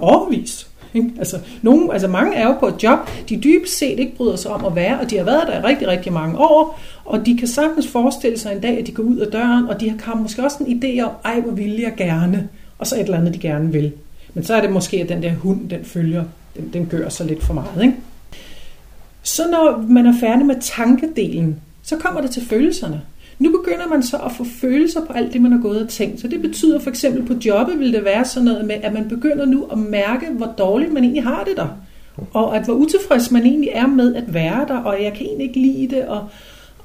ikke? 0.93 1.11
Altså, 1.17 1.37
nogen, 1.61 1.91
altså 1.91 2.07
mange 2.07 2.35
er 2.35 2.47
jo 2.47 2.53
på 2.59 2.67
et 2.67 2.83
job, 2.83 2.99
de 3.29 3.37
dybest 3.37 3.77
set 3.77 3.99
ikke 3.99 4.15
bryder 4.15 4.35
sig 4.35 4.51
om 4.51 4.65
at 4.65 4.75
være, 4.75 4.99
og 4.99 5.09
de 5.09 5.17
har 5.17 5.23
været 5.23 5.43
der 5.47 5.59
i 5.59 5.63
rigtig, 5.63 5.87
rigtig 5.87 6.13
mange 6.13 6.37
år, 6.37 6.79
og 7.05 7.25
de 7.25 7.37
kan 7.37 7.47
sagtens 7.47 7.87
forestille 7.87 8.37
sig 8.37 8.51
en 8.51 8.61
dag, 8.61 8.77
at 8.77 8.87
de 8.87 8.91
går 8.91 9.03
ud 9.03 9.17
af 9.17 9.31
døren, 9.31 9.67
og 9.69 9.81
de 9.81 9.93
har 10.03 10.15
måske 10.15 10.43
også 10.43 10.63
en 10.63 10.83
idé 10.83 11.01
om, 11.01 11.11
ej, 11.25 11.39
hvor 11.39 11.51
vil 11.51 11.79
jeg 11.79 11.93
gerne, 11.97 12.49
og 12.77 12.87
så 12.87 12.95
et 12.95 13.01
eller 13.01 13.17
andet, 13.17 13.33
de 13.33 13.39
gerne 13.39 13.71
vil. 13.71 13.91
Men 14.33 14.43
så 14.43 14.53
er 14.55 14.61
det 14.61 14.71
måske, 14.71 14.97
at 14.97 15.09
den 15.09 15.23
der 15.23 15.33
hund, 15.33 15.69
den 15.69 15.85
følger, 15.85 16.23
den, 16.55 16.69
den 16.73 16.85
gør 16.85 17.09
så 17.09 17.23
lidt 17.23 17.43
for 17.43 17.53
meget. 17.53 17.83
Ikke? 17.83 17.95
Så 19.23 19.43
når 19.51 19.85
man 19.89 20.05
er 20.05 20.13
færdig 20.19 20.45
med 20.45 20.55
tankedelen, 20.61 21.59
så 21.83 21.97
kommer 21.97 22.21
det 22.21 22.31
til 22.31 22.45
følelserne. 22.45 23.01
Nu 23.39 23.51
begynder 23.51 23.87
man 23.87 24.03
så 24.03 24.17
at 24.17 24.31
få 24.31 24.43
følelser 24.43 25.05
på 25.05 25.13
alt 25.13 25.33
det, 25.33 25.41
man 25.41 25.51
har 25.51 25.59
gået 25.59 25.81
og 25.81 25.89
tænkt. 25.89 26.21
Så 26.21 26.27
det 26.27 26.41
betyder 26.41 26.79
for 26.79 26.89
eksempel 26.89 27.25
på 27.25 27.33
jobbet 27.45 27.79
vil 27.79 27.93
det 27.93 28.05
være 28.05 28.25
sådan 28.25 28.45
noget 28.45 28.65
med, 28.65 28.75
at 28.81 28.93
man 28.93 29.09
begynder 29.09 29.45
nu 29.45 29.67
at 29.71 29.77
mærke, 29.77 30.25
hvor 30.29 30.53
dårligt 30.57 30.93
man 30.93 31.03
egentlig 31.03 31.23
har 31.23 31.43
det 31.43 31.57
der. 31.57 31.67
Og 32.33 32.55
at 32.55 32.65
hvor 32.65 32.73
utilfreds 32.73 33.31
man 33.31 33.45
egentlig 33.45 33.69
er 33.73 33.87
med 33.87 34.15
at 34.15 34.33
være 34.33 34.65
der, 34.67 34.77
og 34.77 35.03
jeg 35.03 35.13
kan 35.13 35.25
egentlig 35.25 35.47
ikke 35.47 35.59
lide 35.59 35.95
det, 35.95 36.05
og, 36.05 36.27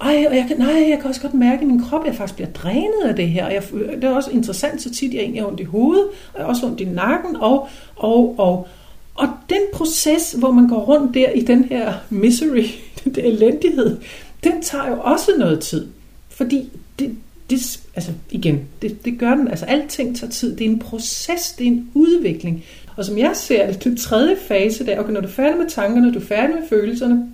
ej, 0.01 0.27
og 0.29 0.37
jeg 0.37 0.45
kan, 0.49 0.59
nej, 0.59 0.87
jeg 0.88 0.99
kan 1.01 1.09
også 1.09 1.21
godt 1.21 1.35
mærke 1.35 1.62
i 1.62 1.67
min 1.67 1.83
krop, 1.83 2.01
at 2.01 2.07
jeg 2.07 2.14
faktisk 2.14 2.35
bliver 2.35 2.51
drænet 2.51 3.03
af 3.05 3.17
det 3.17 3.29
her. 3.29 3.47
Og 3.47 3.55
jeg, 3.55 3.62
det 3.95 4.05
er 4.05 4.14
også 4.14 4.31
interessant, 4.31 4.83
så 4.83 4.90
tit 4.90 5.14
jeg 5.14 5.21
egentlig 5.21 5.43
har 5.43 5.49
ondt 5.49 5.61
i 5.61 5.64
hovedet, 5.64 6.05
og 6.05 6.38
jeg 6.38 6.43
har 6.43 6.49
også 6.49 6.67
ondt 6.67 6.81
i 6.81 6.85
nakken, 6.85 7.37
og, 7.37 7.69
og, 7.97 8.35
og, 8.38 8.69
og 9.14 9.29
den 9.49 9.61
proces, 9.73 10.33
hvor 10.33 10.51
man 10.51 10.69
går 10.69 10.81
rundt 10.81 11.14
der 11.14 11.31
i 11.31 11.40
den 11.40 11.64
her 11.64 11.93
misery, 12.11 12.64
den 13.05 13.14
der 13.14 13.23
elendighed, 13.23 13.97
den 14.45 14.62
tager 14.62 14.88
jo 14.88 14.97
også 15.01 15.31
noget 15.38 15.61
tid. 15.61 15.87
Fordi 16.35 16.70
det, 16.99 17.16
det, 17.51 17.81
altså 17.97 18.12
igen, 18.31 18.61
det, 18.83 19.05
det 19.05 19.18
gør 19.18 19.35
den. 19.35 19.49
Altså 19.49 19.64
alting 19.64 20.16
tager 20.16 20.31
tid. 20.31 20.57
Det 20.57 20.66
er 20.66 20.70
en 20.70 20.79
proces, 20.79 21.55
det 21.59 21.66
er 21.66 21.70
en 21.70 21.90
udvikling. 21.94 22.64
Og 22.97 23.05
som 23.05 23.18
jeg 23.18 23.31
ser 23.35 23.66
det, 23.66 23.85
den 23.85 23.97
tredje 23.97 24.37
fase 24.49 24.87
der, 24.87 24.99
okay, 24.99 25.12
når 25.12 25.20
du 25.20 25.27
er 25.27 25.33
færdig 25.33 25.59
med 25.59 25.70
tankerne, 25.70 26.14
du 26.14 26.18
er 26.18 26.25
færdig 26.25 26.57
med 26.57 26.68
følelserne, 26.68 27.33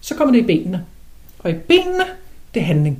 så 0.00 0.14
kommer 0.14 0.34
det 0.34 0.40
i 0.40 0.46
benene. 0.46 0.84
Og 1.38 1.50
i 1.50 1.54
benene, 1.54 2.04
det 2.54 2.60
er 2.60 2.64
handling. 2.64 2.98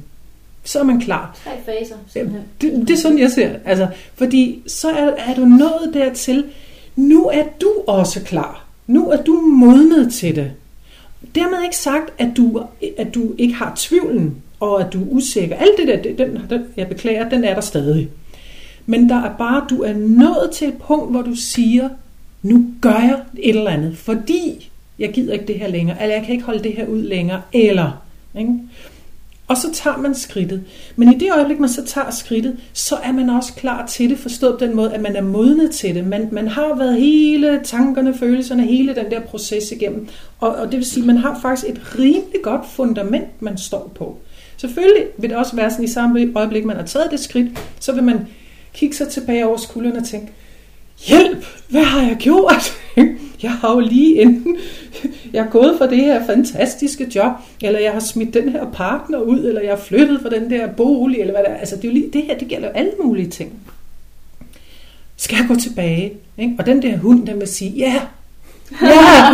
Så 0.65 0.79
er 0.81 0.85
man 0.85 1.01
klar. 1.01 1.39
Tre 1.45 1.51
faser. 1.65 1.97
Simpelthen. 2.09 2.43
Det, 2.61 2.89
det 2.89 2.91
er 2.91 2.99
sådan, 2.99 3.19
jeg 3.19 3.31
ser 3.31 3.57
Altså, 3.65 3.89
fordi 4.15 4.63
så 4.67 4.91
er, 4.91 5.11
er 5.11 5.35
du 5.35 5.45
nået 5.45 5.91
dertil, 5.95 6.45
nu 6.97 7.27
er 7.27 7.45
du 7.61 7.73
også 7.87 8.21
klar. 8.21 8.65
Nu 8.87 9.11
er 9.11 9.23
du 9.23 9.41
modnet 9.41 10.15
til 10.15 10.37
det. 10.37 10.53
Dermed 11.35 11.63
ikke 11.63 11.77
sagt, 11.77 12.13
at 12.19 12.29
du, 12.37 12.65
at 12.99 13.15
du 13.15 13.35
ikke 13.39 13.55
har 13.55 13.73
tvivlen 13.77 14.43
og 14.61 14.81
at 14.81 14.93
du 14.93 15.03
er 15.03 15.07
usikker. 15.09 15.57
Alt 15.57 15.71
det 15.79 15.89
der, 15.89 16.15
den, 16.25 16.39
den, 16.51 16.63
jeg 16.77 16.89
beklager, 16.89 17.29
den 17.29 17.45
er 17.45 17.55
der 17.55 17.61
stadig. 17.61 18.09
Men 18.87 19.09
der 19.09 19.23
er 19.23 19.37
bare, 19.39 19.67
du 19.71 19.83
er 19.83 19.93
nået 19.93 20.51
til 20.53 20.69
et 20.69 20.75
punkt, 20.79 21.11
hvor 21.11 21.23
du 21.23 21.35
siger, 21.35 21.89
nu 22.43 22.67
gør 22.81 22.99
jeg 22.99 23.21
et 23.39 23.57
eller 23.57 23.71
andet, 23.71 23.97
fordi 23.97 24.71
jeg 24.99 25.13
gider 25.13 25.33
ikke 25.33 25.47
det 25.47 25.59
her 25.59 25.69
længere, 25.69 26.03
eller 26.03 26.15
jeg 26.15 26.25
kan 26.25 26.33
ikke 26.33 26.45
holde 26.45 26.65
det 26.65 26.73
her 26.73 26.87
ud 26.87 27.03
længere, 27.03 27.43
eller... 27.53 28.01
Ikke? 28.39 28.53
Og 29.49 29.57
så 29.57 29.73
tager 29.73 29.97
man 29.97 30.15
skridtet. 30.15 30.65
Men 30.97 31.13
i 31.13 31.19
det 31.19 31.33
øjeblik, 31.33 31.61
man 31.61 31.69
så 31.69 31.85
tager 31.85 32.11
skridtet, 32.11 32.57
så 32.73 32.97
er 32.97 33.13
man 33.13 33.31
også 33.31 33.53
klar 33.55 33.87
til 33.87 34.11
det, 34.11 34.19
forstået 34.19 34.59
på 34.59 34.65
den 34.65 34.77
måde, 34.77 34.93
at 34.93 35.01
man 35.01 35.17
er 35.17 35.23
modnet 35.23 35.71
til 35.71 35.95
det. 35.95 36.07
Man, 36.07 36.29
man 36.33 36.49
har 36.49 36.75
været 36.75 37.01
hele 37.01 37.61
tankerne, 37.65 38.15
følelserne, 38.15 38.63
hele 38.63 38.95
den 38.95 39.11
der 39.11 39.21
proces 39.21 39.73
igennem. 39.73 40.09
Og, 40.41 40.55
og 40.55 40.67
det 40.67 40.77
vil 40.77 40.85
sige, 40.85 41.03
at 41.03 41.07
man 41.07 41.17
har 41.17 41.39
faktisk 41.43 41.69
et 41.69 41.99
rimelig 41.99 42.43
godt 42.43 42.67
fundament, 42.67 43.43
man 43.43 43.59
står 43.59 43.93
på. 43.95 44.19
Selvfølgelig 44.65 45.05
vil 45.19 45.31
det 45.31 45.39
også 45.39 45.57
være 45.57 45.71
sådan 45.71 45.85
i 45.85 45.89
samme 45.89 46.33
øjeblik, 46.35 46.65
man 46.65 46.77
har 46.77 46.87
taget 46.87 47.11
det 47.11 47.21
skridt, 47.21 47.49
så 47.81 47.93
vil 47.93 48.03
man 48.03 48.19
kigge 48.75 48.97
sig 48.97 49.09
tilbage 49.09 49.47
over 49.47 49.57
skulderen 49.57 49.97
og 49.97 50.05
tænke, 50.05 50.33
hjælp, 51.07 51.47
hvad 51.69 51.83
har 51.83 52.03
jeg 52.03 52.17
gjort? 52.17 52.73
Jeg 53.43 53.51
har 53.51 53.73
jo 53.73 53.81
lige 53.81 54.23
enten, 54.23 54.57
jeg 55.33 55.47
er 55.47 55.51
gået 55.51 55.75
fra 55.79 55.87
det 55.87 55.99
her 55.99 56.27
fantastiske 56.27 57.11
job, 57.15 57.33
eller 57.63 57.81
jeg 57.81 57.93
har 57.93 58.01
smidt 58.01 58.35
den 58.35 58.49
her 58.49 58.71
partner 58.71 59.19
ud, 59.19 59.39
eller 59.39 59.61
jeg 59.61 59.71
har 59.71 59.77
flyttet 59.77 60.21
fra 60.23 60.31
den 60.31 60.51
der 60.51 60.67
bolig, 60.73 61.21
eller 61.21 61.33
hvad 61.33 61.45
der. 61.45 61.55
Altså 61.55 61.77
det, 61.77 61.85
er 61.85 61.89
jo 61.89 61.95
lige, 61.95 62.11
det 62.13 62.23
her, 62.23 62.39
det 62.39 62.49
gælder 62.49 62.69
jo 62.69 62.75
alle 62.75 62.93
mulige 63.05 63.31
ting. 63.31 63.53
Skal 65.17 65.37
jeg 65.37 65.49
gå 65.49 65.55
tilbage? 65.55 66.13
Ikke? 66.39 66.55
Og 66.59 66.67
den 66.67 66.83
der 66.83 66.97
hund, 66.97 67.27
den 67.27 67.41
vil 67.41 67.49
sige, 67.49 67.71
ja, 67.71 68.03
Ja, 68.83 69.25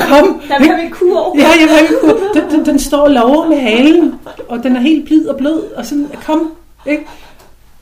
kom. 0.08 0.42
Der 0.48 0.58
vil 0.58 0.84
vi 0.84 0.90
kur. 0.90 1.36
Ja, 1.38 1.48
jeg 1.60 1.68
vil 1.68 1.98
kur. 2.00 2.18
Den, 2.34 2.50
den, 2.50 2.66
den 2.66 2.78
står 2.78 2.98
og 2.98 3.10
lover 3.10 3.48
med 3.48 3.56
halen, 3.56 4.14
og 4.48 4.62
den 4.62 4.76
er 4.76 4.80
helt 4.80 5.04
blid 5.04 5.26
og 5.26 5.36
blød, 5.36 5.62
og 5.76 5.86
sådan, 5.86 6.08
kom. 6.24 6.52
Ikke? 6.86 7.06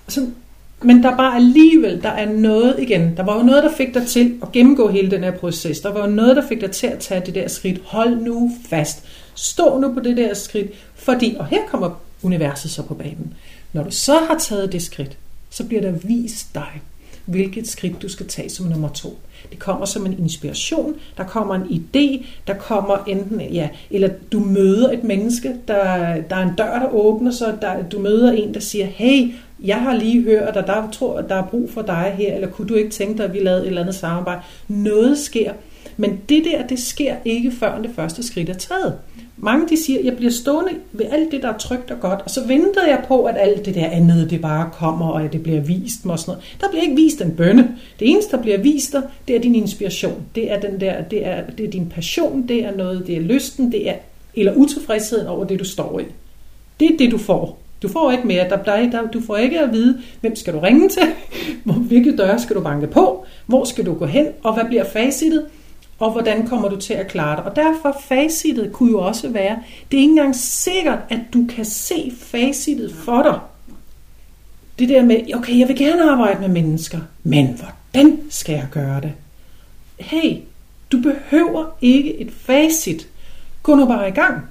Sådan, 0.09 0.34
men 0.82 1.03
der 1.03 1.16
bare 1.16 1.36
alligevel, 1.36 2.03
der 2.03 2.09
er 2.09 2.32
noget 2.32 2.74
igen. 2.78 3.16
Der 3.16 3.22
var 3.22 3.36
jo 3.36 3.42
noget, 3.42 3.64
der 3.64 3.70
fik 3.76 3.94
dig 3.94 4.07
til 4.07 4.38
at 4.42 4.53
gennemgå 4.53 4.88
hele 4.88 5.11
den 5.11 5.24
her 5.24 5.30
proces. 5.30 5.80
Der 5.80 5.92
var 5.92 6.07
jo 6.07 6.11
noget, 6.11 6.36
der 6.36 6.42
fik 6.48 6.61
dig 6.61 6.70
til 6.70 6.86
at 6.86 6.98
tage 6.98 7.22
det 7.26 7.34
der 7.34 7.48
skridt. 7.48 7.80
Hold 7.84 8.16
nu 8.16 8.51
fast. 8.70 9.05
Stå 9.34 9.78
nu 9.78 9.92
på 9.92 10.01
det 10.01 10.16
der 10.16 10.34
skridt. 10.34 10.70
Fordi, 10.94 11.36
og 11.38 11.46
her 11.46 11.61
kommer 11.70 11.90
universet 12.22 12.70
så 12.70 12.82
på 12.82 12.94
banen. 12.94 13.34
Når 13.72 13.82
du 13.82 13.90
så 13.90 14.14
har 14.28 14.38
taget 14.38 14.72
det 14.72 14.82
skridt, 14.82 15.16
så 15.51 15.64
bliver 15.64 15.82
der 15.82 15.92
vist 15.92 16.55
dig, 16.55 16.82
hvilket 17.31 17.68
skridt 17.68 18.03
du 18.03 18.09
skal 18.09 18.26
tage 18.26 18.51
som 18.51 18.66
nummer 18.66 18.89
to. 18.89 19.18
Det 19.51 19.59
kommer 19.59 19.87
som 19.87 20.07
en 20.07 20.18
inspiration, 20.18 20.95
der 21.16 21.24
kommer 21.24 21.55
en 21.55 21.62
idé, 21.62 22.26
der 22.47 22.55
kommer 22.55 23.05
enten, 23.07 23.41
ja, 23.41 23.68
eller 23.91 24.09
du 24.33 24.41
møder 24.41 24.91
et 24.93 25.05
menneske, 25.05 25.57
der, 25.68 26.14
der 26.20 26.37
er 26.37 26.49
en 26.49 26.55
dør, 26.59 26.78
der 26.78 26.95
åbner 26.95 27.31
sig, 27.31 27.59
der, 27.61 27.83
du 27.83 27.99
møder 27.99 28.33
en, 28.33 28.55
der 28.55 28.61
siger, 28.61 28.87
hey, 28.87 29.33
jeg 29.64 29.76
har 29.76 29.95
lige 29.97 30.22
hørt, 30.22 30.57
at 30.57 30.66
der, 30.66 30.91
tror, 30.91 31.18
at 31.18 31.28
der 31.28 31.35
er 31.35 31.47
brug 31.47 31.70
for 31.70 31.83
dig 31.83 32.14
her, 32.16 32.35
eller 32.35 32.49
kunne 32.49 32.68
du 32.68 32.74
ikke 32.74 32.91
tænke 32.91 33.18
dig, 33.18 33.24
at 33.24 33.33
vi 33.33 33.39
lavede 33.39 33.62
et 33.62 33.66
eller 33.66 33.81
andet 33.81 33.95
samarbejde? 33.95 34.41
Noget 34.68 35.18
sker, 35.18 35.53
men 35.97 36.20
det 36.28 36.45
der, 36.45 36.66
det 36.66 36.78
sker 36.78 37.14
ikke 37.24 37.51
før 37.51 37.83
det 37.83 37.91
første 37.97 38.22
skridt 38.22 38.49
er 38.49 38.55
taget. 38.55 38.95
Mange 39.43 39.68
de 39.68 39.84
siger, 39.84 39.99
at 39.99 40.05
jeg 40.05 40.16
bliver 40.16 40.32
stående 40.32 40.70
ved 40.93 41.07
alt 41.11 41.32
det, 41.32 41.43
der 41.43 41.49
er 41.49 41.59
trygt 41.59 41.91
og 41.91 42.01
godt, 42.01 42.20
og 42.24 42.30
så 42.30 42.47
venter 42.47 42.86
jeg 42.86 43.05
på, 43.09 43.24
at 43.24 43.36
alt 43.38 43.66
det 43.66 43.74
der 43.74 43.86
andet, 43.86 44.30
det 44.30 44.41
bare 44.41 44.70
kommer, 44.72 45.09
og 45.09 45.24
at 45.24 45.32
det 45.32 45.43
bliver 45.43 45.61
vist 45.61 46.05
mig 46.05 46.12
og 46.12 46.18
sådan 46.18 46.32
noget. 46.32 46.61
Der 46.61 46.68
bliver 46.70 46.82
ikke 46.82 46.97
vist 46.97 47.20
en 47.20 47.30
bønne. 47.30 47.76
Det 48.01 48.11
eneste, 48.11 48.36
der 48.36 48.43
bliver 48.43 48.59
vist 48.59 48.93
dig, 48.93 49.03
det 49.28 49.36
er 49.36 49.41
din 49.41 49.55
inspiration. 49.55 50.22
Det 50.34 50.53
er, 50.53 50.61
den 50.61 50.80
der, 50.80 51.03
det 51.03 51.26
er, 51.26 51.43
det 51.59 51.66
er 51.66 51.70
din 51.70 51.86
passion, 51.95 52.49
det 52.49 52.64
er 52.64 52.76
noget, 52.76 53.07
det 53.07 53.16
er 53.16 53.20
lysten, 53.20 53.72
det 53.72 53.88
er, 53.88 53.95
eller 54.34 54.55
utilfredsheden 54.55 55.26
over 55.26 55.45
det, 55.45 55.59
du 55.59 55.64
står 55.64 56.01
i. 56.01 56.05
Det 56.80 56.91
er 56.91 56.97
det, 56.99 57.11
du 57.11 57.18
får. 57.18 57.59
Du 57.82 57.88
får 57.88 58.11
ikke 58.12 58.26
mere. 58.26 58.49
Der, 58.49 58.57
der, 58.57 58.91
der, 58.91 59.07
du 59.07 59.20
får 59.20 59.36
ikke 59.36 59.61
at 59.61 59.72
vide, 59.72 59.99
hvem 60.20 60.36
skal 60.36 60.55
du 60.55 60.59
ringe 60.59 60.88
til, 60.88 61.03
hvilke 61.88 62.16
døre 62.16 62.38
skal 62.38 62.57
du 62.57 62.61
banke 62.61 62.86
på, 62.86 63.24
hvor 63.47 63.64
skal 63.64 63.86
du 63.86 63.95
gå 63.95 64.07
hen, 64.07 64.26
og 64.43 64.55
hvad 64.55 64.64
bliver 64.64 64.84
facitet 64.84 65.47
og 66.01 66.12
hvordan 66.12 66.46
kommer 66.46 66.68
du 66.68 66.76
til 66.76 66.94
at 66.94 67.09
klare 67.09 67.36
det. 67.36 67.44
Og 67.44 67.57
derfor 67.57 67.96
facitet 68.09 68.72
kunne 68.72 68.90
jo 68.90 69.01
også 69.01 69.28
være, 69.28 69.59
det 69.90 69.96
er 69.96 70.01
ikke 70.01 70.11
engang 70.11 70.36
sikkert, 70.36 70.98
at 71.09 71.20
du 71.34 71.46
kan 71.55 71.64
se 71.64 72.12
facitet 72.18 72.94
for 72.94 73.22
dig. 73.22 73.38
Det 74.78 74.88
der 74.88 75.03
med, 75.03 75.34
okay, 75.34 75.59
jeg 75.59 75.68
vil 75.68 75.76
gerne 75.76 76.11
arbejde 76.11 76.40
med 76.40 76.48
mennesker, 76.48 76.98
men 77.22 77.46
hvordan 77.46 78.20
skal 78.30 78.53
jeg 78.53 78.66
gøre 78.70 79.01
det? 79.01 79.12
Hey, 79.98 80.36
du 80.92 80.98
behøver 80.98 81.66
ikke 81.80 82.20
et 82.20 82.32
facit. 82.32 83.09
Gå 83.62 83.74
nu 83.74 83.86
bare 83.86 84.09
i 84.09 84.12
gang. 84.12 84.44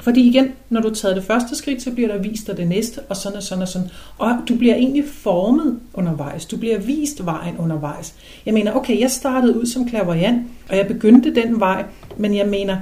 Fordi 0.00 0.28
igen, 0.28 0.52
når 0.70 0.80
du 0.80 0.88
har 0.88 0.94
taget 0.94 1.16
det 1.16 1.24
første 1.24 1.56
skridt, 1.56 1.82
så 1.82 1.90
bliver 1.90 2.08
der 2.08 2.18
vist 2.18 2.46
dig 2.46 2.56
det 2.56 2.68
næste, 2.68 3.00
og 3.00 3.16
sådan 3.16 3.36
og 3.36 3.42
sådan 3.42 3.62
og 3.62 3.68
sådan. 3.68 3.88
Og 4.18 4.36
du 4.48 4.56
bliver 4.56 4.74
egentlig 4.74 5.04
formet 5.08 5.78
undervejs. 5.94 6.46
Du 6.46 6.56
bliver 6.56 6.78
vist 6.78 7.24
vejen 7.26 7.56
undervejs. 7.58 8.14
Jeg 8.46 8.54
mener, 8.54 8.72
okay, 8.72 9.00
jeg 9.00 9.10
startede 9.10 9.60
ud 9.60 9.66
som 9.66 9.88
klaverjant, 9.88 10.42
og 10.68 10.76
jeg 10.76 10.86
begyndte 10.86 11.34
den 11.34 11.60
vej, 11.60 11.84
men 12.16 12.34
jeg 12.34 12.46
mener, 12.46 12.76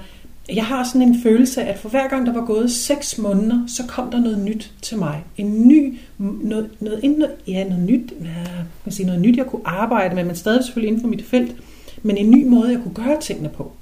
jeg 0.55 0.65
har 0.65 0.85
sådan 0.85 1.09
en 1.09 1.23
følelse 1.23 1.63
af, 1.63 1.73
at 1.73 1.79
for 1.79 1.89
hver 1.89 2.09
gang 2.09 2.27
der 2.27 2.33
var 2.33 2.45
gået 2.45 2.71
seks 2.71 3.19
måneder, 3.19 3.65
så 3.67 3.83
kom 3.89 4.11
der 4.11 4.21
noget 4.21 4.39
nyt 4.39 4.73
til 4.83 4.99
mig. 4.99 5.25
En 5.37 5.69
ny, 5.69 5.99
noget, 6.19 6.71
noget, 6.81 7.03
noget, 7.05 7.31
ja, 7.47 7.69
noget 7.69 7.85
nyt, 7.85 8.13
ja, 8.21 8.51
man 8.85 8.93
sige, 8.93 9.07
noget 9.07 9.21
nyt, 9.21 9.37
jeg 9.37 9.47
kunne 9.47 9.63
arbejde 9.65 10.15
med, 10.15 10.25
men 10.25 10.37
stadig 10.37 10.65
selvfølgelig 10.65 10.89
inden 10.89 11.01
for 11.03 11.09
mit 11.09 11.25
felt, 11.25 11.57
men 12.03 12.17
en 12.17 12.31
ny 12.31 12.47
måde, 12.47 12.71
jeg 12.71 12.81
kunne 12.83 12.95
gøre 12.95 13.21
tingene 13.21 13.49
på. 13.49 13.73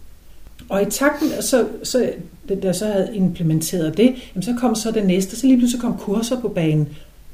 Og 0.71 0.83
i 0.83 0.85
takten, 0.85 1.29
så, 1.41 1.67
så 1.83 2.13
da 2.49 2.57
jeg 2.63 2.75
så 2.75 2.87
havde 2.87 3.11
implementeret 3.15 3.97
det, 3.97 4.15
jamen 4.35 4.43
så 4.43 4.55
kom 4.61 4.75
så 4.75 4.91
det 4.91 5.07
næste, 5.07 5.37
så 5.37 5.47
lige 5.47 5.59
pludselig 5.59 5.81
kom 5.81 5.97
kurser 5.99 6.41
på 6.41 6.49
banen. 6.49 6.89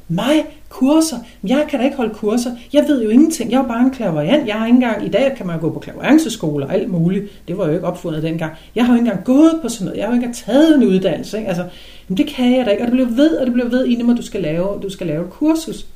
Mig? 0.08 0.44
Kurser? 0.68 1.16
Jeg 1.44 1.66
kan 1.70 1.78
da 1.78 1.84
ikke 1.84 1.96
holde 1.96 2.14
kurser. 2.14 2.50
Jeg 2.72 2.84
ved 2.88 3.02
jo 3.02 3.08
ingenting. 3.08 3.50
Jeg 3.50 3.60
er 3.60 3.68
bare 3.68 3.80
en 3.80 3.90
klaverant. 3.90 4.48
Jeg 4.48 4.54
har 4.54 4.66
ikke 4.66 4.76
engang, 4.76 5.06
i 5.06 5.08
dag 5.08 5.34
kan 5.36 5.46
man 5.46 5.60
gå 5.60 5.70
på 5.70 5.78
klaveranceskole 5.78 6.66
og 6.66 6.74
alt 6.74 6.90
muligt. 6.90 7.48
Det 7.48 7.58
var 7.58 7.66
jo 7.66 7.72
ikke 7.72 7.86
opfundet 7.86 8.22
dengang. 8.22 8.52
Jeg 8.74 8.86
har 8.86 8.92
jo 8.92 8.98
ikke 8.98 9.08
engang 9.08 9.24
gået 9.24 9.58
på 9.62 9.68
sådan 9.68 9.84
noget. 9.84 9.98
Jeg 9.98 10.06
har 10.06 10.16
jo 10.16 10.22
ikke 10.22 10.34
taget 10.34 10.76
en 10.76 10.84
uddannelse. 10.84 11.38
Ikke? 11.38 11.48
Altså, 11.48 11.68
jamen 12.08 12.16
det 12.16 12.26
kan 12.26 12.56
jeg 12.56 12.66
da 12.66 12.70
ikke. 12.70 12.82
Og 12.82 12.86
det 12.86 12.92
bliver 12.92 13.08
ved, 13.08 13.36
og 13.36 13.46
det 13.46 13.52
bliver 13.52 13.68
ved, 13.68 13.86
inden 13.86 14.10
at 14.10 14.16
du 14.16 14.22
skal 14.22 14.42
lave, 14.42 14.80
du 14.82 14.90
skal 14.90 15.06
lave 15.06 15.24
et 15.24 15.30
kursus. 15.30 15.86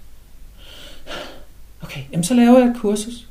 Okay, 1.83 2.01
jamen 2.13 2.25
så 2.25 2.35
laver 2.35 2.59
jeg 2.59 2.69
et 2.69 2.77
kursus. 2.77 3.27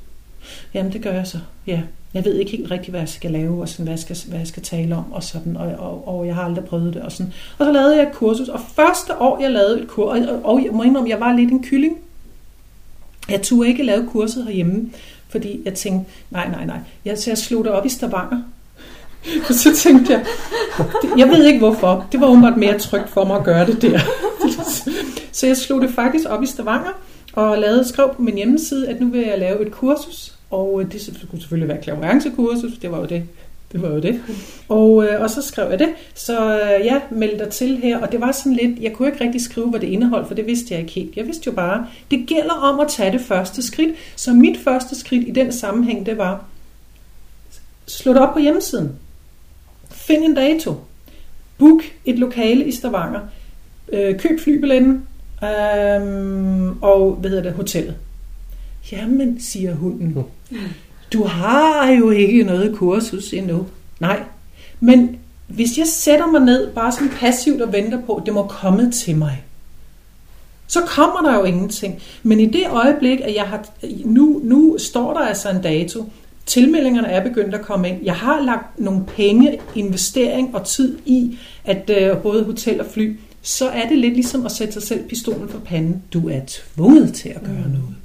Jamen 0.74 0.94
det 0.94 1.02
gør 1.02 1.12
jeg 1.12 1.28
så, 1.28 1.38
ja 1.68 1.82
jeg 2.14 2.26
ved 2.26 2.36
ikke 2.36 2.52
helt 2.52 2.72
rigtigt, 2.72 2.90
hvad 2.90 3.00
jeg 3.00 3.10
skal 3.10 3.32
lave, 3.32 3.62
og 3.62 3.70
sådan, 3.70 3.84
hvad, 3.84 3.94
jeg 3.94 4.00
skal, 4.00 4.18
hvad 4.28 4.38
jeg 4.40 4.48
skal 4.48 4.64
tale 4.64 4.96
om, 4.96 5.12
og 5.12 5.24
sådan, 5.24 5.58
og, 5.58 5.68
og, 5.68 6.08
og 6.08 6.28
jeg 6.28 6.36
har 6.36 6.44
aldrig 6.44 6.66
prøvet 6.66 6.94
det, 6.94 7.02
og 7.02 7.12
sådan. 7.12 7.34
Og 7.58 7.66
så 7.66 7.72
lavede 7.72 7.98
jeg 7.98 8.04
et 8.04 8.14
kursus, 8.14 8.50
og 8.50 8.60
første 8.76 9.18
år, 9.18 9.42
jeg 9.42 9.52
lavede 9.52 9.82
et 9.82 9.88
kursus, 9.88 10.28
og, 10.28 10.46
og 10.46 10.64
jeg 10.66 10.72
må 10.74 10.84
indrømme, 10.84 11.10
jeg 11.10 11.20
var 11.20 11.34
lidt 11.34 11.52
en 11.52 11.64
kylling. 11.64 11.98
Jeg 13.30 13.42
turde 13.42 13.70
ikke 13.70 13.84
lave 13.84 14.08
kurset 14.08 14.44
herhjemme, 14.44 14.90
fordi 15.30 15.62
jeg 15.66 15.74
tænkte, 15.74 16.12
nej, 16.30 16.50
nej, 16.50 16.66
nej, 16.66 16.80
jeg, 17.06 17.18
så 17.18 17.30
jeg 17.30 17.38
slog 17.38 17.64
det 17.64 17.72
op 17.72 17.86
i 17.86 17.90
Stavanger. 17.90 18.42
Og 19.50 19.56
så 19.64 19.76
tænkte 19.76 20.14
jeg, 20.14 20.26
jeg 21.18 21.28
ved 21.28 21.46
ikke 21.46 21.60
hvorfor, 21.60 22.08
det 22.12 22.22
var 22.22 22.28
umiddelbart 22.28 22.60
mere 22.60 22.80
trygt 22.80 23.10
for 23.10 23.26
mig 23.26 23.38
at 23.38 23.44
gøre 23.44 23.66
det 23.66 23.82
der. 23.82 24.00
Så 25.32 25.48
jeg 25.48 25.58
slog 25.58 25.82
det 25.82 25.90
faktisk 25.90 26.26
op 26.30 26.44
i 26.44 26.46
Stavanger, 26.46 26.92
og 27.34 27.58
lavede, 27.58 27.88
skrev 27.88 28.14
på 28.16 28.22
min 28.22 28.36
hjemmeside, 28.36 28.88
at 28.88 29.02
nu 29.02 29.08
vil 29.08 29.22
jeg 29.22 29.40
lave 29.40 29.66
et 29.66 29.72
kursus, 29.72 30.39
og 30.50 30.82
øh, 30.82 30.92
det 30.92 31.02
skulle 31.02 31.42
selvfølgelig 31.42 31.70
være 31.70 31.82
klaverancekursus, 31.82 32.78
det 32.78 32.92
var 32.92 33.00
jo 33.00 33.06
det. 33.06 33.24
Det 33.72 33.82
var 33.82 33.90
jo 33.90 34.00
det. 34.00 34.22
Og, 34.70 35.04
øh, 35.04 35.22
og 35.22 35.30
så 35.30 35.42
skrev 35.42 35.70
jeg 35.70 35.80
det. 35.80 35.90
Så 36.14 36.60
øh, 36.60 36.86
ja, 36.86 37.02
meldte 37.12 37.38
dig 37.38 37.50
til 37.50 37.78
her. 37.78 38.00
Og 38.00 38.12
det 38.12 38.22
var 38.22 38.32
sådan 38.32 38.54
lidt, 38.54 38.80
jeg 38.80 38.94
kunne 38.94 39.08
ikke 39.08 39.24
rigtig 39.24 39.42
skrive, 39.42 39.70
hvad 39.70 39.80
det 39.80 39.88
indeholdt, 39.88 40.28
for 40.28 40.36
det 40.36 40.48
vidste 40.48 40.74
jeg 40.74 40.82
ikke 40.82 40.94
helt. 40.94 41.18
Jeg 41.18 41.26
vidste 41.26 41.48
jo 41.48 41.52
bare, 41.52 41.88
det 42.12 42.28
gælder 42.28 42.54
om 42.54 42.80
at 42.80 42.88
tage 42.88 43.12
det 43.12 43.22
første 43.22 43.62
skridt. 43.62 43.96
Så 44.16 44.34
mit 44.34 44.58
første 44.58 44.96
skridt 44.96 45.28
i 45.28 45.32
den 45.32 45.52
sammenhæng, 45.52 46.06
det 46.06 46.18
var, 46.18 46.46
slå 47.86 48.14
det 48.14 48.22
op 48.22 48.34
på 48.34 48.40
hjemmesiden. 48.40 48.96
Find 49.92 50.24
en 50.24 50.36
dato. 50.36 50.76
Book 51.58 51.82
et 52.06 52.20
lokale 52.20 52.66
i 52.66 52.72
Stavanger. 52.72 53.20
Øh, 53.94 54.20
køb 54.20 54.40
flybilletten. 54.40 55.08
Øh, 55.44 56.02
og 56.82 57.18
hvad 57.20 57.30
hedder 57.30 57.44
det, 57.44 57.54
hotellet. 57.54 57.96
Jamen, 58.92 59.40
siger 59.40 59.76
hunden, 59.76 60.18
du 61.14 61.24
har 61.24 61.92
jo 61.92 62.10
ikke 62.10 62.44
noget 62.44 62.76
kursus 62.76 63.34
endnu. 63.34 63.66
Nej, 64.00 64.24
men 64.80 65.20
hvis 65.48 65.78
jeg 65.78 65.88
sætter 65.88 66.28
mig 66.28 66.42
ned 66.42 66.74
bare 66.74 66.92
sådan 66.92 67.10
passivt 67.10 67.62
og 67.62 67.74
venter 67.74 68.02
på, 68.06 68.16
at 68.16 68.26
det 68.26 68.34
må 68.34 68.48
komme 68.48 68.92
til 68.92 69.16
mig, 69.16 69.44
så 70.68 70.80
kommer 70.82 71.22
der 71.22 71.38
jo 71.38 71.44
ingenting. 71.44 72.02
Men 72.24 72.40
i 72.40 72.46
det 72.46 72.64
øjeblik, 72.70 73.20
at 73.22 73.36
jeg 73.36 73.44
har, 73.44 73.66
nu, 74.06 74.42
nu 74.44 74.76
står 74.78 75.14
der 75.14 75.20
altså 75.20 75.50
en 75.50 75.62
dato, 75.62 76.06
tilmeldingerne 76.46 77.08
er 77.08 77.24
begyndt 77.24 77.56
at 77.56 77.62
komme 77.62 77.90
ind, 77.90 78.04
jeg 78.04 78.16
har 78.16 78.42
lagt 78.42 78.80
nogle 78.80 79.06
penge, 79.06 79.60
investering 79.76 80.56
og 80.56 80.66
tid 80.66 80.98
i, 81.06 81.38
at 81.66 81.92
uh, 82.14 82.22
både 82.22 82.44
hotel 82.44 82.80
og 82.80 82.86
fly, 82.86 83.20
så 83.42 83.70
er 83.70 83.88
det 83.88 83.98
lidt 83.98 84.14
ligesom 84.14 84.46
at 84.46 84.52
sætte 84.52 84.74
sig 84.74 84.84
selv 84.84 85.08
pistolen 85.08 85.50
for 85.50 85.60
panden. 85.60 86.04
Du 86.14 86.30
er 86.30 86.40
tvunget 86.48 87.14
til 87.14 87.30
at 87.30 87.42
gøre 87.42 87.64
mm. 87.66 87.72
noget. 87.72 87.96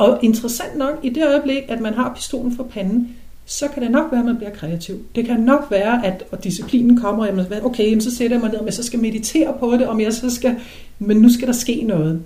Og 0.00 0.18
interessant 0.22 0.76
nok, 0.76 0.98
i 1.02 1.08
det 1.08 1.26
øjeblik, 1.26 1.62
at 1.68 1.80
man 1.80 1.94
har 1.94 2.14
pistolen 2.14 2.56
for 2.56 2.64
panden, 2.64 3.16
så 3.46 3.68
kan 3.68 3.82
det 3.82 3.90
nok 3.90 4.12
være, 4.12 4.20
at 4.20 4.26
man 4.26 4.36
bliver 4.36 4.50
kreativ. 4.50 5.04
Det 5.14 5.26
kan 5.26 5.40
nok 5.40 5.66
være, 5.70 6.06
at 6.06 6.24
og 6.30 6.44
disciplinen 6.44 7.00
kommer, 7.00 7.26
og 7.26 7.34
man, 7.34 7.64
okay, 7.64 8.00
så 8.00 8.16
sætter 8.16 8.36
jeg 8.36 8.40
mig 8.40 8.50
ned, 8.50 8.60
jeg 8.64 8.74
så 8.74 8.82
skal 8.82 9.00
meditere 9.00 9.54
på 9.60 9.72
det, 9.72 9.86
om 9.86 10.00
jeg 10.00 10.12
så 10.12 10.30
skal, 10.30 10.56
men 10.98 11.16
nu 11.16 11.32
skal 11.32 11.46
der 11.46 11.52
ske 11.52 11.82
noget. 11.82 12.22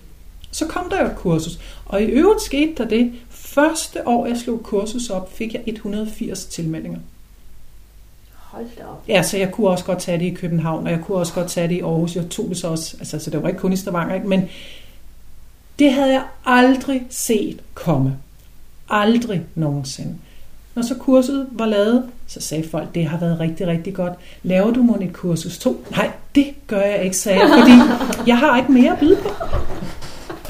Så 0.50 0.66
kom 0.66 0.90
der 0.90 1.00
jo 1.00 1.06
et 1.06 1.16
kursus. 1.16 1.58
Og 1.86 2.02
i 2.02 2.04
øvrigt 2.04 2.42
skete 2.42 2.72
der 2.76 2.88
det, 2.88 3.12
første 3.30 4.08
år 4.08 4.26
jeg 4.26 4.36
slog 4.36 4.62
kursus 4.62 5.10
op, 5.10 5.32
fik 5.36 5.54
jeg 5.54 5.62
180 5.66 6.44
tilmeldinger. 6.44 6.98
Hold 8.34 8.66
da 8.78 8.84
op. 8.84 9.04
Ja, 9.08 9.22
så 9.22 9.38
jeg 9.38 9.52
kunne 9.52 9.68
også 9.68 9.84
godt 9.84 9.98
tage 9.98 10.18
det 10.18 10.24
i 10.24 10.34
København, 10.34 10.86
og 10.86 10.92
jeg 10.92 11.00
kunne 11.00 11.18
også 11.18 11.34
godt 11.34 11.48
tage 11.48 11.68
det 11.68 11.74
i 11.74 11.80
Aarhus. 11.80 12.16
Jeg 12.16 12.28
tog 12.30 12.48
det 12.48 12.56
så 12.56 12.68
også, 12.68 12.96
altså 12.98 13.18
så 13.18 13.30
det 13.30 13.42
var 13.42 13.48
ikke 13.48 13.60
kun 13.60 13.72
i 13.72 13.76
Stavanger, 13.76 14.14
ikke? 14.14 14.28
men 14.28 14.48
det 15.78 15.92
havde 15.92 16.12
jeg 16.12 16.22
aldrig 16.46 17.02
set 17.10 17.60
komme. 17.74 18.16
Aldrig 18.90 19.42
nogensinde. 19.54 20.14
Når 20.74 20.82
så 20.82 20.94
kurset 20.94 21.46
var 21.52 21.66
lavet, 21.66 22.04
så 22.26 22.40
sagde 22.40 22.68
folk, 22.70 22.94
det 22.94 23.06
har 23.06 23.18
været 23.18 23.40
rigtig, 23.40 23.66
rigtig 23.66 23.94
godt. 23.94 24.12
Laver 24.42 24.70
du 24.70 24.82
mon 24.82 25.02
et 25.02 25.12
kursus 25.12 25.58
2? 25.58 25.84
Nej, 25.90 26.10
det 26.34 26.46
gør 26.66 26.80
jeg 26.80 27.04
ikke, 27.04 27.16
sagde 27.16 27.40
jeg, 27.40 27.48
fordi 27.58 27.72
jeg 28.26 28.38
har 28.38 28.56
ikke 28.58 28.72
mere 28.72 28.92
at 28.92 28.98
byde 28.98 29.16
på. 29.16 29.28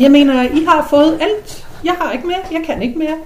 Jeg 0.01 0.11
mener, 0.11 0.43
I 0.43 0.65
har 0.65 0.87
fået 0.91 1.19
alt. 1.21 1.67
Jeg 1.85 1.95
har 2.01 2.13
ikke 2.13 2.27
mere. 2.27 2.39
Jeg 2.53 2.63
kan 2.67 2.83
ikke 2.83 2.99
mere. 2.99 3.17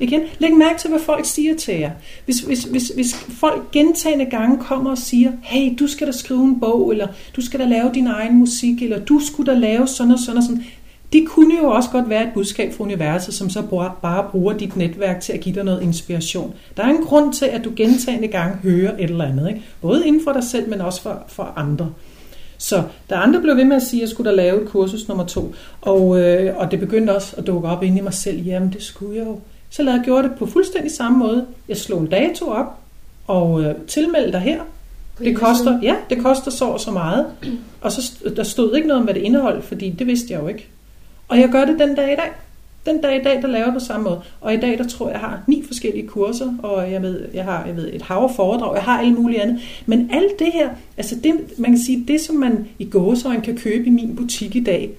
Igen, 0.00 0.20
læg 0.38 0.54
mærke 0.54 0.78
til, 0.78 0.90
hvad 0.90 1.00
folk 1.00 1.26
siger 1.26 1.56
til 1.56 1.74
jer. 1.74 1.90
Hvis, 2.24 2.40
hvis, 2.40 2.64
hvis, 2.64 2.88
hvis 2.88 3.14
folk 3.14 3.70
gentagende 3.70 4.24
gange 4.24 4.58
kommer 4.58 4.90
og 4.90 4.98
siger, 4.98 5.32
hey, 5.42 5.74
du 5.78 5.86
skal 5.86 6.06
da 6.06 6.12
skrive 6.12 6.44
en 6.44 6.60
bog, 6.60 6.90
eller 6.90 7.06
du 7.36 7.40
skal 7.40 7.60
da 7.60 7.64
lave 7.64 7.90
din 7.94 8.06
egen 8.06 8.38
musik, 8.38 8.82
eller 8.82 8.98
du 8.98 9.20
skulle 9.20 9.52
da 9.52 9.58
lave 9.58 9.86
sådan 9.86 10.12
og 10.12 10.18
sådan 10.18 10.36
og 10.36 10.42
sådan. 10.42 10.64
Det 11.12 11.28
kunne 11.28 11.56
jo 11.62 11.70
også 11.70 11.90
godt 11.90 12.08
være 12.08 12.22
et 12.22 12.30
budskab 12.34 12.74
fra 12.74 12.84
universet, 12.84 13.34
som 13.34 13.50
så 13.50 13.62
bare 14.02 14.28
bruger 14.30 14.52
dit 14.52 14.76
netværk 14.76 15.20
til 15.20 15.32
at 15.32 15.40
give 15.40 15.54
dig 15.54 15.64
noget 15.64 15.82
inspiration. 15.82 16.54
Der 16.76 16.82
er 16.82 16.88
en 16.88 17.04
grund 17.04 17.32
til, 17.32 17.44
at 17.44 17.64
du 17.64 17.72
gentagende 17.76 18.28
gange 18.28 18.56
hører 18.56 18.94
et 18.98 19.10
eller 19.10 19.24
andet. 19.24 19.48
Ikke? 19.48 19.62
Både 19.80 20.06
inden 20.06 20.24
for 20.24 20.32
dig 20.32 20.44
selv, 20.44 20.70
men 20.70 20.80
også 20.80 21.02
for, 21.02 21.24
for 21.28 21.52
andre. 21.56 21.92
Så 22.58 22.82
der 23.10 23.16
andre 23.16 23.40
blev 23.40 23.56
ved 23.56 23.64
med 23.64 23.76
at 23.76 23.82
sige, 23.82 24.00
at 24.00 24.02
jeg 24.02 24.08
skulle 24.08 24.30
da 24.30 24.36
lave 24.36 24.62
et 24.62 24.68
kursus 24.68 25.08
nummer 25.08 25.24
to, 25.24 25.54
og, 25.80 26.20
øh, 26.20 26.56
og 26.56 26.70
det 26.70 26.80
begyndte 26.80 27.16
også 27.16 27.34
at 27.36 27.46
dukke 27.46 27.68
op 27.68 27.82
ind 27.82 27.98
i 27.98 28.00
mig 28.00 28.14
selv, 28.14 28.42
jamen 28.42 28.72
det 28.72 28.82
skulle 28.82 29.16
jeg 29.16 29.26
jo. 29.26 29.40
Så 29.70 29.82
lavede 29.82 29.98
jeg 29.98 30.04
gjorde 30.04 30.28
det 30.28 30.38
på 30.38 30.46
fuldstændig 30.46 30.92
samme 30.92 31.18
måde. 31.18 31.46
Jeg 31.68 31.76
slog 31.76 32.00
en 32.00 32.06
dato 32.06 32.46
op 32.46 32.78
og 33.26 33.62
øh, 33.62 33.74
tilmeldte 33.86 34.32
dig 34.32 34.40
her. 34.40 34.60
Det 35.18 35.36
koster, 35.36 35.78
ja, 35.82 35.94
det 36.10 36.22
koster 36.22 36.50
så 36.50 36.64
og 36.64 36.80
så 36.80 36.90
meget. 36.90 37.26
Og 37.80 37.92
så 37.92 38.12
der 38.36 38.42
stod 38.42 38.76
ikke 38.76 38.88
noget 38.88 39.00
om, 39.00 39.04
hvad 39.04 39.14
det 39.14 39.20
indeholdt, 39.20 39.64
fordi 39.64 39.90
det 39.90 40.06
vidste 40.06 40.32
jeg 40.32 40.42
jo 40.42 40.48
ikke. 40.48 40.66
Og 41.28 41.38
jeg 41.38 41.48
gør 41.48 41.64
det 41.64 41.78
den 41.78 41.94
dag 41.94 42.12
i 42.12 42.16
dag. 42.16 42.30
Den 42.86 43.00
dag 43.00 43.20
i 43.20 43.22
dag, 43.24 43.42
der 43.42 43.48
laver 43.48 43.64
jeg 43.64 43.74
på 43.74 43.80
samme 43.80 44.04
måde. 44.04 44.20
Og 44.40 44.54
i 44.54 44.56
dag, 44.56 44.78
der 44.78 44.88
tror 44.88 45.06
jeg, 45.06 45.12
jeg 45.12 45.20
har 45.20 45.42
ni 45.46 45.64
forskellige 45.66 46.06
kurser, 46.06 46.54
og 46.62 46.92
jeg 46.92 47.02
ved, 47.02 47.28
jeg 47.34 47.44
har 47.44 47.66
jeg 47.66 47.76
ved, 47.76 47.90
et 47.92 48.02
hav 48.02 48.32
foredrag, 48.36 48.74
jeg 48.74 48.82
har 48.82 48.98
alt 48.98 49.18
muligt 49.18 49.42
andet. 49.42 49.60
Men 49.86 50.10
alt 50.12 50.38
det 50.38 50.52
her, 50.52 50.68
altså 50.96 51.16
det, 51.24 51.34
man 51.58 51.70
kan 51.70 51.80
sige, 51.80 52.04
det 52.08 52.20
som 52.20 52.36
man 52.36 52.68
i 52.78 52.84
gåsøjne 52.84 53.42
kan 53.42 53.56
købe 53.56 53.86
i 53.86 53.90
min 53.90 54.16
butik 54.16 54.56
i 54.56 54.64
dag, 54.64 54.90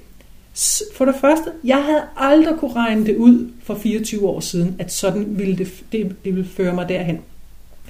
for 0.95 1.05
det 1.05 1.15
første, 1.21 1.51
jeg 1.63 1.83
havde 1.83 2.03
aldrig 2.17 2.55
kunne 2.59 2.73
regne 2.73 3.05
det 3.05 3.15
ud 3.15 3.51
for 3.63 3.75
24 3.75 4.27
år 4.27 4.39
siden, 4.39 4.75
at 4.79 4.93
sådan 4.93 5.25
ville 5.37 5.57
det, 5.57 5.83
det, 5.91 6.15
det 6.25 6.35
ville 6.35 6.49
føre 6.49 6.73
mig 6.73 6.89
derhen. 6.89 7.19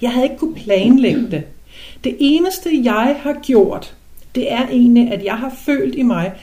Jeg 0.02 0.12
havde 0.12 0.26
ikke 0.26 0.38
kunne 0.38 0.56
planlægge 0.56 1.32
det. 1.32 1.44
Det 2.04 2.16
eneste, 2.20 2.70
jeg 2.84 3.20
har 3.22 3.40
gjort, 3.44 3.96
det 4.36 4.52
er 4.52 4.68
egentlig, 4.68 5.12
at 5.12 5.24
jeg 5.26 5.38
har 5.38 5.56
følt 5.66 5.96
i 5.96 6.02
mig, 6.02 6.34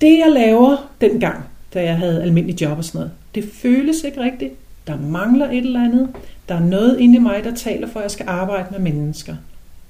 det 0.00 0.18
jeg 0.18 0.30
laver 0.30 0.90
dengang, 1.00 1.44
da 1.74 1.82
jeg 1.82 1.98
havde 1.98 2.22
almindelig 2.22 2.62
job 2.62 2.78
og 2.78 2.84
sådan 2.84 2.98
noget, 2.98 3.12
det 3.34 3.50
føles 3.52 4.04
ikke 4.04 4.20
rigtigt. 4.20 4.52
Der 4.86 4.96
mangler 5.00 5.50
et 5.50 5.56
eller 5.56 5.84
andet. 5.84 6.08
Der 6.48 6.54
er 6.54 6.60
noget 6.60 7.00
inde 7.00 7.16
i 7.16 7.18
mig, 7.18 7.44
der 7.44 7.54
taler 7.54 7.88
for, 7.88 8.00
at 8.00 8.02
jeg 8.02 8.10
skal 8.10 8.28
arbejde 8.28 8.66
med 8.70 8.78
mennesker. 8.78 9.36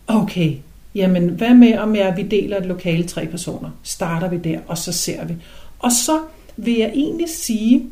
Okay, 0.07 0.55
jamen 0.97 1.29
hvad 1.29 1.55
med 1.55 1.79
om 1.79 1.97
jeg, 1.97 2.17
vi 2.17 2.23
deler 2.23 2.57
et 2.57 2.67
lokale 2.67 3.05
tre 3.05 3.27
personer? 3.27 3.71
Starter 3.83 4.29
vi 4.29 4.37
der, 4.37 4.61
og 4.67 4.79
så 4.79 4.93
ser 4.93 5.25
vi. 5.25 5.35
Og 5.79 5.93
så 5.93 6.21
vil 6.57 6.75
jeg 6.75 6.91
egentlig 6.95 7.29
sige, 7.29 7.87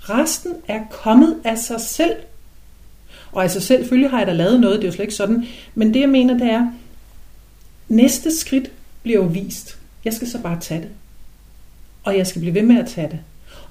resten 0.00 0.52
er 0.68 0.80
kommet 0.90 1.36
af 1.44 1.58
sig 1.58 1.80
selv. 1.80 2.16
Og 3.32 3.42
altså 3.42 3.60
selvfølgelig 3.60 4.10
har 4.10 4.18
jeg 4.18 4.26
da 4.26 4.32
lavet 4.32 4.60
noget, 4.60 4.76
det 4.76 4.84
er 4.84 4.88
jo 4.88 4.92
slet 4.92 5.04
ikke 5.04 5.14
sådan. 5.14 5.46
Men 5.74 5.94
det 5.94 6.00
jeg 6.00 6.08
mener, 6.08 6.38
det 6.38 6.50
er, 6.50 6.72
næste 7.88 8.36
skridt 8.36 8.70
bliver 9.02 9.18
jo 9.18 9.26
vist. 9.26 9.78
Jeg 10.04 10.12
skal 10.12 10.28
så 10.28 10.38
bare 10.42 10.60
tage 10.60 10.80
det. 10.80 10.88
Og 12.02 12.16
jeg 12.16 12.26
skal 12.26 12.40
blive 12.40 12.54
ved 12.54 12.62
med 12.62 12.78
at 12.78 12.88
tage 12.88 13.08
det. 13.08 13.18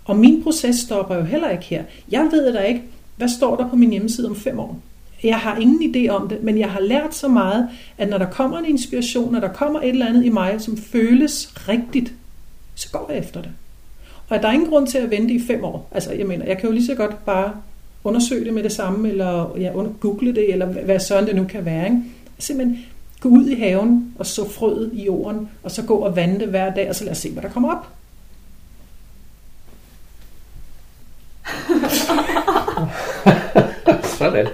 Og 0.05 0.15
min 0.15 0.43
proces 0.43 0.75
stopper 0.75 1.15
jo 1.15 1.23
heller 1.23 1.49
ikke 1.49 1.65
her. 1.65 1.83
Jeg 2.11 2.27
ved 2.31 2.53
da 2.53 2.59
ikke, 2.59 2.81
hvad 3.15 3.29
står 3.29 3.55
der 3.55 3.69
på 3.69 3.75
min 3.75 3.91
hjemmeside 3.91 4.29
om 4.29 4.35
fem 4.35 4.59
år. 4.59 4.79
Jeg 5.23 5.37
har 5.37 5.57
ingen 5.57 5.95
idé 5.95 6.09
om 6.09 6.29
det, 6.29 6.43
men 6.43 6.59
jeg 6.59 6.71
har 6.71 6.79
lært 6.79 7.15
så 7.15 7.27
meget, 7.27 7.69
at 7.97 8.09
når 8.09 8.17
der 8.17 8.29
kommer 8.29 8.57
en 8.57 8.65
inspiration, 8.65 9.31
når 9.31 9.39
der 9.39 9.53
kommer 9.53 9.81
et 9.81 9.89
eller 9.89 10.07
andet 10.07 10.25
i 10.25 10.29
mig, 10.29 10.61
som 10.61 10.77
føles 10.77 11.53
rigtigt, 11.69 12.13
så 12.75 12.91
går 12.91 13.05
jeg 13.09 13.19
efter 13.19 13.41
det. 13.41 13.51
Og 14.29 14.41
der 14.41 14.47
er 14.47 14.51
ingen 14.51 14.69
grund 14.69 14.87
til 14.87 14.97
at 14.97 15.09
vente 15.09 15.33
i 15.33 15.41
fem 15.47 15.63
år. 15.63 15.89
Altså, 15.91 16.11
jeg 16.11 16.27
mener, 16.27 16.45
jeg 16.45 16.57
kan 16.57 16.69
jo 16.69 16.75
lige 16.75 16.85
så 16.85 16.95
godt 16.95 17.25
bare 17.25 17.53
undersøge 18.03 18.45
det 18.45 18.53
med 18.53 18.63
det 18.63 18.71
samme, 18.71 19.09
eller 19.09 19.57
ja, 19.57 19.71
google 19.99 20.35
det, 20.35 20.53
eller 20.53 20.65
hvad 20.65 20.99
sådan 20.99 21.27
det 21.27 21.35
nu 21.35 21.43
kan 21.43 21.65
være. 21.65 21.85
Ikke? 21.85 22.01
Simpelthen 22.39 22.85
gå 23.19 23.29
ud 23.29 23.45
i 23.45 23.55
haven 23.55 24.13
og 24.19 24.25
så 24.25 24.49
frøet 24.49 24.89
i 24.93 25.05
jorden, 25.05 25.49
og 25.63 25.71
så 25.71 25.83
gå 25.83 25.95
og 25.95 26.15
vande 26.15 26.39
det 26.39 26.47
hver 26.47 26.73
dag, 26.73 26.89
og 26.89 26.95
så 26.95 27.03
lad 27.03 27.11
os 27.11 27.17
se, 27.17 27.31
hvad 27.31 27.43
der 27.43 27.49
kommer 27.49 27.71
op. 27.71 27.87
Sådan. 34.03 34.47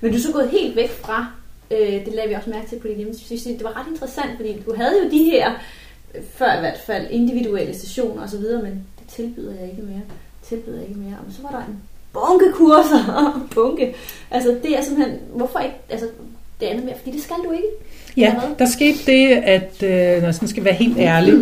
Men 0.00 0.09
du 0.09 0.09
er 0.20 0.26
så 0.26 0.32
gået 0.32 0.50
helt 0.50 0.76
væk 0.76 0.90
fra, 0.90 1.26
øh, 1.70 2.04
det 2.04 2.12
lavede 2.14 2.28
vi 2.28 2.34
også 2.34 2.50
mærke 2.50 2.68
til 2.68 2.78
på 2.78 2.88
din 2.88 2.96
hjemmeside, 2.96 3.54
det 3.58 3.64
var 3.64 3.80
ret 3.80 3.92
interessant, 3.92 4.36
fordi 4.36 4.62
du 4.66 4.74
havde 4.76 4.94
jo 5.04 5.10
de 5.10 5.24
her, 5.24 5.52
øh, 6.14 6.22
før 6.34 6.56
i 6.56 6.60
hvert 6.60 6.80
fald, 6.86 7.06
individuelle 7.10 7.74
sessioner 7.74 8.22
osv., 8.22 8.40
men 8.40 8.86
det 8.98 9.06
tilbyder 9.08 9.54
jeg 9.60 9.70
ikke 9.70 9.82
mere. 9.82 10.02
Tilbyder 10.48 10.78
jeg 10.78 10.88
ikke 10.88 11.00
mere. 11.00 11.16
Og 11.26 11.32
så 11.32 11.42
var 11.42 11.50
der 11.50 11.58
en 11.58 11.80
bunke 12.12 12.52
kurser, 12.52 13.02
bunke. 13.54 13.94
Altså 14.30 14.56
det 14.62 14.78
er 14.78 14.82
simpelthen, 14.82 15.18
hvorfor 15.34 15.58
ikke, 15.58 15.76
altså 15.90 16.06
det 16.60 16.66
andet 16.66 16.84
mere, 16.84 16.94
fordi 16.98 17.10
det 17.10 17.22
skal 17.22 17.36
du 17.44 17.50
ikke. 17.50 17.68
Ja, 18.16 18.34
der 18.58 18.66
skete 18.66 18.98
det, 19.06 19.28
at 19.36 19.82
øh, 19.82 20.22
når 20.22 20.26
jeg 20.26 20.48
skal 20.48 20.64
være 20.64 20.74
helt 20.74 20.98
ærlig, 20.98 21.34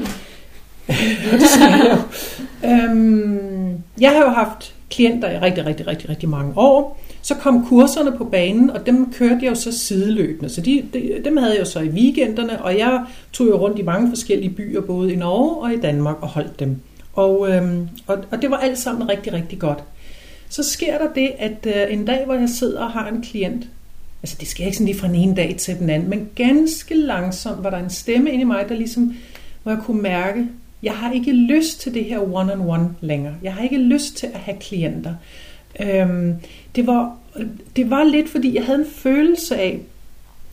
det 1.41 1.49
skal 1.49 1.71
jeg 1.71 1.91
jo. 1.93 2.69
Øhm, 2.69 3.83
jeg 4.01 4.11
har 4.11 4.21
jo 4.21 4.29
haft 4.29 4.75
klienter 4.91 5.31
i 5.31 5.39
rigtig, 5.39 5.67
rigtig, 5.67 5.87
rigtig, 5.87 6.09
rigtig 6.09 6.29
mange 6.29 6.53
år. 6.57 7.01
Så 7.29 7.35
kom 7.35 7.67
kurserne 7.67 8.17
på 8.17 8.25
banen, 8.25 8.71
og 8.71 8.87
dem 8.87 9.13
kørte 9.13 9.39
jeg 9.43 9.51
jo 9.51 9.55
så 9.55 9.79
sideløbende. 9.79 10.49
Så 10.49 10.61
de, 10.61 10.85
de, 10.93 11.21
dem 11.25 11.37
havde 11.37 11.53
jeg 11.53 11.61
jo 11.61 11.65
så 11.65 11.81
i 11.81 11.89
weekenderne, 11.89 12.63
og 12.63 12.79
jeg 12.79 13.05
tog 13.33 13.47
jo 13.47 13.57
rundt 13.57 13.79
i 13.79 13.83
mange 13.83 14.09
forskellige 14.09 14.51
byer, 14.51 14.81
både 14.81 15.13
i 15.13 15.17
Norge 15.17 15.57
og 15.57 15.73
i 15.73 15.81
Danmark, 15.81 16.17
og 16.21 16.29
holdt 16.29 16.61
dem. 16.61 16.77
Og, 17.13 17.51
øhm, 17.51 17.89
og, 18.07 18.19
og 18.31 18.43
det 18.43 18.51
var 18.51 18.57
alt 18.57 18.79
sammen 18.79 19.09
rigtig, 19.09 19.33
rigtig 19.33 19.59
godt. 19.59 19.85
Så 20.49 20.63
sker 20.63 20.99
der 20.99 21.13
det, 21.13 21.33
at 21.39 21.67
øh, 21.67 21.93
en 21.93 22.05
dag, 22.05 22.25
hvor 22.25 22.35
jeg 22.35 22.49
sidder 22.49 22.81
og 22.81 22.91
har 22.91 23.09
en 23.09 23.23
klient, 23.23 23.69
altså 24.23 24.37
det 24.41 24.49
sker 24.49 24.65
ikke 24.65 24.77
sådan 24.77 24.87
lige 24.87 24.99
fra 24.99 25.09
den 25.09 25.15
ene 25.15 25.37
dag 25.37 25.57
til 25.59 25.79
den 25.79 25.91
anden, 25.91 26.11
men 26.11 26.29
ganske 26.35 26.95
langsomt 26.95 27.65
var 27.65 27.71
der 27.71 27.79
en 27.79 27.91
stemme 27.91 28.31
inde 28.31 28.41
i 28.41 28.45
mig, 28.45 28.67
der 28.69 28.75
ligesom, 28.75 29.15
hvor 29.63 29.73
jeg 29.73 29.81
kunne 29.85 30.03
mærke, 30.03 30.47
jeg 30.83 30.93
har 30.93 31.13
ikke 31.13 31.33
lyst 31.33 31.81
til 31.81 31.95
det 31.95 32.05
her 32.05 32.19
one-on-one 32.19 32.89
længere. 33.01 33.35
Jeg 33.43 33.55
har 33.55 33.63
ikke 33.63 33.79
lyst 33.79 34.17
til 34.17 34.27
at 34.27 34.41
have 34.41 34.59
klienter. 34.61 35.15
Øhm, 35.81 36.35
det, 36.75 36.87
var, 36.87 37.17
det 37.77 37.91
var 37.91 38.05
lidt, 38.05 38.29
fordi 38.29 38.55
jeg 38.55 38.65
havde 38.65 38.79
en 38.79 38.91
følelse 38.91 39.57
af, 39.57 39.81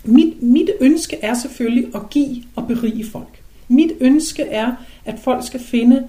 mit, 0.03 0.43
mit 0.43 0.69
ønske 0.81 1.17
er 1.21 1.33
selvfølgelig 1.33 1.95
at 1.95 2.09
give 2.09 2.43
og 2.55 2.67
berige 2.67 3.05
folk. 3.05 3.41
Mit 3.67 3.91
ønske 3.99 4.43
er, 4.43 4.71
at 5.05 5.19
folk 5.19 5.45
skal 5.45 5.59
finde 5.59 6.07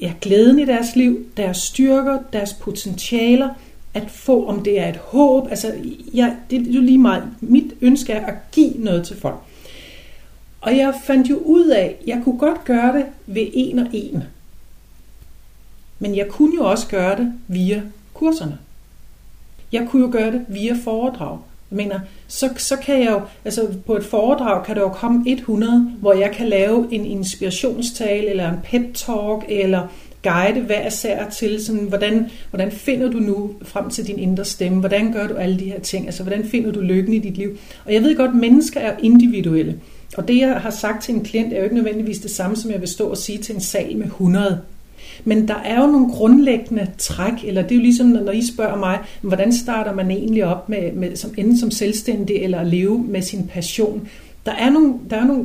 ja, 0.00 0.12
glæden 0.20 0.58
i 0.58 0.64
deres 0.64 0.96
liv, 0.96 1.26
deres 1.36 1.56
styrker, 1.56 2.18
deres 2.32 2.52
potentialer, 2.52 3.48
at 3.94 4.10
få, 4.10 4.46
om 4.46 4.62
det 4.62 4.80
er 4.80 4.88
et 4.88 4.96
håb. 4.96 5.46
Altså, 5.50 5.74
jeg, 6.14 6.36
det 6.50 6.68
er 6.68 6.72
jo 6.72 6.80
lige 6.80 6.98
meget. 6.98 7.24
Mit 7.40 7.74
ønske 7.80 8.12
er 8.12 8.26
at 8.26 8.34
give 8.52 8.72
noget 8.78 9.06
til 9.06 9.16
folk. 9.16 9.40
Og 10.60 10.76
jeg 10.76 10.94
fandt 11.04 11.30
jo 11.30 11.36
ud 11.36 11.66
af, 11.66 11.96
at 12.00 12.06
jeg 12.06 12.20
kunne 12.24 12.38
godt 12.38 12.64
gøre 12.64 12.96
det 12.96 13.04
ved 13.26 13.46
en 13.54 13.78
og 13.78 13.86
en. 13.92 14.22
Men 15.98 16.16
jeg 16.16 16.28
kunne 16.28 16.54
jo 16.54 16.70
også 16.70 16.88
gøre 16.88 17.16
det 17.16 17.32
via 17.48 17.82
kurserne. 18.14 18.58
Jeg 19.72 19.86
kunne 19.90 20.02
jo 20.02 20.12
gøre 20.12 20.32
det 20.32 20.44
via 20.48 20.76
foredrag. 20.84 21.38
Jeg 21.70 21.76
mener, 21.76 22.00
så, 22.28 22.50
så 22.56 22.76
kan 22.76 23.00
jeg 23.00 23.10
jo, 23.10 23.20
altså 23.44 23.68
på 23.86 23.96
et 23.96 24.04
foredrag 24.04 24.66
kan 24.66 24.76
der 24.76 24.82
jo 24.82 24.88
komme 24.88 25.24
100, 25.26 25.92
hvor 26.00 26.12
jeg 26.12 26.30
kan 26.30 26.48
lave 26.48 26.88
en 26.90 27.06
inspirationstale, 27.06 28.30
eller 28.30 28.52
en 28.52 28.58
pep 28.64 28.94
talk, 28.94 29.44
eller 29.48 29.88
guide 30.22 30.60
hver 30.60 30.86
især 30.86 31.28
til, 31.28 31.64
sådan, 31.64 31.84
hvordan, 31.84 32.30
hvordan 32.50 32.72
finder 32.72 33.10
du 33.10 33.18
nu 33.18 33.50
frem 33.62 33.90
til 33.90 34.06
din 34.06 34.18
indre 34.18 34.44
stemme, 34.44 34.80
hvordan 34.80 35.12
gør 35.12 35.26
du 35.26 35.34
alle 35.34 35.58
de 35.58 35.64
her 35.64 35.80
ting, 35.80 36.06
altså 36.06 36.22
hvordan 36.22 36.44
finder 36.44 36.72
du 36.72 36.80
lykken 36.80 37.14
i 37.14 37.18
dit 37.18 37.36
liv. 37.36 37.58
Og 37.84 37.92
jeg 37.92 38.02
ved 38.02 38.16
godt, 38.16 38.30
at 38.30 38.36
mennesker 38.36 38.80
er 38.80 38.96
individuelle. 39.02 39.80
Og 40.16 40.28
det, 40.28 40.38
jeg 40.38 40.60
har 40.60 40.70
sagt 40.70 41.02
til 41.02 41.14
en 41.14 41.24
klient, 41.24 41.52
er 41.52 41.56
jo 41.56 41.64
ikke 41.64 41.76
nødvendigvis 41.76 42.18
det 42.18 42.30
samme, 42.30 42.56
som 42.56 42.70
jeg 42.70 42.80
vil 42.80 42.88
stå 42.88 43.08
og 43.08 43.16
sige 43.16 43.38
til 43.38 43.54
en 43.54 43.60
sal 43.60 43.96
med 43.96 44.06
100. 44.06 44.60
Men 45.24 45.48
der 45.48 45.54
er 45.54 45.80
jo 45.80 45.86
nogle 45.86 46.12
grundlæggende 46.12 46.86
træk, 46.98 47.44
eller 47.44 47.62
det 47.62 47.70
er 47.70 47.76
jo 47.76 47.82
ligesom, 47.82 48.06
når 48.06 48.32
I 48.32 48.46
spørger 48.46 48.76
mig, 48.76 48.98
hvordan 49.22 49.52
starter 49.52 49.94
man 49.94 50.10
egentlig 50.10 50.44
op 50.44 50.68
med, 50.68 50.92
med 50.92 51.16
som, 51.16 51.30
enten 51.36 51.58
som 51.58 51.70
selvstændig 51.70 52.36
eller 52.36 52.58
at 52.58 52.66
leve 52.66 52.98
med 52.98 53.22
sin 53.22 53.46
passion. 53.46 54.08
Der 54.46 54.52
er, 54.52 54.70
nogle, 54.70 54.94
der, 55.10 55.16
er 55.16 55.24
nogle, 55.24 55.44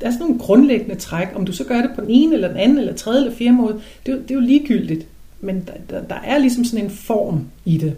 der 0.00 0.06
er 0.06 0.10
sådan 0.10 0.26
nogle 0.26 0.40
grundlæggende 0.40 0.94
træk. 0.94 1.28
Om 1.34 1.46
du 1.46 1.52
så 1.52 1.64
gør 1.64 1.80
det 1.80 1.90
på 1.94 2.00
den 2.00 2.10
ene, 2.10 2.34
eller 2.34 2.48
den 2.48 2.56
anden, 2.56 2.78
eller 2.78 2.94
tredje, 2.94 3.20
eller 3.20 3.36
fjerde 3.36 3.52
måde, 3.52 3.80
det 4.06 4.12
er, 4.12 4.16
jo, 4.16 4.22
det 4.22 4.30
er 4.30 4.34
jo 4.34 4.40
ligegyldigt. 4.40 5.06
Men 5.40 5.56
der, 5.66 5.72
der, 5.90 6.06
der 6.06 6.20
er 6.24 6.38
ligesom 6.38 6.64
sådan 6.64 6.84
en 6.84 6.90
form 6.90 7.46
i 7.64 7.78
det. 7.78 7.94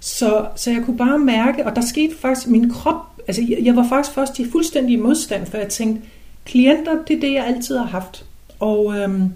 Så, 0.00 0.46
så 0.56 0.70
jeg 0.70 0.82
kunne 0.84 0.96
bare 0.96 1.18
mærke, 1.18 1.66
og 1.66 1.76
der 1.76 1.82
skete 1.82 2.14
faktisk, 2.16 2.48
min 2.48 2.70
krop 2.70 3.12
altså 3.28 3.42
jeg, 3.48 3.58
jeg 3.62 3.76
var 3.76 3.88
faktisk 3.88 4.14
først 4.14 4.38
i 4.38 4.50
fuldstændig 4.50 4.98
modstand, 4.98 5.46
for 5.46 5.58
jeg 5.58 5.68
tænkte, 5.68 6.02
klienter, 6.44 7.04
det 7.08 7.16
er 7.16 7.20
det, 7.20 7.32
jeg 7.32 7.46
altid 7.46 7.76
har 7.76 7.86
haft. 7.86 8.24
Og, 8.58 8.98
øhm, 8.98 9.32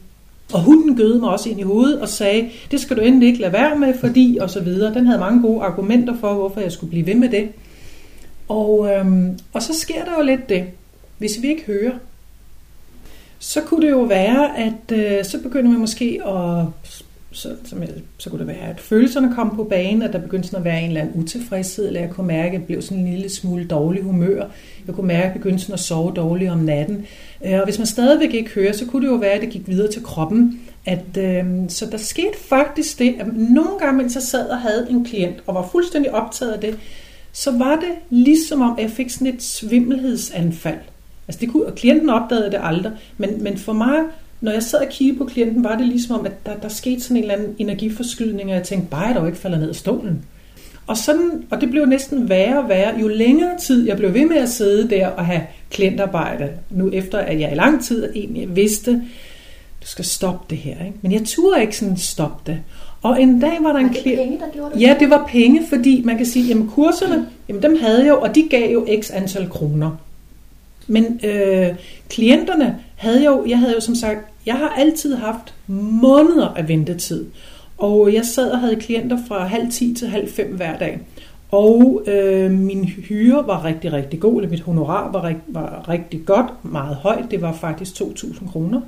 og 0.53 0.62
hunden 0.62 0.97
gøde 0.97 1.18
mig 1.18 1.30
også 1.30 1.49
ind 1.49 1.61
i 1.61 1.62
hovedet 1.62 2.01
og 2.01 2.09
sagde, 2.09 2.51
det 2.70 2.80
skal 2.80 2.97
du 2.97 3.03
endelig 3.03 3.28
ikke 3.28 3.40
lade 3.40 3.53
være 3.53 3.78
med, 3.78 3.94
fordi, 4.01 4.38
og 4.40 4.51
så 4.51 4.61
videre. 4.61 4.94
Den 4.94 5.07
havde 5.07 5.18
mange 5.18 5.42
gode 5.42 5.62
argumenter 5.62 6.16
for, 6.20 6.34
hvorfor 6.34 6.61
jeg 6.61 6.72
skulle 6.72 6.90
blive 6.90 7.07
ved 7.07 7.14
med 7.14 7.28
det. 7.28 7.49
Og, 8.49 8.90
øhm, 8.90 9.38
og 9.53 9.62
så 9.62 9.74
sker 9.74 10.05
der 10.05 10.12
jo 10.18 10.22
lidt 10.22 10.49
det, 10.49 10.64
hvis 11.18 11.42
vi 11.42 11.49
ikke 11.49 11.64
hører. 11.66 11.92
Så 13.38 13.61
kunne 13.61 13.86
det 13.86 13.90
jo 13.90 14.01
være, 14.01 14.59
at 14.59 14.92
øh, 14.92 15.24
så 15.24 15.42
begynder 15.42 15.70
vi 15.70 15.76
måske 15.76 16.20
at 16.26 16.64
så, 17.37 17.57
som 17.64 17.80
jeg, 17.80 17.89
så 18.18 18.30
kunne 18.30 18.39
det 18.39 18.47
være, 18.47 18.70
at 18.70 18.80
følelserne 18.80 19.34
kom 19.34 19.57
på 19.57 19.64
banen, 19.64 20.03
at 20.03 20.12
der 20.12 20.18
begyndte 20.18 20.49
sådan 20.49 20.59
at 20.59 20.64
være 20.64 20.80
en 20.80 20.89
eller 20.89 21.01
anden 21.01 21.20
utilfredshed, 21.20 21.87
eller 21.87 22.01
jeg 22.01 22.11
kunne 22.11 22.26
mærke, 22.26 22.49
at 22.49 22.53
jeg 22.53 22.64
blev 22.64 22.82
sådan 22.82 22.99
en 22.99 23.12
lille 23.12 23.30
smule 23.30 23.66
dårlig 23.66 24.03
humør. 24.03 24.45
Jeg 24.87 24.95
kunne 24.95 25.07
mærke, 25.07 25.22
at 25.22 25.24
jeg 25.24 25.32
begyndte 25.32 25.59
sådan 25.59 25.74
at 25.74 25.80
sove 25.80 26.12
dårligt 26.16 26.51
om 26.51 26.59
natten. 26.59 27.07
Øh, 27.47 27.59
og 27.59 27.64
hvis 27.64 27.78
man 27.78 27.87
stadigvæk 27.87 28.34
ikke 28.34 28.51
hører, 28.51 28.72
så 28.72 28.87
kunne 28.87 29.07
det 29.07 29.12
jo 29.12 29.16
være, 29.16 29.32
at 29.32 29.41
det 29.41 29.51
gik 29.51 29.68
videre 29.68 29.93
til 29.93 30.03
kroppen. 30.03 30.61
At, 30.87 31.16
øh, 31.18 31.45
så 31.68 31.87
der 31.91 31.99
skete 31.99 32.39
faktisk 32.49 32.99
det, 32.99 33.14
at 33.20 33.26
nogle 33.37 33.78
gange, 33.78 34.03
mens 34.03 34.14
jeg 34.14 34.22
sad 34.22 34.49
og 34.49 34.59
havde 34.59 34.87
en 34.91 35.05
klient, 35.05 35.37
og 35.47 35.55
var 35.55 35.68
fuldstændig 35.72 36.14
optaget 36.14 36.53
af 36.53 36.61
det, 36.61 36.78
så 37.32 37.59
var 37.59 37.76
det 37.76 37.93
ligesom 38.11 38.61
om, 38.61 38.78
jeg 38.78 38.91
fik 38.91 39.11
sådan 39.11 39.26
et 39.26 39.43
svimmelhedsanfald. 39.43 40.78
Altså 41.28 41.41
det 41.41 41.49
kunne, 41.49 41.66
og 41.66 41.74
klienten 41.74 42.11
opdagede 42.11 42.51
det 42.51 42.61
aldrig, 42.62 42.93
men, 43.16 43.43
men 43.43 43.59
for 43.59 43.72
mig 43.72 43.99
når 44.41 44.53
jeg 44.53 44.62
sad 44.62 44.78
og 44.78 44.89
kiggede 44.89 45.18
på 45.18 45.24
klienten, 45.24 45.64
var 45.64 45.76
det 45.76 45.87
ligesom 45.87 46.18
om, 46.18 46.26
at 46.26 46.47
der, 46.47 46.57
der 46.57 46.68
skete 46.68 47.01
sådan 47.01 47.16
en 47.16 47.22
eller 47.22 47.34
anden 47.34 47.57
energiforskydning, 47.59 48.51
og 48.51 48.57
jeg 48.57 48.62
tænkte, 48.62 48.91
bare 48.91 49.07
jeg 49.07 49.14
dog 49.14 49.26
ikke 49.26 49.39
falder 49.39 49.59
ned 49.59 49.68
af 49.68 49.74
stolen. 49.74 50.24
Og, 50.87 50.97
sådan, 50.97 51.45
og 51.51 51.61
det 51.61 51.70
blev 51.70 51.87
næsten 51.87 52.28
værre 52.28 52.59
og 52.62 52.68
værre, 52.68 53.01
jo 53.01 53.09
længere 53.09 53.59
tid 53.59 53.87
jeg 53.87 53.97
blev 53.97 54.14
ved 54.14 54.26
med 54.26 54.37
at 54.37 54.49
sidde 54.49 54.91
der 54.91 55.07
og 55.07 55.26
have 55.26 55.43
klientarbejde, 55.70 56.51
nu 56.70 56.91
efter 56.91 57.18
at 57.18 57.41
jeg 57.41 57.53
i 57.53 57.55
lang 57.55 57.84
tid 57.84 58.12
egentlig 58.14 58.57
vidste, 58.57 58.93
du 59.82 59.87
skal 59.87 60.05
stoppe 60.05 60.47
det 60.51 60.59
her. 60.59 60.84
Ikke? 60.84 60.99
Men 61.03 61.12
jeg 61.12 61.22
turde 61.24 61.61
ikke 61.61 61.76
sådan 61.76 61.97
stoppe 61.97 62.53
det. 62.53 62.61
Og 63.03 63.22
en 63.22 63.41
dag 63.41 63.59
var 63.61 63.72
der 63.72 63.80
en 63.80 63.89
klient... 63.89 64.20
penge, 64.20 64.39
der 64.39 64.53
gjorde 64.53 64.74
det? 64.74 64.80
Ja, 64.80 64.97
det 65.01 65.11
var 65.11 65.26
penge, 65.28 65.62
fordi 65.68 66.03
man 66.05 66.16
kan 66.16 66.26
sige, 66.26 66.47
jamen 66.47 66.68
kurserne, 66.68 67.26
jamen 67.49 67.62
dem 67.62 67.76
havde 67.80 67.99
jeg 67.99 68.09
jo, 68.09 68.20
og 68.20 68.34
de 68.34 68.49
gav 68.51 68.72
jo 68.72 68.87
x 69.03 69.11
antal 69.11 69.49
kroner. 69.49 69.91
Men 70.87 71.20
øh, 71.24 71.68
klienterne 72.09 72.76
havde 72.97 73.24
jo, 73.24 73.44
jeg 73.49 73.59
havde 73.59 73.74
jo 73.74 73.80
som 73.80 73.94
sagt, 73.94 74.18
jeg 74.47 74.55
har 74.55 74.68
altid 74.68 75.14
haft 75.14 75.55
måneder 76.03 76.49
af 76.49 76.68
ventetid. 76.68 77.26
Og 77.78 78.14
jeg 78.14 78.24
sad 78.24 78.51
og 78.51 78.59
havde 78.59 78.76
klienter 78.76 79.18
fra 79.28 79.47
halv 79.47 79.70
10 79.72 79.94
til 79.94 80.09
halv 80.09 80.28
5 80.28 80.57
hver 80.57 80.78
dag. 80.78 81.01
Og 81.51 82.03
øh, 82.07 82.51
min 82.51 82.84
hyre 82.84 83.47
var 83.47 83.64
rigtig, 83.64 83.92
rigtig 83.92 84.20
god, 84.20 84.36
eller 84.36 84.51
mit 84.51 84.61
honorar 84.61 85.12
var, 85.12 85.34
var 85.47 85.88
rigtig 85.88 86.20
godt, 86.26 86.47
meget 86.62 86.97
højt. 86.97 87.30
Det 87.30 87.42
var 87.42 87.53
faktisk 87.53 88.01
2.000 88.01 88.51
kroner. 88.53 88.80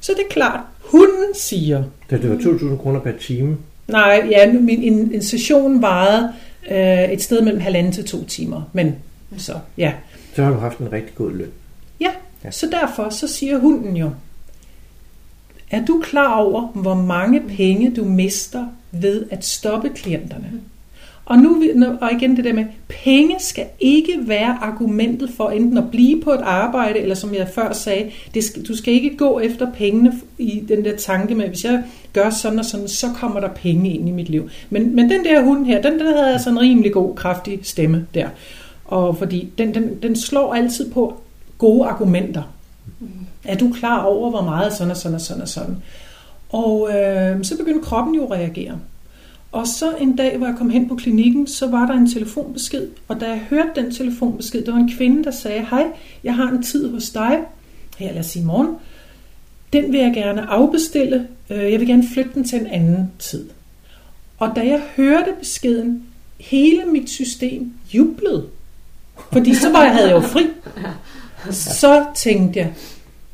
Så 0.00 0.12
det 0.16 0.24
er 0.24 0.30
klart, 0.30 0.60
hunden 0.80 1.34
siger... 1.34 1.84
Det, 2.10 2.22
det 2.22 2.30
var 2.30 2.36
2.000 2.36 2.76
kroner 2.76 3.00
per 3.00 3.12
time? 3.20 3.56
Nej, 3.88 4.26
ja, 4.30 4.52
min, 4.52 4.82
en, 4.82 5.14
en 5.14 5.22
session 5.22 5.82
varede 5.82 6.32
øh, 6.70 7.12
et 7.12 7.22
sted 7.22 7.42
mellem 7.42 7.60
halvanden 7.60 7.92
til 7.92 8.04
to 8.04 8.24
timer. 8.24 8.62
Men 8.72 8.96
så, 9.36 9.52
ja. 9.78 9.92
Så 10.34 10.42
har 10.42 10.50
du 10.50 10.58
haft 10.58 10.78
en 10.78 10.92
rigtig 10.92 11.14
god 11.14 11.32
løn. 11.32 11.50
Ja, 12.44 12.50
så 12.50 12.66
derfor 12.66 13.10
så 13.10 13.28
siger 13.28 13.58
hunden 13.58 13.96
jo, 13.96 14.10
er 15.70 15.84
du 15.84 16.00
klar 16.02 16.34
over, 16.34 16.66
hvor 16.66 16.94
mange 16.94 17.40
penge 17.40 17.94
du 17.96 18.04
mister 18.04 18.66
ved 18.92 19.26
at 19.30 19.44
stoppe 19.44 19.88
klienterne? 19.88 20.60
Og, 21.24 21.38
nu, 21.38 21.62
og 22.00 22.12
igen 22.12 22.36
det 22.36 22.44
der 22.44 22.52
med, 22.52 22.64
penge 22.88 23.36
skal 23.38 23.66
ikke 23.80 24.18
være 24.26 24.58
argumentet 24.60 25.30
for 25.36 25.50
enten 25.50 25.78
at 25.78 25.90
blive 25.90 26.20
på 26.20 26.30
et 26.30 26.40
arbejde, 26.42 26.98
eller 26.98 27.14
som 27.14 27.34
jeg 27.34 27.48
før 27.54 27.72
sagde, 27.72 28.10
det 28.34 28.44
skal, 28.44 28.62
du 28.64 28.76
skal 28.76 28.94
ikke 28.94 29.16
gå 29.16 29.40
efter 29.40 29.72
pengene 29.72 30.12
i 30.38 30.64
den 30.68 30.84
der 30.84 30.96
tanke 30.96 31.34
med, 31.34 31.48
hvis 31.48 31.64
jeg 31.64 31.82
gør 32.12 32.30
sådan 32.30 32.58
og 32.58 32.64
sådan, 32.64 32.88
så 32.88 33.06
kommer 33.16 33.40
der 33.40 33.48
penge 33.48 33.94
ind 33.94 34.08
i 34.08 34.12
mit 34.12 34.28
liv. 34.28 34.48
Men, 34.70 34.96
men 34.96 35.10
den 35.10 35.24
der 35.24 35.42
hund 35.42 35.66
her, 35.66 35.82
den, 35.82 35.92
den 35.92 36.06
havde 36.06 36.32
altså 36.32 36.50
en 36.50 36.60
rimelig 36.60 36.92
god, 36.92 37.16
kraftig 37.16 37.58
stemme 37.62 38.06
der. 38.14 38.28
Og 38.84 39.18
fordi 39.18 39.48
den, 39.58 39.74
den, 39.74 40.02
den 40.02 40.16
slår 40.16 40.54
altid 40.54 40.90
på 40.90 41.20
gode 41.58 41.88
argumenter. 41.88 42.42
Er 43.44 43.56
du 43.56 43.72
klar 43.72 44.02
over, 44.04 44.30
hvor 44.30 44.42
meget 44.42 44.72
sådan 44.72 44.90
og 44.90 44.96
sådan 44.96 45.14
og 45.14 45.20
sådan 45.20 45.42
og 45.42 45.48
sådan? 45.48 45.76
Og 46.48 46.90
øh, 46.90 47.44
så 47.44 47.56
begyndte 47.56 47.84
kroppen 47.84 48.14
jo 48.14 48.24
at 48.24 48.30
reagere. 48.30 48.78
Og 49.52 49.66
så 49.66 49.96
en 49.96 50.16
dag, 50.16 50.36
hvor 50.36 50.46
jeg 50.46 50.56
kom 50.56 50.70
hen 50.70 50.88
på 50.88 50.94
klinikken, 50.94 51.46
så 51.46 51.70
var 51.70 51.86
der 51.86 51.94
en 51.94 52.10
telefonbesked. 52.10 52.88
Og 53.08 53.20
da 53.20 53.26
jeg 53.28 53.40
hørte 53.50 53.82
den 53.82 53.94
telefonbesked, 53.94 54.64
der 54.64 54.72
var 54.72 54.78
en 54.78 54.92
kvinde, 54.96 55.24
der 55.24 55.30
sagde, 55.30 55.66
hej, 55.70 55.84
jeg 56.24 56.34
har 56.34 56.48
en 56.48 56.62
tid 56.62 56.90
hos 56.90 57.10
dig, 57.10 57.38
her 57.98 58.12
lad 58.12 58.20
os 58.20 58.26
sige 58.26 58.44
morgen. 58.44 58.76
Den 59.72 59.92
vil 59.92 60.00
jeg 60.00 60.14
gerne 60.14 60.42
afbestille. 60.42 61.28
Øh, 61.50 61.72
jeg 61.72 61.80
vil 61.80 61.88
gerne 61.88 62.04
flytte 62.14 62.30
den 62.34 62.44
til 62.44 62.60
en 62.60 62.66
anden 62.66 63.12
tid. 63.18 63.48
Og 64.38 64.52
da 64.56 64.60
jeg 64.60 64.82
hørte 64.96 65.32
beskeden, 65.38 66.02
hele 66.38 66.84
mit 66.84 67.10
system 67.10 67.72
jublede. 67.94 68.46
Fordi 69.32 69.54
så 69.54 69.72
var 69.72 69.82
jeg, 69.82 69.92
havde 69.92 70.08
jeg 70.08 70.14
jo 70.14 70.20
fri. 70.20 70.46
Så 71.50 72.04
tænkte 72.14 72.60
jeg, 72.60 72.72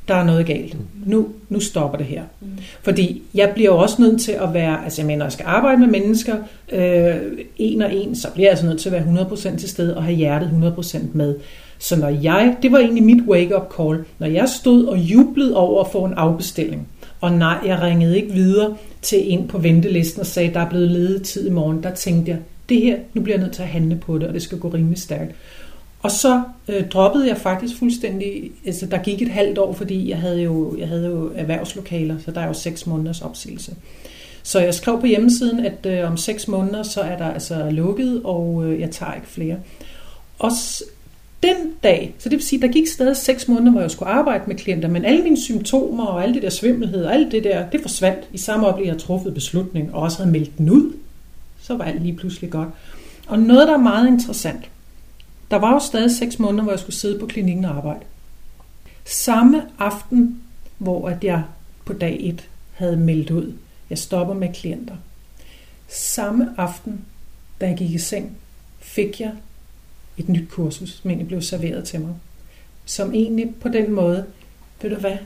der 0.09 0.14
er 0.14 0.24
noget 0.24 0.46
galt. 0.46 0.76
Nu, 1.07 1.28
nu 1.48 1.61
stopper 1.61 1.98
det 1.98 2.07
her. 2.07 2.22
Mm. 2.40 2.48
Fordi 2.82 3.22
jeg 3.34 3.50
bliver 3.55 3.70
jo 3.70 3.78
også 3.78 4.02
nødt 4.02 4.20
til 4.20 4.32
at 4.32 4.55
være, 4.55 4.84
altså 4.84 5.02
jeg 5.02 5.07
mener, 5.07 5.24
jeg 5.24 5.32
skal 5.32 5.46
arbejde 5.48 5.80
med 5.80 5.88
mennesker, 5.88 6.36
øh, 6.72 7.14
en 7.57 7.82
og 7.82 7.94
en, 7.94 8.16
så 8.16 8.28
bliver 8.34 8.46
jeg 8.46 8.50
altså 8.50 8.66
nødt 8.66 8.80
til 8.80 8.88
at 8.88 8.92
være 8.92 9.26
100% 9.52 9.59
til 9.59 9.68
stede 9.68 9.96
og 9.96 10.05
have 10.05 10.16
hjertet 10.16 10.74
100% 10.78 10.98
med. 11.12 11.34
Så 11.78 11.96
når 11.96 12.09
jeg, 12.09 12.57
det 12.62 12.72
var 12.72 12.78
egentlig 12.78 13.02
mit 13.02 13.22
wake-up 13.28 13.74
call, 13.76 14.05
når 14.18 14.26
jeg 14.26 14.48
stod 14.48 14.84
og 14.84 14.98
jublede 14.98 15.57
over 15.57 15.84
at 15.84 15.92
få 15.92 16.05
en 16.05 16.14
afbestilling, 16.14 16.88
og 17.20 17.32
nej, 17.32 17.59
jeg 17.66 17.80
ringede 17.82 18.16
ikke 18.16 18.32
videre 18.32 18.76
til 19.02 19.32
en 19.32 19.48
på 19.48 19.59
ventelisten 19.59 20.20
og 20.20 20.26
sagde, 20.26 20.55
der 20.55 20.61
er 20.61 20.68
blevet 20.68 20.90
ledet 20.90 21.22
tid 21.22 21.46
i 21.46 21.50
morgen, 21.50 21.82
der 21.82 21.94
tænkte 21.94 22.30
jeg, 22.30 22.38
det 22.68 22.82
her, 22.82 22.96
nu 23.14 23.22
bliver 23.22 23.36
jeg 23.36 23.42
nødt 23.42 23.55
til 23.55 23.62
at 23.62 23.68
handle 23.68 23.96
på 23.96 24.18
det, 24.18 24.28
og 24.28 24.34
det 24.34 24.42
skal 24.42 24.59
gå 24.59 24.68
rimelig 24.68 24.98
stærkt. 24.98 25.34
Og 26.05 26.11
så 26.11 26.42
øh, 26.68 26.88
droppede 26.88 27.28
jeg 27.28 27.36
faktisk 27.36 27.78
fuldstændig, 27.78 28.52
altså 28.66 28.86
der 28.86 28.98
gik 28.98 29.22
et 29.22 29.28
halvt 29.28 29.59
år, 29.59 29.72
fordi 29.72 30.11
jeg 30.11 30.18
havde 30.18 30.42
jo, 30.42 30.76
jeg 30.78 30.88
havde 30.88 31.07
jo 31.07 31.30
erhvervslokaler, 31.34 32.18
så 32.24 32.30
der 32.30 32.40
er 32.40 32.46
jo 32.46 32.52
seks 32.52 32.86
måneders 32.86 33.22
opsigelse. 33.22 33.74
Så 34.42 34.61
jeg 34.61 34.74
skrev 34.74 35.00
på 35.00 35.07
hjemmesiden, 35.07 35.66
at 35.66 35.86
øh, 35.86 36.11
om 36.11 36.16
seks 36.16 36.48
måneder, 36.48 36.82
så 36.82 37.00
er 37.00 37.18
der 37.18 37.24
altså 37.24 37.70
lukket, 37.70 38.20
og 38.24 38.64
øh, 38.64 38.80
jeg 38.80 38.90
tager 38.90 39.14
ikke 39.14 39.26
flere. 39.26 39.57
Og 40.38 40.50
den 41.42 41.57
dag, 41.82 42.14
så 42.18 42.28
det 42.28 42.36
vil 42.36 42.44
sige, 42.44 42.62
der 42.62 42.68
gik 42.68 42.86
stadig 42.86 43.16
seks 43.16 43.48
måneder, 43.48 43.72
hvor 43.72 43.80
jeg 43.80 43.90
skulle 43.90 44.12
arbejde 44.12 44.44
med 44.46 44.57
klienter, 44.57 44.88
men 44.88 45.05
alle 45.05 45.22
mine 45.22 45.40
symptomer 45.40 46.07
og 46.07 46.22
alle 46.22 46.34
det 46.34 46.42
der 46.42 46.50
svimmelhed 46.50 47.05
og 47.05 47.14
alt 47.14 47.32
det 47.32 47.44
der, 47.44 47.70
det 47.70 47.80
forsvandt 47.80 48.28
i 48.32 48.38
samme 48.38 48.66
øjeblik, 48.66 48.86
jeg 48.86 48.98
truffet 48.98 49.34
beslutning 49.34 49.94
og 49.94 50.02
også 50.02 50.18
havde 50.18 50.30
meldt 50.30 50.59
den 50.59 50.70
ud. 50.70 50.92
Så 51.62 51.76
var 51.76 51.84
alt 51.84 52.02
lige 52.02 52.16
pludselig 52.16 52.50
godt. 52.50 52.68
Og 53.26 53.38
noget, 53.38 53.68
der 53.68 53.74
er 53.74 53.78
meget 53.78 54.09
interessant, 54.09 54.70
der 55.51 55.57
var 55.57 55.72
jo 55.72 55.78
stadig 55.78 56.11
seks 56.11 56.38
måneder, 56.38 56.62
hvor 56.62 56.72
jeg 56.72 56.80
skulle 56.80 56.97
sidde 56.97 57.18
på 57.18 57.26
klinikken 57.26 57.64
og 57.64 57.76
arbejde. 57.76 58.05
Samme 59.05 59.62
aften, 59.78 60.42
hvor 60.78 61.09
at 61.09 61.24
jeg 61.24 61.42
på 61.84 61.92
dag 61.92 62.16
1 62.20 62.49
havde 62.72 62.97
meldt 62.97 63.30
ud, 63.30 63.53
jeg 63.90 63.99
stopper 63.99 64.34
med 64.34 64.55
klienter. 64.55 64.97
Samme 65.88 66.55
aften, 66.57 67.05
da 67.61 67.68
jeg 67.68 67.76
gik 67.76 67.90
i 67.90 67.99
seng, 67.99 68.36
fik 68.80 69.20
jeg 69.20 69.32
et 70.16 70.28
nyt 70.28 70.49
kursus, 70.49 70.90
som 70.90 71.11
egentlig 71.11 71.28
blev 71.28 71.42
serveret 71.42 71.84
til 71.84 72.01
mig. 72.01 72.14
Som 72.84 73.14
egentlig 73.14 73.55
på 73.61 73.68
den 73.68 73.92
måde, 73.92 74.26
ved 74.82 74.90
du 74.90 74.97
hvad, 74.97 75.16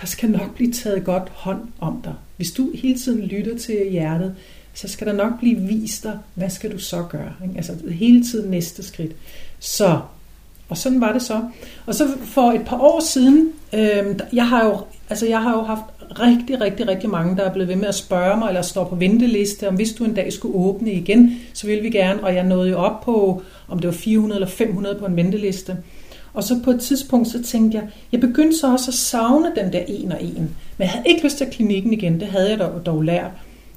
der 0.00 0.06
skal 0.06 0.30
nok 0.30 0.54
blive 0.54 0.72
taget 0.72 1.04
godt 1.04 1.28
hånd 1.28 1.68
om 1.78 2.02
dig. 2.02 2.14
Hvis 2.36 2.52
du 2.52 2.72
hele 2.74 2.98
tiden 2.98 3.20
lytter 3.20 3.58
til 3.58 3.90
hjertet, 3.90 4.36
så 4.74 4.88
skal 4.88 5.06
der 5.06 5.12
nok 5.12 5.38
blive 5.38 5.60
vist 5.60 6.02
dig, 6.02 6.18
hvad 6.34 6.50
skal 6.50 6.72
du 6.72 6.78
så 6.78 7.02
gøre? 7.02 7.32
Ikke? 7.42 7.54
Altså 7.56 7.72
hele 7.90 8.24
tiden 8.24 8.50
næste 8.50 8.82
skridt. 8.82 9.12
Så, 9.58 10.00
og 10.68 10.76
sådan 10.76 11.00
var 11.00 11.12
det 11.12 11.22
så. 11.22 11.42
Og 11.86 11.94
så 11.94 12.08
for 12.24 12.52
et 12.52 12.64
par 12.66 12.80
år 12.80 13.00
siden, 13.00 13.52
øh, 13.72 14.20
jeg 14.32 14.48
har 14.48 14.64
jo 14.64 14.78
altså 15.10 15.26
jeg 15.26 15.42
har 15.42 15.56
jo 15.56 15.62
haft 15.62 15.82
rigtig, 16.10 16.60
rigtig, 16.60 16.88
rigtig 16.88 17.10
mange, 17.10 17.36
der 17.36 17.42
er 17.42 17.52
blevet 17.52 17.68
ved 17.68 17.76
med 17.76 17.88
at 17.88 17.94
spørge 17.94 18.38
mig, 18.38 18.48
eller 18.48 18.62
står 18.62 18.84
på 18.84 18.94
venteliste, 18.94 19.68
om 19.68 19.74
hvis 19.74 19.92
du 19.92 20.04
en 20.04 20.14
dag 20.14 20.32
skulle 20.32 20.54
åbne 20.54 20.92
igen, 20.92 21.40
så 21.52 21.66
vil 21.66 21.82
vi 21.82 21.90
gerne, 21.90 22.24
og 22.24 22.34
jeg 22.34 22.44
nåede 22.44 22.70
jo 22.70 22.78
op 22.78 23.00
på, 23.00 23.42
om 23.68 23.78
det 23.78 23.88
var 23.88 23.94
400 23.94 24.36
eller 24.36 24.48
500 24.48 24.98
på 24.98 25.06
en 25.06 25.16
venteliste. 25.16 25.76
Og 26.34 26.44
så 26.44 26.60
på 26.64 26.70
et 26.70 26.80
tidspunkt, 26.80 27.28
så 27.28 27.42
tænkte 27.42 27.78
jeg, 27.78 27.88
jeg 28.12 28.20
begyndte 28.20 28.58
så 28.58 28.72
også 28.72 28.90
at 28.90 28.94
savne 28.94 29.52
den 29.56 29.72
der 29.72 29.82
en 29.88 30.12
og 30.12 30.22
en. 30.22 30.56
Men 30.78 30.80
jeg 30.80 30.88
havde 30.88 31.08
ikke 31.08 31.24
lyst 31.24 31.38
til 31.38 31.46
klinikken 31.46 31.92
igen, 31.92 32.20
det 32.20 32.28
havde 32.28 32.50
jeg 32.50 32.58
dog, 32.58 32.86
dog 32.86 33.02
lært. 33.02 33.30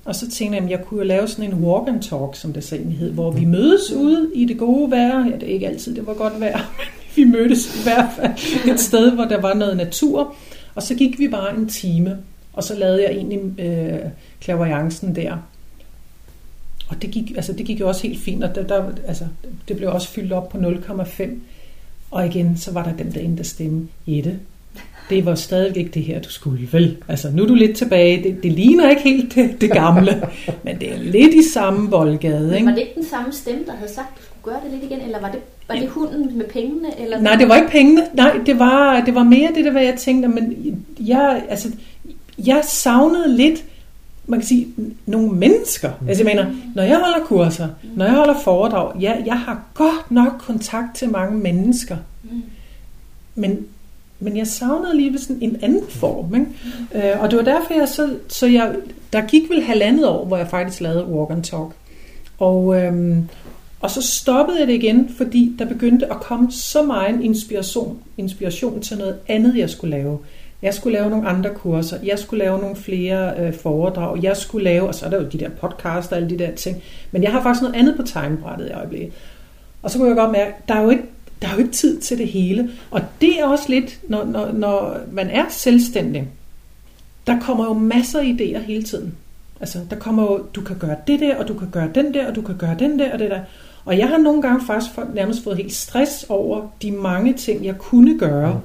Og 0.07 0.15
så 0.15 0.31
tænkte 0.31 0.55
jeg, 0.55 0.65
at 0.65 0.71
jeg 0.71 0.81
kunne 0.85 1.03
lave 1.03 1.27
sådan 1.27 1.53
en 1.53 1.63
walk 1.63 1.87
and 1.87 2.01
talk, 2.01 2.35
som 2.35 2.53
det 2.53 2.63
så 2.63 2.75
egentlig 2.75 2.97
hed, 2.97 3.11
hvor 3.11 3.31
vi 3.31 3.45
mødes 3.45 3.91
ude 3.91 4.31
i 4.35 4.45
det 4.45 4.57
gode 4.57 4.91
vejr. 4.91 5.25
Ja, 5.25 5.35
det 5.35 5.43
er 5.43 5.53
ikke 5.53 5.67
altid, 5.67 5.95
det 5.95 6.07
var 6.07 6.13
godt 6.13 6.39
vejr, 6.39 6.57
men 6.77 6.87
vi 7.15 7.23
mødtes 7.23 7.75
i 7.79 7.83
hvert 7.83 8.09
fald 8.15 8.33
et 8.73 8.79
sted, 8.79 9.11
hvor 9.11 9.25
der 9.25 9.41
var 9.41 9.53
noget 9.53 9.77
natur. 9.77 10.35
Og 10.75 10.83
så 10.83 10.95
gik 10.95 11.19
vi 11.19 11.27
bare 11.27 11.57
en 11.57 11.69
time, 11.69 12.17
og 12.53 12.63
så 12.63 12.75
lavede 12.75 13.03
jeg 13.03 13.11
egentlig 13.11 13.59
øh, 13.59 13.99
klaverjancen 14.41 15.15
der. 15.15 15.37
Og 16.89 17.01
det 17.01 17.11
gik, 17.11 17.31
altså, 17.35 17.53
det 17.53 17.65
gik 17.65 17.79
jo 17.79 17.87
også 17.87 18.07
helt 18.07 18.19
fint, 18.19 18.43
og 18.43 18.55
der, 18.55 18.63
der, 18.63 18.91
altså, 19.07 19.25
det 19.67 19.77
blev 19.77 19.89
også 19.89 20.07
fyldt 20.07 20.33
op 20.33 20.49
på 20.49 20.57
0,5. 20.57 21.29
Og 22.11 22.25
igen, 22.25 22.57
så 22.57 22.71
var 22.71 22.83
der 22.83 22.95
den 22.95 23.11
der 23.13 23.21
ene, 23.21 23.37
der 23.37 23.43
stemme, 23.43 23.87
Jette, 24.07 24.39
det 25.09 25.25
var 25.25 25.35
stadig 25.35 25.77
ikke 25.77 25.91
det 25.91 26.03
her, 26.03 26.21
du 26.21 26.29
skulle, 26.29 26.69
vel? 26.71 26.97
Altså, 27.07 27.31
nu 27.33 27.43
er 27.43 27.47
du 27.47 27.53
lidt 27.53 27.77
tilbage. 27.77 28.23
Det, 28.23 28.43
det 28.43 28.51
ligner 28.51 28.89
ikke 28.89 29.01
helt 29.01 29.35
det, 29.35 29.61
det 29.61 29.71
gamle, 29.71 30.23
men 30.63 30.79
det 30.79 30.93
er 30.93 30.97
lidt 30.97 31.33
i 31.33 31.49
samme 31.53 31.89
boldgade, 31.89 32.53
ikke? 32.53 32.65
Men 32.65 32.65
var 32.65 32.71
det 32.71 32.81
ikke 32.81 32.95
den 32.95 33.05
samme 33.05 33.33
stemme, 33.33 33.65
der 33.65 33.71
havde 33.71 33.91
sagt, 33.91 34.07
at 34.15 34.17
du 34.17 34.23
skulle 34.23 34.43
gøre 34.43 34.63
det 34.63 34.79
lidt 34.79 34.91
igen? 34.91 35.01
Eller 35.05 35.19
var 35.19 35.31
det, 35.31 35.39
var 35.67 35.75
det 35.75 35.89
hunden 35.89 36.37
med 36.37 36.45
pengene? 36.45 36.99
Eller 36.99 37.21
Nej, 37.21 37.35
det 37.35 37.49
var 37.49 37.55
ikke 37.55 37.69
pengene. 37.69 38.03
Nej, 38.13 38.39
det 38.45 38.59
var, 38.59 39.01
det 39.05 39.15
var 39.15 39.23
mere 39.23 39.51
det, 39.55 39.65
der 39.65 39.73
var, 39.73 39.79
jeg 39.79 39.95
tænkte, 39.95 40.27
men 40.27 40.55
jeg, 40.99 41.43
altså, 41.49 41.71
jeg 42.37 42.61
savnede 42.65 43.35
lidt, 43.37 43.63
man 44.27 44.39
kan 44.39 44.47
sige, 44.47 44.67
nogle 45.05 45.31
mennesker. 45.31 45.91
Mm. 46.01 46.07
Altså 46.07 46.23
jeg 46.23 46.35
mener, 46.35 46.51
når 46.75 46.83
jeg 46.83 46.97
holder 46.97 47.25
kurser, 47.25 47.67
mm. 47.67 47.89
når 47.95 48.05
jeg 48.05 48.13
holder 48.13 48.39
foredrag, 48.43 48.99
ja, 49.01 49.13
jeg 49.25 49.39
har 49.39 49.61
godt 49.73 50.11
nok 50.11 50.33
kontakt 50.39 50.95
til 50.95 51.09
mange 51.09 51.37
mennesker. 51.37 51.97
Mm. 52.23 52.43
Men 53.35 53.67
men 54.19 54.37
jeg 54.37 54.47
savnede 54.47 54.97
lige 54.97 55.19
sådan 55.19 55.37
en 55.41 55.57
anden 55.61 55.83
form. 55.89 56.35
Ikke? 56.35 57.11
Øh, 57.11 57.21
og 57.21 57.31
det 57.31 57.37
var 57.37 57.43
derfor, 57.43 57.73
jeg 57.73 57.87
så, 57.87 58.09
så 58.27 58.47
jeg, 58.47 58.75
der 59.13 59.21
gik 59.21 59.49
vel 59.49 59.63
halvandet 59.63 60.07
år, 60.07 60.25
hvor 60.25 60.37
jeg 60.37 60.47
faktisk 60.47 60.81
lavede 60.81 61.05
Walk 61.05 61.31
and 61.31 61.43
Talk. 61.43 61.71
Og, 62.39 62.81
øhm, 62.81 63.29
og 63.79 63.91
så 63.91 64.01
stoppede 64.01 64.59
jeg 64.59 64.67
det 64.67 64.73
igen, 64.73 65.09
fordi 65.17 65.55
der 65.59 65.65
begyndte 65.65 66.11
at 66.11 66.19
komme 66.19 66.51
så 66.51 66.83
meget 66.83 67.21
inspiration, 67.21 67.99
inspiration 68.17 68.81
til 68.81 68.97
noget 68.97 69.17
andet, 69.27 69.57
jeg 69.57 69.69
skulle 69.69 69.97
lave. 69.97 70.19
Jeg 70.61 70.73
skulle 70.73 70.97
lave 70.97 71.09
nogle 71.09 71.27
andre 71.27 71.49
kurser. 71.49 71.97
Jeg 72.03 72.19
skulle 72.19 72.43
lave 72.43 72.59
nogle 72.59 72.75
flere 72.75 73.33
øh, 73.39 73.53
foredrag. 73.53 74.23
Jeg 74.23 74.37
skulle 74.37 74.63
lave, 74.63 74.87
og 74.87 74.95
så 74.95 75.05
er 75.05 75.09
der 75.09 75.21
jo 75.21 75.27
de 75.27 75.39
der 75.39 75.49
podcasts 75.49 76.11
og 76.11 76.17
alle 76.17 76.29
de 76.29 76.39
der 76.39 76.51
ting. 76.51 76.83
Men 77.11 77.23
jeg 77.23 77.31
har 77.31 77.43
faktisk 77.43 77.61
noget 77.61 77.75
andet 77.75 77.95
på 77.95 78.03
timebrættet 78.03 78.67
i 78.67 78.71
øjeblikket. 78.71 79.13
Og 79.83 79.91
så 79.91 79.97
kunne 79.97 80.07
jeg 80.07 80.17
godt 80.17 80.31
mærke, 80.31 80.53
der 80.67 80.73
er 80.73 80.81
jo 80.81 80.89
ikke, 80.89 81.03
der 81.41 81.47
er 81.47 81.51
jo 81.51 81.57
ikke 81.57 81.71
tid 81.71 81.99
til 81.99 82.17
det 82.17 82.27
hele. 82.27 82.69
Og 82.91 83.01
det 83.21 83.39
er 83.39 83.45
også 83.45 83.65
lidt, 83.69 83.99
når, 84.09 84.25
når, 84.25 84.51
når 84.51 84.97
man 85.11 85.29
er 85.29 85.45
selvstændig, 85.49 86.27
der 87.27 87.39
kommer 87.39 87.65
jo 87.65 87.73
masser 87.73 88.19
af 88.19 88.23
idéer 88.23 88.59
hele 88.59 88.83
tiden. 88.83 89.15
Altså, 89.59 89.79
der 89.89 89.95
kommer 89.95 90.23
jo, 90.23 90.45
du 90.55 90.61
kan 90.61 90.77
gøre 90.77 90.95
det 91.07 91.19
der, 91.19 91.35
og 91.35 91.47
du 91.47 91.53
kan 91.53 91.69
gøre 91.71 91.89
den 91.95 92.13
der, 92.13 92.27
og 92.27 92.35
du 92.35 92.41
kan 92.41 92.57
gøre 92.57 92.75
den 92.79 92.99
der, 92.99 93.13
og 93.13 93.19
det 93.19 93.31
der. 93.31 93.39
Og 93.85 93.97
jeg 93.97 94.07
har 94.07 94.17
nogle 94.17 94.41
gange 94.41 94.65
faktisk 94.65 94.91
nærmest 95.13 95.43
fået 95.43 95.57
helt 95.57 95.73
stress 95.73 96.25
over 96.29 96.61
de 96.81 96.91
mange 96.91 97.33
ting, 97.33 97.65
jeg 97.65 97.77
kunne 97.77 98.19
gøre. 98.19 98.61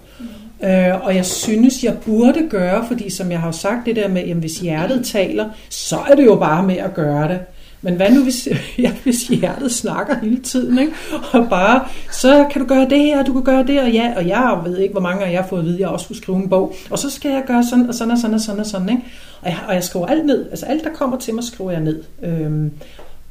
Øh, 0.65 1.05
og 1.05 1.17
jeg 1.17 1.27
synes, 1.27 1.85
jeg 1.85 1.99
burde 1.99 2.49
gøre, 2.51 2.87
fordi 2.89 3.11
som 3.11 3.31
jeg 3.31 3.41
har 3.41 3.47
jo 3.47 3.53
sagt 3.53 3.87
det 3.87 3.97
der 3.97 4.09
med, 4.09 4.27
jamen, 4.27 4.41
hvis 4.41 4.59
hjertet 4.59 5.07
taler, 5.07 5.51
så 5.69 5.99
er 6.11 6.15
det 6.15 6.25
jo 6.25 6.37
bare 6.37 6.63
med 6.63 6.77
at 6.77 6.95
gøre 6.95 7.29
det. 7.29 7.41
Men 7.83 7.95
hvad 7.95 8.11
nu, 8.11 8.23
hvis, 8.23 8.49
ja, 8.79 8.93
hvis 9.03 9.23
hjertet 9.29 9.73
snakker 9.73 10.19
hele 10.19 10.41
tiden, 10.41 10.79
ikke? 10.79 10.93
og 11.33 11.47
bare, 11.51 11.85
så 12.13 12.47
kan 12.53 12.63
du 12.63 12.69
gøre 12.69 12.89
det 12.89 12.99
her, 12.99 13.25
du 13.25 13.33
kan 13.33 13.43
gøre 13.43 13.67
det, 13.67 13.81
og 13.81 13.93
ja, 13.93 14.13
og 14.17 14.29
jeg 14.29 14.61
ved 14.65 14.79
ikke, 14.79 14.93
hvor 14.93 15.01
mange 15.01 15.25
af 15.25 15.33
jer 15.33 15.43
har 15.43 15.49
fået 15.49 15.61
at 15.61 15.65
vide, 15.67 15.75
at 15.75 15.81
jeg 15.81 15.89
også 15.89 16.05
skulle 16.05 16.19
skrive 16.19 16.39
en 16.39 16.49
bog, 16.49 16.75
og 16.91 16.99
så 16.99 17.11
skal 17.11 17.31
jeg 17.31 17.45
gøre 17.47 17.65
sådan, 17.65 17.89
og 17.89 17.95
sådan, 17.95 18.13
og 18.13 18.19
sådan, 18.19 18.35
og 18.35 18.41
sådan, 18.41 18.61
og 18.61 18.67
sådan, 18.67 18.89
ikke? 18.89 19.03
Og 19.43 19.49
jeg, 19.49 19.59
og 19.69 19.75
jeg 19.75 19.85
skriver 19.85 20.07
alt 20.07 20.27
ned, 20.27 20.51
altså 20.51 20.67
alt, 20.67 20.85
der 20.85 20.91
kommer 20.91 21.19
til 21.19 21.35
mig, 21.35 21.45
skriver 21.45 21.71
jeg 21.71 21.81
ned. 21.81 22.03
Øhm, 22.23 22.71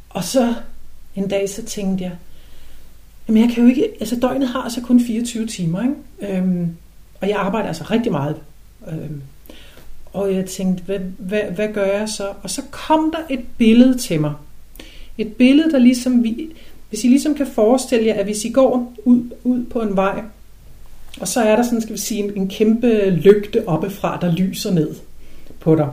og 0.09 0.23
så 0.23 0.53
en 1.15 1.27
dag, 1.27 1.49
så 1.49 1.63
tænkte 1.63 2.03
jeg, 2.03 2.11
jamen 3.27 3.41
jeg 3.41 3.55
kan 3.55 3.63
jo 3.63 3.69
ikke, 3.69 3.87
altså 3.99 4.15
døgnet 4.21 4.47
har 4.47 4.61
altså 4.61 4.81
kun 4.81 4.99
24 4.99 5.47
timer, 5.47 5.81
ikke? 5.81 6.37
Øhm, 6.37 6.75
og 7.21 7.29
jeg 7.29 7.37
arbejder 7.37 7.67
altså 7.67 7.83
rigtig 7.91 8.11
meget. 8.11 8.35
Øhm, 8.87 9.21
og 10.13 10.35
jeg 10.35 10.45
tænkte, 10.45 10.83
hvad, 10.83 10.99
hvad, 11.17 11.41
hvad 11.55 11.67
gør 11.67 11.85
jeg 11.85 12.09
så? 12.09 12.27
Og 12.43 12.49
så 12.49 12.61
kom 12.71 13.13
der 13.17 13.35
et 13.35 13.43
billede 13.57 13.97
til 13.97 14.21
mig. 14.21 14.33
Et 15.17 15.33
billede, 15.33 15.71
der 15.71 15.79
ligesom, 15.79 16.23
vi, 16.23 16.47
hvis 16.89 17.03
I 17.03 17.07
ligesom 17.07 17.35
kan 17.35 17.47
forestille 17.47 18.05
jer, 18.05 18.13
at 18.13 18.25
hvis 18.25 18.45
I 18.45 18.49
går 18.49 18.93
ud, 19.05 19.21
ud 19.43 19.63
på 19.63 19.79
en 19.79 19.95
vej, 19.95 20.21
og 21.19 21.27
så 21.27 21.41
er 21.41 21.55
der 21.55 21.63
sådan, 21.63 21.81
skal 21.81 21.93
vi 21.93 21.99
sige, 21.99 22.23
en, 22.23 22.31
en 22.35 22.47
kæmpe 22.47 23.09
lygte 23.09 23.67
oppefra, 23.67 24.17
der 24.21 24.31
lyser 24.31 24.71
ned 24.71 24.89
på 25.59 25.75
dig. 25.75 25.87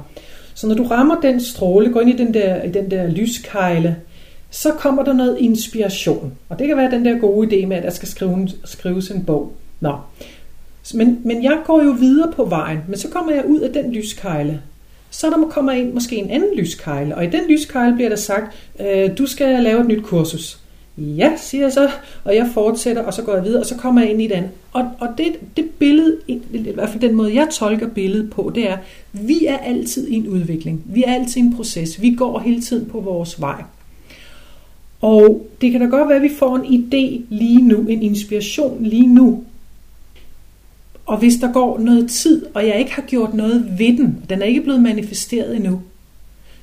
Så 0.54 0.66
når 0.66 0.74
du 0.74 0.84
rammer 0.84 1.20
den 1.20 1.40
stråle, 1.40 1.92
går 1.92 2.00
ind 2.00 2.10
i 2.10 2.16
den 2.16 2.34
der, 2.34 2.62
i 2.62 2.70
den 2.70 2.90
der 2.90 3.10
lyskejle, 3.10 3.96
så 4.50 4.72
kommer 4.72 5.02
der 5.02 5.12
noget 5.12 5.38
inspiration. 5.38 6.32
Og 6.48 6.58
det 6.58 6.66
kan 6.66 6.76
være 6.76 6.90
den 6.90 7.04
der 7.04 7.18
gode 7.18 7.48
idé 7.48 7.66
med, 7.66 7.76
at 7.76 7.82
der 7.82 7.90
skal 7.90 8.08
skrive, 8.08 8.48
skrives 8.64 9.10
en 9.10 9.24
bog. 9.24 9.52
Nå. 9.80 9.96
Men, 10.94 11.20
men 11.24 11.42
jeg 11.42 11.58
går 11.66 11.82
jo 11.82 11.90
videre 11.90 12.32
på 12.32 12.44
vejen, 12.44 12.78
men 12.88 12.98
så 12.98 13.08
kommer 13.08 13.32
jeg 13.32 13.44
ud 13.46 13.60
af 13.60 13.72
den 13.72 13.92
lyskejle. 13.92 14.60
Så 15.10 15.26
der 15.30 15.48
kommer 15.50 15.72
ind 15.72 15.92
måske 15.92 16.16
en 16.16 16.30
anden 16.30 16.56
lyskejle, 16.56 17.16
og 17.16 17.24
i 17.24 17.30
den 17.30 17.40
lyskejle 17.48 17.94
bliver 17.94 18.08
der 18.08 18.16
sagt, 18.16 18.56
øh, 18.80 19.18
du 19.18 19.26
skal 19.26 19.62
lave 19.62 19.80
et 19.80 19.86
nyt 19.86 20.02
kursus. 20.02 20.58
Ja, 20.98 21.32
siger 21.36 21.64
jeg 21.64 21.72
så, 21.72 21.90
og 22.24 22.34
jeg 22.34 22.50
fortsætter, 22.54 23.02
og 23.02 23.14
så 23.14 23.22
går 23.22 23.34
jeg 23.34 23.44
videre, 23.44 23.60
og 23.60 23.66
så 23.66 23.74
kommer 23.76 24.00
jeg 24.00 24.10
ind 24.10 24.22
i 24.22 24.26
den. 24.26 24.44
Og, 24.72 24.90
og 24.98 25.08
det, 25.18 25.26
det 25.56 25.64
billede, 25.78 26.16
i 26.26 26.40
hvert 26.74 26.88
fald 26.88 27.00
den 27.00 27.14
måde, 27.14 27.34
jeg 27.34 27.48
tolker 27.52 27.88
billedet 27.88 28.30
på, 28.30 28.52
det 28.54 28.68
er, 28.68 28.76
vi 29.12 29.46
er 29.46 29.58
altid 29.58 30.08
i 30.08 30.14
en 30.14 30.28
udvikling. 30.28 30.82
Vi 30.86 31.04
er 31.06 31.14
altid 31.14 31.36
i 31.36 31.44
en 31.44 31.56
proces. 31.56 32.02
Vi 32.02 32.14
går 32.14 32.38
hele 32.38 32.60
tiden 32.60 32.86
på 32.86 33.00
vores 33.00 33.40
vej. 33.40 33.62
Og 35.00 35.46
det 35.60 35.72
kan 35.72 35.80
da 35.80 35.86
godt 35.86 36.08
være, 36.08 36.16
at 36.16 36.22
vi 36.22 36.34
får 36.38 36.56
en 36.56 36.64
idé 36.64 37.24
lige 37.28 37.62
nu, 37.62 37.86
en 37.88 38.02
inspiration 38.02 38.84
lige 38.84 39.06
nu. 39.06 39.44
Og 41.08 41.18
hvis 41.18 41.36
der 41.36 41.52
går 41.52 41.78
noget 41.78 42.10
tid, 42.10 42.46
og 42.54 42.66
jeg 42.66 42.78
ikke 42.78 42.92
har 42.92 43.02
gjort 43.02 43.34
noget 43.34 43.78
ved 43.78 43.96
den, 43.96 44.24
den 44.28 44.42
er 44.42 44.46
ikke 44.46 44.60
blevet 44.60 44.82
manifesteret 44.82 45.56
endnu, 45.56 45.80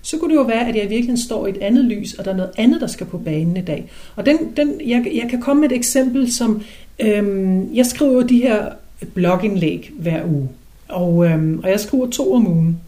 så 0.01 0.17
kunne 0.17 0.29
det 0.29 0.35
jo 0.35 0.43
være, 0.43 0.67
at 0.67 0.75
jeg 0.75 0.89
virkelig 0.89 1.19
står 1.19 1.47
i 1.47 1.49
et 1.49 1.57
andet 1.57 1.85
lys, 1.85 2.13
og 2.13 2.25
der 2.25 2.31
er 2.31 2.35
noget 2.35 2.51
andet, 2.57 2.81
der 2.81 2.87
skal 2.87 3.07
på 3.07 3.17
banen 3.17 3.57
i 3.57 3.61
dag. 3.61 3.91
Og 4.15 4.25
den, 4.25 4.37
den, 4.57 4.73
jeg, 4.85 5.11
jeg 5.13 5.29
kan 5.29 5.41
komme 5.41 5.61
med 5.61 5.71
et 5.71 5.75
eksempel, 5.75 6.33
som 6.33 6.61
øhm, 6.99 7.75
jeg 7.75 7.85
skriver 7.85 8.23
de 8.23 8.41
her 8.41 8.69
blogindlæg 9.13 9.91
hver 9.99 10.25
uge, 10.25 10.49
og, 10.89 11.25
øhm, 11.25 11.59
og 11.63 11.69
jeg 11.69 11.79
skriver 11.79 12.09
to 12.09 12.33
om 12.33 12.47
ugen. 12.47 12.79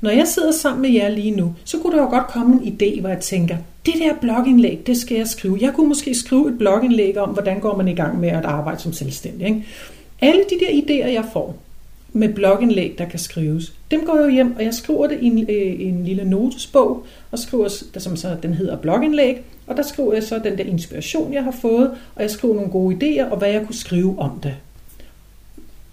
Når 0.00 0.10
jeg 0.10 0.28
sidder 0.28 0.52
sammen 0.52 0.82
med 0.82 0.90
jer 0.90 1.08
lige 1.08 1.30
nu, 1.30 1.54
så 1.64 1.78
kunne 1.78 1.96
der 1.96 2.02
jo 2.02 2.10
godt 2.10 2.26
komme 2.26 2.60
en 2.62 2.76
idé, 2.80 3.00
hvor 3.00 3.08
jeg 3.08 3.20
tænker, 3.20 3.56
det 3.86 3.94
der 3.94 4.14
blogindlæg, 4.20 4.82
det 4.86 4.96
skal 4.96 5.16
jeg 5.16 5.28
skrive. 5.28 5.58
Jeg 5.60 5.72
kunne 5.74 5.88
måske 5.88 6.14
skrive 6.14 6.48
et 6.48 6.58
blogindlæg 6.58 7.18
om, 7.18 7.30
hvordan 7.30 7.60
går 7.60 7.76
man 7.76 7.88
i 7.88 7.94
gang 7.94 8.20
med 8.20 8.28
at 8.28 8.44
arbejde 8.44 8.80
som 8.80 8.92
selvstændig. 8.92 9.46
Ikke? 9.46 9.64
Alle 10.20 10.42
de 10.50 10.60
der 10.60 10.80
idéer, 10.80 11.08
jeg 11.08 11.24
får 11.32 11.56
med 12.12 12.34
blogindlæg, 12.34 12.94
der 12.98 13.08
kan 13.08 13.18
skrives, 13.18 13.72
dem 13.90 14.04
går 14.06 14.16
jeg 14.16 14.30
hjem, 14.30 14.56
og 14.56 14.64
jeg 14.64 14.74
skriver 14.74 15.06
det 15.06 15.18
i 15.20 15.26
en, 15.26 15.38
øh, 15.50 15.80
en 15.80 16.04
lille 16.04 16.24
notesbog, 16.24 17.06
og 17.30 17.38
skriver, 17.38 17.68
der, 17.94 18.00
som 18.00 18.16
så 18.16 18.36
den 18.42 18.54
hedder 18.54 18.76
blogindlæg, 18.76 19.36
og 19.66 19.76
der 19.76 19.82
skriver 19.82 20.12
jeg 20.12 20.22
så 20.22 20.38
den 20.38 20.58
der 20.58 20.64
inspiration, 20.64 21.32
jeg 21.32 21.44
har 21.44 21.50
fået, 21.60 21.90
og 22.14 22.22
jeg 22.22 22.30
skriver 22.30 22.54
nogle 22.54 22.70
gode 22.70 22.96
idéer, 22.96 23.30
og 23.30 23.38
hvad 23.38 23.50
jeg 23.50 23.66
kunne 23.66 23.74
skrive 23.74 24.18
om 24.18 24.40
det. 24.42 24.54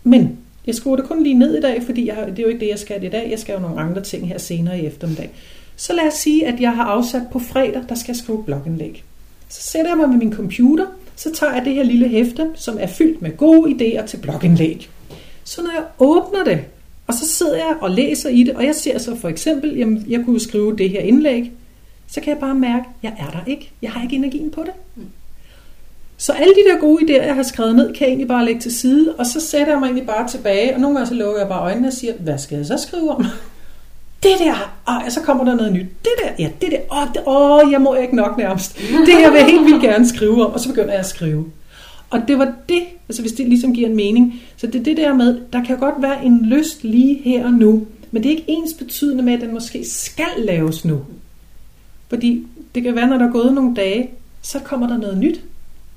Men 0.03 0.38
jeg 0.67 0.76
skriver 0.76 0.95
det 0.95 1.05
kun 1.05 1.24
lige 1.24 1.36
ned 1.36 1.57
i 1.57 1.61
dag, 1.61 1.84
fordi 1.84 2.07
jeg, 2.07 2.28
det 2.28 2.39
er 2.39 2.43
jo 2.43 2.49
ikke 2.49 2.59
det, 2.59 2.69
jeg 2.69 2.80
skal 2.80 3.03
i 3.03 3.09
dag. 3.09 3.28
Jeg 3.32 3.39
skal 3.39 3.53
jo 3.53 3.59
nogle 3.59 3.80
andre 3.80 4.01
ting 4.01 4.28
her 4.28 4.38
senere 4.38 4.80
i 4.80 4.86
eftermiddag. 4.86 5.30
Så 5.76 5.93
lad 5.93 6.07
os 6.07 6.13
sige, 6.13 6.47
at 6.47 6.61
jeg 6.61 6.76
har 6.76 6.84
afsat 6.84 7.22
på 7.32 7.39
fredag, 7.39 7.84
der 7.89 7.95
skal 7.95 8.11
jeg 8.11 8.15
skrive 8.15 8.43
blogindlæg. 8.43 9.03
Så 9.49 9.61
sætter 9.61 9.91
jeg 9.91 9.97
mig 9.97 10.09
med 10.09 10.17
min 10.17 10.34
computer, 10.34 10.86
så 11.22 11.32
tager 11.34 11.53
jeg 11.53 11.65
det 11.65 11.74
her 11.74 11.84
lille 11.84 12.07
hæfte, 12.07 12.49
som 12.55 12.78
er 12.80 12.88
fyldt 12.88 13.22
med 13.22 13.38
gode 13.38 13.72
idéer 13.72 14.05
til 14.05 14.17
blogindlæg. 14.17 14.89
Så 15.43 15.61
når 15.61 15.72
jeg 15.72 15.84
åbner 15.99 16.43
det, 16.43 16.59
og 17.07 17.13
så 17.13 17.28
sidder 17.28 17.55
jeg 17.55 17.76
og 17.82 17.91
læser 17.91 18.30
i 18.30 18.43
det, 18.43 18.55
og 18.55 18.65
jeg 18.65 18.76
ser 18.76 18.97
så 18.97 19.15
for 19.15 19.30
eksempel, 19.30 19.78
jamen, 19.78 20.05
jeg 20.07 20.22
kunne 20.26 20.39
skrive 20.39 20.78
det 20.78 20.89
her 20.89 20.99
indlæg, 20.99 21.51
så 22.07 22.22
kan 22.22 22.34
jeg 22.34 22.39
bare 22.39 22.55
mærke, 22.55 22.86
at 22.88 23.03
jeg 23.03 23.13
er 23.19 23.32
der 23.32 23.39
ikke. 23.47 23.72
Jeg 23.82 23.91
har 23.91 24.03
ikke 24.03 24.15
energien 24.15 24.51
på 24.51 24.63
det. 24.63 25.03
Så 26.17 26.34
alle 26.34 26.53
de 26.53 26.72
der 26.72 26.80
gode 26.80 27.03
idéer, 27.03 27.26
jeg 27.26 27.36
har 27.36 27.43
skrevet 27.43 27.76
ned, 27.76 27.93
kan 27.93 28.01
jeg 28.01 28.07
egentlig 28.07 28.28
bare 28.28 28.45
lægge 28.45 28.61
til 28.61 28.76
side, 28.76 29.15
og 29.17 29.26
så 29.26 29.39
sætter 29.39 29.74
jeg 29.74 29.80
mig 29.80 29.86
egentlig 29.86 30.07
bare 30.07 30.28
tilbage, 30.28 30.74
og 30.74 30.82
nogle 30.82 30.97
gange 30.97 31.07
så 31.07 31.13
lukker 31.13 31.39
jeg 31.39 31.49
bare 31.49 31.61
øjnene 31.61 31.88
og 31.88 31.93
siger, 31.93 32.13
hvad 32.19 32.38
skal 32.38 32.55
jeg 32.55 32.65
så 32.65 32.78
skrive 32.78 33.11
om? 33.11 33.26
Det 34.24 34.32
der, 34.39 34.76
og 34.86 35.11
så 35.11 35.22
kommer 35.22 35.45
der 35.45 35.55
noget 35.55 35.74
nyt. 35.74 35.86
Det 36.03 36.11
der, 36.24 36.30
ja, 36.39 36.49
det 36.61 36.72
der, 36.72 36.80
åh, 36.91 37.07
det, 37.13 37.22
åh 37.28 37.72
jeg 37.72 37.82
må 37.82 37.95
ikke 37.95 38.15
nok 38.15 38.38
nærmest. 38.38 38.78
Det 38.78 39.13
her 39.13 39.32
vil 39.32 39.38
jeg 39.38 39.47
helt 39.47 39.65
vildt 39.65 39.82
gerne 39.82 40.07
skrive 40.07 40.45
om, 40.45 40.53
og 40.53 40.59
så 40.59 40.69
begynder 40.69 40.91
jeg 40.91 40.99
at 40.99 41.05
skrive. 41.05 41.45
Og 42.09 42.22
det 42.28 42.38
var 42.38 42.53
det, 42.69 42.82
altså 43.09 43.22
hvis 43.22 43.32
det 43.32 43.47
ligesom 43.47 43.74
giver 43.74 43.89
en 43.89 43.95
mening. 43.95 44.41
Så 44.57 44.67
det 44.67 44.76
er 44.80 44.84
det 44.84 44.97
der 44.97 45.13
med, 45.13 45.39
der 45.53 45.63
kan 45.63 45.78
godt 45.78 45.95
være 46.01 46.26
en 46.26 46.45
lyst 46.45 46.84
lige 46.84 47.22
her 47.24 47.45
og 47.45 47.51
nu, 47.51 47.88
men 48.11 48.24
det 48.24 48.32
er 48.32 48.36
ikke 48.36 48.49
ens 48.49 48.74
betydende 48.74 49.24
med, 49.24 49.34
at 49.34 49.41
den 49.41 49.53
måske 49.53 49.86
skal 49.86 50.32
laves 50.38 50.86
nu. 50.86 51.01
Fordi 52.09 52.47
det 52.76 52.84
kan 52.84 52.95
være, 52.95 53.07
når 53.07 53.17
der 53.17 53.28
er 53.28 53.32
gået 53.32 53.53
nogle 53.53 53.76
dage, 53.76 54.09
så 54.41 54.59
kommer 54.59 54.88
der 54.88 54.97
noget 54.97 55.17
nyt. 55.17 55.41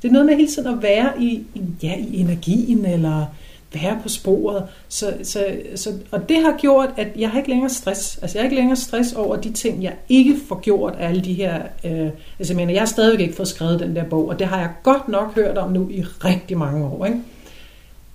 Det 0.03 0.09
er 0.09 0.13
noget 0.13 0.27
med 0.27 0.37
hele 0.37 0.49
tiden 0.49 0.69
at 0.69 0.83
være 0.83 1.23
i, 1.23 1.43
ja, 1.83 1.95
i 1.99 2.21
energien, 2.21 2.85
eller 2.85 3.27
være 3.75 3.99
på 4.03 4.09
sporet. 4.09 4.65
Så, 4.89 5.15
så, 5.23 5.47
så, 5.75 5.93
og 6.11 6.29
det 6.29 6.37
har 6.37 6.57
gjort, 6.59 6.89
at 6.97 7.09
jeg 7.17 7.31
har 7.31 7.39
ikke 7.39 7.51
længere 7.51 7.71
stress. 7.71 8.19
Altså 8.23 8.39
jeg 8.39 8.43
har 8.43 8.45
ikke 8.45 8.57
længere 8.57 8.77
stress 8.77 9.13
over 9.13 9.37
de 9.37 9.53
ting, 9.53 9.83
jeg 9.83 9.95
ikke 10.09 10.37
får 10.49 10.61
gjort 10.61 10.95
af 10.99 11.09
alle 11.09 11.25
de 11.25 11.35
her... 11.35 11.63
Øh, 11.85 12.09
altså 12.39 12.53
jeg 12.53 12.57
mener, 12.57 12.73
jeg 12.73 12.81
har 12.81 12.87
stadigvæk 12.87 13.21
ikke 13.21 13.37
fået 13.37 13.49
skrevet 13.49 13.81
den 13.81 13.97
der 13.97 14.05
bog, 14.05 14.29
og 14.29 14.39
det 14.39 14.47
har 14.47 14.59
jeg 14.59 14.71
godt 14.83 15.09
nok 15.09 15.35
hørt 15.35 15.59
om 15.59 15.73
nu 15.73 15.89
i 15.91 16.03
rigtig 16.03 16.59
mange 16.59 16.87
år. 16.87 17.07
Ikke? 17.07 17.19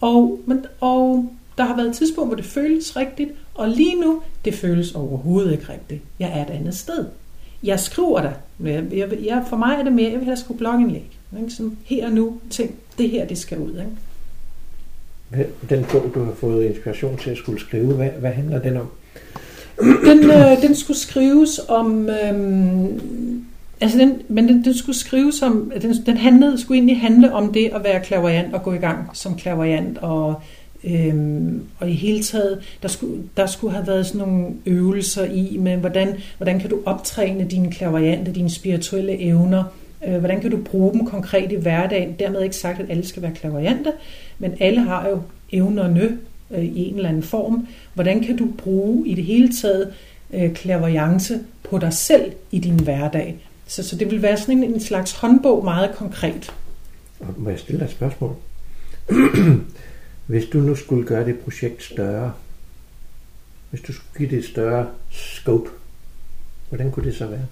Og, 0.01 0.39
men, 0.45 0.65
og 0.79 1.29
der 1.57 1.63
har 1.63 1.75
været 1.75 1.87
et 1.87 1.95
tidspunkt, 1.95 2.29
hvor 2.29 2.35
det 2.35 2.45
føles 2.45 2.97
rigtigt, 2.97 3.31
og 3.53 3.69
lige 3.69 4.01
nu, 4.01 4.21
det 4.45 4.53
føles 4.53 4.95
overhovedet 4.95 5.51
ikke 5.51 5.69
rigtigt. 5.69 6.01
Jeg 6.19 6.31
er 6.35 6.45
et 6.45 6.49
andet 6.49 6.75
sted. 6.75 7.05
Jeg 7.63 7.79
skriver 7.79 8.21
der. 8.21 8.31
Jeg, 8.63 8.83
jeg, 8.93 9.09
jeg, 9.25 9.43
for 9.49 9.57
mig 9.57 9.75
er 9.79 9.83
det 9.83 9.93
mere, 9.93 10.11
jeg 10.11 10.19
vil 10.19 10.25
have 10.25 10.37
skrive 10.37 10.57
blogindlæg. 10.57 11.17
Ikke? 11.39 11.51
Sådan 11.51 11.77
her 11.85 12.05
og 12.05 12.11
nu, 12.11 12.37
ting, 12.49 12.75
det 12.97 13.09
her, 13.09 13.25
det 13.25 13.37
skal 13.37 13.59
ud. 13.59 13.69
Ikke? 13.69 13.91
Den 15.69 15.85
bog, 15.91 16.11
du 16.15 16.23
har 16.23 16.33
fået 16.33 16.65
inspiration 16.65 17.17
til 17.17 17.29
at 17.29 17.37
skulle 17.37 17.59
skrive, 17.59 17.93
hvad, 17.93 18.09
hvad 18.09 18.31
handler 18.31 18.61
den 18.61 18.77
om? 18.77 18.87
Den, 19.79 20.23
øh, 20.31 20.61
den 20.61 20.75
skulle 20.75 20.97
skrives 20.97 21.59
om... 21.67 22.09
Øh, 22.09 22.85
altså 23.81 23.97
den, 23.97 24.21
men 24.27 24.47
den, 24.47 24.63
den 24.63 24.73
skulle 24.73 24.97
skrives 24.97 25.41
om... 25.41 25.71
Den, 25.81 25.93
den 26.05 26.17
handlede, 26.17 26.61
skulle 26.61 26.77
egentlig 26.77 26.99
handle 26.99 27.33
om 27.33 27.53
det 27.53 27.71
at 27.73 27.83
være 27.83 28.03
klaverjant 28.03 28.53
og 28.53 28.63
gå 28.63 28.73
i 28.73 28.77
gang 28.77 29.09
som 29.13 29.35
klaverjant 29.35 29.97
og 29.97 30.41
Øhm, 30.83 31.63
og 31.79 31.89
i 31.89 31.93
hele 31.93 32.23
taget, 32.23 32.59
der 32.81 32.87
skulle, 32.87 33.23
der 33.37 33.45
skulle 33.45 33.73
have 33.73 33.87
været 33.87 34.05
sådan 34.05 34.27
nogle 34.27 34.47
øvelser 34.65 35.25
i, 35.25 35.57
med 35.59 35.77
hvordan, 35.77 36.17
hvordan 36.37 36.59
kan 36.59 36.69
du 36.69 36.79
optræne 36.85 37.47
dine 37.49 37.71
klaverjante, 37.71 38.31
dine 38.31 38.49
spirituelle 38.49 39.19
evner, 39.21 39.63
Øh, 40.07 40.17
hvordan 40.17 40.41
kan 40.41 40.51
du 40.51 40.57
bruge 40.57 40.93
dem 40.93 41.05
konkret 41.05 41.51
i 41.51 41.55
hverdagen. 41.55 42.15
Dermed 42.19 42.41
ikke 42.41 42.55
sagt, 42.55 42.79
at 42.79 42.89
alle 42.89 43.07
skal 43.07 43.21
være 43.21 43.33
klaverianter, 43.35 43.91
men 44.39 44.53
alle 44.59 44.81
har 44.81 45.09
jo 45.09 45.21
evnerne 45.51 46.17
øh, 46.51 46.63
i 46.63 46.89
en 46.89 46.95
eller 46.95 47.09
anden 47.09 47.23
form. 47.23 47.67
Hvordan 47.93 48.23
kan 48.23 48.37
du 48.37 48.47
bruge 48.57 49.07
i 49.07 49.15
det 49.15 49.23
hele 49.23 49.53
taget 49.61 49.93
øh, 50.33 50.53
klaverianse 50.53 51.39
på 51.63 51.77
dig 51.77 51.93
selv 51.93 52.31
i 52.51 52.59
din 52.59 52.79
hverdag? 52.79 53.35
Så, 53.67 53.83
så 53.83 53.95
det 53.95 54.11
vil 54.11 54.21
være 54.21 54.37
sådan 54.37 54.57
en, 54.57 54.73
en 54.73 54.79
slags 54.79 55.11
håndbog 55.11 55.63
meget 55.63 55.95
konkret. 55.95 56.53
Og 57.19 57.27
må 57.37 57.49
jeg 57.49 57.59
stille 57.59 57.79
dig 57.79 57.85
et 57.85 57.91
spørgsmål? 57.91 58.35
Hvis 60.27 60.45
du 60.45 60.57
nu 60.57 60.75
skulle 60.75 61.05
gøre 61.05 61.25
det 61.25 61.39
projekt 61.39 61.83
større, 61.83 62.33
hvis 63.69 63.81
du 63.81 63.93
skulle 63.93 64.17
give 64.17 64.29
det 64.29 64.37
et 64.37 64.45
større 64.45 64.87
scope, 65.11 65.69
hvordan 66.69 66.91
kunne 66.91 67.05
det 67.05 67.15
så 67.15 67.27
være? 67.27 67.45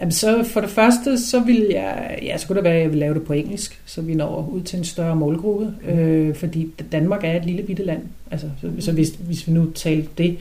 Jamen 0.00 0.12
så 0.12 0.44
for 0.44 0.60
det 0.60 0.70
første, 0.70 1.18
så 1.18 1.40
vil 1.40 1.66
jeg, 1.70 2.18
ja, 2.22 2.38
så 2.38 2.46
kunne 2.46 2.56
det 2.56 2.64
være, 2.64 2.74
at 2.74 2.82
jeg 2.82 2.90
vil 2.90 2.98
lave 2.98 3.14
det 3.14 3.22
på 3.22 3.32
engelsk, 3.32 3.80
så 3.86 4.02
vi 4.02 4.14
når 4.14 4.50
ud 4.52 4.60
til 4.60 4.78
en 4.78 4.84
større 4.84 5.16
målgruppe, 5.16 5.74
mm. 5.84 5.98
øh, 5.98 6.34
fordi 6.34 6.72
Danmark 6.92 7.24
er 7.24 7.36
et 7.36 7.44
lille 7.44 7.62
bitte 7.62 7.84
land, 7.84 8.02
altså, 8.30 8.46
så, 8.60 8.70
så 8.80 8.92
hvis, 8.92 9.08
hvis 9.08 9.46
vi 9.46 9.52
nu 9.52 9.70
talte 9.70 10.08
det. 10.18 10.36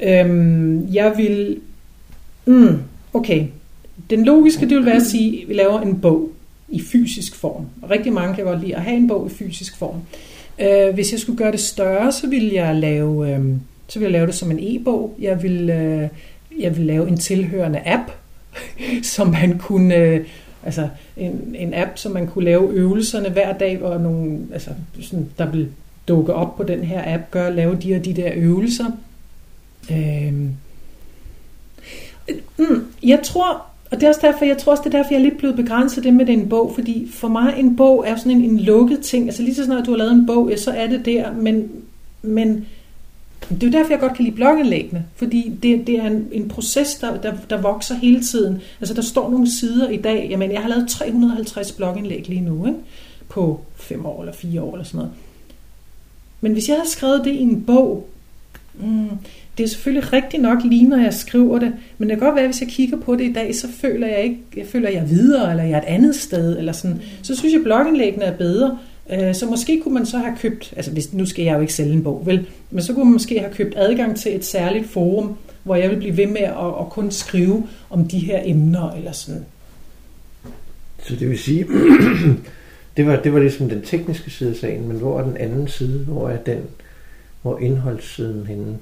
Øhm, 0.00 0.92
jeg 0.92 1.14
vil, 1.16 1.60
mm, 2.46 2.78
okay, 3.12 3.46
den 4.10 4.24
logiske, 4.24 4.68
det 4.68 4.76
vil 4.76 4.86
være 4.86 4.96
at 4.96 5.06
sige, 5.06 5.42
at 5.42 5.48
vi 5.48 5.54
laver 5.54 5.80
en 5.80 6.00
bog 6.00 6.30
i 6.68 6.82
fysisk 6.82 7.34
form. 7.34 7.66
Og 7.82 7.90
rigtig 7.90 8.12
mange 8.12 8.34
kan 8.34 8.44
godt 8.44 8.60
lide 8.60 8.76
at 8.76 8.82
have 8.82 8.96
en 8.96 9.08
bog 9.08 9.26
i 9.26 9.34
fysisk 9.34 9.76
form. 9.76 9.96
Øh, 10.58 10.94
hvis 10.94 11.12
jeg 11.12 11.20
skulle 11.20 11.38
gøre 11.38 11.52
det 11.52 11.60
større, 11.60 12.12
så 12.12 12.26
ville 12.26 12.54
jeg 12.54 12.74
lave, 12.74 13.30
øh, 13.30 13.44
så 13.88 13.98
ville 13.98 14.12
jeg 14.12 14.12
lave 14.12 14.26
det 14.26 14.34
som 14.34 14.50
en 14.50 14.58
e-bog. 14.60 15.14
Jeg 15.20 15.42
vil, 15.42 15.70
øh, 15.70 16.08
jeg 16.58 16.76
vil 16.76 16.86
lave 16.86 17.08
en 17.08 17.16
tilhørende 17.16 17.80
app, 17.84 18.10
som 19.14 19.28
man 19.28 19.58
kunne, 19.58 19.94
øh, 19.94 20.26
altså 20.62 20.88
en, 21.16 21.54
en 21.58 21.74
app, 21.74 21.98
som 21.98 22.12
man 22.12 22.26
kunne 22.26 22.44
lave 22.44 22.72
øvelserne 22.72 23.28
hver 23.28 23.52
dag, 23.52 23.82
og 23.82 24.00
nogle, 24.00 24.38
altså, 24.52 24.70
sådan, 25.00 25.28
der 25.38 25.50
vil 25.50 25.68
dukke 26.08 26.34
op 26.34 26.56
på 26.56 26.62
den 26.62 26.84
her 26.84 27.14
app, 27.14 27.30
gøre 27.30 27.54
lave 27.54 27.78
de 27.82 27.94
og 27.94 28.04
de 28.04 28.16
der 28.16 28.30
øvelser. 28.34 28.84
Øhm. 29.90 30.54
mm, 32.58 32.86
jeg 33.02 33.20
tror, 33.24 33.62
og 33.90 33.96
det 33.96 34.02
er 34.02 34.08
også 34.08 34.20
derfor, 34.22 34.44
jeg 34.44 34.58
tror 34.58 34.72
også, 34.72 34.82
det 34.84 34.94
er 34.94 34.98
derfor, 34.98 35.14
jeg 35.14 35.18
er 35.18 35.24
lidt 35.24 35.38
blevet 35.38 35.56
begrænset 35.56 36.04
det 36.04 36.14
med 36.14 36.26
den 36.26 36.48
bog, 36.48 36.72
fordi 36.74 37.10
for 37.14 37.28
mig 37.28 37.54
en 37.56 37.76
bog 37.76 38.04
er 38.06 38.16
sådan 38.16 38.32
en, 38.32 38.44
en 38.44 38.60
lukket 38.60 39.00
ting. 39.00 39.24
Altså 39.26 39.42
lige 39.42 39.54
så 39.54 39.64
snart 39.64 39.86
du 39.86 39.90
har 39.90 39.98
lavet 39.98 40.12
en 40.12 40.26
bog, 40.26 40.50
ja, 40.50 40.56
så 40.56 40.70
er 40.70 40.86
det 40.86 41.04
der, 41.04 41.32
men, 41.32 41.70
men 42.22 42.66
det 43.48 43.62
er 43.62 43.66
jo 43.66 43.72
derfor, 43.72 43.92
jeg 43.92 44.00
godt 44.00 44.14
kan 44.14 44.24
lide 44.24 44.36
blogindlæggene, 44.36 45.04
fordi 45.16 45.52
det, 45.62 45.86
det 45.86 45.98
er 45.98 46.06
en, 46.06 46.28
en 46.32 46.48
proces, 46.48 46.94
der, 46.94 47.20
der, 47.20 47.34
der 47.50 47.60
vokser 47.60 47.94
hele 47.94 48.20
tiden. 48.20 48.60
Altså 48.80 48.94
der 48.94 49.02
står 49.02 49.30
nogle 49.30 49.50
sider 49.58 49.88
i 49.88 49.96
dag, 49.96 50.26
jamen 50.30 50.52
jeg 50.52 50.62
har 50.62 50.68
lavet 50.68 50.88
350 50.88 51.72
blogindlæg 51.72 52.28
lige 52.28 52.40
nu, 52.40 52.66
ikke? 52.66 52.78
på 53.28 53.60
fem 53.76 54.06
år 54.06 54.20
eller 54.20 54.32
fire 54.32 54.62
år 54.62 54.72
eller 54.72 54.84
sådan 54.84 54.98
noget. 54.98 55.12
Men 56.40 56.52
hvis 56.52 56.68
jeg 56.68 56.76
havde 56.76 56.90
skrevet 56.90 57.24
det 57.24 57.32
i 57.32 57.40
en 57.40 57.62
bog, 57.62 58.08
mm, 58.80 59.08
det 59.58 59.64
er 59.64 59.68
selvfølgelig 59.68 60.12
rigtigt 60.12 60.42
nok 60.42 60.58
lige, 60.64 60.88
når 60.88 60.96
jeg 60.96 61.14
skriver 61.14 61.58
det, 61.58 61.72
men 61.98 62.08
det 62.08 62.18
kan 62.18 62.26
godt 62.26 62.34
være, 62.34 62.44
at 62.44 62.50
hvis 62.50 62.60
jeg 62.60 62.68
kigger 62.68 62.96
på 62.96 63.16
det 63.16 63.24
i 63.24 63.32
dag, 63.32 63.54
så 63.54 63.68
føler 63.68 64.06
jeg 64.06 64.22
ikke, 64.22 64.38
jeg 64.56 64.66
føler, 64.66 64.88
at 64.88 64.94
jeg 64.94 65.02
er 65.02 65.06
videre, 65.06 65.50
eller 65.50 65.64
jeg 65.64 65.72
er 65.72 65.82
et 65.82 65.86
andet 65.86 66.14
sted, 66.14 66.58
eller 66.58 66.72
sådan. 66.72 67.00
Så 67.22 67.36
synes 67.36 67.52
jeg, 67.52 67.60
at 67.60 67.64
blogindlæggene 67.64 68.24
er 68.24 68.36
bedre. 68.36 68.78
Øh, 69.12 69.34
så 69.34 69.46
måske 69.46 69.80
kunne 69.82 69.94
man 69.94 70.06
så 70.06 70.18
have 70.18 70.36
købt, 70.36 70.72
altså 70.76 70.90
hvis, 70.92 71.12
nu 71.12 71.26
skal 71.26 71.44
jeg 71.44 71.54
jo 71.54 71.60
ikke 71.60 71.72
sælge 71.72 71.92
en 71.92 72.02
bog, 72.02 72.22
vel? 72.26 72.46
Men 72.70 72.82
så 72.82 72.94
kunne 72.94 73.04
man 73.04 73.12
måske 73.12 73.38
have 73.38 73.54
købt 73.54 73.74
adgang 73.76 74.16
til 74.16 74.36
et 74.36 74.44
særligt 74.44 74.90
forum, 74.90 75.36
hvor 75.62 75.74
jeg 75.74 75.90
vil 75.90 75.96
blive 75.96 76.16
ved 76.16 76.26
med 76.26 76.40
at, 76.40 76.66
at 76.80 76.88
kun 76.90 77.10
skrive 77.10 77.66
om 77.90 78.08
de 78.08 78.18
her 78.18 78.40
emner, 78.44 78.90
eller 78.90 79.12
sådan. 79.12 79.44
Så 81.02 81.16
det 81.16 81.30
vil 81.30 81.38
sige, 81.38 81.66
det 82.96 83.06
var, 83.06 83.16
det 83.16 83.32
var 83.32 83.40
ligesom 83.40 83.68
den 83.68 83.82
tekniske 83.82 84.30
side 84.30 84.50
af 84.50 84.56
sagen, 84.56 84.88
men 84.88 84.96
hvor 84.96 85.20
er 85.20 85.24
den 85.24 85.36
anden 85.36 85.68
side? 85.68 85.98
Hvor 85.98 86.28
er 86.28 86.36
den, 86.36 86.62
hvor 87.42 87.58
indholdssiden 87.58 88.46
henne? 88.46 88.78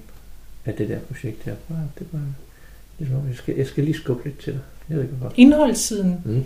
af 0.67 0.75
det 0.75 0.89
der 0.89 0.99
projekt 0.99 1.43
her. 1.43 1.55
Det 1.99 2.07
var, 2.13 2.21
det 2.99 3.13
var, 3.13 3.23
jeg, 3.29 3.37
skal, 3.37 3.55
jeg 3.57 3.67
skal 3.67 3.85
lige 3.85 3.95
skubbe 3.95 4.25
lidt 4.25 4.39
til 4.39 4.53
dig. 4.53 4.61
Jeg 4.89 4.97
ved 4.97 5.05
ikke 5.05 5.17
hvorfor. 5.17 5.35
Indholdssiden? 5.37 6.17
Mm. 6.25 6.45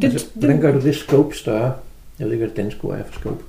Det, 0.00 0.04
altså, 0.04 0.26
hvordan 0.34 0.60
gør 0.60 0.72
du 0.72 0.80
det 0.80 0.96
scope 0.96 1.36
større? 1.36 1.74
Jeg 2.18 2.26
ved 2.26 2.32
ikke, 2.32 2.46
hvad 2.46 2.56
det 2.56 2.64
danske 2.64 2.84
ord 2.84 2.98
er 2.98 3.04
for 3.04 3.20
skub. 3.20 3.42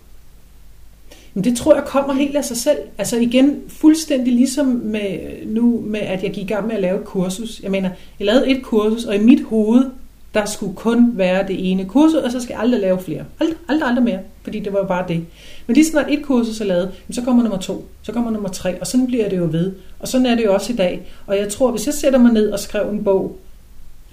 Men 1.33 1.43
det 1.43 1.57
tror 1.57 1.75
jeg 1.75 1.83
kommer 1.83 2.13
helt 2.13 2.35
af 2.35 2.45
sig 2.45 2.57
selv. 2.57 2.77
Altså 2.97 3.17
igen, 3.17 3.61
fuldstændig 3.67 4.33
ligesom 4.33 4.65
med 4.65 5.19
nu, 5.45 5.83
med 5.85 5.99
at 5.99 6.23
jeg 6.23 6.31
gik 6.31 6.43
i 6.43 6.47
gang 6.47 6.67
med 6.67 6.75
at 6.75 6.81
lave 6.81 6.99
et 6.99 7.05
kursus. 7.05 7.61
Jeg 7.63 7.71
mener, 7.71 7.89
jeg 8.19 8.25
lavede 8.25 8.49
et 8.49 8.63
kursus, 8.63 9.05
og 9.05 9.15
i 9.15 9.19
mit 9.19 9.43
hoved, 9.43 9.85
der 10.33 10.45
skulle 10.45 10.75
kun 10.75 11.11
være 11.17 11.47
det 11.47 11.71
ene 11.71 11.85
kursus, 11.85 12.19
og 12.19 12.31
så 12.31 12.39
skal 12.39 12.53
jeg 12.53 12.61
aldrig 12.61 12.81
lave 12.81 12.99
flere. 12.99 13.23
Aldrig, 13.39 13.57
aldrig, 13.67 13.87
aldrig 13.87 14.03
mere, 14.03 14.19
fordi 14.43 14.59
det 14.59 14.73
var 14.73 14.79
jo 14.79 14.85
bare 14.85 15.05
det. 15.07 15.25
Men 15.67 15.73
lige 15.73 15.85
snart 15.85 16.05
et 16.09 16.23
kursus 16.23 16.61
er 16.61 16.65
lavet, 16.65 16.91
så 17.11 17.21
kommer 17.21 17.43
nummer 17.43 17.59
to, 17.59 17.85
så 18.01 18.11
kommer 18.11 18.31
nummer 18.31 18.49
tre, 18.49 18.81
og 18.81 18.87
sådan 18.87 19.07
bliver 19.07 19.29
det 19.29 19.37
jo 19.37 19.47
ved. 19.51 19.71
Og 19.99 20.07
sådan 20.07 20.25
er 20.25 20.35
det 20.35 20.45
jo 20.45 20.53
også 20.53 20.73
i 20.73 20.75
dag. 20.75 21.07
Og 21.27 21.37
jeg 21.37 21.49
tror, 21.49 21.71
hvis 21.71 21.85
jeg 21.85 21.93
sætter 21.93 22.19
mig 22.19 22.33
ned 22.33 22.51
og 22.51 22.59
skriver 22.59 22.91
en 22.91 23.03
bog, 23.03 23.37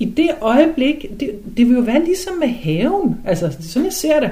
i 0.01 0.05
det 0.05 0.31
øjeblik, 0.41 1.07
det, 1.21 1.31
det 1.57 1.69
vil 1.69 1.75
jo 1.75 1.81
være 1.81 2.05
ligesom 2.05 2.37
med 2.37 2.49
haven. 2.49 3.17
Altså, 3.25 3.57
sådan 3.61 3.85
jeg 3.85 3.93
ser 3.93 4.21
det. 4.21 4.31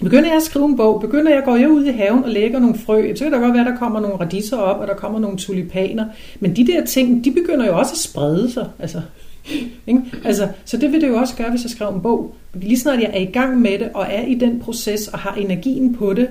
Begynder 0.00 0.28
jeg 0.28 0.36
at 0.36 0.42
skrive 0.42 0.64
en 0.64 0.76
bog, 0.76 1.00
begynder 1.00 1.34
jeg, 1.34 1.42
går 1.44 1.56
jeg 1.56 1.70
ud 1.70 1.84
i 1.84 1.90
haven 1.90 2.24
og 2.24 2.30
lægger 2.30 2.58
nogle 2.58 2.78
frø, 2.78 3.14
så 3.14 3.24
kan 3.24 3.32
der 3.32 3.38
godt 3.38 3.52
være, 3.52 3.66
at 3.66 3.72
der 3.72 3.78
kommer 3.78 4.00
nogle 4.00 4.16
radiser 4.16 4.56
op, 4.56 4.80
og 4.80 4.86
der 4.86 4.94
kommer 4.94 5.18
nogle 5.18 5.38
tulipaner. 5.38 6.06
Men 6.40 6.56
de 6.56 6.66
der 6.66 6.84
ting, 6.84 7.24
de 7.24 7.30
begynder 7.30 7.66
jo 7.66 7.78
også 7.78 7.92
at 7.92 7.98
sprede 7.98 8.50
sig. 8.52 8.68
Altså, 8.78 9.00
ikke? 9.86 10.02
Altså, 10.24 10.48
så 10.64 10.76
det 10.76 10.92
vil 10.92 11.00
det 11.00 11.08
jo 11.08 11.16
også 11.16 11.36
gøre, 11.36 11.50
hvis 11.50 11.62
jeg 11.62 11.70
skriver 11.70 11.92
en 11.92 12.00
bog. 12.00 12.34
Lige 12.54 12.78
snart 12.78 13.00
jeg 13.00 13.10
er 13.12 13.20
i 13.20 13.32
gang 13.32 13.60
med 13.60 13.78
det, 13.78 13.90
og 13.94 14.06
er 14.10 14.26
i 14.26 14.34
den 14.34 14.60
proces, 14.60 15.08
og 15.08 15.18
har 15.18 15.34
energien 15.34 15.94
på 15.94 16.14
det, 16.14 16.28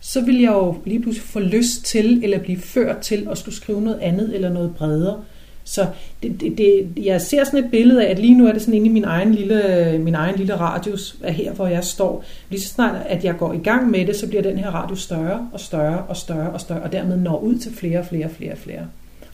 så 0.00 0.20
vil 0.20 0.40
jeg 0.40 0.52
jo 0.52 0.76
lige 0.84 1.00
pludselig 1.00 1.28
få 1.28 1.40
lyst 1.40 1.84
til, 1.84 2.24
eller 2.24 2.38
blive 2.38 2.58
ført 2.58 2.98
til 2.98 3.28
at 3.30 3.38
skulle 3.38 3.54
skrive 3.54 3.80
noget 3.80 3.98
andet, 3.98 4.34
eller 4.34 4.48
noget 4.48 4.74
bredere. 4.76 5.22
Så 5.64 5.86
det, 6.22 6.40
det, 6.40 6.58
det, 6.58 6.88
jeg 7.04 7.20
ser 7.20 7.44
sådan 7.44 7.64
et 7.64 7.70
billede 7.70 8.06
af, 8.06 8.10
at 8.10 8.18
lige 8.18 8.34
nu 8.34 8.46
er 8.46 8.52
det 8.52 8.62
sådan 8.62 8.74
inde 8.74 8.86
i 8.86 8.92
min 8.92 9.04
egen 9.04 9.34
lille, 9.34 9.98
min 9.98 10.14
egen 10.14 10.36
lille 10.36 10.56
radius, 10.56 11.16
af 11.22 11.34
her 11.34 11.52
hvor 11.52 11.66
jeg 11.66 11.84
står. 11.84 12.24
Lige 12.50 12.60
så 12.60 12.68
snart 12.68 12.96
at 13.06 13.24
jeg 13.24 13.36
går 13.36 13.52
i 13.52 13.58
gang 13.58 13.90
med 13.90 14.06
det, 14.06 14.16
så 14.16 14.28
bliver 14.28 14.42
den 14.42 14.58
her 14.58 14.70
radius 14.70 15.02
større 15.02 15.48
og 15.52 15.60
større 15.60 16.02
og 16.08 16.16
større 16.16 16.50
og 16.50 16.60
større, 16.60 16.82
og 16.82 16.92
dermed 16.92 17.16
når 17.16 17.38
ud 17.38 17.58
til 17.58 17.72
flere 17.72 17.98
og 17.98 18.06
flere 18.06 18.24
og 18.24 18.30
flere 18.30 18.52
og 18.52 18.58
flere. 18.58 18.86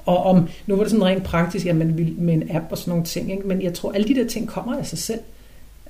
Og 0.06 0.22
om, 0.24 0.48
nu 0.66 0.76
var 0.76 0.82
det 0.82 0.90
sådan 0.90 1.04
rent 1.04 1.24
praktisk, 1.24 1.66
at 1.66 1.76
man 1.76 1.98
vil 1.98 2.14
med 2.18 2.34
en 2.34 2.50
app 2.50 2.64
og 2.70 2.78
sådan 2.78 2.90
nogle 2.90 3.04
ting, 3.04 3.32
ikke? 3.32 3.48
men 3.48 3.62
jeg 3.62 3.74
tror, 3.74 3.92
alle 3.92 4.08
de 4.08 4.14
der 4.14 4.26
ting 4.26 4.48
kommer 4.48 4.78
af 4.78 4.86
sig 4.86 4.98
selv. 4.98 5.20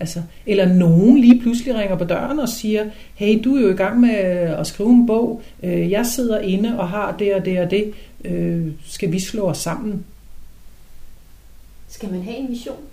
Altså, 0.01 0.23
eller 0.47 0.75
nogen 0.75 1.19
lige 1.19 1.41
pludselig 1.41 1.75
ringer 1.75 1.97
på 1.97 2.05
døren 2.05 2.39
og 2.39 2.49
siger, 2.49 2.85
hey, 3.15 3.41
du 3.45 3.57
er 3.57 3.61
jo 3.61 3.69
i 3.69 3.77
gang 3.77 4.01
med 4.01 4.11
øh, 4.11 4.61
at 4.61 4.67
skrive 4.67 4.91
en 4.91 5.07
bog, 5.07 5.43
øh, 5.63 5.91
jeg 5.91 6.07
sidder 6.07 6.39
inde 6.39 6.79
og 6.79 6.89
har 6.89 7.17
det 7.19 7.35
og 7.35 7.45
det 7.45 7.61
og 7.61 7.71
det, 7.71 7.93
øh, 8.25 8.67
skal 8.87 9.13
vi 9.13 9.21
slå 9.21 9.43
os 9.43 9.59
sammen? 9.59 10.05
Skal 11.97 12.11
man 12.11 12.23
have 12.23 12.37
en 12.37 12.51
mission, 12.51 12.85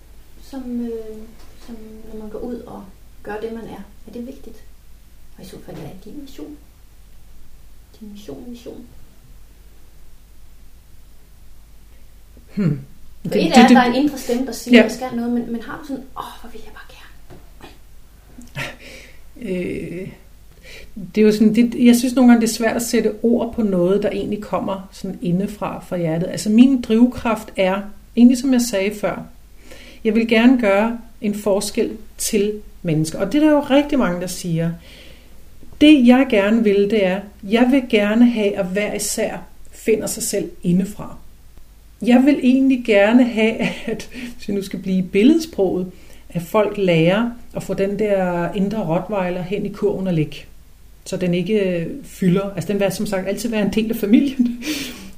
som, 0.41 0.81
øh, 0.81 1.17
som 1.65 1.75
når 2.13 2.19
man 2.19 2.29
går 2.29 2.39
ud 2.39 2.55
og 2.55 2.83
gør 3.23 3.39
det, 3.39 3.53
man 3.53 3.63
er? 3.63 3.83
Er 4.07 4.11
det 4.13 4.27
vigtigt? 4.27 4.63
Og 5.37 5.43
i 5.43 5.47
så 5.47 5.55
fald, 5.65 5.77
hvad 5.77 5.85
er 5.85 5.93
din 6.05 6.21
mission? 6.21 6.57
Din 7.99 8.11
mission, 8.11 8.49
mission? 8.49 8.85
Hmm. 12.55 12.81
For 13.21 13.29
det, 13.29 13.45
et 13.45 13.57
er, 13.57 13.63
at 13.63 13.69
der 13.69 13.79
er 13.79 13.85
en 13.85 13.95
indre 13.95 14.17
stemme, 14.17 14.45
der 14.45 14.51
siger, 14.51 14.77
ja. 14.77 14.83
at 14.83 14.89
jeg 14.89 14.97
skal 14.97 15.15
noget, 15.15 15.31
men, 15.31 15.51
men 15.51 15.61
har 15.61 15.79
du 15.81 15.87
sådan, 15.87 16.03
åh, 16.17 16.41
hvor 16.41 16.49
vil 16.51 16.61
jeg 16.65 16.73
bare 16.73 16.87
gerne? 16.95 17.13
Øh, 19.41 20.09
det 21.15 21.21
er 21.21 21.25
jo 21.25 21.31
sådan, 21.31 21.55
det, 21.55 21.85
jeg 21.85 21.95
synes 21.95 22.13
nogle 22.15 22.31
gange, 22.31 22.41
det 22.41 22.49
er 22.49 22.53
svært 22.53 22.75
at 22.75 22.81
sætte 22.81 23.13
ord 23.23 23.53
på 23.53 23.63
noget, 23.63 24.03
der 24.03 24.09
egentlig 24.09 24.41
kommer 24.41 24.89
sådan 24.91 25.19
indefra 25.21 25.79
fra 25.79 25.97
hjertet. 25.97 26.27
Altså 26.27 26.49
min 26.49 26.81
drivkraft 26.81 27.53
er, 27.55 27.81
egentlig 28.15 28.37
som 28.37 28.53
jeg 28.53 28.61
sagde 28.61 28.95
før, 28.95 29.23
jeg 30.03 30.15
vil 30.15 30.27
gerne 30.27 30.61
gøre 30.61 30.97
en 31.21 31.35
forskel 31.35 31.91
til 32.17 32.53
mennesker. 32.81 33.19
Og 33.19 33.33
det 33.33 33.43
er 33.43 33.45
der 33.45 33.51
jo 33.51 33.59
rigtig 33.59 33.99
mange, 33.99 34.21
der 34.21 34.27
siger. 34.27 34.71
Det 35.81 36.07
jeg 36.07 36.25
gerne 36.29 36.63
vil, 36.63 36.89
det 36.91 37.05
er, 37.05 37.19
jeg 37.43 37.67
vil 37.71 37.83
gerne 37.89 38.29
have, 38.29 38.57
at 38.57 38.65
hver 38.65 38.93
især 38.93 39.37
finder 39.71 40.07
sig 40.07 40.23
selv 40.23 40.49
indefra. 40.63 41.17
Jeg 42.01 42.23
vil 42.25 42.39
egentlig 42.43 42.83
gerne 42.85 43.23
have, 43.23 43.57
at 43.85 44.09
hvis 44.35 44.47
vi 44.47 44.53
nu 44.53 44.61
skal 44.61 44.79
blive 44.79 45.03
billedsproget, 45.03 45.91
at 46.29 46.41
folk 46.41 46.77
lærer 46.77 47.31
at 47.55 47.63
få 47.63 47.73
den 47.73 47.99
der 47.99 48.51
indre 48.53 48.87
rottweiler 48.87 49.41
hen 49.41 49.65
i 49.65 49.69
kurven 49.69 50.07
og 50.07 50.13
ligge. 50.13 50.37
Så 51.05 51.17
den 51.17 51.33
ikke 51.33 51.87
fylder. 52.03 52.49
Altså 52.55 52.73
den 52.73 52.79
vil 52.79 52.91
som 52.91 53.05
sagt 53.05 53.27
altid 53.27 53.49
være 53.49 53.61
en 53.61 53.73
del 53.73 53.89
af 53.89 53.95
familien. 53.95 54.63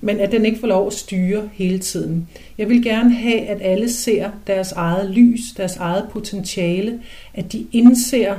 Men 0.06 0.20
at 0.20 0.32
den 0.32 0.46
ikke 0.46 0.60
får 0.60 0.68
lov 0.68 0.88
at 0.88 0.94
styre 0.94 1.50
hele 1.54 1.80
tiden. 1.80 2.28
Jeg 2.58 2.70
vil 2.70 2.84
gerne 2.84 3.14
have, 3.14 3.40
at 3.40 3.58
alle 3.62 3.92
ser 3.92 4.30
deres 4.48 4.72
eget 4.72 5.10
lys, 5.10 5.42
deres 5.58 5.76
eget 5.76 6.06
potentiale. 6.12 7.00
At 7.34 7.52
de 7.52 7.66
indser, 7.72 8.36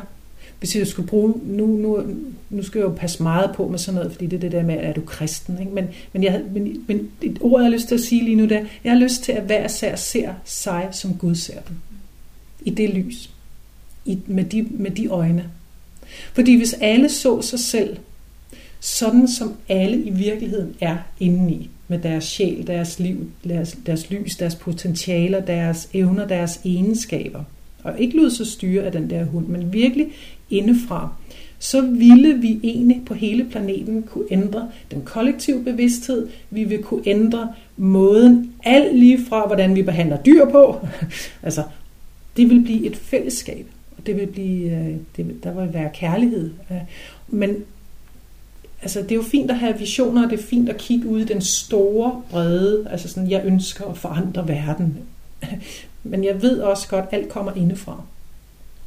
hvis 0.58 0.76
jeg 0.76 0.86
skulle 0.86 1.08
bruge, 1.08 1.34
nu, 1.44 1.66
nu, 1.66 2.02
nu 2.50 2.62
skal 2.62 2.78
jeg 2.78 2.84
jo 2.88 2.94
passe 2.94 3.22
meget 3.22 3.50
på 3.56 3.68
med 3.68 3.78
sådan 3.78 3.96
noget, 3.96 4.12
fordi 4.12 4.26
det 4.26 4.36
er 4.36 4.40
det 4.40 4.52
der 4.52 4.62
med, 4.62 4.74
at 4.74 4.84
er 4.84 4.92
du 4.92 5.00
kristen, 5.00 5.58
ikke? 5.60 5.72
Men, 5.72 5.88
men, 6.12 6.24
jeg, 6.24 6.42
men, 6.52 6.84
men 6.86 7.10
et 7.22 7.38
ord, 7.40 7.60
jeg 7.60 7.70
har 7.70 7.76
lyst 7.76 7.88
til 7.88 7.94
at 7.94 8.00
sige 8.00 8.24
lige 8.24 8.36
nu, 8.36 8.46
der, 8.46 8.64
jeg 8.84 8.92
har 8.92 9.00
lyst 9.00 9.22
til, 9.22 9.32
at 9.32 9.42
hver 9.42 9.68
sær 9.68 9.96
ser 9.96 10.32
sig, 10.44 10.88
som 10.92 11.14
Gud 11.14 11.34
ser 11.34 11.60
dem. 11.68 11.76
I 12.60 12.70
det 12.70 12.90
lys. 12.90 13.30
I, 14.04 14.18
med, 14.26 14.44
de, 14.44 14.66
med 14.70 14.90
de 14.90 15.06
øjne. 15.06 15.50
Fordi 16.32 16.56
hvis 16.56 16.72
alle 16.72 17.08
så 17.08 17.42
sig 17.42 17.60
selv, 17.60 17.96
sådan 18.86 19.28
som 19.28 19.54
alle 19.68 20.02
i 20.02 20.10
virkeligheden 20.10 20.74
er 20.80 20.96
indeni, 21.20 21.70
med 21.88 21.98
deres 21.98 22.24
sjæl, 22.24 22.66
deres 22.66 22.98
liv, 22.98 23.30
deres, 23.44 23.78
deres 23.86 24.10
lys, 24.10 24.36
deres 24.36 24.54
potentialer, 24.54 25.40
deres 25.40 25.88
evner, 25.94 26.26
deres 26.26 26.60
egenskaber, 26.64 27.44
og 27.82 28.00
ikke 28.00 28.16
lyde 28.16 28.30
så 28.30 28.44
styre 28.44 28.84
af 28.84 28.92
den 28.92 29.10
der 29.10 29.24
hund, 29.24 29.46
men 29.46 29.72
virkelig 29.72 30.06
indefra, 30.50 31.12
så 31.58 31.80
ville 31.80 32.34
vi 32.34 32.60
egentlig 32.62 33.02
på 33.06 33.14
hele 33.14 33.44
planeten 33.44 34.02
kunne 34.02 34.24
ændre 34.30 34.68
den 34.90 35.02
kollektive 35.02 35.64
bevidsthed. 35.64 36.28
Vi 36.50 36.64
vil 36.64 36.82
kunne 36.82 37.02
ændre 37.06 37.52
måden, 37.76 38.52
alt 38.64 38.98
lige 38.98 39.24
fra 39.28 39.46
hvordan 39.46 39.76
vi 39.76 39.82
behandler 39.82 40.22
dyr 40.22 40.44
på. 40.50 40.86
altså, 41.42 41.62
det 42.36 42.50
vil 42.50 42.60
blive 42.60 42.86
et 42.86 42.96
fællesskab. 42.96 43.66
Det 44.06 44.16
vil 44.16 44.26
blive, 44.26 44.70
øh, 44.70 44.94
det, 45.16 45.44
der 45.44 45.60
vil 45.60 45.74
være 45.74 45.90
kærlighed. 45.94 46.50
Øh, 46.70 46.76
men 47.28 47.56
altså, 48.82 49.02
det 49.02 49.10
er 49.10 49.16
jo 49.16 49.22
fint 49.22 49.50
at 49.50 49.58
have 49.58 49.78
visioner, 49.78 50.24
og 50.24 50.30
det 50.30 50.38
er 50.38 50.42
fint 50.42 50.68
at 50.68 50.76
kigge 50.76 51.08
ud 51.08 51.20
i 51.20 51.24
den 51.24 51.40
store, 51.40 52.22
brede, 52.30 52.86
altså 52.90 53.08
sådan, 53.08 53.30
jeg 53.30 53.42
ønsker 53.44 53.84
at 53.84 53.98
forandre 53.98 54.48
verden. 54.48 54.98
Men 56.02 56.24
jeg 56.24 56.42
ved 56.42 56.60
også 56.60 56.88
godt, 56.88 57.04
at 57.10 57.18
alt 57.18 57.28
kommer 57.28 57.52
indefra. 57.52 58.02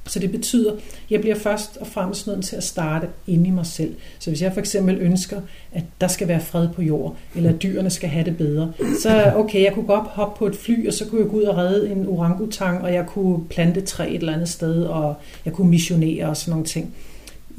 Så 0.09 0.19
det 0.19 0.31
betyder, 0.31 0.71
at 0.71 0.79
jeg 1.09 1.21
bliver 1.21 1.35
først 1.35 1.77
og 1.77 1.87
fremmest 1.87 2.27
nødt 2.27 2.45
til 2.45 2.55
at 2.55 2.63
starte 2.63 3.07
inde 3.27 3.47
i 3.47 3.51
mig 3.51 3.65
selv. 3.65 3.95
Så 4.19 4.29
hvis 4.29 4.41
jeg 4.41 4.53
for 4.53 4.59
eksempel 4.59 4.97
ønsker, 4.97 5.41
at 5.71 5.83
der 6.01 6.07
skal 6.07 6.27
være 6.27 6.39
fred 6.39 6.69
på 6.69 6.81
jord, 6.81 7.15
eller 7.35 7.49
at 7.49 7.61
dyrene 7.61 7.89
skal 7.89 8.09
have 8.09 8.25
det 8.25 8.37
bedre, 8.37 8.73
så 9.01 9.33
okay, 9.35 9.63
jeg 9.63 9.73
kunne 9.73 9.87
godt 9.87 10.07
hoppe 10.07 10.39
på 10.39 10.47
et 10.47 10.55
fly, 10.55 10.87
og 10.87 10.93
så 10.93 11.05
kunne 11.05 11.21
jeg 11.21 11.29
gå 11.29 11.37
ud 11.37 11.43
og 11.43 11.57
redde 11.57 11.91
en 11.91 12.07
orangutang, 12.07 12.81
og 12.81 12.93
jeg 12.93 13.05
kunne 13.05 13.47
plante 13.47 13.81
træ 13.81 14.09
et 14.09 14.15
eller 14.15 14.33
andet 14.33 14.49
sted, 14.49 14.83
og 14.83 15.15
jeg 15.45 15.53
kunne 15.53 15.69
missionere 15.69 16.25
og 16.25 16.37
sådan 16.37 16.51
nogle 16.51 16.65
ting. 16.65 16.95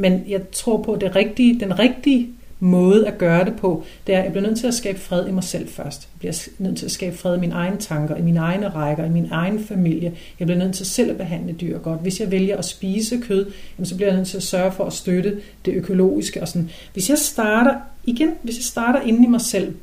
Men 0.01 0.25
jeg 0.29 0.41
tror 0.53 0.83
på, 0.83 0.93
at 0.93 1.01
det 1.01 1.17
rigtige, 1.17 1.61
den 1.61 1.79
rigtige 1.79 2.29
måde 2.61 3.07
at 3.07 3.19
gøre 3.19 3.45
det 3.45 3.57
på, 3.57 3.85
det 4.07 4.15
er, 4.15 4.19
at 4.19 4.25
jeg 4.25 4.33
bliver 4.33 4.47
nødt 4.47 4.59
til 4.59 4.67
at 4.67 4.75
skabe 4.75 4.99
fred 4.99 5.29
i 5.29 5.33
mig 5.33 5.45
selv 5.45 5.69
først. 5.69 6.01
Jeg 6.03 6.19
bliver 6.19 6.35
nødt 6.59 6.79
til 6.79 6.85
at 6.85 6.91
skabe 6.91 7.17
fred 7.17 7.37
i 7.37 7.41
mine 7.41 7.55
egne 7.55 7.77
tanker, 7.77 8.17
i 8.17 8.23
mine 8.23 8.41
egne 8.41 8.69
rækker, 8.69 9.05
i 9.05 9.09
min 9.09 9.29
egen 9.31 9.65
familie. 9.65 10.13
Jeg 10.39 10.47
bliver 10.47 10.59
nødt 10.59 10.75
til 10.75 10.87
selv 10.87 11.11
at 11.11 11.17
behandle 11.17 11.53
dyr 11.53 11.79
godt. 11.79 12.01
Hvis 12.01 12.21
jeg 12.21 12.31
vælger 12.31 12.57
at 12.57 12.65
spise 12.65 13.19
kød, 13.19 13.47
jamen, 13.79 13.87
så 13.87 13.97
bliver 13.97 14.09
jeg 14.09 14.17
nødt 14.17 14.29
til 14.29 14.37
at 14.37 14.43
sørge 14.43 14.73
for 14.73 14.85
at 14.85 14.93
støtte 14.93 15.41
det 15.65 15.75
økologiske. 15.75 16.43
Og 16.43 16.49
sådan. 16.49 16.71
Hvis 16.93 17.11
jeg 17.11 17.19
starter, 17.19 17.75
igen, 18.05 18.31
hvis 18.43 18.57
jeg 18.57 18.65
starter 18.65 19.01
inde 19.01 19.25
i 19.25 19.29
mig 19.29 19.41
selv, 19.41 19.75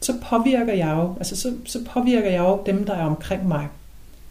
så 0.00 0.12
påvirker 0.22 0.72
jeg 0.72 0.94
jo, 0.96 1.14
altså 1.16 1.36
så, 1.36 1.52
så 1.64 1.78
påvirker 1.84 2.30
jeg 2.30 2.40
jo 2.40 2.62
dem, 2.66 2.84
der 2.84 2.94
er 2.94 3.04
omkring 3.04 3.48
mig. 3.48 3.68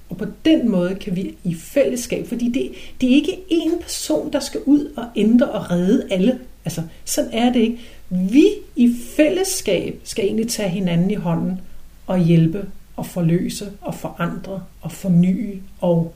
Og 0.09 0.17
på 0.17 0.25
den 0.45 0.69
måde 0.71 0.95
kan 0.95 1.15
vi 1.15 1.35
i 1.43 1.55
fællesskab, 1.55 2.27
fordi 2.27 2.49
det, 2.51 2.71
det 3.01 3.11
er 3.11 3.15
ikke 3.15 3.37
én 3.51 3.81
person, 3.81 4.33
der 4.33 4.39
skal 4.39 4.61
ud 4.65 4.93
og 4.97 5.05
ændre 5.15 5.49
og 5.49 5.71
redde 5.71 6.07
alle. 6.11 6.39
Altså, 6.65 6.81
sådan 7.05 7.33
er 7.33 7.53
det 7.53 7.59
ikke. 7.59 7.79
Vi 8.09 8.45
i 8.75 8.95
fællesskab 9.15 9.99
skal 10.03 10.25
egentlig 10.25 10.47
tage 10.47 10.69
hinanden 10.69 11.11
i 11.11 11.15
hånden 11.15 11.61
og 12.07 12.19
hjælpe 12.19 12.65
og 12.95 13.05
forløse 13.05 13.71
og 13.81 13.95
forandre 13.95 14.63
og 14.81 14.91
forny. 14.91 15.61
Og 15.81 16.13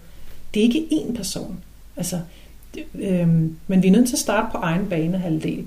det 0.53 0.59
er 0.59 0.63
ikke 0.63 0.87
én 0.91 1.15
person. 1.15 1.59
Altså, 1.97 2.19
det, 2.75 2.83
øhm, 2.93 3.57
men 3.67 3.83
vi 3.83 3.87
er 3.87 3.91
nødt 3.91 4.07
til 4.07 4.15
at 4.15 4.19
starte 4.19 4.47
på 4.51 4.57
egen 4.57 4.87
bane 4.89 5.17
halvdel. 5.17 5.65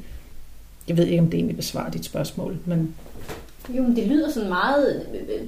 Jeg 0.88 0.96
ved 0.96 1.06
ikke, 1.06 1.22
om 1.22 1.30
det 1.30 1.34
egentlig 1.34 1.56
besvarer 1.56 1.90
dit 1.90 2.04
spørgsmål, 2.04 2.58
men 2.64 2.94
jo, 3.68 3.82
men 3.82 3.96
det 3.96 4.06
lyder 4.06 4.30
sådan 4.30 4.48
meget, 4.48 5.06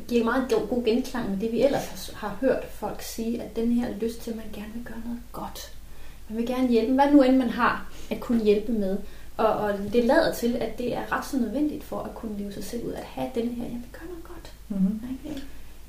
giver 0.08 0.24
meget 0.24 0.44
god 0.70 0.84
genklang 0.84 1.30
med 1.30 1.38
det, 1.38 1.52
vi 1.52 1.62
ellers 1.62 2.10
har, 2.14 2.36
hørt 2.40 2.64
folk 2.70 3.02
sige, 3.02 3.42
at 3.42 3.56
den 3.56 3.72
her 3.72 3.88
lyst 4.00 4.20
til, 4.20 4.30
at 4.30 4.36
man 4.36 4.46
gerne 4.52 4.72
vil 4.74 4.84
gøre 4.84 5.02
noget 5.04 5.20
godt. 5.32 5.72
Man 6.28 6.38
vil 6.38 6.46
gerne 6.46 6.68
hjælpe, 6.68 6.92
hvad 6.92 7.12
nu 7.12 7.22
end 7.22 7.36
man 7.36 7.50
har 7.50 7.92
at 8.10 8.20
kunne 8.20 8.44
hjælpe 8.44 8.72
med. 8.72 8.96
Og, 9.36 9.46
og 9.46 9.72
det 9.92 10.04
lader 10.04 10.34
til, 10.34 10.56
at 10.60 10.78
det 10.78 10.94
er 10.94 11.12
ret 11.12 11.26
så 11.26 11.36
nødvendigt 11.36 11.84
for 11.84 11.98
at 11.98 12.14
kunne 12.14 12.38
leve 12.38 12.52
sig 12.52 12.64
selv 12.64 12.86
ud, 12.86 12.92
at 12.92 13.04
have 13.04 13.28
den 13.34 13.48
her, 13.48 13.64
jeg 13.64 13.72
vil 13.72 13.92
gøre 13.92 14.08
noget 14.08 14.24
godt. 14.24 14.52
Mm-hmm. 14.68 15.00
Okay. 15.04 15.40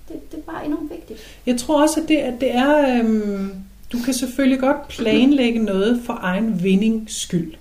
Det, 0.08 0.32
det 0.32 0.38
er 0.38 0.52
bare 0.52 0.66
enormt 0.66 0.92
vigtigt. 0.92 1.20
Jeg 1.46 1.58
tror 1.58 1.82
også, 1.82 2.02
at 2.02 2.10
det, 2.10 2.18
at 2.18 2.42
det 2.42 2.56
er, 2.56 3.00
øhm, 3.00 3.52
du 3.92 3.98
kan 4.06 4.14
selvfølgelig 4.14 4.60
godt 4.60 4.88
planlægge 4.88 5.60
noget 5.60 6.02
for 6.06 6.18
egen 6.22 6.64
vindings 6.64 7.22
skyld 7.22 7.54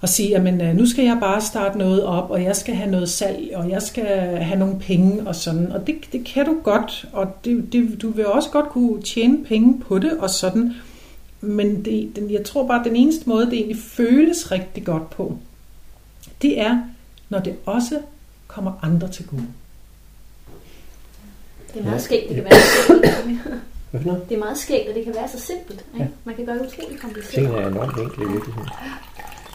og 0.00 0.08
sige, 0.08 0.36
at 0.36 0.62
øh, 0.62 0.76
nu 0.76 0.86
skal 0.86 1.04
jeg 1.04 1.16
bare 1.20 1.40
starte 1.40 1.78
noget 1.78 2.04
op, 2.04 2.30
og 2.30 2.42
jeg 2.42 2.56
skal 2.56 2.74
have 2.74 2.90
noget 2.90 3.08
salg, 3.08 3.50
og 3.54 3.70
jeg 3.70 3.82
skal 3.82 4.36
have 4.36 4.58
nogle 4.58 4.78
penge 4.80 5.28
og 5.28 5.34
sådan. 5.34 5.72
Og 5.72 5.86
det, 5.86 5.96
det 6.12 6.24
kan 6.24 6.46
du 6.46 6.56
godt, 6.62 7.08
og 7.12 7.44
det, 7.44 7.72
det, 7.72 8.02
du 8.02 8.10
vil 8.10 8.26
også 8.26 8.50
godt 8.50 8.68
kunne 8.68 9.02
tjene 9.02 9.44
penge 9.44 9.80
på 9.80 9.98
det 9.98 10.12
og 10.12 10.30
sådan. 10.30 10.74
Men 11.40 11.84
det, 11.84 12.16
den, 12.16 12.30
jeg 12.30 12.44
tror 12.44 12.66
bare, 12.66 12.80
at 12.80 12.86
den 12.86 12.96
eneste 12.96 13.28
måde, 13.28 13.46
det 13.46 13.54
egentlig 13.54 13.78
føles 13.78 14.52
rigtig 14.52 14.84
godt 14.84 15.10
på, 15.10 15.38
det 16.42 16.60
er, 16.60 16.80
når 17.28 17.38
det 17.38 17.56
også 17.66 18.00
kommer 18.46 18.72
andre 18.82 19.08
til 19.08 19.26
gode. 19.26 19.46
Det 21.74 21.80
er 21.80 21.84
meget 21.84 22.02
skægt, 22.02 22.28
det 22.28 22.34
kan 22.34 22.44
være 22.44 22.60
så 22.60 22.86
simpelt. 22.86 24.28
Det 24.28 24.34
er 24.34 24.38
meget 24.38 24.58
skægt, 24.58 24.88
at 24.88 24.94
det 24.94 25.04
kan 25.04 25.14
være 25.14 25.28
så 25.28 25.40
simpelt. 25.40 25.84
Ikke? 25.94 26.04
Ja. 26.04 26.06
Man 26.24 26.34
kan 26.34 26.44
gøre 26.46 26.58
det 26.58 26.66
utroligt 26.66 27.00
kompliceret. 27.00 27.34
Tingene 27.34 27.58
er 27.58 27.68
enormt 27.68 27.98
enkle 27.98 28.24
i 28.24 28.28
virkeligheden. 28.28 28.68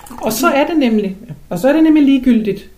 Og 0.10 0.34
så 0.34 0.48
er 0.48 0.68
det 0.68 0.78
nemlig, 0.78 1.18
og 1.50 1.60
så 1.60 1.68
er 1.70 1.74
det 1.74 1.84
nemlig 1.84 2.04
ligegyldigt, 2.04 2.70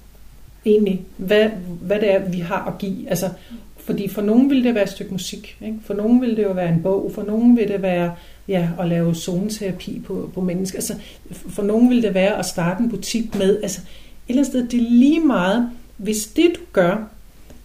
egentlig, 0.65 1.01
hvad, 1.17 1.49
hvad 1.82 1.99
det 1.99 2.13
er, 2.13 2.30
vi 2.30 2.39
har 2.39 2.65
at 2.67 2.78
give. 2.78 3.09
Altså, 3.09 3.30
fordi 3.78 4.07
for 4.07 4.21
nogen 4.21 4.49
vil 4.49 4.63
det 4.63 4.76
være 4.76 4.84
et 4.84 4.89
stykke 4.89 5.11
musik, 5.11 5.57
ikke? 5.61 5.78
for 5.86 5.93
nogen 5.93 6.21
vil 6.21 6.38
det 6.38 6.43
jo 6.43 6.51
være 6.51 6.69
en 6.69 6.82
bog, 6.82 7.11
for 7.15 7.23
nogen 7.23 7.57
vil 7.57 7.67
det 7.67 7.82
være 7.82 8.15
ja, 8.47 8.69
at 8.80 8.88
lave 8.88 9.15
zoneterapi 9.15 9.99
på, 9.99 10.32
på 10.34 10.41
mennesker. 10.41 10.78
Altså, 10.78 10.95
for 11.32 11.63
nogen 11.63 11.89
vil 11.89 12.03
det 12.03 12.13
være 12.13 12.39
at 12.39 12.45
starte 12.45 12.84
en 12.84 12.89
butik 12.89 13.36
med. 13.36 13.61
Altså, 13.61 13.82
et 13.82 13.88
eller 14.28 14.41
andet 14.41 14.51
sted, 14.51 14.67
det 14.67 14.80
er 14.80 14.89
lige 14.89 15.19
meget, 15.19 15.69
hvis 15.97 16.28
det 16.28 16.51
du 16.55 16.61
gør, 16.73 17.09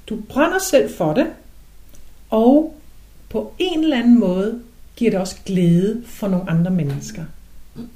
du 0.06 0.16
brænder 0.28 0.58
selv 0.58 0.90
for 0.94 1.12
det, 1.12 1.26
og 2.30 2.76
på 3.28 3.52
en 3.58 3.84
eller 3.84 3.98
anden 3.98 4.20
måde 4.20 4.60
giver 4.96 5.10
det 5.10 5.20
også 5.20 5.36
glæde 5.46 6.02
for 6.06 6.28
nogle 6.28 6.50
andre 6.50 6.70
mennesker, 6.70 7.22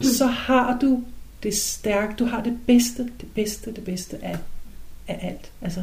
så 0.01 0.27
har 0.27 0.79
du 0.81 1.03
det 1.45 1.55
stærke, 1.55 2.15
du 2.19 2.25
har 2.25 2.43
det 2.43 2.59
bedste, 2.67 3.03
det 3.03 3.29
bedste, 3.35 3.73
det 3.73 3.85
bedste 3.85 4.25
af, 4.25 4.39
af 5.09 5.19
alt. 5.23 5.51
Altså, 5.63 5.83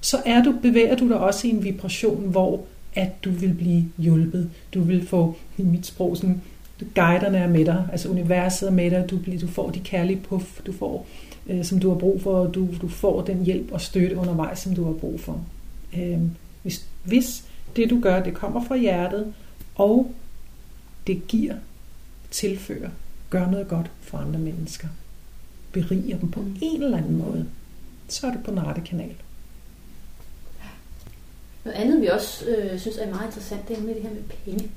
så 0.00 0.22
er 0.26 0.42
du, 0.42 0.54
bevæger 0.62 0.96
du 0.96 1.08
dig 1.08 1.18
også 1.18 1.46
i 1.46 1.50
en 1.50 1.64
vibration, 1.64 2.28
hvor 2.28 2.64
at 2.96 3.24
du 3.24 3.30
vil 3.30 3.54
blive 3.54 3.84
hjulpet. 3.98 4.50
Du 4.74 4.80
vil 4.80 5.06
få, 5.06 5.36
i 5.58 5.62
mit 5.72 5.86
sprog, 5.86 6.16
sådan, 6.16 6.42
guiderne 6.94 7.38
er 7.38 7.48
med 7.48 7.64
dig, 7.64 7.88
altså 7.92 8.08
universet 8.08 8.66
er 8.66 8.72
med 8.72 8.90
dig, 8.90 9.10
du, 9.10 9.18
bliver, 9.18 9.38
du 9.38 9.46
får 9.46 9.70
de 9.70 9.80
kærlige 9.80 10.20
puff, 10.20 10.60
du 10.66 10.72
får, 10.72 11.06
øh, 11.46 11.64
som 11.64 11.78
du 11.78 11.88
har 11.88 11.98
brug 11.98 12.22
for, 12.22 12.38
og 12.38 12.54
du, 12.54 12.68
du 12.82 12.88
får 12.88 13.22
den 13.22 13.44
hjælp 13.44 13.72
og 13.72 13.80
støtte 13.80 14.16
undervejs, 14.16 14.58
som 14.58 14.74
du 14.74 14.84
har 14.84 14.92
brug 14.92 15.20
for. 15.20 15.44
Øh, 15.96 16.18
hvis, 16.62 16.86
hvis 17.04 17.44
det 17.76 17.90
du 17.90 18.00
gør, 18.00 18.22
det 18.22 18.34
kommer 18.34 18.64
fra 18.64 18.76
hjertet, 18.76 19.34
og 19.74 20.10
det 21.06 21.28
giver, 21.28 21.54
tilfører, 22.30 22.90
gør 23.30 23.46
noget 23.50 23.68
godt 23.68 23.90
for 24.00 24.18
andre 24.18 24.38
mennesker, 24.38 24.88
beriger 25.72 26.18
dem 26.18 26.30
på 26.30 26.40
mm. 26.40 26.56
en 26.60 26.82
eller 26.82 26.96
anden 26.98 27.16
måde, 27.16 27.46
så 28.08 28.26
er 28.26 28.30
det 28.30 28.44
på 28.44 28.50
den 28.50 28.66
rette 28.66 28.80
kanal. 28.80 29.14
Noget 31.64 31.78
andet, 31.78 32.00
vi 32.00 32.06
også 32.06 32.46
øh, 32.46 32.80
synes 32.80 32.96
er 32.96 33.10
meget 33.10 33.26
interessant, 33.26 33.68
det 33.68 33.78
er 33.78 33.82
med 33.82 33.94
det 33.94 34.02
her 34.02 34.10
med 34.10 34.22
penge. 34.44 34.70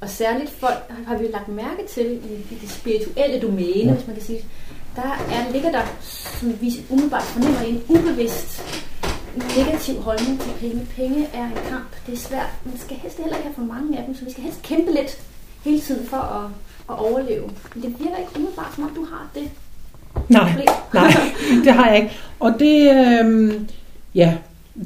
Og 0.00 0.10
særligt 0.10 0.50
folk 0.50 0.90
har 1.06 1.18
vi 1.18 1.26
lagt 1.26 1.48
mærke 1.48 1.86
til 1.88 2.06
i, 2.06 2.54
i 2.54 2.58
det 2.60 2.70
spirituelle 2.70 3.40
domæne, 3.40 3.90
ja. 3.90 3.94
hvis 3.94 4.06
man 4.06 4.16
kan 4.16 4.24
sige, 4.24 4.44
der 4.96 5.02
er, 5.02 5.52
ligger 5.52 5.72
der, 5.72 5.82
som 6.00 6.60
vi 6.60 6.84
umiddelbart 6.90 7.22
fornemmer, 7.22 7.60
en 7.60 7.82
ubevidst 7.88 8.62
negativ 9.56 10.00
holdning 10.00 10.40
til 10.40 10.50
penge. 10.60 10.86
Penge 10.96 11.26
er 11.34 11.44
en 11.44 11.58
kamp. 11.68 12.06
Det 12.06 12.14
er 12.14 12.18
svært. 12.18 12.50
Man 12.64 12.78
skal 12.78 12.96
helst 12.96 13.18
heller 13.18 13.36
ikke 13.36 13.46
have 13.48 13.54
for 13.54 13.62
mange 13.62 13.98
af 13.98 14.04
dem, 14.04 14.14
så 14.14 14.24
vi 14.24 14.30
skal 14.30 14.42
helst 14.42 14.62
kæmpe 14.62 14.92
lidt 14.92 15.20
hele 15.64 15.80
tiden 15.80 16.06
for 16.06 16.16
at 16.16 16.50
at 16.90 16.98
overleve. 16.98 17.50
Men 17.74 17.82
det 17.82 17.94
virker 17.98 18.16
ikke 18.16 18.30
umiddelbart, 18.36 18.74
som 18.74 18.84
om 18.84 18.90
du 18.94 19.04
har 19.04 19.30
det. 19.34 19.50
Nej, 20.28 20.66
nej, 20.94 21.10
det 21.64 21.72
har 21.72 21.88
jeg 21.88 21.96
ikke. 21.96 22.10
Og 22.40 22.52
det, 22.58 22.90
øh, 22.90 23.52
ja, 24.14 24.36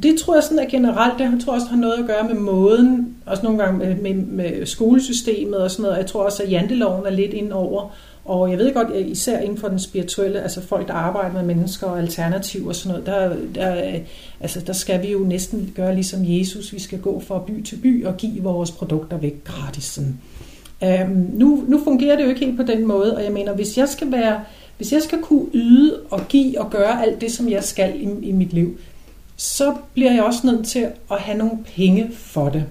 det 0.03 0.19
tror 0.19 0.35
jeg 0.35 0.43
sådan 0.43 0.59
er 0.59 0.71
generelt, 0.71 1.19
det 1.19 1.45
tror 1.45 1.53
jeg 1.53 1.61
også 1.61 1.71
har 1.71 1.77
noget 1.77 1.99
at 1.99 2.07
gøre 2.07 2.29
med 2.29 2.35
måden, 2.35 3.17
også 3.27 3.43
nogle 3.43 3.59
gange 3.59 3.79
med, 3.79 3.95
med, 3.95 4.15
med 4.15 4.67
skolesystemet 4.67 5.59
og 5.59 5.71
sådan 5.71 5.83
noget. 5.83 5.97
Jeg 5.97 6.07
tror 6.07 6.25
også, 6.25 6.43
at 6.43 6.51
janteloven 6.51 7.07
er 7.07 7.11
lidt 7.11 7.33
ind 7.33 7.53
over. 7.53 7.91
Og 8.25 8.51
jeg 8.51 8.59
ved 8.59 8.75
godt, 8.75 8.89
især 9.07 9.39
inden 9.39 9.59
for 9.59 9.69
den 9.69 9.79
spirituelle, 9.79 10.43
altså 10.43 10.63
folk, 10.63 10.89
der 10.89 10.95
arbejder 10.95 11.33
med 11.33 11.43
mennesker 11.43 11.87
og 11.87 11.99
alternativ 11.99 12.67
og 12.67 12.75
sådan 12.75 12.91
noget, 12.91 13.07
der, 13.07 13.37
der, 13.55 13.99
altså 14.41 14.61
der 14.61 14.73
skal 14.73 15.03
vi 15.03 15.13
jo 15.13 15.19
næsten 15.19 15.73
gøre 15.77 15.95
ligesom 15.95 16.21
Jesus. 16.23 16.73
Vi 16.73 16.81
skal 16.81 17.01
gå 17.01 17.21
fra 17.21 17.39
by 17.47 17.63
til 17.63 17.77
by 17.77 18.07
og 18.07 18.17
give 18.17 18.43
vores 18.43 18.71
produkter 18.71 19.17
væk 19.17 19.45
gratis. 19.45 19.85
Sådan. 19.85 20.21
Øhm, 20.85 21.31
nu, 21.33 21.65
nu 21.69 21.85
fungerer 21.85 22.17
det 22.17 22.25
jo 22.25 22.29
ikke 22.29 22.45
helt 22.45 22.57
på 22.57 22.63
den 22.63 22.87
måde, 22.87 23.17
og 23.17 23.25
jeg 23.25 23.33
mener, 23.33 23.55
hvis 23.55 23.79
jeg 23.79 23.89
skal 23.89 24.13
være, 24.13 24.41
hvis 24.77 24.93
jeg 24.93 25.03
skal 25.03 25.19
kunne 25.23 25.47
yde 25.55 26.01
og 26.11 26.29
give 26.29 26.61
og 26.61 26.71
gøre 26.71 27.03
alt 27.03 27.21
det, 27.21 27.33
som 27.33 27.49
jeg 27.49 27.65
skal 27.65 28.01
i, 28.01 28.29
i 28.29 28.33
mit 28.33 28.53
liv, 28.53 28.79
så 29.37 29.75
bliver 29.95 30.13
jeg 30.13 30.23
også 30.23 30.47
nødt 30.47 30.67
til 30.67 30.87
at 31.11 31.19
have 31.19 31.39
nogle 31.39 31.59
penge 31.77 32.11
for 32.13 32.49
det. 32.49 32.65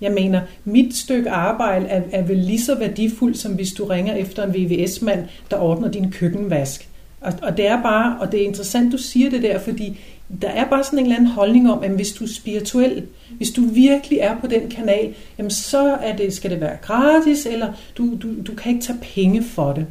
Jeg 0.00 0.12
mener, 0.12 0.40
mit 0.64 0.96
stykke 0.96 1.30
arbejde 1.30 1.86
er, 1.86 2.02
er 2.12 2.22
vel 2.22 2.36
lige 2.36 2.60
så 2.60 2.78
værdifuldt, 2.78 3.38
som 3.38 3.52
hvis 3.52 3.72
du 3.72 3.84
ringer 3.84 4.14
efter 4.14 4.46
en 4.46 4.54
VVS-mand, 4.54 5.24
der 5.50 5.56
ordner 5.56 5.90
din 5.90 6.10
køkkenvask. 6.10 6.88
Og, 7.20 7.32
og 7.42 7.56
det 7.56 7.66
er 7.66 7.82
bare, 7.82 8.16
og 8.20 8.32
det 8.32 8.42
er 8.42 8.46
interessant, 8.46 8.92
du 8.92 8.98
siger 8.98 9.30
det 9.30 9.42
der, 9.42 9.58
fordi 9.58 10.00
der 10.42 10.48
er 10.48 10.68
bare 10.70 10.84
sådan 10.84 10.98
en 10.98 11.04
eller 11.04 11.16
anden 11.16 11.30
holdning 11.30 11.72
om, 11.72 11.82
at 11.82 11.90
hvis 11.90 12.12
du 12.12 12.24
er 12.24 12.28
spirituel, 12.28 13.06
hvis 13.36 13.50
du 13.50 13.60
virkelig 13.60 14.18
er 14.18 14.40
på 14.40 14.46
den 14.46 14.70
kanal, 14.70 15.14
jamen 15.38 15.50
så 15.50 15.96
er 16.02 16.16
det, 16.16 16.32
skal 16.32 16.50
det 16.50 16.60
være 16.60 16.76
gratis, 16.82 17.46
eller 17.46 17.72
du, 17.98 18.16
du, 18.22 18.28
du 18.46 18.54
kan 18.54 18.72
ikke 18.72 18.84
tage 18.84 18.98
penge 19.14 19.42
for 19.42 19.72
det. 19.72 19.86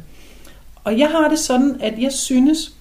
Og 0.84 0.98
jeg 0.98 1.08
har 1.08 1.28
det 1.28 1.38
sådan, 1.38 1.76
at 1.80 1.94
jeg 1.98 2.12
synes, 2.12 2.74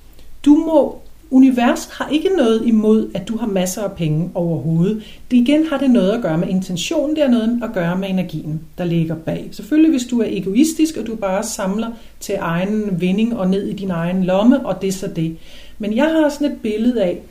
du 0.46 0.56
må 0.56 1.02
Universet 1.34 1.92
har 1.92 2.10
ikke 2.10 2.30
noget 2.38 2.66
imod, 2.66 3.10
at 3.14 3.28
du 3.28 3.38
har 3.38 3.48
masser 3.48 3.84
af 3.84 3.92
penge 3.92 4.32
overhovedet. 4.36 5.04
Det 5.32 5.38
igen 5.38 5.66
har 5.68 5.78
det 5.78 5.90
noget 5.90 6.12
at 6.12 6.22
gøre 6.22 6.38
med 6.38 6.48
intentionen, 6.48 7.16
det 7.16 7.24
har 7.24 7.32
noget 7.32 7.60
at 7.64 7.74
gøre 7.74 7.98
med 7.98 8.10
energien, 8.10 8.62
der 8.78 8.86
ligger 8.86 9.16
bag. 9.16 9.50
Selvfølgelig 9.52 9.92
hvis 9.92 10.06
du 10.06 10.22
er 10.22 10.26
egoistisk, 10.30 10.98
og 10.98 11.08
du 11.08 11.16
bare 11.16 11.44
samler 11.44 11.92
til 12.20 12.36
egen 12.40 13.02
vinding 13.02 13.38
og 13.38 13.50
ned 13.50 13.68
i 13.68 13.74
din 13.74 13.92
egen 13.92 14.24
lomme, 14.24 14.66
og 14.66 14.82
det 14.82 14.88
er 14.88 14.92
så 14.92 15.08
det. 15.08 15.38
Men 15.80 15.96
jeg 15.96 16.06
har 16.06 16.30
sådan 16.30 16.52
et 16.52 16.62
billede 16.62 17.04
af, 17.04 17.22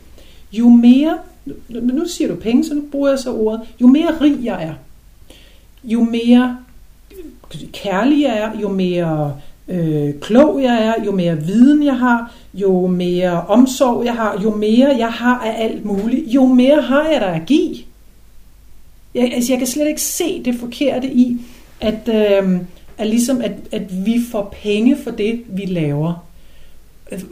jo 0.52 0.68
mere, 0.68 1.18
nu 1.68 2.06
siger 2.06 2.28
du 2.28 2.34
penge, 2.34 2.64
så 2.64 2.74
nu 2.74 2.82
bruger 2.92 3.08
jeg 3.08 3.18
så 3.18 3.34
ordet, 3.34 3.60
jo 3.80 3.86
mere 3.86 4.20
rig 4.20 4.44
jeg 4.44 4.64
er, 4.64 4.74
jo 5.84 6.04
mere 6.04 6.58
kærlig 7.72 8.22
jeg 8.22 8.38
er, 8.38 8.60
jo 8.60 8.68
mere 8.68 9.36
øh, 9.68 10.14
klog 10.20 10.62
jeg 10.62 10.84
er, 10.86 11.04
jo 11.04 11.12
mere 11.12 11.36
viden 11.36 11.82
jeg 11.82 11.98
har, 11.98 12.34
jo 12.54 12.86
mere 12.86 13.46
omsorg 13.46 14.04
jeg 14.04 14.14
har, 14.14 14.40
jo 14.42 14.56
mere 14.56 14.96
jeg 14.98 15.12
har 15.12 15.38
af 15.38 15.64
alt 15.64 15.84
muligt, 15.84 16.28
jo 16.28 16.46
mere 16.46 16.82
har 16.82 17.08
jeg 17.08 17.20
der 17.20 17.26
at 17.26 17.46
give. 17.46 17.76
Jeg, 19.14 19.32
altså 19.34 19.52
jeg 19.52 19.58
kan 19.58 19.66
slet 19.66 19.88
ikke 19.88 20.00
se 20.00 20.44
det 20.44 20.54
forkerte 20.54 21.12
i, 21.12 21.40
at, 21.80 22.08
øh, 22.08 22.60
at, 22.98 23.06
ligesom 23.06 23.40
at, 23.40 23.52
at 23.72 24.06
vi 24.06 24.20
får 24.30 24.56
penge 24.62 24.96
for 24.96 25.10
det, 25.10 25.42
vi 25.48 25.64
laver. 25.64 26.26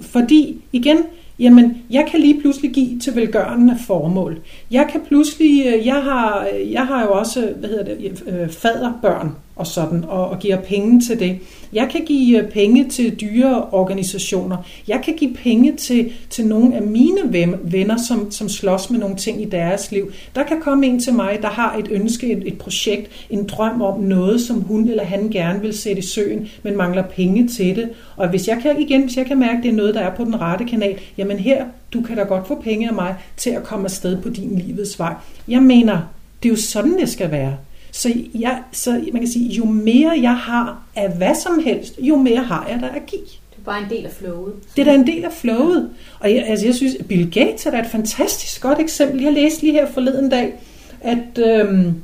Fordi, 0.01 0.61
igen, 0.73 0.99
jamen, 1.41 1.83
jeg 1.91 2.09
kan 2.11 2.21
lige 2.21 2.41
pludselig 2.41 2.71
give 2.71 2.99
til 2.99 3.17
velgørende 3.17 3.77
formål. 3.87 4.39
Jeg 4.71 4.89
kan 4.93 5.01
pludselig, 5.09 5.67
øh, 5.67 5.87
jeg 5.87 6.03
har, 6.03 6.47
øh, 6.55 6.73
jeg 6.73 6.87
har 6.87 7.03
jo 7.03 7.13
også, 7.13 7.55
hvad 7.59 7.69
hedder 7.69 7.85
det, 7.85 8.23
øh, 8.27 8.51
faderbørn 8.51 9.37
og 9.61 9.67
sådan, 9.67 10.05
og, 10.09 10.29
og 10.29 10.39
giver 10.39 10.57
penge 10.57 11.01
til 11.01 11.21
det. 11.21 11.39
Jeg 11.73 11.89
kan 11.91 12.05
give 12.05 12.43
øh, 12.43 12.51
penge 12.51 12.89
til 12.89 13.21
dyre 13.21 13.65
organisationer. 13.73 14.57
Jeg 14.89 15.01
kan 15.05 15.15
give 15.17 15.35
penge 15.35 15.77
til, 15.77 16.13
til 16.31 16.47
nogle 16.47 16.77
af 16.77 16.83
mine 16.83 17.53
venner, 17.63 17.97
som, 18.09 18.31
som 18.31 18.49
slås 18.49 18.91
med 18.91 18.99
nogle 18.99 19.17
ting 19.17 19.43
i 19.43 19.45
deres 19.45 19.93
liv. 19.93 20.13
Der 20.35 20.43
kan 20.43 20.61
komme 20.61 20.87
en 20.87 21.01
til 21.01 21.15
mig, 21.15 21.39
der 21.43 21.49
har 21.49 21.77
et 21.77 21.89
ønske, 21.91 22.33
et, 22.33 22.43
et 22.47 22.59
projekt, 22.59 23.27
en 23.31 23.47
drøm 23.47 23.83
om 23.83 24.01
noget, 24.01 24.41
som 24.41 24.61
hun 24.61 24.89
eller 24.89 25.05
han 25.05 25.29
gerne 25.29 25.61
vil 25.61 25.79
sætte 25.79 25.99
i 25.99 26.03
søen, 26.03 26.49
men 26.63 26.77
mangler 26.77 27.03
penge 27.03 27.49
til 27.49 27.77
det. 27.77 27.91
Og 28.17 28.29
hvis 28.29 28.49
jeg 28.49 28.59
kan, 28.63 28.81
igen, 28.81 29.03
hvis 29.03 29.17
jeg 29.17 29.27
kan 29.27 29.39
mærke, 29.39 29.59
at 29.59 29.63
det 29.63 29.71
er 29.71 29.77
noget, 29.77 29.95
der 29.95 30.01
er 30.01 30.17
på 30.17 30.25
den 30.25 30.41
rette 30.41 30.65
kanal, 30.65 30.99
jamen 31.19 31.39
her, 31.39 31.65
du 31.95 32.01
kan 32.01 32.17
da 32.17 32.23
godt 32.23 32.47
få 32.47 32.61
penge 32.61 32.89
af 32.89 32.95
mig 32.95 33.15
til 33.37 33.51
at 33.51 33.63
komme 33.63 33.85
afsted 33.85 34.23
på 34.23 34.29
din 34.29 34.59
livets 34.59 34.99
vej. 34.99 35.15
Jeg 35.49 35.63
mener, 35.63 36.01
det 36.43 36.49
er 36.49 36.51
jo 36.51 36.57
sådan, 36.57 36.99
det 36.99 37.09
skal 37.09 37.31
være. 37.31 37.57
Så, 37.93 38.13
jeg, 38.35 38.63
så 38.73 38.91
man 39.13 39.23
kan 39.23 39.31
sige, 39.31 39.49
jo 39.49 39.65
mere 39.65 40.19
jeg 40.23 40.37
har 40.37 40.83
af 40.97 41.11
hvad 41.11 41.35
som 41.43 41.65
helst, 41.65 41.95
jo 41.99 42.17
mere 42.17 42.43
har 42.43 42.67
jeg 42.71 42.81
der 42.81 42.89
at 42.89 43.07
give. 43.07 43.21
Det 43.21 43.59
er 43.59 43.65
bare 43.65 43.83
en 43.83 43.91
del 43.91 44.05
af 44.05 44.13
flowet. 44.13 44.53
Det 44.77 44.81
er 44.81 44.85
da 44.93 44.95
en 44.95 45.07
del 45.07 45.25
af 45.25 45.33
flowet. 45.33 45.91
Og 46.21 46.35
jeg, 46.35 46.45
altså 46.47 46.67
jeg 46.67 46.75
synes, 46.75 46.97
Bill 47.09 47.31
Gates 47.31 47.67
er 47.67 47.71
da 47.71 47.79
et 47.79 47.87
fantastisk 47.87 48.61
godt 48.61 48.79
eksempel. 48.79 49.23
Jeg 49.23 49.33
læste 49.33 49.63
lige 49.63 49.73
her 49.73 49.87
forleden 49.87 50.29
dag, 50.31 50.53
at, 51.01 51.39
øhm, 51.39 51.95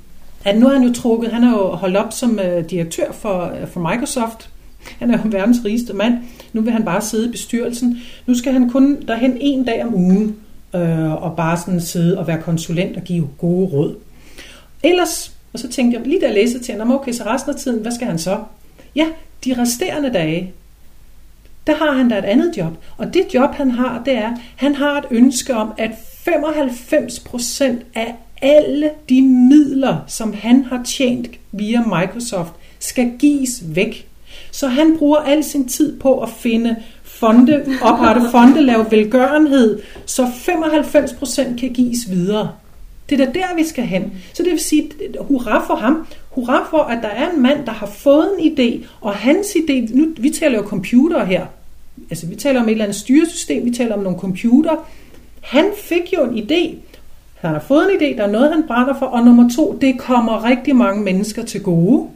at 0.44 0.58
nu 0.58 0.66
har 0.66 0.74
han 0.74 0.86
jo 0.86 0.92
trukket, 0.92 1.30
han 1.30 1.42
har 1.42 1.58
jo 1.58 1.66
holdt 1.66 1.96
op 1.96 2.12
som 2.12 2.38
øh, 2.38 2.70
direktør 2.70 3.12
for, 3.12 3.52
øh, 3.60 3.68
for 3.68 3.80
Microsoft. 3.80 4.50
Han 4.98 5.10
er 5.10 5.18
jo 5.18 5.22
verdens 5.24 5.58
rigeste 5.64 5.92
mand. 5.92 6.14
Nu 6.52 6.60
vil 6.60 6.72
han 6.72 6.84
bare 6.84 7.00
sidde 7.00 7.28
i 7.28 7.30
bestyrelsen. 7.30 7.98
Nu 8.26 8.34
skal 8.34 8.52
han 8.52 8.70
kun 8.70 9.02
derhen 9.08 9.36
en 9.40 9.64
dag 9.64 9.84
om 9.84 9.94
ugen 9.94 10.36
øh, 10.74 11.22
og 11.22 11.36
bare 11.36 11.56
sådan 11.56 11.80
sidde 11.80 12.18
og 12.18 12.26
være 12.26 12.42
konsulent 12.42 12.96
og 12.96 13.02
give 13.02 13.28
gode 13.38 13.66
råd. 13.66 13.94
Ellers 14.82 15.35
og 15.56 15.60
så 15.60 15.68
tænkte 15.68 15.98
jeg, 15.98 16.06
lige 16.06 16.20
da 16.20 16.26
jeg 16.26 16.34
læste 16.34 16.58
til 16.58 16.74
ham, 16.74 16.92
okay, 16.92 17.12
så 17.12 17.24
resten 17.24 17.50
af 17.54 17.56
tiden, 17.56 17.82
hvad 17.82 17.92
skal 17.92 18.06
han 18.06 18.18
så? 18.18 18.38
Ja, 18.96 19.06
de 19.44 19.54
resterende 19.58 20.10
dage, 20.10 20.52
der 21.66 21.74
har 21.74 21.92
han 21.92 22.08
da 22.08 22.18
et 22.18 22.24
andet 22.24 22.56
job. 22.56 22.72
Og 22.96 23.14
det 23.14 23.34
job, 23.34 23.54
han 23.54 23.70
har, 23.70 24.02
det 24.04 24.14
er, 24.14 24.36
han 24.56 24.74
har 24.74 24.98
et 24.98 25.04
ønske 25.10 25.54
om, 25.54 25.72
at 25.78 25.90
95% 25.90 27.64
af 27.94 28.14
alle 28.42 28.90
de 29.08 29.22
midler, 29.22 29.96
som 30.06 30.32
han 30.32 30.64
har 30.64 30.82
tjent 30.84 31.30
via 31.52 31.80
Microsoft, 31.80 32.52
skal 32.78 33.12
gives 33.18 33.62
væk. 33.66 34.08
Så 34.50 34.68
han 34.68 34.98
bruger 34.98 35.18
al 35.18 35.44
sin 35.44 35.68
tid 35.68 36.00
på 36.00 36.20
at 36.20 36.28
finde 36.28 36.76
fonde, 37.02 37.64
oprette 37.82 38.22
fonde, 38.30 38.60
lave 38.60 38.86
velgørenhed, 38.90 39.80
så 40.06 40.22
95% 40.24 41.58
kan 41.60 41.72
gives 41.72 42.10
videre. 42.10 42.52
Det 43.08 43.20
er 43.20 43.24
da 43.24 43.32
der, 43.32 43.56
vi 43.56 43.64
skal 43.64 43.84
hen. 43.84 44.12
Så 44.32 44.42
det 44.42 44.52
vil 44.52 44.60
sige, 44.60 44.90
hurra 45.20 45.66
for 45.66 45.74
ham. 45.74 46.06
Hurra 46.30 46.66
for, 46.70 46.78
at 46.78 46.98
der 47.02 47.08
er 47.08 47.30
en 47.30 47.42
mand, 47.42 47.66
der 47.66 47.72
har 47.72 47.86
fået 47.86 48.30
en 48.38 48.52
idé, 48.52 48.86
og 49.00 49.14
hans 49.14 49.46
idé, 49.46 49.96
nu, 49.96 50.06
vi 50.18 50.30
taler 50.30 50.58
jo 50.58 50.64
computer 50.64 51.24
her, 51.24 51.46
altså 52.10 52.26
vi 52.26 52.34
taler 52.34 52.60
om 52.60 52.66
et 52.66 52.72
eller 52.72 52.84
andet 52.84 52.96
styresystem, 52.96 53.64
vi 53.64 53.70
taler 53.70 53.94
om 53.94 54.02
nogle 54.02 54.18
computer. 54.18 54.88
Han 55.40 55.64
fik 55.76 56.12
jo 56.12 56.24
en 56.24 56.38
idé, 56.38 56.74
han 57.34 57.52
har 57.52 57.60
fået 57.60 57.90
en 57.90 57.96
idé, 58.00 58.16
der 58.16 58.22
er 58.22 58.30
noget, 58.30 58.52
han 58.52 58.64
brænder 58.66 58.98
for, 58.98 59.06
og 59.06 59.24
nummer 59.24 59.50
to, 59.56 59.78
det 59.80 59.98
kommer 59.98 60.44
rigtig 60.44 60.76
mange 60.76 61.02
mennesker 61.02 61.44
til 61.44 61.62
gode. 61.62 62.08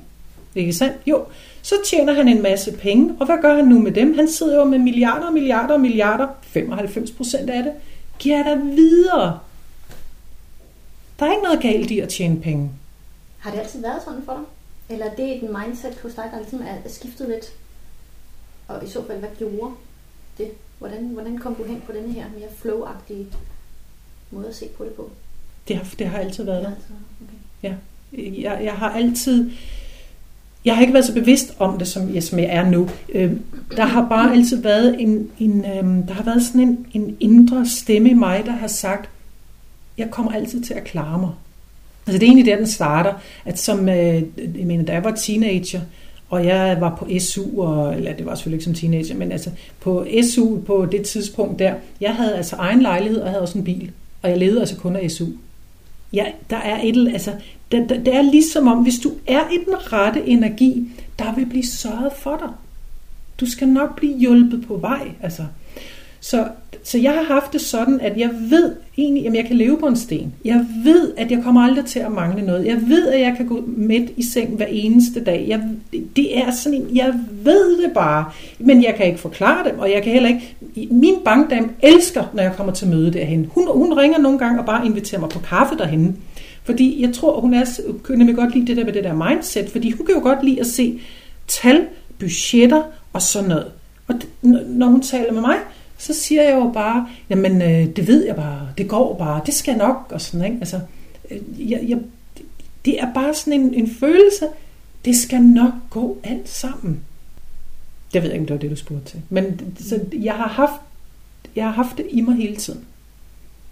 Ikke 0.54 0.72
sandt? 0.72 0.96
Jo. 1.06 1.24
Så 1.62 1.74
tjener 1.86 2.12
han 2.12 2.28
en 2.28 2.42
masse 2.42 2.72
penge, 2.72 3.14
og 3.20 3.26
hvad 3.26 3.36
gør 3.42 3.54
han 3.56 3.64
nu 3.64 3.78
med 3.78 3.92
dem? 3.92 4.14
Han 4.14 4.28
sidder 4.28 4.56
jo 4.56 4.64
med 4.64 4.78
milliarder 4.78 5.26
og 5.26 5.32
milliarder 5.32 5.74
og 5.74 5.80
milliarder, 5.80 6.26
95 6.42 7.10
procent 7.10 7.50
af 7.50 7.62
det, 7.62 7.72
giver 8.18 8.42
der 8.42 8.56
videre 8.56 9.38
der 11.20 11.26
er 11.26 11.30
ikke 11.30 11.42
noget 11.42 11.60
galt 11.60 11.90
i 11.90 12.00
at 12.00 12.08
tjene 12.08 12.40
penge. 12.40 12.70
Har 13.38 13.50
det 13.50 13.58
altid 13.58 13.80
været 13.80 14.02
sådan 14.04 14.22
for 14.24 14.32
dig? 14.32 14.42
Eller 14.88 15.06
er 15.06 15.14
det 15.14 15.36
et 15.36 15.42
mindset 15.42 15.98
hos 16.02 16.14
dig, 16.14 16.24
der 16.32 16.38
ligesom 16.38 16.60
er 16.60 16.88
skiftet 16.88 17.28
lidt? 17.28 17.52
Og 18.68 18.84
i 18.84 18.88
så 18.88 19.06
fald, 19.06 19.18
hvad 19.18 19.28
gjorde 19.38 19.74
det? 20.38 20.48
Hvordan, 20.78 21.08
hvordan 21.08 21.38
kom 21.38 21.54
du 21.54 21.64
hen 21.64 21.82
på 21.86 21.92
denne 21.92 22.12
her 22.12 22.24
mere 22.38 22.48
flow-agtige 22.48 23.36
måde 24.30 24.48
at 24.48 24.54
se 24.54 24.68
på 24.68 24.84
det 24.84 24.92
på? 24.92 25.10
Det 25.68 25.76
har, 25.76 25.94
det 25.98 26.06
har 26.06 26.18
altid 26.18 26.44
været 26.44 26.62
der. 26.62 26.70
Okay. 26.70 27.34
Ja. 27.62 27.74
Jeg, 28.42 28.64
jeg 28.64 28.72
har 28.72 28.90
altid... 28.90 29.50
Jeg 30.64 30.74
har 30.74 30.80
ikke 30.80 30.94
været 30.94 31.06
så 31.06 31.14
bevidst 31.14 31.54
om 31.58 31.78
det, 31.78 31.88
som 31.88 32.14
jeg, 32.14 32.22
som 32.22 32.38
jeg 32.38 32.48
er 32.50 32.70
nu. 32.70 32.90
Øh, 33.08 33.32
der 33.76 33.84
har 33.84 34.08
bare 34.08 34.32
altid 34.32 34.62
været 34.62 35.02
en, 35.02 35.30
en 35.38 35.58
øh, 35.60 36.08
der 36.08 36.14
har 36.14 36.22
været 36.22 36.42
sådan 36.42 36.60
en, 36.60 36.86
en 36.92 37.16
indre 37.20 37.66
stemme 37.66 38.10
i 38.10 38.14
mig, 38.14 38.42
der 38.46 38.52
har 38.52 38.66
sagt, 38.66 39.10
jeg 39.98 40.10
kommer 40.10 40.32
altid 40.32 40.62
til 40.62 40.74
at 40.74 40.84
klare 40.84 41.18
mig. 41.18 41.30
Altså 42.06 42.18
det 42.18 42.26
er 42.26 42.30
egentlig 42.30 42.46
der, 42.46 42.56
den 42.56 42.66
starter, 42.66 43.12
at 43.44 43.58
som, 43.58 43.88
øh, 43.88 44.22
jeg 44.58 44.66
mener, 44.66 44.84
da 44.84 44.92
jeg 44.92 45.04
var 45.04 45.10
teenager, 45.10 45.80
og 46.28 46.46
jeg 46.46 46.76
var 46.80 46.96
på 46.96 47.08
SU, 47.18 47.62
og, 47.62 47.96
eller 47.96 48.12
det 48.12 48.26
var 48.26 48.34
selvfølgelig 48.34 48.56
ikke 48.56 48.64
som 48.64 48.74
teenager, 48.74 49.14
men 49.14 49.32
altså 49.32 49.50
på 49.80 50.06
SU 50.34 50.58
på 50.60 50.86
det 50.86 51.02
tidspunkt 51.02 51.58
der, 51.58 51.74
jeg 52.00 52.14
havde 52.14 52.36
altså 52.36 52.56
egen 52.56 52.82
lejlighed, 52.82 53.18
og 53.18 53.24
jeg 53.24 53.30
havde 53.30 53.42
også 53.42 53.58
en 53.58 53.64
bil, 53.64 53.90
og 54.22 54.30
jeg 54.30 54.38
levede 54.38 54.60
altså 54.60 54.76
kun 54.76 54.96
af 54.96 55.10
SU. 55.10 55.26
Ja, 56.12 56.24
der 56.50 56.56
er 56.56 56.80
et, 56.82 57.08
altså, 57.12 57.32
det, 57.72 57.88
det 57.88 58.14
er 58.14 58.22
ligesom 58.22 58.68
om, 58.68 58.82
hvis 58.82 58.98
du 58.98 59.12
er 59.26 59.40
i 59.50 59.64
den 59.64 59.92
rette 59.92 60.26
energi, 60.26 60.88
der 61.18 61.34
vil 61.34 61.46
blive 61.46 61.66
sørget 61.66 62.12
for 62.12 62.36
dig. 62.36 62.48
Du 63.40 63.50
skal 63.50 63.68
nok 63.68 63.96
blive 63.96 64.18
hjulpet 64.18 64.64
på 64.66 64.76
vej, 64.76 65.10
altså. 65.22 65.42
Så, 66.20 66.48
så 66.84 66.98
jeg 66.98 67.12
har 67.12 67.22
haft 67.22 67.52
det 67.52 67.60
sådan, 67.60 68.00
at 68.00 68.18
jeg 68.18 68.30
ved 68.50 68.72
egentlig, 68.98 69.26
at 69.26 69.34
jeg 69.34 69.44
kan 69.44 69.56
leve 69.56 69.78
på 69.78 69.86
en 69.86 69.96
sten. 69.96 70.34
Jeg 70.44 70.66
ved, 70.84 71.12
at 71.16 71.30
jeg 71.30 71.42
kommer 71.42 71.62
aldrig 71.62 71.84
til 71.84 71.98
at 71.98 72.12
mangle 72.12 72.46
noget. 72.46 72.66
Jeg 72.66 72.82
ved, 72.86 73.08
at 73.08 73.20
jeg 73.20 73.34
kan 73.36 73.46
gå 73.46 73.64
midt 73.66 74.10
i 74.16 74.22
seng 74.22 74.56
hver 74.56 74.66
eneste 74.66 75.24
dag. 75.24 75.44
Jeg, 75.48 75.60
det 76.16 76.38
er 76.38 76.50
sådan 76.50 76.80
en, 76.80 76.96
jeg 76.96 77.14
ved 77.30 77.82
det 77.82 77.92
bare, 77.94 78.24
men 78.58 78.82
jeg 78.82 78.94
kan 78.94 79.06
ikke 79.06 79.18
forklare 79.18 79.64
det, 79.64 79.72
og 79.72 79.90
jeg 79.90 80.02
kan 80.02 80.12
heller 80.12 80.28
ikke... 80.28 80.56
Min 80.90 81.14
bankdame 81.24 81.68
elsker, 81.82 82.24
når 82.34 82.42
jeg 82.42 82.52
kommer 82.56 82.72
til 82.72 82.88
møde 82.88 83.12
derhen. 83.12 83.50
Hun, 83.54 83.68
hun 83.74 83.92
ringer 83.92 84.18
nogle 84.18 84.38
gange 84.38 84.60
og 84.60 84.66
bare 84.66 84.86
inviterer 84.86 85.20
mig 85.20 85.30
på 85.30 85.38
kaffe 85.38 85.76
derhen. 85.76 86.16
Fordi 86.64 87.02
jeg 87.02 87.14
tror, 87.14 87.40
hun 87.40 87.54
er, 87.54 87.64
kan 88.06 88.18
nemlig 88.18 88.36
godt 88.36 88.54
lide 88.54 88.66
det 88.66 88.76
der 88.76 88.84
med 88.84 88.92
det 88.92 89.04
der 89.04 89.30
mindset, 89.30 89.70
fordi 89.70 89.90
hun 89.90 90.06
kan 90.06 90.14
jo 90.14 90.20
godt 90.22 90.44
lide 90.44 90.60
at 90.60 90.66
se 90.66 91.00
tal, 91.48 91.86
budgetter 92.18 92.82
og 93.12 93.22
sådan 93.22 93.48
noget. 93.48 93.66
Og 94.08 94.14
når 94.66 94.86
hun 94.86 95.02
taler 95.02 95.32
med 95.32 95.40
mig, 95.40 95.56
så 96.00 96.14
siger 96.14 96.42
jeg 96.42 96.54
jo 96.54 96.70
bare, 96.74 97.08
jamen 97.30 97.62
øh, 97.62 97.96
det 97.96 98.06
ved 98.06 98.26
jeg 98.26 98.36
bare, 98.36 98.68
det 98.78 98.88
går 98.88 99.16
bare, 99.18 99.40
det 99.46 99.54
skal 99.54 99.76
nok, 99.76 100.06
og 100.10 100.20
sådan, 100.20 100.46
ikke? 100.46 100.56
Altså, 100.60 100.80
øh, 101.30 101.70
jeg, 101.70 101.80
jeg, 101.88 101.98
det 102.84 103.00
er 103.00 103.12
bare 103.14 103.34
sådan 103.34 103.60
en, 103.60 103.74
en 103.74 103.90
følelse, 103.90 104.46
det 105.04 105.16
skal 105.16 105.42
nok 105.42 105.72
gå 105.90 106.18
alt 106.22 106.48
sammen. 106.48 107.00
Jeg 108.14 108.22
ved 108.22 108.30
ikke, 108.30 108.40
om 108.40 108.46
det 108.46 108.54
var 108.54 108.60
det, 108.60 108.70
du 108.70 108.76
spurgte 108.76 109.04
til. 109.04 109.20
Men 109.28 109.74
så 109.80 110.00
jeg 110.12 110.34
har 110.34 110.48
haft, 110.48 110.80
jeg 111.56 111.64
har 111.64 111.72
haft 111.72 111.96
det 111.96 112.06
i 112.10 112.20
mig 112.20 112.36
hele 112.36 112.56
tiden. 112.56 112.84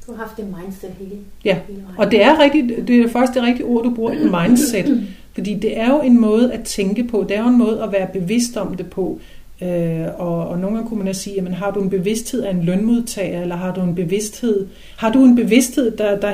Du 0.06 0.12
har 0.12 0.24
haft 0.24 0.36
det 0.36 0.44
mindset 0.44 0.90
hele, 0.98 1.16
ja. 1.44 1.58
hele 1.68 1.82
vejen. 1.82 1.98
og 1.98 2.10
det 2.10 2.22
er, 2.22 2.38
rigtig, 2.38 2.88
det 2.88 3.00
er 3.00 3.08
faktisk 3.08 3.34
det 3.34 3.42
rigtige 3.42 3.66
ord, 3.66 3.84
du 3.84 3.94
bruger, 3.94 4.12
en 4.12 4.48
mindset. 4.48 5.08
Fordi 5.34 5.54
det 5.54 5.78
er 5.78 5.88
jo 5.88 6.00
en 6.00 6.20
måde 6.20 6.52
at 6.52 6.64
tænke 6.64 7.04
på, 7.04 7.26
det 7.28 7.36
er 7.36 7.42
jo 7.42 7.48
en 7.48 7.58
måde 7.58 7.82
at 7.82 7.92
være 7.92 8.08
bevidst 8.12 8.56
om 8.56 8.76
det 8.76 8.90
på. 8.90 9.20
Øh, 9.62 10.06
og, 10.18 10.48
og 10.48 10.58
nogle 10.58 10.76
gange 10.76 10.88
kunne 10.88 10.98
man 10.98 11.08
også 11.08 11.20
sige, 11.20 11.36
jamen, 11.36 11.54
har 11.54 11.70
du 11.70 11.80
en 11.80 11.90
bevidsthed 11.90 12.42
af 12.42 12.50
en 12.50 12.62
lønmodtager, 12.62 13.42
eller 13.42 13.56
har 13.56 13.74
du 13.74 13.80
en 13.80 13.94
bevidsthed, 13.94 14.66
har 14.96 15.12
du 15.12 15.24
en 15.24 15.36
bevidsthed, 15.36 15.96
der, 15.96 16.20
der 16.20 16.32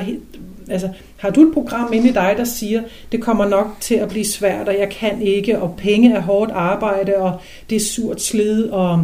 altså, 0.69 0.89
har 1.17 1.29
du 1.29 1.47
et 1.47 1.53
program 1.53 1.93
inde 1.93 2.09
i 2.09 2.11
dig, 2.11 2.33
der 2.37 2.43
siger, 2.43 2.81
det 3.11 3.21
kommer 3.21 3.45
nok 3.47 3.67
til 3.79 3.95
at 3.95 4.09
blive 4.09 4.25
svært, 4.25 4.67
og 4.67 4.75
jeg 4.79 4.89
kan 4.89 5.21
ikke, 5.21 5.59
og 5.59 5.75
penge 5.77 6.13
er 6.13 6.21
hårdt 6.21 6.51
arbejde, 6.51 7.15
og 7.15 7.39
det 7.69 7.75
er 7.75 7.79
surt 7.79 8.21
slid, 8.21 8.63
og 8.63 9.03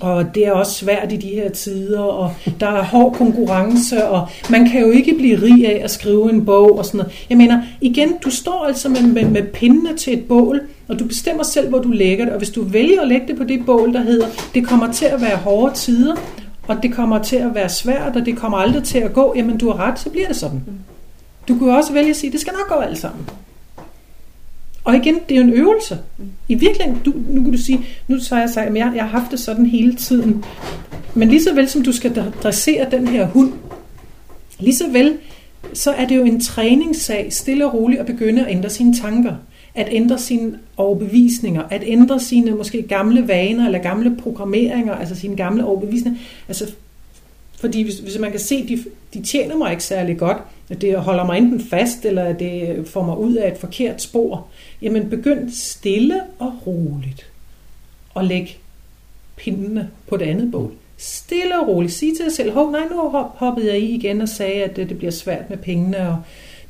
og 0.00 0.34
det 0.34 0.46
er 0.46 0.52
også 0.52 0.72
svært 0.72 1.12
i 1.12 1.16
de 1.16 1.28
her 1.28 1.50
tider, 1.50 2.00
og 2.00 2.34
der 2.60 2.66
er 2.66 2.84
hård 2.84 3.14
konkurrence, 3.14 4.08
og 4.08 4.28
man 4.50 4.68
kan 4.68 4.80
jo 4.80 4.90
ikke 4.90 5.14
blive 5.14 5.42
rig 5.42 5.66
af 5.66 5.84
at 5.84 5.90
skrive 5.90 6.30
en 6.30 6.44
bog 6.44 6.78
og 6.78 6.84
sådan 6.84 6.98
noget. 6.98 7.12
Jeg 7.30 7.38
mener, 7.38 7.62
igen, 7.80 8.08
du 8.24 8.30
står 8.30 8.64
altså 8.66 8.88
med, 8.88 9.02
med, 9.02 9.24
med 9.24 9.42
pindene 9.42 9.96
til 9.96 10.12
et 10.12 10.24
bål, 10.24 10.60
og 10.88 10.98
du 10.98 11.04
bestemmer 11.04 11.42
selv, 11.42 11.68
hvor 11.68 11.78
du 11.78 11.90
lægger 11.90 12.24
det. 12.24 12.32
Og 12.32 12.38
hvis 12.38 12.50
du 12.50 12.62
vælger 12.62 13.00
at 13.00 13.08
lægge 13.08 13.26
det 13.28 13.36
på 13.36 13.44
det 13.44 13.66
bål, 13.66 13.92
der 13.92 14.00
hedder, 14.00 14.26
det 14.54 14.66
kommer 14.66 14.92
til 14.92 15.04
at 15.04 15.20
være 15.20 15.36
hårde 15.36 15.74
tider, 15.74 16.16
og 16.68 16.82
det 16.82 16.92
kommer 16.92 17.22
til 17.22 17.36
at 17.36 17.54
være 17.54 17.68
svært, 17.68 18.16
og 18.16 18.26
det 18.26 18.36
kommer 18.36 18.58
aldrig 18.58 18.84
til 18.84 18.98
at 18.98 19.12
gå, 19.12 19.32
jamen 19.36 19.58
du 19.58 19.70
har 19.70 19.86
ret, 19.86 19.98
så 19.98 20.10
bliver 20.10 20.26
det 20.26 20.36
sådan. 20.36 20.62
Du 21.48 21.58
kunne 21.58 21.76
også 21.76 21.92
vælge 21.92 22.10
at 22.10 22.16
sige, 22.16 22.32
det 22.32 22.40
skal 22.40 22.52
nok 22.52 22.68
gå 22.68 22.74
alt 22.74 22.98
sammen. 22.98 23.26
Og 24.84 24.96
igen, 24.96 25.14
det 25.28 25.34
er 25.34 25.40
jo 25.40 25.46
en 25.46 25.52
øvelse. 25.52 25.98
I 26.48 26.54
virkeligheden, 26.54 27.00
du, 27.04 27.12
nu 27.28 27.42
kan 27.42 27.52
du 27.52 27.58
sige, 27.58 27.86
nu 28.08 28.20
så 28.20 28.36
jeg 28.36 28.50
sagt, 28.50 28.68
at 28.68 28.76
jeg, 28.76 28.92
jeg 28.94 29.04
har 29.04 29.20
haft 29.20 29.30
det 29.30 29.40
sådan 29.40 29.66
hele 29.66 29.94
tiden. 29.94 30.44
Men 31.14 31.28
lige 31.28 31.42
så 31.42 31.54
vel 31.54 31.68
som 31.68 31.82
du 31.82 31.92
skal 31.92 32.32
dressere 32.42 32.90
den 32.90 33.08
her 33.08 33.26
hund, 33.26 33.52
lige 34.58 34.76
så 34.76 34.88
vel, 34.90 35.16
så 35.72 35.90
er 35.90 36.06
det 36.06 36.16
jo 36.16 36.24
en 36.24 36.40
træningssag, 36.40 37.32
stille 37.32 37.66
og 37.66 37.74
roligt 37.74 38.00
at 38.00 38.06
begynde 38.06 38.46
at 38.46 38.52
ændre 38.52 38.70
sine 38.70 38.94
tanker. 38.94 39.34
At 39.78 39.88
ændre 39.90 40.18
sine 40.18 40.58
overbevisninger, 40.76 41.62
at 41.70 41.82
ændre 41.86 42.20
sine 42.20 42.50
måske 42.50 42.82
gamle 42.82 43.28
vaner 43.28 43.66
eller 43.66 43.78
gamle 43.78 44.16
programmeringer, 44.22 44.94
altså 44.94 45.14
sine 45.14 45.36
gamle 45.36 45.64
overbevisninger. 45.64 46.20
Altså, 46.48 46.72
fordi 47.60 47.82
hvis, 47.82 47.98
hvis 47.98 48.18
man 48.18 48.30
kan 48.30 48.40
se, 48.40 48.68
de, 48.68 48.84
de 49.14 49.22
tjener 49.22 49.56
mig 49.56 49.70
ikke 49.70 49.84
særlig 49.84 50.18
godt, 50.18 50.38
at 50.68 50.80
det 50.80 50.96
holder 50.96 51.26
mig 51.26 51.38
enten 51.38 51.60
fast, 51.60 52.04
eller 52.04 52.24
at 52.24 52.38
det 52.38 52.88
får 52.88 53.04
mig 53.04 53.18
ud 53.18 53.34
af 53.34 53.52
et 53.52 53.58
forkert 53.58 54.02
spor, 54.02 54.46
jamen 54.82 55.10
begynd 55.10 55.50
stille 55.50 56.20
og 56.38 56.52
roligt 56.66 57.30
at 58.16 58.24
lægge 58.24 58.56
pindene 59.36 59.90
på 60.08 60.16
det 60.16 60.24
andet 60.24 60.50
bål. 60.50 60.72
Stille 60.96 61.60
og 61.60 61.68
roligt. 61.68 61.92
Sig 61.92 62.08
til 62.16 62.24
dig 62.24 62.34
selv, 62.34 62.52
hov, 62.52 62.70
nej, 62.70 62.88
nu 62.90 63.08
hoppede 63.34 63.66
jeg 63.66 63.78
i 63.78 63.94
igen 63.94 64.20
og 64.20 64.28
sagde, 64.28 64.64
at 64.64 64.76
det, 64.76 64.88
det 64.88 64.98
bliver 64.98 65.10
svært 65.10 65.50
med 65.50 65.58
pengene, 65.58 66.08
og 66.08 66.16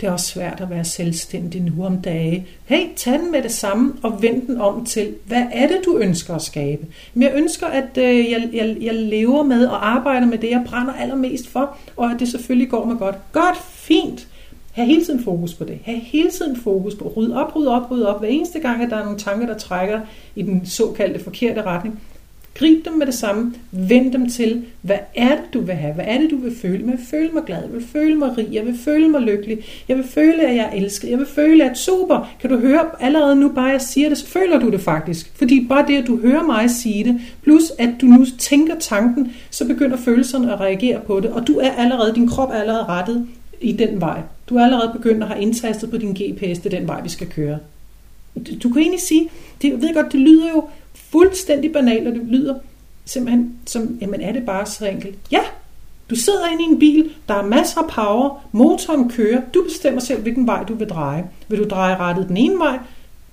det 0.00 0.06
er 0.06 0.12
også 0.12 0.26
svært 0.26 0.60
at 0.60 0.70
være 0.70 0.84
selvstændig 0.84 1.62
nu 1.62 1.84
om 1.84 2.02
dage. 2.02 2.46
Hey, 2.64 2.86
tag 2.96 3.12
den 3.12 3.32
med 3.32 3.42
det 3.42 3.52
samme 3.52 3.92
og 4.02 4.22
vend 4.22 4.46
den 4.46 4.60
om 4.60 4.84
til, 4.84 5.14
hvad 5.26 5.46
er 5.52 5.66
det, 5.68 5.80
du 5.84 5.98
ønsker 5.98 6.34
at 6.34 6.42
skabe? 6.42 6.86
Men 7.14 7.22
jeg 7.22 7.32
ønsker, 7.34 7.66
at 7.66 7.98
øh, 7.98 8.30
jeg, 8.30 8.48
jeg, 8.52 8.76
jeg 8.80 8.94
lever 8.94 9.42
med 9.42 9.66
og 9.66 9.88
arbejder 9.88 10.26
med 10.26 10.38
det, 10.38 10.50
jeg 10.50 10.64
brænder 10.66 10.92
allermest 10.92 11.48
for, 11.48 11.76
og 11.96 12.10
at 12.10 12.20
det 12.20 12.28
selvfølgelig 12.28 12.70
går 12.70 12.84
mig 12.84 12.98
godt. 12.98 13.16
Godt, 13.32 13.56
fint. 13.70 14.28
Ha' 14.72 14.84
hele 14.84 15.04
tiden 15.04 15.24
fokus 15.24 15.54
på 15.54 15.64
det. 15.64 15.78
Ha' 15.84 15.98
hele 16.02 16.30
tiden 16.30 16.56
fokus 16.56 16.94
på 16.94 17.12
rydde 17.16 17.36
op, 17.36 17.56
rydde 17.56 17.70
op, 17.70 17.90
rydde 17.90 18.08
op. 18.08 18.20
Hver 18.20 18.28
eneste 18.28 18.60
gang, 18.60 18.82
at 18.82 18.90
der 18.90 18.96
er 18.96 19.04
nogle 19.04 19.18
tanker, 19.18 19.46
der 19.46 19.58
trækker 19.58 20.00
i 20.36 20.42
den 20.42 20.66
såkaldte 20.66 21.24
forkerte 21.24 21.62
retning, 21.62 22.00
Grib 22.58 22.84
dem 22.84 22.92
med 22.92 23.06
det 23.06 23.14
samme. 23.14 23.54
Vend 23.70 24.12
dem 24.12 24.30
til, 24.30 24.64
hvad 24.82 24.98
er 25.14 25.28
det, 25.28 25.54
du 25.54 25.60
vil 25.60 25.74
have? 25.74 25.94
Hvad 25.94 26.04
er 26.08 26.18
det, 26.18 26.30
du 26.30 26.36
vil 26.36 26.56
føle? 26.56 26.78
Jeg 26.78 26.86
vil 26.86 27.06
føle 27.10 27.30
mig 27.32 27.42
glad. 27.46 27.62
Jeg 27.62 27.72
vil 27.72 27.86
føle 27.92 28.14
mig 28.14 28.38
rig. 28.38 28.48
Jeg 28.52 28.66
vil 28.66 28.78
føle 28.84 29.08
mig 29.08 29.20
lykkelig. 29.20 29.58
Jeg 29.88 29.96
vil 29.96 30.04
føle, 30.04 30.46
at 30.46 30.56
jeg 30.56 30.64
er 30.64 30.76
elsket. 30.76 31.10
Jeg 31.10 31.18
vil 31.18 31.26
føle, 31.26 31.70
at 31.70 31.78
super. 31.78 32.30
Kan 32.40 32.50
du 32.50 32.58
høre 32.58 32.84
allerede 33.00 33.36
nu, 33.36 33.48
bare 33.48 33.64
jeg 33.64 33.80
siger 33.80 34.08
det, 34.08 34.18
så 34.18 34.26
føler 34.26 34.58
du 34.58 34.70
det 34.70 34.80
faktisk. 34.80 35.32
Fordi 35.34 35.66
bare 35.68 35.84
det, 35.88 35.96
at 35.96 36.06
du 36.06 36.20
hører 36.20 36.42
mig 36.42 36.70
sige 36.70 37.04
det, 37.04 37.20
plus 37.42 37.72
at 37.78 37.90
du 38.00 38.06
nu 38.06 38.26
tænker 38.38 38.74
tanken, 38.80 39.32
så 39.50 39.66
begynder 39.66 39.96
følelserne 39.96 40.52
at 40.52 40.60
reagere 40.60 41.00
på 41.00 41.20
det. 41.20 41.30
Og 41.30 41.46
du 41.46 41.58
er 41.58 41.70
allerede, 41.70 42.14
din 42.14 42.28
krop 42.28 42.50
er 42.50 42.54
allerede 42.54 42.84
rettet 42.84 43.26
i 43.60 43.72
den 43.72 44.00
vej. 44.00 44.20
Du 44.48 44.56
er 44.56 44.64
allerede 44.64 44.92
begyndt 44.92 45.22
at 45.22 45.28
have 45.28 45.42
indtastet 45.42 45.90
på 45.90 45.96
din 45.96 46.12
GPS, 46.12 46.58
det 46.58 46.74
er 46.74 46.78
den 46.78 46.88
vej, 46.88 47.02
vi 47.02 47.08
skal 47.08 47.26
køre. 47.26 47.58
Du 48.62 48.68
kan 48.68 48.82
egentlig 48.82 49.00
sige, 49.00 49.28
det, 49.62 49.68
jeg 49.68 49.82
ved 49.82 49.94
godt, 49.94 50.12
det 50.12 50.20
lyder 50.20 50.48
jo 50.54 50.64
fuldstændig 51.12 51.72
banalt, 51.72 52.08
og 52.08 52.14
det 52.14 52.22
lyder 52.26 52.54
simpelthen 53.04 53.54
som, 53.66 53.98
jamen 54.00 54.20
er 54.20 54.32
det 54.32 54.46
bare 54.46 54.66
så 54.66 54.86
enkelt? 54.86 55.14
Ja, 55.32 55.40
du 56.10 56.16
sidder 56.16 56.46
inde 56.52 56.62
i 56.62 56.66
en 56.66 56.78
bil, 56.78 57.10
der 57.28 57.34
er 57.34 57.46
masser 57.46 57.80
af 57.80 57.88
power, 57.88 58.48
motoren 58.52 59.10
kører, 59.10 59.40
du 59.54 59.64
bestemmer 59.64 60.00
selv, 60.00 60.22
hvilken 60.22 60.46
vej 60.46 60.64
du 60.64 60.74
vil 60.74 60.88
dreje. 60.88 61.24
Vil 61.48 61.58
du 61.58 61.68
dreje 61.68 61.96
rettet 61.96 62.28
den 62.28 62.36
ene 62.36 62.58
vej? 62.58 62.78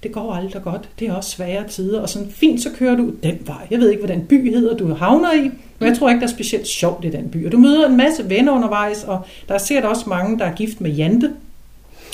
Det 0.04 0.12
går 0.12 0.34
aldrig 0.34 0.64
godt. 0.64 0.90
Det 1.00 1.08
er 1.08 1.14
også 1.14 1.30
svære 1.30 1.68
tider. 1.68 2.02
Og 2.02 2.10
sådan 2.10 2.32
fint, 2.32 2.62
så 2.62 2.70
kører 2.76 2.96
du 2.96 3.14
den 3.24 3.38
vej. 3.46 3.68
Jeg 3.72 3.80
ved 3.80 3.90
ikke, 3.90 4.06
hvordan 4.06 4.26
by 4.26 4.50
hedder, 4.50 4.78
du 4.78 4.94
havner 4.94 5.34
i. 5.34 5.52
Men 5.80 5.90
jeg 5.90 5.98
tror 5.98 6.10
ikke, 6.10 6.20
der 6.20 6.28
er 6.28 6.32
specielt 6.32 6.68
sjovt 6.68 7.06
i 7.06 7.10
den 7.10 7.30
by. 7.30 7.46
Og 7.46 7.52
du 7.52 7.58
møder 7.58 7.90
en 7.90 7.98
masse 7.98 8.30
venner 8.30 8.52
undervejs, 8.52 9.04
og 9.04 9.22
der 9.48 9.54
er 9.54 9.58
sikkert 9.58 9.86
også 9.86 10.10
mange, 10.10 10.40
der 10.40 10.46
er 10.46 10.56
gift 10.56 10.82
med 10.82 10.92
Jante 10.92 11.34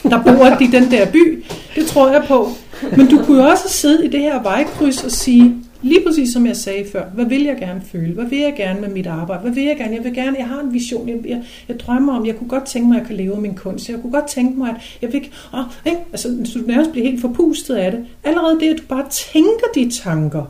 der 0.04 0.24
bor 0.24 0.62
i 0.62 0.68
den 0.68 0.92
der 0.92 1.12
by. 1.12 1.44
Det 1.76 1.86
tror 1.86 2.12
jeg 2.12 2.24
på. 2.28 2.50
Men 2.98 3.08
du 3.08 3.24
kunne 3.26 3.44
jo 3.44 3.50
også 3.50 3.70
sidde 3.70 4.06
i 4.06 4.10
det 4.10 4.20
her 4.20 4.42
vejkryds 4.42 5.04
og 5.04 5.12
sige, 5.12 5.56
lige 5.82 6.04
præcis 6.08 6.34
som 6.34 6.46
jeg 6.46 6.56
sagde 6.56 6.86
før, 6.92 7.06
hvad 7.06 7.26
vil 7.26 7.44
jeg 7.44 7.58
gerne 7.58 7.82
føle? 7.92 8.14
Hvad 8.14 8.26
vil 8.26 8.40
jeg 8.40 8.54
gerne 8.58 8.82
med 8.82 8.90
mit 8.90 9.08
arbejde? 9.08 9.42
Hvad 9.42 9.52
vil 9.52 9.64
jeg 9.64 9.78
gerne? 9.78 9.96
Jeg 9.96 10.04
vil 10.04 10.14
gerne, 10.14 10.38
jeg 10.40 10.48
har 10.48 10.60
en 10.60 10.74
vision. 10.74 11.10
Jeg, 11.10 11.18
jeg, 11.26 11.44
jeg 11.68 11.80
drømmer 11.80 12.16
om, 12.16 12.26
jeg 12.26 12.36
kunne 12.36 12.50
godt 12.50 12.66
tænke 12.66 12.88
mig, 12.88 12.96
at 12.96 13.00
jeg 13.00 13.08
kan 13.08 13.18
leve 13.18 13.42
min 13.42 13.56
kunst. 13.56 13.90
Jeg 13.90 14.02
kunne 14.02 14.12
godt 14.12 14.28
tænke 14.28 14.60
mig, 14.60 14.70
at 14.70 14.76
jeg 15.02 15.12
fik, 15.12 15.32
åh, 15.54 15.64
ikke? 15.86 15.98
Altså, 16.12 16.38
så 16.46 16.60
du 16.60 16.66
nærmest 16.68 16.92
bliver 16.92 17.08
helt 17.08 17.22
forpustet 17.22 17.76
af 17.76 17.92
det. 17.92 18.06
Allerede 18.24 18.60
det, 18.60 18.70
at 18.70 18.78
du 18.78 18.84
bare 18.90 19.06
tænker 19.10 19.66
de 19.76 19.92
tanker, 20.04 20.44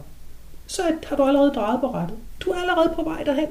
så 0.67 0.81
har 1.05 1.15
du 1.15 1.23
allerede 1.23 1.51
drejet 1.55 1.79
på 1.79 1.87
rettet. 1.87 2.17
Du 2.39 2.49
er 2.49 2.55
allerede 2.55 2.91
på 2.95 3.03
vej 3.03 3.23
derhen. 3.23 3.47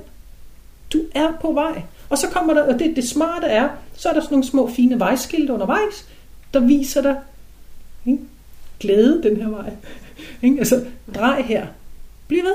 Du 0.93 0.98
er 1.14 1.28
på 1.40 1.52
vej. 1.52 1.82
Og 2.11 2.19
så 2.19 2.28
kommer 2.28 2.55
der, 2.55 2.62
og 2.62 2.78
det, 2.78 2.97
det 2.97 3.09
smarte 3.09 3.47
er, 3.47 3.69
så 3.95 4.09
er 4.09 4.12
der 4.12 4.20
sådan 4.20 4.35
nogle 4.35 4.47
små 4.47 4.70
fine 4.70 4.99
vejskilte 4.99 5.53
undervejs, 5.53 6.09
der 6.55 6.61
viser 6.61 7.03
dig, 7.03 7.16
ikke? 8.07 8.19
glæde 8.81 9.23
den 9.23 9.37
her 9.37 9.49
vej. 9.49 9.73
Ikke? 10.43 10.59
Altså, 10.59 10.85
drej 11.15 11.43
her. 11.43 11.66
Bliv 12.28 12.43
ved. 12.43 12.55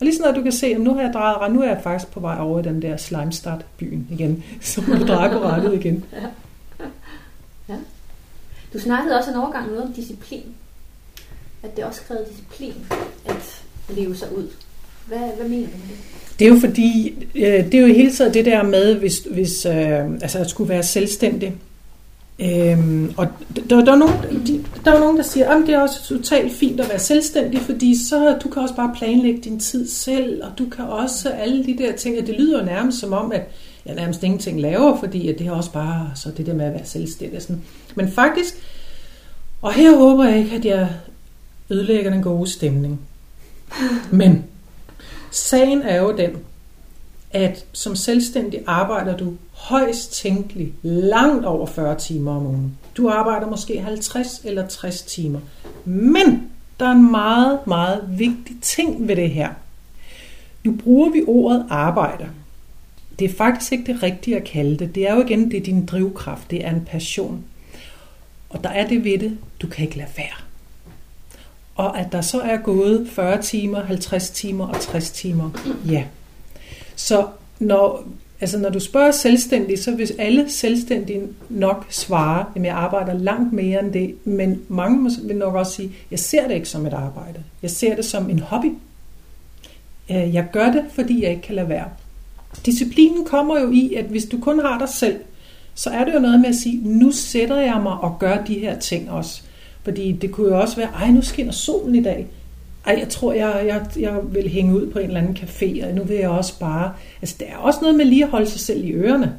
Og 0.00 0.06
lige 0.06 0.16
sådan, 0.16 0.30
at 0.30 0.36
du 0.36 0.42
kan 0.42 0.52
se, 0.52 0.66
at 0.66 0.80
nu 0.80 0.94
har 0.94 1.02
jeg 1.02 1.12
drejet 1.12 1.38
ret, 1.38 1.52
nu 1.52 1.62
er 1.62 1.68
jeg 1.68 1.80
faktisk 1.82 2.12
på 2.12 2.20
vej 2.20 2.36
over 2.40 2.60
i 2.60 2.62
den 2.62 2.82
der 2.82 2.96
Slimestad-byen 2.96 4.08
igen. 4.10 4.44
Så 4.60 4.82
må 4.88 4.94
du 4.94 5.06
dreje 5.06 5.30
på 5.32 5.42
rettet 5.42 5.74
igen. 5.74 6.04
Ja. 6.12 7.74
ja. 7.74 7.78
Du 8.72 8.78
snakkede 8.78 9.18
også 9.18 9.30
en 9.30 9.36
overgang 9.36 9.66
noget 9.66 9.82
om 9.82 9.92
disciplin. 9.92 10.54
At 11.62 11.76
det 11.76 11.84
også 11.84 12.00
krævede 12.02 12.26
disciplin 12.30 12.74
at 13.24 13.62
leve 13.88 14.16
sig 14.16 14.36
ud. 14.36 14.48
Hvad, 15.06 15.18
hvad 15.18 15.48
mener 15.48 15.66
du 15.66 15.76
med 15.76 15.88
det? 15.88 16.38
Det 16.38 16.46
er 16.46 16.48
jo 16.48 16.60
fordi, 16.60 17.14
øh, 17.34 17.64
det 17.64 17.74
er 17.74 17.80
jo 17.80 17.86
hele 17.86 18.10
tiden 18.10 18.34
det 18.34 18.44
der 18.44 18.62
med, 18.62 18.94
hvis, 18.94 19.18
hvis 19.30 19.66
øh, 19.66 20.12
altså 20.22 20.38
at 20.38 20.50
skulle 20.50 20.68
være 20.68 20.82
selvstændig. 20.82 21.54
Øhm, 22.40 23.12
og 23.16 23.26
der, 23.70 23.84
der, 23.84 23.92
er 23.92 23.96
nogen, 23.96 24.46
de, 24.46 24.64
der 24.84 24.92
er 24.92 25.00
nogen, 25.00 25.16
der 25.16 25.22
siger, 25.22 25.50
at 25.50 25.66
det 25.66 25.74
er 25.74 25.80
også 25.80 26.04
totalt 26.04 26.52
fint 26.52 26.80
at 26.80 26.88
være 26.88 26.98
selvstændig, 26.98 27.60
fordi 27.60 28.08
så 28.08 28.38
du 28.42 28.48
kan 28.48 28.62
også 28.62 28.74
bare 28.74 28.94
planlægge 28.96 29.40
din 29.40 29.60
tid 29.60 29.88
selv, 29.88 30.44
og 30.44 30.50
du 30.58 30.68
kan 30.68 30.84
også 30.84 31.28
alle 31.28 31.64
de 31.64 31.78
der 31.78 31.92
ting, 31.92 32.18
og 32.20 32.26
det 32.26 32.34
lyder 32.34 32.58
jo 32.58 32.64
nærmest 32.64 32.98
som 32.98 33.12
om, 33.12 33.32
at 33.32 33.42
jeg 33.86 33.94
nærmest 33.94 34.22
ingenting 34.22 34.60
laver, 34.60 34.98
fordi 34.98 35.28
at 35.28 35.38
det 35.38 35.46
er 35.46 35.52
også 35.52 35.72
bare 35.72 36.10
så 36.14 36.30
det 36.36 36.46
der 36.46 36.54
med 36.54 36.64
at 36.64 36.74
være 36.74 36.86
selvstændig. 36.86 37.42
Sådan. 37.42 37.62
Men 37.94 38.12
faktisk, 38.12 38.54
og 39.62 39.72
her 39.72 39.96
håber 39.96 40.24
jeg 40.24 40.38
ikke, 40.38 40.56
at 40.56 40.64
jeg 40.64 40.88
ødelægger 41.70 42.10
den 42.10 42.22
gode 42.22 42.50
stemning. 42.50 43.00
Men 44.10 44.44
Sagen 45.30 45.82
er 45.82 46.02
jo 46.02 46.16
den, 46.16 46.30
at 47.30 47.66
som 47.72 47.96
selvstændig 47.96 48.60
arbejder 48.66 49.16
du 49.16 49.34
højst 49.52 50.12
tænkeligt 50.12 50.72
langt 50.82 51.44
over 51.44 51.66
40 51.66 51.98
timer 51.98 52.36
om 52.36 52.46
ugen. 52.46 52.78
Du 52.96 53.08
arbejder 53.08 53.50
måske 53.50 53.80
50 53.80 54.40
eller 54.44 54.68
60 54.68 55.02
timer. 55.02 55.40
Men 55.84 56.50
der 56.80 56.86
er 56.86 56.92
en 56.92 57.10
meget, 57.10 57.66
meget 57.66 58.04
vigtig 58.08 58.56
ting 58.62 59.08
ved 59.08 59.16
det 59.16 59.30
her. 59.30 59.48
Nu 60.64 60.72
bruger 60.72 61.10
vi 61.10 61.22
ordet 61.26 61.66
arbejde. 61.70 62.28
Det 63.18 63.30
er 63.30 63.34
faktisk 63.34 63.72
ikke 63.72 63.92
det 63.92 64.02
rigtige 64.02 64.36
at 64.36 64.44
kalde 64.44 64.76
det. 64.76 64.94
Det 64.94 65.08
er 65.08 65.14
jo 65.14 65.22
igen, 65.22 65.50
det 65.50 65.56
er 65.56 65.64
din 65.64 65.86
drivkraft. 65.86 66.50
Det 66.50 66.64
er 66.64 66.70
en 66.70 66.84
passion. 66.84 67.44
Og 68.48 68.64
der 68.64 68.70
er 68.70 68.88
det 68.88 69.04
ved 69.04 69.18
det, 69.18 69.38
du 69.62 69.66
kan 69.66 69.84
ikke 69.84 69.96
lade 69.96 70.10
være 70.16 70.49
og 71.80 71.98
at 71.98 72.12
der 72.12 72.20
så 72.20 72.40
er 72.40 72.56
gået 72.56 73.08
40 73.12 73.42
timer, 73.42 73.80
50 73.80 74.30
timer 74.30 74.66
og 74.66 74.80
60 74.80 75.10
timer. 75.10 75.50
Ja. 75.88 76.04
Så 76.96 77.26
når, 77.58 78.04
altså 78.40 78.58
når 78.58 78.68
du 78.68 78.80
spørger 78.80 79.10
selvstændig, 79.10 79.78
så 79.78 79.90
hvis 79.90 80.12
alle 80.18 80.50
selvstændige 80.50 81.22
nok 81.48 81.86
svare, 81.90 82.44
at 82.56 82.62
jeg 82.64 82.74
arbejder 82.74 83.12
langt 83.12 83.52
mere 83.52 83.80
end 83.80 83.92
det, 83.92 84.14
men 84.24 84.62
mange 84.68 85.10
vil 85.22 85.36
nok 85.36 85.54
også 85.54 85.72
sige, 85.72 85.92
jeg 86.10 86.18
ser 86.18 86.48
det 86.48 86.54
ikke 86.54 86.68
som 86.68 86.86
et 86.86 86.92
arbejde. 86.92 87.42
Jeg 87.62 87.70
ser 87.70 87.96
det 87.96 88.04
som 88.04 88.30
en 88.30 88.38
hobby. 88.38 88.72
Øh, 90.10 90.34
jeg 90.34 90.46
gør 90.52 90.72
det, 90.72 90.84
fordi 90.92 91.22
jeg 91.22 91.30
ikke 91.30 91.42
kan 91.42 91.54
lade 91.54 91.68
være. 91.68 91.88
Disciplinen 92.66 93.24
kommer 93.24 93.60
jo 93.60 93.70
i, 93.70 93.94
at 93.94 94.04
hvis 94.04 94.24
du 94.24 94.38
kun 94.40 94.60
har 94.60 94.78
dig 94.78 94.88
selv, 94.88 95.20
så 95.74 95.90
er 95.90 96.04
det 96.04 96.14
jo 96.14 96.18
noget 96.18 96.40
med 96.40 96.48
at 96.48 96.54
sige, 96.54 96.80
nu 96.84 97.12
sætter 97.12 97.56
jeg 97.56 97.80
mig 97.82 97.92
og 97.92 98.16
gør 98.20 98.44
de 98.44 98.54
her 98.54 98.78
ting 98.78 99.10
også. 99.10 99.42
Fordi 99.82 100.12
det 100.12 100.30
kunne 100.30 100.48
jo 100.48 100.60
også 100.60 100.76
være, 100.76 100.88
ej 100.88 101.10
nu 101.10 101.22
skinner 101.22 101.52
solen 101.52 101.94
i 101.94 102.02
dag. 102.02 102.26
ej, 102.86 102.96
jeg 102.98 103.08
tror, 103.08 103.32
jeg, 103.32 103.62
jeg, 103.66 103.86
jeg 104.00 104.20
vil 104.32 104.48
hænge 104.48 104.74
ud 104.74 104.86
på 104.86 104.98
en 104.98 105.06
eller 105.06 105.20
anden 105.20 105.36
café, 105.36 105.86
og 105.86 105.94
nu 105.94 106.02
vil 106.02 106.16
jeg 106.16 106.28
også 106.28 106.58
bare... 106.58 106.92
Altså, 107.22 107.36
der 107.40 107.46
er 107.46 107.56
også 107.56 107.78
noget 107.82 107.96
med 107.96 108.04
lige 108.04 108.24
at 108.24 108.30
holde 108.30 108.46
sig 108.46 108.60
selv 108.60 108.84
i 108.84 108.92
ørerne 108.92 109.34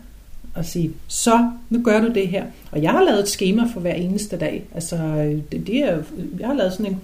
og 0.56 0.66
sige, 0.66 0.94
så 1.08 1.50
nu 1.70 1.84
gør 1.84 2.02
du 2.02 2.08
det 2.14 2.28
her. 2.28 2.46
Og 2.72 2.82
jeg 2.82 2.92
har 2.92 3.04
lavet 3.04 3.20
et 3.20 3.28
schema 3.28 3.64
for 3.74 3.80
hver 3.80 3.94
eneste 3.94 4.38
dag. 4.38 4.64
Altså, 4.76 4.98
det, 5.52 5.68
det 5.68 5.78
er, 5.78 5.98
jeg 6.40 6.48
har 6.48 6.54
lavet 6.54 6.74
sådan 6.74 6.86
en, 6.86 7.02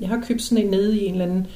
jeg 0.00 0.08
har 0.08 0.24
købt 0.28 0.42
sådan 0.42 0.64
en 0.64 0.70
nede 0.70 0.98
i 0.98 1.06
en 1.06 1.12
eller 1.12 1.24
anden, 1.24 1.46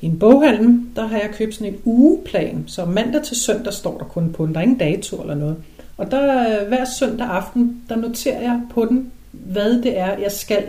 i 0.00 0.06
en 0.06 0.18
boghandel, 0.18 0.80
der 0.96 1.06
har 1.06 1.18
jeg 1.18 1.30
købt 1.34 1.54
sådan 1.54 1.72
en 1.72 1.80
ugeplan. 1.84 2.64
Så 2.66 2.84
mandag 2.84 3.22
til 3.22 3.36
søndag 3.36 3.72
står 3.72 3.98
der 3.98 4.04
kun 4.04 4.32
på 4.32 4.46
den, 4.46 4.54
der 4.54 4.60
er 4.60 4.64
ingen 4.64 4.78
dato 4.78 5.20
eller 5.20 5.34
noget. 5.34 5.56
Og 5.96 6.10
der 6.10 6.64
hver 6.68 6.84
søndag 6.98 7.26
aften, 7.26 7.82
der 7.88 7.96
noterer 7.96 8.40
jeg 8.40 8.60
på 8.70 8.84
den, 8.84 9.12
hvad 9.44 9.82
det 9.82 9.98
er, 9.98 10.18
jeg 10.18 10.32
skal 10.32 10.64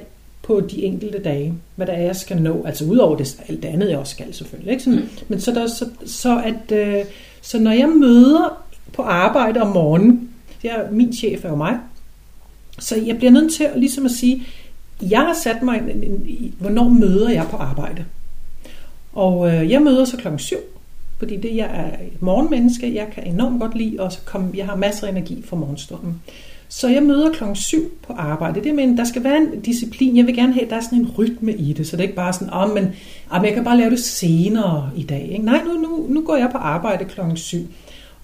på 0.47 0.61
de 0.61 0.83
enkelte 0.83 1.19
dage. 1.19 1.53
Hvad 1.75 1.87
det 1.87 1.95
er, 1.95 2.01
jeg 2.01 2.15
skal 2.15 2.41
nå. 2.41 2.63
Altså 2.65 2.85
udover 2.85 3.17
det, 3.17 3.39
alt 3.47 3.63
det 3.63 3.69
andet, 3.69 3.89
jeg 3.89 3.97
også 3.97 4.11
skal 4.11 4.33
selvfølgelig. 4.33 4.71
Ikke? 4.71 4.83
Sådan, 4.83 4.99
mm. 4.99 5.09
Men 5.27 5.41
så, 5.41 5.51
der, 5.51 5.67
så, 5.67 5.89
så, 6.05 6.41
at, 6.41 6.71
øh, 6.71 7.05
så 7.41 7.59
når 7.59 7.71
jeg 7.71 7.89
møder 7.89 8.63
på 8.93 9.01
arbejde 9.01 9.61
om 9.61 9.67
morgenen, 9.67 10.29
det 10.61 10.71
er, 10.71 10.91
min 10.91 11.13
chef 11.13 11.45
er 11.45 11.49
jo 11.49 11.55
mig, 11.55 11.77
så 12.79 12.95
jeg 12.95 13.17
bliver 13.17 13.31
nødt 13.31 13.53
til 13.53 13.63
at, 13.63 13.79
ligesom 13.79 14.05
at 14.05 14.11
sige, 14.11 14.43
jeg 15.01 15.19
har 15.19 15.35
sat 15.43 15.61
mig, 15.61 15.77
en, 15.77 15.89
en, 15.89 16.25
en, 16.27 16.55
hvornår 16.59 16.89
møder 16.89 17.29
jeg 17.29 17.47
på 17.51 17.57
arbejde? 17.57 18.05
Og 19.13 19.53
øh, 19.53 19.71
jeg 19.71 19.81
møder 19.81 20.05
så 20.05 20.17
klokken 20.17 20.39
7, 20.39 20.55
fordi 21.17 21.37
det 21.37 21.55
jeg 21.55 21.69
er 21.73 22.05
et 22.05 22.21
morgenmenneske, 22.21 22.95
jeg 22.95 23.07
kan 23.13 23.27
enormt 23.27 23.61
godt 23.61 23.75
lide, 23.75 23.99
og 23.99 24.11
så 24.11 24.19
kom, 24.25 24.55
jeg 24.55 24.65
har 24.65 24.75
masser 24.75 25.07
af 25.07 25.11
energi 25.11 25.43
for 25.45 25.55
morgenstunden. 25.55 26.21
Så 26.69 26.87
jeg 26.87 27.03
møder 27.03 27.31
klokken 27.31 27.55
7 27.55 27.91
på 28.07 28.13
arbejde. 28.13 28.63
Det 28.63 28.75
mener, 28.75 28.95
der 28.95 29.03
skal 29.03 29.23
være 29.23 29.37
en 29.37 29.61
disciplin. 29.61 30.17
Jeg 30.17 30.25
vil 30.25 30.35
gerne 30.35 30.53
have, 30.53 30.63
at 30.63 30.69
der 30.69 30.75
er 30.75 30.81
sådan 30.81 30.99
en 30.99 31.11
rytme 31.17 31.53
i 31.53 31.73
det, 31.73 31.87
så 31.87 31.95
det 31.95 32.03
er 32.03 32.07
ikke 32.07 32.15
bare 32.15 32.33
sådan, 32.33 32.53
oh, 32.53 32.73
men, 32.73 32.83
oh, 33.31 33.41
men 33.41 33.45
jeg 33.45 33.53
kan 33.53 33.63
bare 33.63 33.77
lave 33.77 33.89
det 33.89 33.99
senere 33.99 34.89
i 34.95 35.03
dag. 35.03 35.27
Ikke? 35.31 35.45
Nej, 35.45 35.61
nu, 35.65 35.73
nu, 35.73 36.05
nu 36.09 36.21
går 36.21 36.35
jeg 36.35 36.49
på 36.51 36.57
arbejde 36.57 37.05
klokken 37.05 37.37
7. 37.37 37.57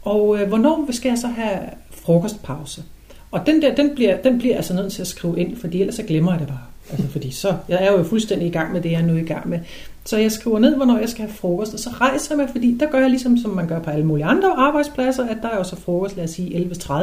Og 0.01 0.39
øh, 0.39 0.47
hvornår 0.47 0.87
skal 0.91 1.09
jeg 1.09 1.17
så 1.17 1.27
have 1.27 1.59
frokostpause? 1.91 2.83
Og 3.31 3.45
den 3.45 3.61
der, 3.61 3.75
den 3.75 3.95
bliver, 3.95 4.17
den 4.17 4.37
bliver 4.39 4.55
altså 4.55 4.73
nødt 4.73 4.93
til 4.93 5.01
at 5.01 5.07
skrive 5.07 5.39
ind, 5.39 5.57
fordi 5.57 5.79
ellers 5.79 5.95
så 5.95 6.03
glemmer 6.03 6.31
jeg 6.31 6.39
det 6.39 6.47
bare. 6.47 6.57
Altså 6.91 7.07
fordi 7.07 7.31
så, 7.31 7.55
jeg 7.69 7.85
er 7.85 7.91
jo 7.91 8.03
fuldstændig 8.03 8.47
i 8.47 8.51
gang 8.51 8.73
med 8.73 8.81
det, 8.81 8.91
jeg 8.91 9.01
er 9.01 9.05
nu 9.05 9.15
i 9.15 9.23
gang 9.23 9.49
med. 9.49 9.59
Så 10.05 10.17
jeg 10.17 10.31
skriver 10.31 10.59
ned, 10.59 10.75
hvornår 10.75 10.97
jeg 10.97 11.09
skal 11.09 11.25
have 11.25 11.33
frokost, 11.33 11.73
og 11.73 11.79
så 11.79 11.89
rejser 11.89 12.35
jeg 12.35 12.37
mig, 12.37 12.49
fordi 12.51 12.77
der 12.79 12.85
gør 12.85 12.99
jeg 12.99 13.09
ligesom, 13.09 13.37
som 13.37 13.51
man 13.51 13.67
gør 13.67 13.79
på 13.79 13.89
alle 13.89 14.05
mulige 14.05 14.25
andre 14.25 14.53
arbejdspladser, 14.57 15.27
at 15.27 15.37
der 15.41 15.49
er 15.49 15.57
jo 15.57 15.63
så 15.63 15.75
frokost, 15.75 16.15
lad 16.15 16.23
os 16.23 16.29
sige 16.29 16.71
11.30. 16.71 16.93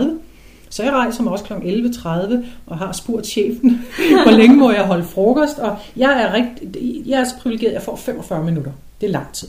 Så 0.71 0.83
jeg 0.83 0.93
rejser 0.93 1.23
mig 1.23 1.33
også 1.33 1.45
kl. 1.45 1.53
11.30 1.53 2.37
og 2.67 2.79
har 2.79 2.93
spurgt 2.93 3.27
chefen, 3.27 3.71
hvor 4.25 4.33
længe 4.33 4.57
må 4.57 4.71
jeg 4.71 4.85
holde 4.85 5.05
frokost, 5.05 5.59
og 5.59 5.77
jeg 5.97 6.23
er, 6.23 6.35
rigt, 6.35 6.77
jeg 7.07 7.21
er 7.21 7.25
så 7.25 7.35
privilegeret, 7.43 7.71
at 7.71 7.75
jeg 7.75 7.83
får 7.83 7.97
45 7.97 8.45
minutter. 8.45 8.73
Det 9.01 9.07
er 9.07 9.11
lang 9.11 9.33
tid. 9.33 9.49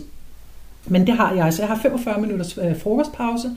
Men 0.86 1.08
det 1.08 1.16
har 1.16 1.34
jeg, 1.34 1.54
så 1.54 1.62
jeg 1.62 1.70
har 1.70 1.80
45 1.82 2.22
minutters 2.22 2.58
øh, 2.58 2.80
frokostpause, 2.80 3.52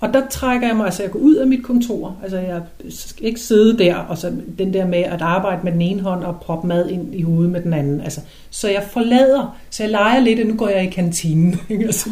og 0.00 0.14
der 0.14 0.26
trækker 0.30 0.66
jeg 0.66 0.76
mig, 0.76 0.86
altså 0.86 1.02
jeg 1.02 1.10
går 1.10 1.18
ud 1.18 1.34
af 1.34 1.46
mit 1.46 1.64
kontor, 1.64 2.16
altså 2.22 2.38
jeg 2.38 2.62
skal 2.90 3.26
ikke 3.26 3.40
sidde 3.40 3.78
der, 3.78 3.94
og 3.94 4.18
så 4.18 4.32
den 4.58 4.72
der 4.72 4.86
med 4.86 4.98
at 4.98 5.22
arbejde 5.22 5.60
med 5.64 5.72
den 5.72 5.82
ene 5.82 6.02
hånd 6.02 6.24
og 6.24 6.40
proppe 6.40 6.68
mad 6.68 6.88
ind 6.88 7.14
i 7.14 7.22
hovedet 7.22 7.52
med 7.52 7.62
den 7.62 7.72
anden. 7.72 8.00
Altså, 8.00 8.20
så 8.50 8.68
jeg 8.68 8.82
forlader, 8.90 9.56
så 9.70 9.82
jeg 9.82 9.90
leger 9.90 10.20
lidt, 10.20 10.40
og 10.40 10.46
nu 10.46 10.54
går 10.54 10.68
jeg 10.68 10.84
i 10.84 10.90
kantinen 10.90 11.60
altså, 11.86 12.10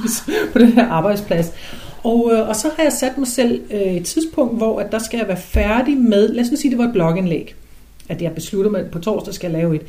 på 0.53 0.59
den 0.59 0.73
her 0.73 0.89
arbejdsplads. 0.89 1.53
Og, 2.03 2.31
øh, 2.33 2.49
og 2.49 2.57
så 2.57 2.69
har 2.77 2.83
jeg 2.83 2.93
sat 2.93 3.19
mig 3.19 3.29
selv 3.29 3.63
øh, 3.71 3.81
et 3.81 4.05
tidspunkt, 4.05 4.57
hvor 4.57 4.81
at 4.81 4.93
der 4.93 4.99
skal 4.99 5.19
jeg 5.19 5.29
være 5.29 5.37
færdig 5.37 5.97
med, 5.97 6.29
lad 6.29 6.45
os 6.45 6.51
nu 6.51 6.57
sige, 6.57 6.71
det 6.71 6.79
var 6.79 6.85
et 6.85 6.93
blogindlæg, 6.93 7.55
at 8.09 8.23
jeg 8.23 8.35
beslutter 8.35 8.71
mig, 8.71 8.91
på 8.93 8.99
torsdag 8.99 9.35
skal 9.35 9.51
jeg 9.51 9.61
lave 9.61 9.77
et. 9.77 9.83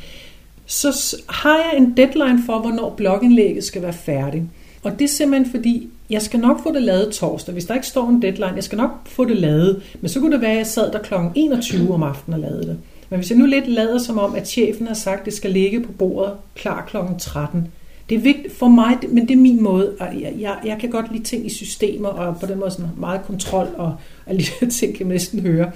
Så 0.66 1.16
har 1.28 1.56
jeg 1.56 1.72
en 1.76 1.96
deadline 1.96 2.42
for, 2.46 2.58
hvornår 2.58 2.94
blogindlægget 2.96 3.64
skal 3.64 3.82
være 3.82 3.92
færdigt. 3.92 4.44
Og 4.82 4.92
det 4.92 5.04
er 5.04 5.08
simpelthen 5.08 5.50
fordi, 5.50 5.88
jeg 6.10 6.22
skal 6.22 6.40
nok 6.40 6.62
få 6.62 6.72
det 6.72 6.82
lavet 6.82 7.12
torsdag. 7.12 7.52
Hvis 7.52 7.64
der 7.64 7.74
ikke 7.74 7.86
står 7.86 8.08
en 8.08 8.22
deadline, 8.22 8.52
jeg 8.54 8.64
skal 8.64 8.78
nok 8.78 8.90
få 9.06 9.24
det 9.24 9.36
lavet. 9.36 9.82
Men 10.00 10.08
så 10.08 10.20
kunne 10.20 10.32
det 10.32 10.40
være, 10.40 10.50
at 10.50 10.56
jeg 10.56 10.66
sad 10.66 10.92
der 10.92 10.98
kl. 10.98 11.14
21 11.34 11.94
om 11.94 12.02
aftenen 12.02 12.34
og 12.34 12.50
lavede 12.50 12.66
det. 12.66 12.78
Men 13.10 13.18
hvis 13.18 13.30
jeg 13.30 13.38
nu 13.38 13.46
lidt 13.46 13.68
lader 13.68 13.98
som 13.98 14.18
om, 14.18 14.34
at 14.34 14.48
chefen 14.48 14.86
har 14.86 14.94
sagt, 14.94 15.20
at 15.20 15.24
det 15.24 15.34
skal 15.34 15.50
ligge 15.50 15.80
på 15.80 15.92
bordet 15.92 16.32
klar 16.54 16.86
kl. 16.90 16.96
13, 17.18 17.68
det 18.08 18.14
er 18.14 18.18
vigtigt 18.18 18.54
for 18.54 18.68
mig, 18.68 18.98
men 19.08 19.28
det 19.28 19.34
er 19.34 19.38
min 19.38 19.62
måde. 19.62 19.96
Jeg, 20.00 20.34
jeg, 20.38 20.58
jeg 20.64 20.78
kan 20.80 20.90
godt 20.90 21.12
lide 21.12 21.24
ting 21.24 21.46
i 21.46 21.48
systemer, 21.48 22.08
og 22.08 22.40
på 22.40 22.46
den 22.46 22.58
måde 22.58 22.70
sådan 22.70 22.90
meget 22.96 23.20
kontrol, 23.26 23.68
og 23.76 23.94
alle 24.26 24.42
de 24.42 24.70
ting 24.80 24.96
kan 24.96 25.06
man 25.06 25.14
næsten 25.14 25.40
høre. 25.40 25.70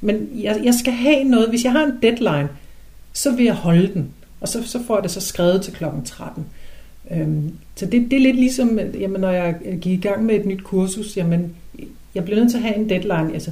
Men 0.00 0.28
jeg, 0.34 0.60
jeg 0.64 0.74
skal 0.74 0.92
have 0.92 1.24
noget, 1.24 1.48
hvis 1.48 1.64
jeg 1.64 1.72
har 1.72 1.84
en 1.84 1.98
deadline, 2.02 2.48
så 3.12 3.36
vil 3.36 3.44
jeg 3.44 3.54
holde 3.54 3.94
den. 3.94 4.10
Og 4.40 4.48
så, 4.48 4.62
så 4.68 4.78
får 4.86 4.96
jeg 4.96 5.02
det 5.02 5.10
så 5.10 5.20
skrevet 5.20 5.62
til 5.62 5.72
kl. 5.72 5.84
13. 6.04 6.44
Øhm, 7.10 7.50
så 7.76 7.86
det, 7.86 8.10
det 8.10 8.16
er 8.16 8.20
lidt 8.20 8.36
ligesom, 8.36 8.78
jamen, 8.78 9.20
når 9.20 9.30
jeg 9.30 9.54
gik 9.80 9.92
i 9.92 10.08
gang 10.08 10.24
med 10.24 10.34
et 10.34 10.46
nyt 10.46 10.64
kursus, 10.64 11.16
jamen, 11.16 11.54
jeg 12.14 12.24
bliver 12.24 12.40
nødt 12.40 12.50
til 12.50 12.58
at 12.58 12.62
have 12.62 12.76
en 12.76 12.88
deadline. 12.88 13.32
Altså, 13.32 13.50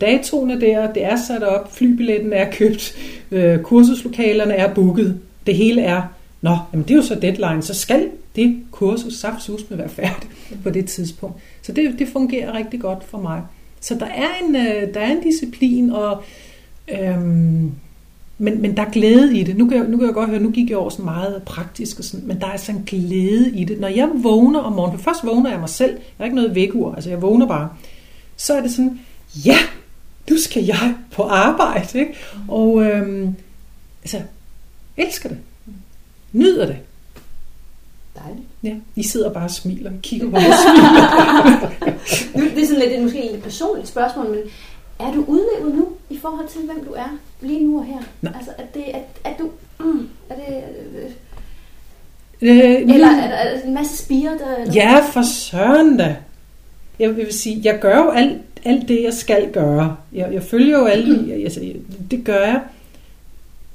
datoen 0.00 0.50
er 0.50 0.58
der, 0.58 0.92
det 0.92 1.04
er 1.04 1.16
sat 1.16 1.42
op, 1.42 1.76
flybilletten 1.76 2.32
er 2.32 2.50
købt, 2.50 2.96
øh, 3.30 3.58
kursuslokalerne 3.58 4.54
er 4.54 4.74
booket, 4.74 5.20
det 5.46 5.56
hele 5.56 5.82
er, 5.82 6.02
nå, 6.40 6.58
jamen 6.72 6.84
det 6.84 6.90
er 6.90 6.96
jo 6.96 7.02
så 7.02 7.14
deadline, 7.14 7.62
så 7.62 7.74
skal 7.74 8.08
det 8.36 8.62
kursus 8.70 9.14
saftsus 9.14 9.70
med 9.70 9.78
være 9.78 9.88
færdigt 9.88 10.32
på 10.62 10.70
det 10.70 10.86
tidspunkt. 10.86 11.36
Så 11.62 11.72
det, 11.72 11.98
det 11.98 12.08
fungerer 12.08 12.54
rigtig 12.54 12.80
godt 12.80 13.04
for 13.04 13.18
mig. 13.18 13.42
Så 13.80 13.94
der 13.94 14.06
er 14.06 14.28
en, 14.42 14.56
øh, 14.56 14.94
der 14.94 15.00
er 15.00 15.10
en 15.12 15.22
disciplin, 15.22 15.90
og 15.90 16.22
øhm, 16.88 17.72
men, 18.38 18.62
men 18.62 18.76
der 18.76 18.82
er 18.82 18.90
glæde 18.90 19.38
i 19.38 19.42
det. 19.42 19.56
Nu 19.56 19.68
kan, 19.68 19.78
jeg, 19.78 19.88
nu 19.88 19.96
kan 19.96 20.06
jeg 20.06 20.14
godt 20.14 20.30
høre, 20.30 20.40
nu 20.40 20.50
gik 20.50 20.70
jeg 20.70 20.78
over 20.78 20.90
sådan 20.90 21.04
meget 21.04 21.42
praktisk, 21.42 21.98
og 21.98 22.04
sådan, 22.04 22.26
men 22.26 22.40
der 22.40 22.46
er 22.46 22.50
altså 22.50 22.66
sådan 22.66 22.82
glæde 22.86 23.50
i 23.50 23.64
det. 23.64 23.80
Når 23.80 23.88
jeg 23.88 24.10
vågner 24.14 24.60
om 24.60 24.72
morgenen, 24.72 24.98
for 24.98 25.04
først 25.04 25.26
vågner 25.26 25.50
jeg 25.50 25.60
mig 25.60 25.68
selv, 25.68 25.90
jeg 25.90 26.00
har 26.18 26.24
ikke 26.24 26.36
noget 26.36 26.54
vækkeur, 26.54 26.94
altså 26.94 27.10
jeg 27.10 27.22
vågner 27.22 27.46
bare, 27.46 27.68
så 28.36 28.54
er 28.54 28.60
det 28.60 28.70
sådan, 28.70 29.00
ja, 29.44 29.58
nu 30.30 30.38
skal 30.38 30.64
jeg 30.64 30.94
på 31.12 31.22
arbejde. 31.22 31.98
Ikke? 31.98 32.14
Og 32.48 32.84
øhm, 32.84 33.34
altså, 34.02 34.20
elsker 34.96 35.28
det. 35.28 35.38
Nyder 36.36 36.66
det. 36.66 36.76
Dejligt. 38.16 38.46
Ja, 38.62 38.74
I 38.96 39.02
sidder 39.02 39.32
bare 39.32 39.44
og 39.44 39.50
smiler. 39.50 39.92
Kigger 40.02 40.30
bare 40.30 40.46
og 40.46 40.54
smiler. 40.64 41.70
det 42.54 42.62
er 42.62 42.66
sådan 42.66 42.88
lidt, 42.88 43.02
måske 43.02 43.30
et 43.30 43.42
personligt 43.42 43.88
spørgsmål, 43.88 44.30
men 44.30 44.38
er 44.98 45.12
du 45.12 45.24
udlevet 45.26 45.74
nu 45.74 45.88
i 46.10 46.18
forhold 46.18 46.48
til, 46.48 46.60
hvem 46.60 46.84
du 46.84 46.92
er 46.92 47.18
lige 47.40 47.64
nu 47.64 47.78
og 47.78 47.84
her? 47.84 47.98
Nej. 48.22 48.32
Altså, 48.36 48.50
er, 48.58 48.62
det, 48.74 48.82
er, 48.94 49.00
er 49.24 49.34
du... 49.38 49.50
Mm, 49.80 50.08
er 50.30 50.34
det... 50.34 50.62
Øh, 52.42 52.94
eller 52.94 53.06
er 53.06 53.28
der, 53.28 53.36
er 53.36 53.56
der 53.56 53.62
en 53.62 53.74
masse 53.74 54.04
spire, 54.04 54.30
der... 54.38 54.56
Eller? 54.56 54.74
Ja, 54.74 55.00
for 55.12 55.22
søren 55.22 55.96
da. 55.96 56.16
Jeg 56.98 57.16
vil 57.16 57.32
sige, 57.32 57.60
jeg 57.64 57.78
gør 57.80 57.96
jo 57.96 58.10
alt, 58.10 58.42
alt 58.64 58.88
det, 58.88 59.02
jeg 59.02 59.14
skal 59.14 59.52
gøre. 59.52 59.96
Jeg, 60.12 60.32
jeg 60.32 60.42
følger 60.42 60.78
jo 60.78 60.84
alle... 60.84 61.32
Altså, 61.44 61.72
det 62.10 62.24
gør 62.24 62.40
jeg. 62.40 62.60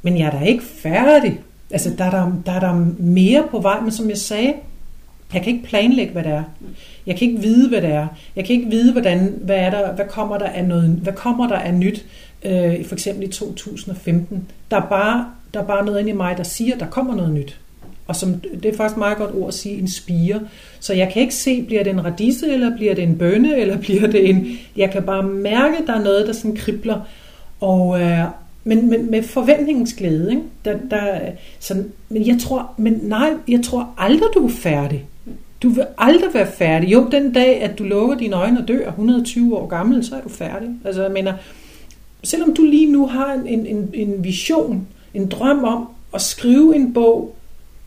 Men 0.01 0.17
jeg 0.17 0.27
er 0.27 0.39
da 0.39 0.45
ikke 0.45 0.63
færdig. 0.63 1.39
Altså, 1.71 1.91
der 1.97 2.03
er 2.03 2.09
der, 2.09 2.31
der 2.45 2.51
er 2.51 2.59
der 2.59 2.85
mere 2.99 3.43
på 3.51 3.59
vej, 3.59 3.79
men 3.79 3.91
som 3.91 4.09
jeg 4.09 4.17
sagde, 4.17 4.53
jeg 5.33 5.41
kan 5.41 5.53
ikke 5.53 5.67
planlægge, 5.67 6.13
hvad 6.13 6.23
det 6.23 6.31
er. 6.31 6.43
Jeg 7.05 7.15
kan 7.15 7.27
ikke 7.27 7.41
vide, 7.41 7.69
hvad 7.69 7.81
det 7.81 7.89
er. 7.89 8.07
Jeg 8.35 8.45
kan 8.45 8.55
ikke 8.55 8.69
vide, 8.69 8.91
hvordan, 8.91 9.33
hvad, 9.41 9.55
er 9.55 9.69
der, 9.69 9.93
hvad, 9.93 10.05
kommer, 10.05 10.37
der 10.37 10.45
af 10.45 10.65
noget, 10.65 10.89
hvad 10.89 11.13
kommer 11.13 11.47
der 11.47 11.55
af 11.55 11.73
nyt, 11.73 12.05
øh, 12.45 12.85
for 12.85 12.95
eksempel 12.95 13.23
i 13.23 13.31
2015. 13.31 14.47
Der 14.71 14.77
er, 14.77 14.87
bare, 14.89 15.25
der 15.53 15.59
er 15.59 15.65
bare 15.65 15.85
noget 15.85 15.99
inde 15.99 16.09
i 16.09 16.13
mig, 16.13 16.37
der 16.37 16.43
siger, 16.43 16.73
at 16.73 16.79
der 16.79 16.87
kommer 16.87 17.15
noget 17.15 17.31
nyt. 17.31 17.59
Og 18.07 18.15
som, 18.15 18.33
det 18.33 18.65
er 18.65 18.77
faktisk 18.77 18.97
meget 18.97 19.17
godt 19.17 19.35
ord 19.35 19.47
at 19.47 19.53
sige, 19.53 19.77
en 19.77 19.87
spire. 19.87 20.39
Så 20.79 20.93
jeg 20.93 21.09
kan 21.13 21.21
ikke 21.21 21.35
se, 21.35 21.63
bliver 21.63 21.83
det 21.83 21.93
en 21.93 22.05
radise, 22.05 22.53
eller 22.53 22.75
bliver 22.75 22.95
det 22.95 23.03
en 23.03 23.17
bønne, 23.17 23.57
eller 23.57 23.77
bliver 23.77 24.07
det 24.07 24.29
en... 24.29 24.47
Jeg 24.77 24.91
kan 24.91 25.03
bare 25.03 25.23
mærke, 25.23 25.77
at 25.77 25.83
der 25.87 25.93
er 25.93 26.03
noget, 26.03 26.27
der 26.27 26.33
sådan 26.33 26.55
kribler. 26.55 27.01
Og, 27.59 28.01
øh, 28.01 28.25
men, 28.63 28.89
men 28.89 29.11
med 29.11 29.23
forventningens 29.23 29.93
glæde. 29.93 30.29
Ikke? 30.29 30.43
Der, 30.65 30.77
der, 30.91 31.19
sådan, 31.59 31.91
men 32.09 32.27
jeg 32.27 32.39
tror, 32.39 32.73
men 32.77 32.99
nej, 33.03 33.33
jeg 33.47 33.59
tror 33.63 33.93
aldrig, 33.97 34.29
du 34.33 34.45
er 34.45 34.49
færdig. 34.49 35.05
Du 35.63 35.69
vil 35.69 35.85
aldrig 35.97 36.33
være 36.33 36.47
færdig. 36.47 36.91
Jo, 36.91 37.07
den 37.11 37.33
dag, 37.33 37.61
at 37.61 37.79
du 37.79 37.83
lukker 37.83 38.17
dine 38.17 38.35
øjne 38.35 38.59
og 38.59 38.67
dør 38.67 38.87
120 38.87 39.57
år 39.57 39.67
gammel, 39.67 40.05
så 40.05 40.15
er 40.15 40.21
du 40.21 40.29
færdig. 40.29 40.69
Altså, 40.85 41.01
jeg 41.01 41.11
mener, 41.11 41.33
selvom 42.23 42.53
du 42.53 42.63
lige 42.63 42.91
nu 42.91 43.07
har 43.07 43.33
en, 43.33 43.65
en, 43.65 43.89
en 43.93 44.23
vision, 44.23 44.87
en 45.13 45.27
drøm 45.27 45.63
om 45.63 45.87
at 46.13 46.21
skrive 46.21 46.75
en 46.75 46.93
bog, 46.93 47.35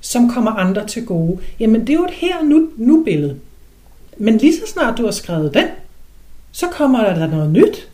som 0.01 0.29
kommer 0.29 0.51
andre 0.51 0.87
til 0.87 1.07
gode, 1.07 1.39
jamen 1.61 1.81
det 1.81 1.91
er 1.91 1.95
jo 1.95 2.05
et 2.05 2.11
her 2.11 2.43
nu, 2.43 2.69
nu 2.77 3.03
billede. 3.05 3.37
Men 4.17 4.37
lige 4.37 4.55
så 4.55 4.67
snart 4.67 4.99
du 4.99 5.05
har 5.05 5.11
skrevet 5.11 5.55
den, 5.55 5.67
så 6.53 6.67
kommer 6.67 7.15
der 7.15 7.27
noget 7.27 7.51
nyt. 7.51 7.89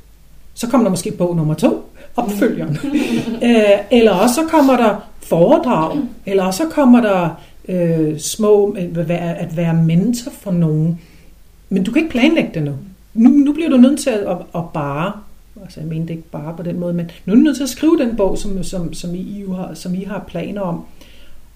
Så 0.60 0.66
kommer 0.66 0.84
der 0.84 0.90
måske 0.90 1.10
bog 1.10 1.36
nummer 1.36 1.54
to, 1.54 1.92
opfølgeren. 2.16 2.78
øh, 3.48 3.78
eller 3.90 4.12
også 4.12 4.34
så 4.34 4.42
kommer 4.48 4.76
der 4.76 4.96
foredrag, 5.22 5.98
eller 6.26 6.44
også 6.44 6.62
så 6.62 6.74
kommer 6.74 7.00
der 7.00 7.40
øh, 7.68 8.18
små, 8.18 8.76
øh, 8.78 9.10
at 9.40 9.56
være 9.56 9.74
mentor 9.74 10.30
for 10.30 10.50
nogen. 10.50 11.00
Men 11.68 11.84
du 11.84 11.92
kan 11.92 12.02
ikke 12.02 12.12
planlægge 12.12 12.50
det 12.54 12.62
nu. 12.62 12.74
Nu, 13.14 13.30
nu 13.30 13.52
bliver 13.52 13.70
du 13.70 13.76
nødt 13.76 14.00
til 14.00 14.10
at, 14.10 14.36
at, 14.54 14.62
bare, 14.74 15.12
altså 15.62 15.80
jeg 15.80 15.88
mente 15.88 16.12
ikke 16.12 16.28
bare 16.30 16.56
på 16.56 16.62
den 16.62 16.80
måde, 16.80 16.94
men 16.94 17.10
nu 17.26 17.32
er 17.32 17.36
du 17.36 17.42
nødt 17.42 17.56
til 17.56 17.62
at 17.62 17.68
skrive 17.68 17.98
den 17.98 18.16
bog, 18.16 18.38
som, 18.38 18.62
som, 18.62 18.92
som, 18.92 19.14
I, 19.14 19.44
har, 19.54 19.74
som 19.74 19.94
I 19.94 20.04
har 20.04 20.24
planer 20.26 20.60
om. 20.60 20.84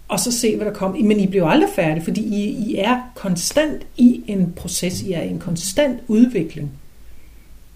og 0.09 0.21
så 0.21 0.33
se, 0.33 0.57
hvad 0.57 0.67
der 0.67 0.73
kommer. 0.73 1.03
Men 1.03 1.21
I 1.21 1.27
bliver 1.27 1.49
aldrig 1.49 1.71
færdige, 1.77 2.05
fordi 2.05 2.21
I, 2.21 2.71
I 2.71 2.77
er 2.79 3.01
konstant 3.15 3.83
i 3.97 4.23
en 4.27 4.53
proces, 4.57 5.03
I 5.03 5.13
er 5.13 5.23
i 5.23 5.29
en 5.29 5.39
konstant 5.39 6.01
udvikling. 6.09 6.71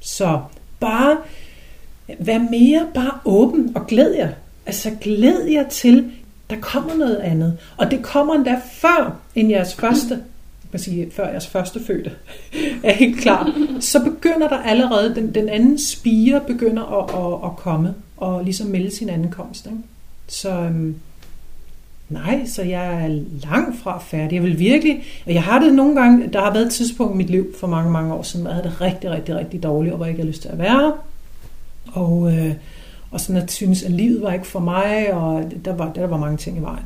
Så 0.00 0.40
bare 0.80 1.16
vær 2.18 2.38
mere 2.38 2.86
bare 2.94 3.18
åben 3.24 3.72
og 3.74 3.86
glæd 3.86 4.14
jer. 4.14 4.28
Altså 4.66 4.90
glæd 5.00 5.44
jer 5.44 5.68
til, 5.68 6.10
der 6.50 6.56
kommer 6.60 6.94
noget 6.94 7.16
andet. 7.16 7.58
Og 7.76 7.90
det 7.90 8.02
kommer 8.02 8.34
endda 8.34 8.60
før 8.80 9.16
end 9.34 9.50
jeres 9.50 9.74
første 9.74 10.20
man 10.72 10.80
sige, 10.80 11.10
før 11.10 11.28
jeres 11.28 11.46
første 11.46 11.84
fødte 11.84 12.12
er 12.84 12.92
helt 12.92 13.20
klar, 13.20 13.52
så 13.80 14.04
begynder 14.04 14.48
der 14.48 14.58
allerede, 14.58 15.14
den, 15.14 15.34
den 15.34 15.48
anden 15.48 15.78
spire 15.78 16.40
begynder 16.46 16.82
at, 16.82 17.10
at, 17.24 17.50
at 17.50 17.56
komme 17.56 17.94
og 18.16 18.44
ligesom 18.44 18.66
melde 18.66 18.96
sin 18.96 19.08
ankomst. 19.08 19.66
Ikke? 19.66 19.78
Så 20.26 20.50
øhm, 20.50 20.96
nej, 22.08 22.46
så 22.46 22.62
jeg 22.62 23.04
er 23.04 23.08
langt 23.44 23.78
fra 23.82 23.98
færdig. 23.98 24.34
Jeg 24.36 24.42
vil 24.42 24.58
virkelig, 24.58 25.02
og 25.26 25.34
jeg 25.34 25.42
har 25.42 25.58
det 25.58 25.74
nogle 25.74 26.00
gange, 26.00 26.28
der 26.32 26.40
har 26.40 26.52
været 26.52 26.66
et 26.66 26.72
tidspunkt 26.72 27.14
i 27.14 27.16
mit 27.16 27.30
liv 27.30 27.54
for 27.60 27.66
mange, 27.66 27.90
mange 27.90 28.14
år 28.14 28.22
siden, 28.22 28.46
hvor 28.46 28.54
jeg 28.54 28.56
havde 28.56 28.70
det 28.70 28.80
rigtig, 28.80 29.10
rigtig, 29.10 29.34
rigtig 29.34 29.62
dårligt, 29.62 29.92
og 29.92 29.96
hvor 29.96 30.06
jeg 30.06 30.12
ikke 30.12 30.22
havde 30.22 30.30
lyst 30.30 30.42
til 30.42 30.48
at 30.48 30.58
være. 30.58 30.92
Og, 31.92 32.32
øh, 32.32 32.54
og 33.10 33.20
sådan 33.20 33.42
at 33.42 33.52
synes, 33.52 33.82
at 33.82 33.90
livet 33.90 34.22
var 34.22 34.32
ikke 34.32 34.46
for 34.46 34.60
mig, 34.60 35.12
og 35.12 35.52
der 35.64 35.74
var, 35.74 35.92
der 35.92 36.06
var 36.06 36.16
mange 36.16 36.36
ting 36.36 36.58
i 36.58 36.62
vejen. 36.62 36.84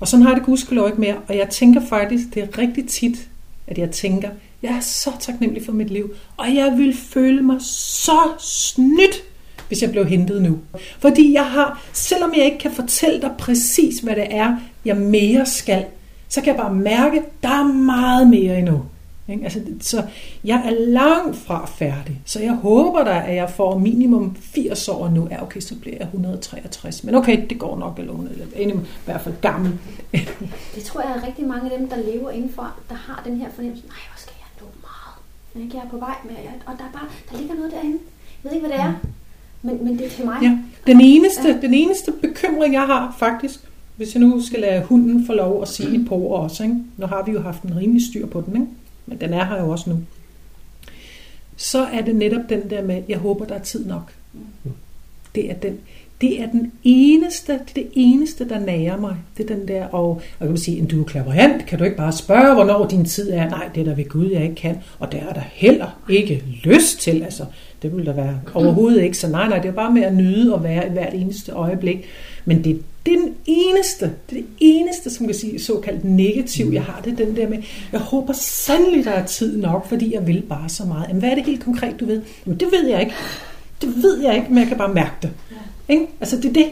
Og 0.00 0.08
sådan 0.08 0.22
har 0.22 0.30
jeg 0.30 0.36
det 0.36 0.46
gudskelov 0.46 0.88
ikke 0.88 1.00
mere. 1.00 1.16
Og 1.28 1.36
jeg 1.36 1.48
tænker 1.48 1.80
faktisk, 1.88 2.34
det 2.34 2.42
er 2.42 2.58
rigtig 2.58 2.88
tit, 2.88 3.28
at 3.66 3.78
jeg 3.78 3.90
tænker, 3.90 4.28
jeg 4.62 4.70
er 4.70 4.80
så 4.80 5.10
taknemmelig 5.20 5.64
for 5.64 5.72
mit 5.72 5.90
liv, 5.90 6.14
og 6.36 6.54
jeg 6.54 6.74
vil 6.76 6.96
føle 6.96 7.42
mig 7.42 7.56
så 7.60 8.18
snydt, 8.38 9.22
hvis 9.74 9.82
jeg 9.82 9.90
blev 9.90 10.06
hentet 10.06 10.42
nu. 10.42 10.58
Fordi 10.98 11.32
jeg 11.32 11.46
har, 11.46 11.82
selvom 11.92 12.32
jeg 12.36 12.44
ikke 12.44 12.58
kan 12.58 12.72
fortælle 12.72 13.20
dig 13.20 13.30
præcis, 13.38 13.98
hvad 13.98 14.16
det 14.16 14.26
er, 14.30 14.56
jeg 14.84 14.96
mere 14.96 15.46
skal, 15.46 15.84
så 16.28 16.40
kan 16.40 16.48
jeg 16.48 16.56
bare 16.56 16.74
mærke, 16.74 17.22
der 17.42 17.48
er 17.48 17.72
meget 17.72 18.28
mere 18.28 18.58
endnu. 18.58 18.82
Ikke? 19.28 19.44
Altså, 19.44 19.60
så 19.80 20.02
jeg 20.44 20.62
er 20.64 20.70
langt 20.70 21.36
fra 21.36 21.66
færdig. 21.66 22.20
Så 22.24 22.40
jeg 22.40 22.52
håber 22.52 23.04
da, 23.04 23.24
at 23.26 23.36
jeg 23.36 23.50
får 23.50 23.78
minimum 23.78 24.36
80 24.40 24.88
år 24.88 25.08
nu. 25.08 25.28
Ja, 25.30 25.42
okay, 25.42 25.60
så 25.60 25.74
bliver 25.78 25.96
jeg 25.96 26.04
163. 26.04 27.04
Men 27.04 27.14
okay, 27.14 27.46
det 27.50 27.58
går 27.58 27.78
nok, 27.78 27.98
eller, 27.98 28.14
eller 28.54 28.74
i 28.74 28.80
hvert 29.04 29.20
fald 29.20 29.34
gammel. 29.40 29.78
det 30.74 30.84
tror 30.84 31.00
jeg 31.00 31.10
er 31.10 31.26
rigtig 31.26 31.46
mange 31.46 31.72
af 31.72 31.78
dem, 31.78 31.88
der 31.88 31.96
lever 31.96 32.30
indenfor, 32.30 32.74
der 32.88 32.94
har 32.94 33.22
den 33.26 33.36
her 33.36 33.48
fornemmelse, 33.54 33.86
nej, 33.86 33.96
hvor 34.10 34.18
skal 34.18 34.34
jeg 34.38 34.48
nå 34.60 34.66
meget? 34.82 35.74
Jeg 35.74 35.82
er 35.86 35.90
på 35.90 35.98
vej 35.98 36.16
med, 36.24 36.34
og 36.66 36.72
der, 36.78 36.84
er 36.84 36.92
bare, 36.92 37.08
der 37.30 37.38
ligger 37.38 37.54
noget 37.54 37.72
derinde. 37.72 37.98
Jeg 38.44 38.50
ved 38.50 38.56
ikke, 38.56 38.68
hvad 38.68 38.78
det 38.78 38.84
er, 38.84 38.94
men, 39.64 39.84
men 39.84 39.98
det 39.98 40.06
er 40.06 40.10
til 40.10 40.24
mig. 40.24 40.38
Ja. 40.42 40.58
Den, 40.86 41.00
eneste, 41.00 41.48
ja. 41.48 41.60
den 41.60 41.74
eneste 41.74 42.12
bekymring, 42.12 42.74
jeg 42.74 42.82
har 42.82 43.16
faktisk, 43.18 43.60
hvis 43.96 44.14
jeg 44.14 44.20
nu 44.20 44.40
skal 44.40 44.60
lade 44.60 44.82
hunden 44.82 45.26
få 45.26 45.32
lov 45.32 45.62
at 45.62 45.68
sige 45.68 46.00
et 46.00 46.08
par 46.08 46.16
ord 46.16 46.40
også, 46.40 46.62
ikke? 46.62 46.76
nu 46.96 47.06
har 47.06 47.22
vi 47.26 47.32
jo 47.32 47.40
haft 47.40 47.62
en 47.62 47.76
rimelig 47.76 48.02
styr 48.06 48.26
på 48.26 48.40
den, 48.40 48.54
ikke? 48.54 48.66
men 49.06 49.20
den 49.20 49.32
er 49.32 49.44
her 49.44 49.62
jo 49.62 49.70
også 49.70 49.90
nu, 49.90 49.98
så 51.56 51.84
er 51.84 52.02
det 52.02 52.16
netop 52.16 52.48
den 52.48 52.70
der 52.70 52.82
med, 52.82 53.02
jeg 53.08 53.18
håber, 53.18 53.44
der 53.44 53.54
er 53.54 53.62
tid 53.62 53.86
nok. 53.86 54.12
Det 55.34 55.50
er 55.50 55.54
den, 55.54 55.78
det 56.20 56.42
er 56.42 56.46
den 56.46 56.72
eneste, 56.84 57.52
det 57.52 57.60
er 57.60 57.74
det 57.74 57.88
eneste, 57.94 58.48
der 58.48 58.58
nærer 58.58 59.00
mig. 59.00 59.16
Det 59.36 59.50
er 59.50 59.54
den 59.56 59.68
der, 59.68 59.86
og, 59.86 60.08
og 60.08 60.22
jeg 60.40 60.48
kan 60.48 60.56
sige, 60.56 60.86
du 60.86 61.00
er 61.00 61.04
klaverant, 61.04 61.66
kan 61.66 61.78
du 61.78 61.84
ikke 61.84 61.96
bare 61.96 62.12
spørge, 62.12 62.54
hvornår 62.54 62.86
din 62.86 63.04
tid 63.04 63.30
er? 63.30 63.48
Nej, 63.50 63.68
det 63.74 63.80
er 63.80 63.84
der 63.84 63.94
ved 63.94 64.08
Gud, 64.08 64.30
jeg 64.30 64.42
ikke 64.42 64.54
kan. 64.54 64.78
Og 64.98 65.12
det 65.12 65.20
er 65.28 65.32
der 65.32 65.42
heller 65.52 66.00
ikke 66.08 66.44
lyst 66.64 67.00
til, 67.00 67.22
altså. 67.22 67.44
Det 67.84 67.96
vil 67.96 68.06
der 68.06 68.12
være 68.12 68.40
overhovedet 68.54 69.02
ikke. 69.02 69.16
Så 69.16 69.28
nej, 69.28 69.48
nej, 69.48 69.58
det 69.58 69.68
er 69.68 69.72
bare 69.72 69.92
med 69.92 70.02
at 70.02 70.14
nyde 70.14 70.54
og 70.54 70.64
være 70.64 70.88
i 70.88 70.90
hvert 70.90 71.14
eneste 71.14 71.52
øjeblik. 71.52 72.04
Men 72.44 72.64
det 72.64 72.82
det 73.06 73.14
er 73.14 73.18
den 73.18 73.34
eneste, 73.46 74.04
det 74.30 74.38
er 74.38 74.42
det 74.42 74.46
eneste, 74.60 75.10
som 75.10 75.26
kan 75.26 75.34
sige 75.34 75.60
såkaldt 75.60 76.04
negativ, 76.04 76.70
jeg 76.72 76.82
har. 76.82 77.00
Det 77.04 77.12
er 77.12 77.24
den 77.24 77.36
der 77.36 77.48
med, 77.48 77.58
jeg 77.92 78.00
håber 78.00 78.32
sandelig, 78.32 79.04
der 79.04 79.10
er 79.10 79.26
tid 79.26 79.56
nok, 79.56 79.88
fordi 79.88 80.14
jeg 80.14 80.26
vil 80.26 80.42
bare 80.42 80.68
så 80.68 80.84
meget. 80.84 81.08
Jamen, 81.08 81.20
hvad 81.20 81.30
er 81.30 81.34
det 81.34 81.44
helt 81.44 81.64
konkret, 81.64 82.00
du 82.00 82.06
ved? 82.06 82.22
Jamen, 82.46 82.60
det 82.60 82.68
ved 82.72 82.88
jeg 82.88 83.00
ikke. 83.00 83.14
Det 83.82 84.02
ved 84.02 84.22
jeg 84.22 84.34
ikke, 84.34 84.46
men 84.48 84.58
jeg 84.58 84.66
kan 84.66 84.78
bare 84.78 84.94
mærke 84.94 85.14
det. 85.22 85.30
Ja. 85.50 85.94
Ikke? 85.94 86.06
Altså, 86.20 86.36
det 86.36 86.44
er 86.44 86.52
det. 86.52 86.66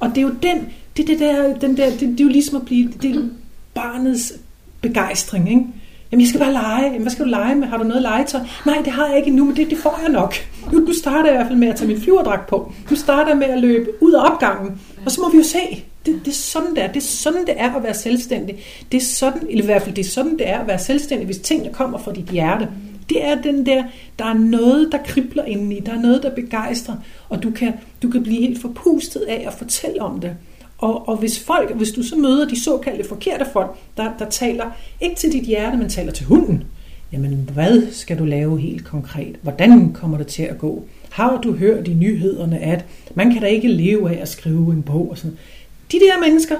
Og 0.00 0.08
det 0.08 0.18
er 0.18 0.22
jo 0.22 0.34
den, 0.42 0.68
det 0.96 1.02
er 1.02 1.06
det 1.06 1.18
der, 1.18 1.58
den 1.58 1.76
der, 1.76 1.90
det, 1.90 2.00
det 2.00 2.20
er 2.20 2.24
jo 2.24 2.30
ligesom 2.30 2.56
at 2.56 2.66
blive, 2.66 2.92
det 3.02 3.16
er 3.16 3.22
barnets 3.74 4.32
begejstring, 4.80 5.50
ikke? 5.50 5.62
Jamen, 6.12 6.20
jeg 6.20 6.28
skal 6.28 6.40
bare 6.40 6.52
lege. 6.52 6.84
Jamen, 6.84 7.02
hvad 7.02 7.12
skal 7.12 7.24
du 7.24 7.30
lege 7.30 7.54
med? 7.54 7.66
Har 7.68 7.78
du 7.78 7.84
noget 7.84 8.02
legetøj? 8.02 8.40
Nej, 8.66 8.82
det 8.84 8.92
har 8.92 9.06
jeg 9.06 9.16
ikke 9.16 9.28
endnu, 9.28 9.44
men 9.44 9.56
det, 9.56 9.70
det 9.70 9.78
får 9.78 9.98
jeg 10.02 10.12
nok. 10.12 10.34
Nu, 10.72 10.86
du 10.86 10.92
starter 10.92 11.30
i 11.30 11.32
hvert 11.32 11.46
fald 11.46 11.58
med 11.58 11.68
at 11.68 11.76
tage 11.76 11.88
min 11.88 12.00
flyverdragt 12.00 12.46
på. 12.46 12.72
Du 12.90 12.96
starter 12.96 13.34
med 13.34 13.46
at 13.46 13.60
løbe 13.60 13.90
ud 14.00 14.12
af 14.12 14.32
opgangen. 14.32 14.80
Og 15.04 15.10
så 15.10 15.20
må 15.20 15.30
vi 15.30 15.38
jo 15.38 15.44
se. 15.44 15.84
Det, 16.06 16.20
det 16.24 16.30
er 16.30 16.34
sådan, 16.34 16.70
det 16.74 16.82
er. 16.82 16.86
Det 16.86 16.96
er 16.96 17.06
sådan, 17.06 17.46
det 17.46 17.54
er 17.56 17.74
at 17.74 17.82
være 17.82 17.94
selvstændig. 17.94 18.58
Det 18.92 18.98
er 18.98 19.04
sådan, 19.04 19.46
eller 19.50 19.62
i 19.62 19.66
hvert 19.66 19.82
fald, 19.82 19.94
det 19.94 20.06
er 20.06 20.10
sådan, 20.10 20.38
det 20.38 20.48
er 20.48 20.58
at 20.58 20.66
være 20.66 20.78
selvstændig, 20.78 21.26
hvis 21.26 21.38
tingene 21.38 21.74
kommer 21.74 21.98
fra 21.98 22.12
dit 22.12 22.24
hjerte. 22.24 22.68
Det 23.08 23.24
er 23.24 23.34
den 23.42 23.66
der, 23.66 23.84
der 24.18 24.24
er 24.24 24.34
noget, 24.34 24.88
der 24.92 24.98
kribler 25.06 25.44
indeni. 25.44 25.80
Der 25.80 25.92
er 25.92 26.00
noget, 26.00 26.22
der 26.22 26.30
begejstrer. 26.30 26.94
Og 27.28 27.42
du 27.42 27.50
kan, 27.50 27.72
du 28.02 28.10
kan 28.10 28.22
blive 28.22 28.40
helt 28.40 28.60
forpustet 28.60 29.20
af 29.20 29.44
at 29.46 29.54
fortælle 29.54 30.02
om 30.02 30.20
det. 30.20 30.36
Og, 30.78 31.08
og 31.08 31.16
hvis 31.16 31.40
folk, 31.40 31.74
hvis 31.74 31.90
du 31.90 32.02
så 32.02 32.16
møder 32.16 32.48
de 32.48 32.62
såkaldte 32.62 33.08
forkerte 33.08 33.46
folk, 33.52 33.76
der, 33.96 34.10
der 34.18 34.30
taler 34.30 34.64
ikke 35.00 35.16
til 35.16 35.32
dit 35.32 35.44
hjerte, 35.44 35.76
men 35.76 35.88
taler 35.88 36.12
til 36.12 36.26
hunden, 36.26 36.64
jamen 37.12 37.50
hvad 37.54 37.92
skal 37.92 38.18
du 38.18 38.24
lave 38.24 38.60
helt 38.60 38.84
konkret? 38.84 39.36
Hvordan 39.42 39.92
kommer 39.92 40.18
det 40.18 40.26
til 40.26 40.42
at 40.42 40.58
gå? 40.58 40.84
Har 41.10 41.40
du 41.40 41.52
hørt 41.52 41.88
i 41.88 41.94
nyhederne, 41.94 42.58
at 42.58 42.84
man 43.14 43.32
kan 43.32 43.42
da 43.42 43.46
ikke 43.46 43.68
leve 43.68 44.16
af 44.16 44.22
at 44.22 44.28
skrive 44.28 44.72
en 44.72 44.82
bog? 44.82 45.10
Og 45.10 45.18
sådan. 45.18 45.38
De 45.92 45.96
der 45.96 46.20
mennesker, 46.26 46.56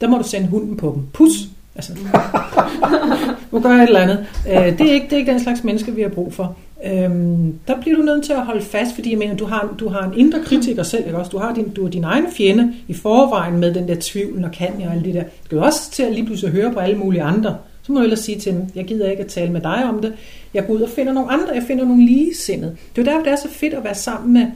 der 0.00 0.08
må 0.08 0.18
du 0.18 0.24
sende 0.24 0.48
hunden 0.48 0.76
på 0.76 0.92
dem. 0.94 1.06
Pus! 1.12 1.32
Altså, 1.74 1.92
nu 3.52 3.60
gør 3.60 3.70
et 3.70 3.82
eller 3.82 4.00
andet. 4.00 4.26
Øh, 4.48 4.78
det 4.78 4.80
er, 4.80 4.92
ikke, 4.92 5.04
det 5.04 5.12
er 5.12 5.16
ikke 5.16 5.32
den 5.32 5.40
slags 5.40 5.64
mennesker, 5.64 5.92
vi 5.92 6.02
har 6.02 6.08
brug 6.08 6.34
for. 6.34 6.56
Øhm, 6.84 7.58
der 7.68 7.80
bliver 7.80 7.96
du 7.96 8.02
nødt 8.02 8.24
til 8.24 8.32
at 8.32 8.46
holde 8.46 8.62
fast, 8.62 8.94
fordi 8.94 9.10
jeg 9.10 9.18
mener, 9.18 9.36
du 9.36 9.44
har, 9.44 9.74
du 9.78 9.88
har 9.88 10.10
en 10.10 10.18
indre 10.18 10.38
kritiker 10.44 10.82
selv, 10.82 11.06
ikke 11.06 11.18
også? 11.18 11.30
Du 11.30 11.38
har 11.38 11.54
din, 11.54 11.68
du 11.68 11.82
har 11.82 11.90
din 11.90 12.04
egen 12.04 12.26
fjende 12.36 12.74
i 12.88 12.94
forvejen 12.94 13.58
med 13.58 13.74
den 13.74 13.88
der 13.88 13.96
tvivl 14.00 14.44
og 14.44 14.52
kan 14.52 14.80
jeg 14.80 14.88
og 14.88 14.94
alt 14.94 15.04
det 15.04 15.14
der. 15.14 15.22
Du 15.22 15.28
skal 15.44 15.58
også 15.58 15.90
til 15.90 16.02
at 16.02 16.12
lige 16.12 16.26
pludselig 16.26 16.52
høre 16.52 16.72
på 16.72 16.78
alle 16.78 16.98
mulige 16.98 17.22
andre. 17.22 17.56
Så 17.82 17.92
må 17.92 17.98
du 17.98 18.04
ellers 18.04 18.20
sige 18.20 18.38
til 18.38 18.52
dem, 18.52 18.66
jeg 18.74 18.84
gider 18.84 19.10
ikke 19.10 19.22
at 19.22 19.28
tale 19.28 19.52
med 19.52 19.60
dig 19.60 19.84
om 19.84 20.00
det. 20.00 20.14
Jeg 20.54 20.66
går 20.66 20.74
ud 20.74 20.80
og 20.80 20.88
finder 20.88 21.12
nogle 21.12 21.30
andre, 21.30 21.54
jeg 21.54 21.62
finder 21.66 21.84
nogle 21.84 22.06
ligesindede. 22.06 22.76
Det 22.96 23.08
er 23.08 23.12
derfor, 23.12 23.24
det 23.24 23.32
er 23.32 23.36
så 23.36 23.48
fedt 23.48 23.74
at 23.74 23.84
være 23.84 23.94
sammen 23.94 24.32
med, 24.32 24.46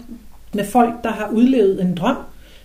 med 0.55 0.65
folk, 0.65 0.94
der 1.05 1.11
har 1.11 1.31
udlevet 1.32 1.81
en 1.81 1.94
drøm, 1.94 2.16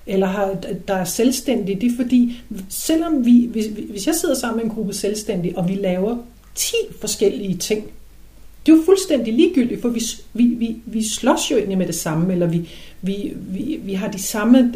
eller 0.08 0.28
har, 0.28 0.56
der 0.88 0.96
er 0.96 1.04
selvstændige. 1.04 1.82
Det 1.82 1.92
er 1.92 1.96
fordi, 1.96 2.42
selvom 2.70 3.26
vi, 3.26 3.50
hvis, 3.52 3.66
hvis 3.90 4.08
jeg 4.08 4.16
sidder 4.16 4.36
sammen 4.36 4.58
med 4.58 4.64
en 4.66 4.72
gruppe 4.72 4.94
selvstændige, 4.94 5.58
og 5.58 5.70
vi 5.70 5.74
laver 5.74 6.18
10 6.56 6.76
forskellige 7.00 7.58
ting, 7.58 7.84
det 8.66 8.72
er 8.72 8.78
jo 8.78 8.84
fuldstændig 8.86 9.34
ligegyldigt, 9.34 9.82
for 9.82 9.90
vi, 9.90 10.02
vi, 10.34 10.44
vi, 10.44 10.82
vi 10.86 11.04
slås 11.04 11.52
jo 11.52 11.56
egentlig 11.56 11.78
med 11.78 11.88
det 11.88 11.96
samme, 11.96 12.34
eller 12.34 12.48
vi, 12.48 12.70
vi, 13.02 13.34
vi, 13.36 13.80
vi 13.84 13.94
har 13.94 14.08
de 14.08 14.22
samme, 14.22 14.74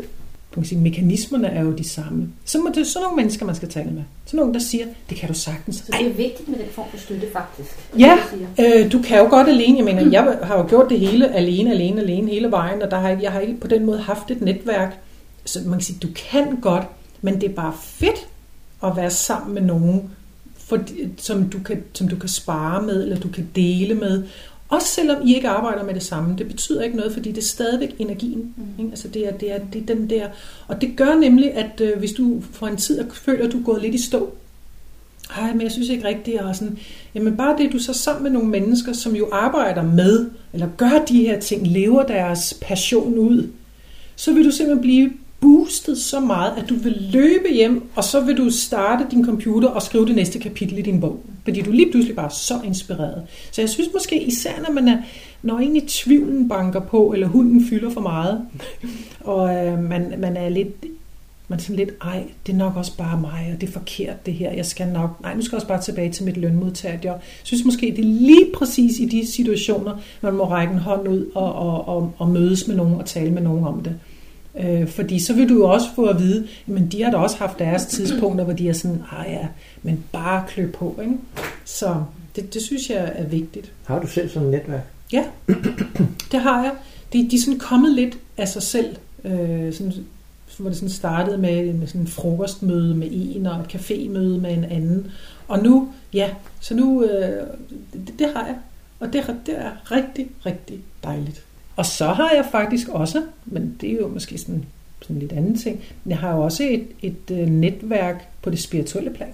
man 0.56 0.66
sige, 0.66 0.82
mekanismerne 0.82 1.48
er 1.48 1.62
jo 1.62 1.72
de 1.72 1.90
samme. 1.90 2.30
Så 2.46 2.58
må 2.62 2.70
det 2.76 2.88
sådan 2.88 3.04
nogle 3.04 3.16
mennesker, 3.16 3.46
man 3.46 3.56
skal 3.56 3.70
tale 3.70 3.92
med. 3.92 4.04
Sådan 4.26 4.38
nogle, 4.38 4.54
der 4.54 4.60
siger, 4.60 4.86
det 5.10 5.18
kan 5.18 5.28
du 5.30 5.34
sagtens. 5.34 5.76
Så 5.76 5.84
det 6.00 6.08
er 6.08 6.14
vigtigt 6.14 6.50
med 6.50 6.60
den 6.60 6.68
form 6.72 6.86
for 6.92 6.98
støtte, 6.98 7.28
faktisk. 7.34 7.70
Ja, 8.00 8.18
øh, 8.60 8.92
du 8.92 9.02
kan 9.02 9.18
jo 9.18 9.30
godt 9.30 9.48
alene. 9.48 9.78
Jeg 9.78 9.86
mener, 9.86 10.12
jeg 10.12 10.38
har 10.44 10.58
jo 10.58 10.68
gjort 10.68 10.90
det 10.90 11.00
hele 11.00 11.34
alene, 11.34 11.72
alene, 11.72 12.02
alene 12.02 12.32
hele 12.32 12.52
vejen, 12.52 12.82
og 12.82 12.92
der 12.92 13.00
har, 13.00 13.10
jeg 13.10 13.32
har 13.32 13.40
ikke 13.40 13.60
på 13.60 13.68
den 13.68 13.86
måde 13.86 14.00
haft 14.00 14.32
et 14.32 14.42
netværk. 14.42 15.00
Så 15.46 15.60
man 15.66 15.74
kan 15.74 15.82
sige, 15.82 16.00
du 16.02 16.08
kan 16.32 16.58
godt, 16.62 16.84
men 17.22 17.42
det 17.42 17.50
er 17.50 17.54
bare 17.54 17.74
fedt 17.82 18.28
at 18.84 18.96
være 18.96 19.12
sammen 19.12 19.54
med 19.54 19.62
nogen, 19.62 20.12
for, 20.66 20.80
som, 21.18 21.50
du 21.50 21.60
kan, 21.60 21.84
som 21.94 22.08
du 22.08 22.16
kan 22.16 22.30
spare 22.30 22.82
med, 22.82 23.04
eller 23.04 23.20
du 23.20 23.28
kan 23.28 23.50
dele 23.56 23.94
med. 23.94 24.24
Også 24.70 24.88
selvom 24.88 25.28
I 25.28 25.36
ikke 25.36 25.50
arbejder 25.50 25.84
med 25.84 25.94
det 25.94 26.04
samme. 26.04 26.36
Det 26.38 26.48
betyder 26.48 26.84
ikke 26.84 26.98
noget, 26.98 27.14
fordi 27.14 27.32
det 27.32 27.38
er 27.38 27.46
stadigvæk 27.46 27.96
energien. 28.00 28.54
Mm. 28.58 28.64
Ikke? 28.80 28.92
Altså 28.92 29.08
det, 29.08 29.28
er, 29.28 29.32
det, 29.32 29.52
er, 29.52 29.60
det 29.74 29.82
er 29.82 29.96
den 29.96 30.10
der. 30.10 30.28
Og 30.68 30.82
det 30.82 30.98
gør 30.98 31.16
nemlig, 31.16 31.54
at 31.54 31.82
øh, 31.82 32.00
hvis 32.00 32.12
du 32.12 32.42
for 32.52 32.68
en 32.68 32.78
tid 32.78 33.06
føler, 33.14 33.46
at 33.46 33.52
du 33.52 33.60
er 33.60 33.64
gået 33.64 33.82
lidt 33.82 33.96
i 33.96 34.06
stå, 34.06 34.34
ej, 35.38 35.54
men 35.54 35.62
jeg 35.62 35.72
synes 35.72 35.90
ikke 35.90 36.08
rigtigt, 36.08 36.42
og 36.42 36.56
sådan, 36.56 36.78
jamen 37.16 37.38
bare 37.38 37.58
det, 37.58 37.74
du 37.74 37.80
så 37.80 37.94
sammen 37.94 38.24
med 38.24 38.32
nogle 38.32 38.50
mennesker, 38.50 38.94
som 38.94 39.16
jo 39.16 39.30
arbejder 39.32 39.84
med, 39.84 40.30
eller 40.54 40.68
gør 40.78 41.06
de 41.10 41.22
her 41.22 41.40
ting, 41.40 41.68
lever 41.68 42.04
deres 42.04 42.58
passion 42.62 43.18
ud, 43.18 43.48
så 44.16 44.34
vil 44.34 44.46
du 44.46 44.52
simpelthen 44.52 44.82
blive 44.82 45.12
boostet 45.46 45.98
så 45.98 46.20
meget, 46.20 46.54
at 46.58 46.70
du 46.70 46.76
vil 46.76 47.10
løbe 47.12 47.54
hjem, 47.54 47.90
og 47.96 48.04
så 48.04 48.22
vil 48.22 48.38
du 48.38 48.50
starte 48.50 49.06
din 49.12 49.26
computer 49.26 49.68
og 49.68 49.82
skrive 49.82 50.06
det 50.06 50.16
næste 50.16 50.40
kapitel 50.40 50.78
i 50.78 50.82
din 50.82 51.02
bog. 51.02 51.20
Fordi 51.44 51.62
du 51.62 51.72
lige 51.72 51.92
pludselig 51.92 52.16
bare 52.16 52.26
er 52.26 52.30
så 52.30 52.62
inspireret. 52.64 53.24
Så 53.52 53.62
jeg 53.62 53.70
synes 53.70 53.90
måske, 53.94 54.24
især 54.24 54.52
når 54.68 54.74
man 54.74 54.88
er, 54.88 54.98
når 55.42 55.60
egentlig 55.60 55.84
tvivlen 55.88 56.50
banker 56.50 56.80
på, 56.80 57.12
eller 57.14 57.28
hunden 57.28 57.68
fylder 57.70 57.90
for 57.90 58.02
meget, 58.02 58.42
og 59.20 59.56
øh, 59.56 59.84
man, 59.84 60.14
man 60.18 60.38
er 60.38 60.50
lidt 60.50 60.86
man 61.48 61.60
er 61.60 61.64
sådan 61.64 61.76
lidt, 61.76 61.90
ej, 62.02 62.24
det 62.48 62.54
er 62.54 62.58
nok 62.58 62.76
også 62.76 62.98
bare 62.98 63.22
mig, 63.22 63.50
og 63.54 63.62
det 63.62 63.70
er 63.70 63.74
forkert 63.74 64.26
det 64.26 64.34
her, 64.34 64.52
jeg 64.52 64.66
skal 64.66 64.88
nok, 64.88 65.22
nej, 65.22 65.36
nu 65.36 65.42
skal 65.42 65.56
jeg 65.56 65.58
også 65.58 65.68
bare 65.68 65.82
tilbage 65.82 66.12
til 66.12 66.26
mit 66.26 66.38
lønmodtager. 66.38 67.00
Jeg 67.04 67.20
synes 67.44 67.66
måske, 67.66 67.86
det 67.86 68.00
er 68.00 68.10
lige 68.10 68.46
præcis 68.56 69.00
i 69.00 69.06
de 69.06 69.32
situationer, 69.32 69.98
man 70.22 70.34
må 70.34 70.50
række 70.50 70.74
en 70.74 70.80
hånd 70.80 71.08
ud 71.08 71.26
og, 71.36 71.56
og, 71.56 71.88
og, 71.88 72.14
og 72.18 72.30
mødes 72.30 72.68
med 72.68 72.76
nogen 72.76 72.96
og 72.96 73.06
tale 73.06 73.32
med 73.32 73.42
nogen 73.42 73.64
om 73.64 73.84
det. 73.84 73.96
Øh, 74.60 74.88
fordi 74.88 75.20
så 75.20 75.34
vil 75.34 75.50
du 75.50 75.54
jo 75.54 75.70
også 75.70 75.88
få 75.96 76.06
at 76.06 76.20
vide, 76.20 76.48
men 76.66 76.88
de 76.88 77.04
har 77.04 77.12
da 77.12 77.18
også 77.18 77.38
haft 77.38 77.60
deres 77.60 77.86
tidspunkter, 77.86 78.46
hvor 78.46 78.54
de 78.54 78.70
er 78.70 78.74
sådan, 78.74 79.04
ah 79.12 79.32
ja, 79.32 79.48
men 79.84 80.04
bare 80.12 80.44
klø 80.48 80.72
på. 80.72 81.00
Ikke? 81.02 81.14
Så 81.66 81.96
det, 82.36 82.54
det 82.54 82.62
synes 82.62 82.90
jeg 82.90 83.12
er 83.16 83.26
vigtigt. 83.26 83.72
Har 83.86 84.00
du 84.00 84.08
selv 84.08 84.30
sådan 84.30 84.48
et 84.48 84.52
netværk? 84.52 84.84
Ja, 85.14 85.24
det 86.32 86.40
har 86.42 86.64
jeg. 86.64 86.72
De, 87.14 87.30
de 87.32 87.36
er 87.36 87.40
sådan 87.40 87.60
kommet 87.60 87.92
lidt 87.96 88.18
af 88.38 88.48
sig 88.48 88.64
selv. 88.64 88.96
Øh, 89.24 89.74
sådan, 89.74 89.94
hvor 90.58 90.70
det 90.70 90.78
sådan 90.78 90.90
startede 90.90 91.38
med, 91.38 91.74
med 91.74 91.88
sådan 91.88 92.02
en 92.02 92.08
frokostmøde 92.08 92.96
med 92.96 93.08
en, 93.12 93.46
og 93.46 93.60
et 93.60 93.76
cafémøde 93.76 94.40
med 94.42 94.54
en 94.54 94.64
anden. 94.64 95.12
Og 95.48 95.64
nu, 95.64 95.90
ja, 96.14 96.30
så 96.60 96.76
nu, 96.76 97.04
øh, 97.04 97.48
det, 97.94 98.14
det 98.20 98.28
har 98.36 98.46
jeg. 98.46 98.56
Og 99.00 99.14
det, 99.14 99.36
det 99.46 99.58
er 99.58 99.92
rigtig, 99.92 100.28
rigtig 100.46 100.80
dejligt. 101.04 101.45
Og 101.76 101.86
så 101.86 102.08
har 102.08 102.32
jeg 102.36 102.46
faktisk 102.52 102.90
også, 102.90 103.24
men 103.46 103.78
det 103.82 103.92
er 103.92 103.98
jo 103.98 104.08
måske 104.08 104.38
sådan, 104.38 104.66
sådan 105.02 105.16
en 105.16 105.20
lidt 105.20 105.32
anden 105.32 105.58
ting, 105.58 105.82
men 106.04 106.12
jeg 106.12 106.20
har 106.20 106.36
jo 106.36 106.42
også 106.42 106.64
et, 106.64 106.88
et 107.02 107.32
øh, 107.32 107.48
netværk 107.48 108.28
på 108.42 108.50
det 108.50 108.60
spirituelle 108.60 109.10
plan. 109.10 109.34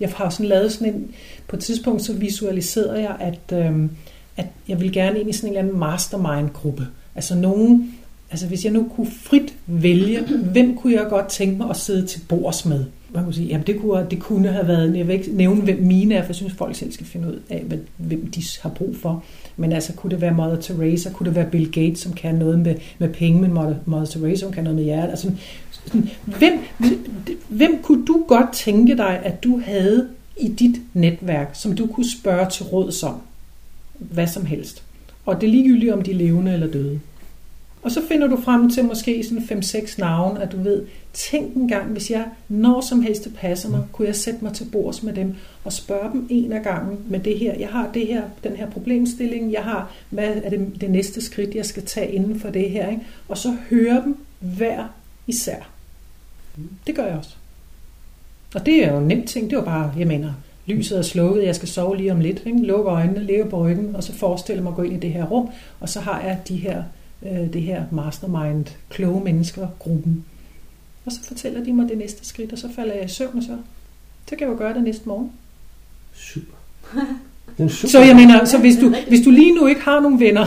Jeg 0.00 0.12
har 0.16 0.30
sådan 0.30 0.46
lavet 0.46 0.72
sådan 0.72 0.94
en, 0.94 1.14
på 1.48 1.56
et 1.56 1.62
tidspunkt 1.62 2.02
så 2.02 2.12
visualiserede 2.12 3.00
jeg, 3.00 3.16
at, 3.20 3.58
øh, 3.58 3.88
at 4.36 4.46
jeg 4.68 4.80
vil 4.80 4.92
gerne 4.92 5.20
ind 5.20 5.30
i 5.30 5.32
sådan 5.32 5.48
en 5.48 5.56
eller 5.56 5.62
anden 5.62 5.80
mastermind-gruppe. 5.80 6.86
Altså 7.14 7.34
nogen, 7.34 7.94
altså 8.30 8.46
hvis 8.46 8.64
jeg 8.64 8.72
nu 8.72 8.90
kunne 8.96 9.10
frit 9.10 9.54
vælge, 9.66 10.20
hvem 10.52 10.76
kunne 10.76 10.92
jeg 10.92 11.06
godt 11.08 11.28
tænke 11.28 11.56
mig 11.56 11.70
at 11.70 11.76
sidde 11.76 12.06
til 12.06 12.20
bords 12.28 12.64
med? 12.64 12.84
Man 13.14 13.24
kunne 13.24 13.34
sige, 13.34 13.48
jamen 13.48 13.66
det 13.66 13.80
kunne, 13.80 14.06
det 14.10 14.20
kunne 14.20 14.48
have 14.48 14.68
været, 14.68 14.96
jeg 14.96 15.06
vil 15.06 15.14
ikke 15.14 15.32
nævne, 15.32 15.62
hvem 15.62 15.78
mine 15.82 16.14
er, 16.14 16.22
for 16.22 16.28
jeg 16.28 16.36
synes, 16.36 16.52
folk 16.52 16.76
selv 16.76 16.92
skal 16.92 17.06
finde 17.06 17.28
ud 17.28 17.40
af, 17.50 17.64
hvem 17.96 18.26
de 18.26 18.42
har 18.62 18.70
brug 18.70 18.96
for. 18.96 19.24
Men 19.56 19.72
altså, 19.72 19.92
kunne 19.92 20.10
det 20.10 20.20
være 20.20 20.34
Mother 20.34 20.60
Teresa, 20.60 21.10
kunne 21.10 21.26
det 21.26 21.34
være 21.34 21.50
Bill 21.50 21.72
Gates, 21.72 21.98
som 21.98 22.12
kan 22.12 22.34
noget 22.34 22.58
med, 22.58 22.74
med 22.98 23.08
penge, 23.08 23.40
men 23.40 23.52
Mother, 23.52 23.74
Mother 23.86 24.06
Teresa, 24.06 24.40
som 24.40 24.52
kan 24.52 24.64
noget 24.64 24.76
med 24.76 24.84
hjertet. 24.84 25.10
Altså, 25.10 25.30
sådan, 25.84 26.08
hvem, 26.24 26.58
hvem 27.48 27.78
kunne 27.82 28.06
du 28.06 28.24
godt 28.28 28.52
tænke 28.52 28.96
dig, 28.96 29.20
at 29.24 29.44
du 29.44 29.60
havde 29.64 30.08
i 30.40 30.48
dit 30.48 30.76
netværk, 30.94 31.50
som 31.54 31.76
du 31.76 31.86
kunne 31.86 32.10
spørge 32.10 32.50
til 32.50 32.64
råd 32.64 32.92
som? 32.92 33.14
Hvad 33.98 34.26
som 34.26 34.46
helst. 34.46 34.82
Og 35.26 35.40
det 35.40 35.46
er 35.46 35.50
ligegyldigt, 35.50 35.92
om 35.92 36.02
de 36.02 36.10
er 36.10 36.14
levende 36.14 36.52
eller 36.52 36.66
døde. 36.66 37.00
Og 37.82 37.90
så 37.90 38.00
finder 38.08 38.26
du 38.26 38.40
frem 38.40 38.70
til 38.70 38.84
måske 38.84 39.24
sådan 39.24 39.62
5-6 39.62 39.94
navne, 39.98 40.42
at 40.42 40.52
du 40.52 40.62
ved, 40.62 40.82
tænk 41.12 41.56
en 41.56 41.68
gang, 41.68 41.92
hvis 41.92 42.10
jeg 42.10 42.24
når 42.48 42.80
som 42.80 43.02
helst 43.02 43.24
det 43.24 43.34
passer 43.34 43.68
mig, 43.68 43.80
kunne 43.92 44.08
jeg 44.08 44.16
sætte 44.16 44.44
mig 44.44 44.52
til 44.52 44.64
bords 44.72 45.02
med 45.02 45.12
dem 45.12 45.34
og 45.64 45.72
spørge 45.72 46.12
dem 46.12 46.26
en 46.30 46.52
af 46.52 46.62
gangen 46.62 46.98
med 47.08 47.20
det 47.20 47.38
her. 47.38 47.54
Jeg 47.58 47.68
har 47.68 47.90
det 47.94 48.06
her, 48.06 48.22
den 48.44 48.56
her 48.56 48.70
problemstilling, 48.70 49.52
jeg 49.52 49.62
har, 49.62 49.90
hvad 50.10 50.36
er 50.44 50.50
det, 50.50 50.80
det 50.80 50.90
næste 50.90 51.20
skridt, 51.20 51.54
jeg 51.54 51.66
skal 51.66 51.84
tage 51.84 52.12
inden 52.12 52.40
for 52.40 52.50
det 52.50 52.70
her, 52.70 52.90
ikke? 52.90 53.02
og 53.28 53.38
så 53.38 53.56
høre 53.70 54.02
dem 54.04 54.16
hver 54.38 54.86
især. 55.26 55.70
Det 56.86 56.94
gør 56.94 57.06
jeg 57.06 57.16
også. 57.16 57.36
Og 58.54 58.66
det 58.66 58.84
er 58.84 58.92
jo 58.92 58.98
en 58.98 59.08
nem 59.08 59.26
ting, 59.26 59.50
det 59.50 59.56
er 59.56 59.60
jo 59.60 59.64
bare, 59.64 59.92
jeg 59.98 60.06
mener, 60.06 60.32
lyset 60.66 60.98
er 60.98 61.02
slukket, 61.02 61.44
jeg 61.44 61.54
skal 61.54 61.68
sove 61.68 61.96
lige 61.96 62.12
om 62.12 62.20
lidt, 62.20 62.42
ikke? 62.46 62.66
lukke 62.66 62.90
øjnene, 62.90 63.24
lægge 63.24 63.44
på 63.44 63.66
ryggen, 63.66 63.96
og 63.96 64.04
så 64.04 64.12
forestille 64.12 64.62
mig 64.62 64.70
at 64.70 64.76
gå 64.76 64.82
ind 64.82 64.92
i 64.92 65.00
det 65.00 65.12
her 65.12 65.24
rum, 65.24 65.48
og 65.80 65.88
så 65.88 66.00
har 66.00 66.20
jeg 66.20 66.38
de 66.48 66.56
her 66.56 66.82
øh, 67.22 67.52
det 67.52 67.62
her 67.62 67.84
mastermind, 67.90 68.66
kloge 68.90 69.24
mennesker, 69.24 69.68
gruppen. 69.78 70.24
Og 71.04 71.12
så 71.12 71.22
fortæller 71.24 71.64
de 71.64 71.72
mig 71.72 71.88
det 71.88 71.98
næste 71.98 72.26
skridt, 72.26 72.52
og 72.52 72.58
så 72.58 72.68
falder 72.74 72.94
jeg 72.94 73.04
i 73.04 73.08
søvn, 73.08 73.38
og 73.38 73.42
så, 73.42 73.56
så 74.28 74.36
kan 74.36 74.40
jeg 74.40 74.48
jo 74.48 74.58
gøre 74.58 74.74
det 74.74 74.82
næste 74.82 75.08
morgen. 75.08 75.32
Super. 76.14 76.56
Den 77.58 77.68
super. 77.68 77.90
Så 77.90 78.00
jeg 78.00 78.16
mener, 78.16 78.44
så 78.44 78.58
hvis 78.58 78.76
du, 78.76 78.94
hvis 79.08 79.20
du 79.20 79.30
lige 79.30 79.54
nu 79.54 79.66
ikke 79.66 79.80
har 79.80 80.00
nogen 80.00 80.20
venner, 80.20 80.46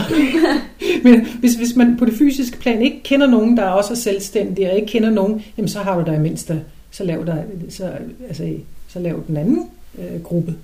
men 1.04 1.26
hvis, 1.26 1.54
hvis 1.54 1.76
man 1.76 1.96
på 1.96 2.04
det 2.04 2.14
fysiske 2.14 2.58
plan 2.58 2.82
ikke 2.82 3.02
kender 3.02 3.26
nogen, 3.26 3.56
der 3.56 3.62
også 3.62 3.92
er 3.92 3.96
selvstændige, 3.96 4.70
og 4.70 4.76
ikke 4.76 4.88
kender 4.88 5.10
nogen, 5.10 5.42
jamen 5.56 5.68
så 5.68 5.78
har 5.78 5.98
du 5.98 6.10
der 6.10 6.12
i 6.12 6.20
mindste, 6.20 6.62
så 6.90 7.04
lav, 7.04 7.26
der, 7.26 7.42
så, 7.68 7.92
altså, 8.28 8.52
så 8.88 8.98
lav 8.98 9.22
den 9.26 9.36
anden 9.36 9.68
øh, 9.98 10.22
gruppe, 10.22 10.54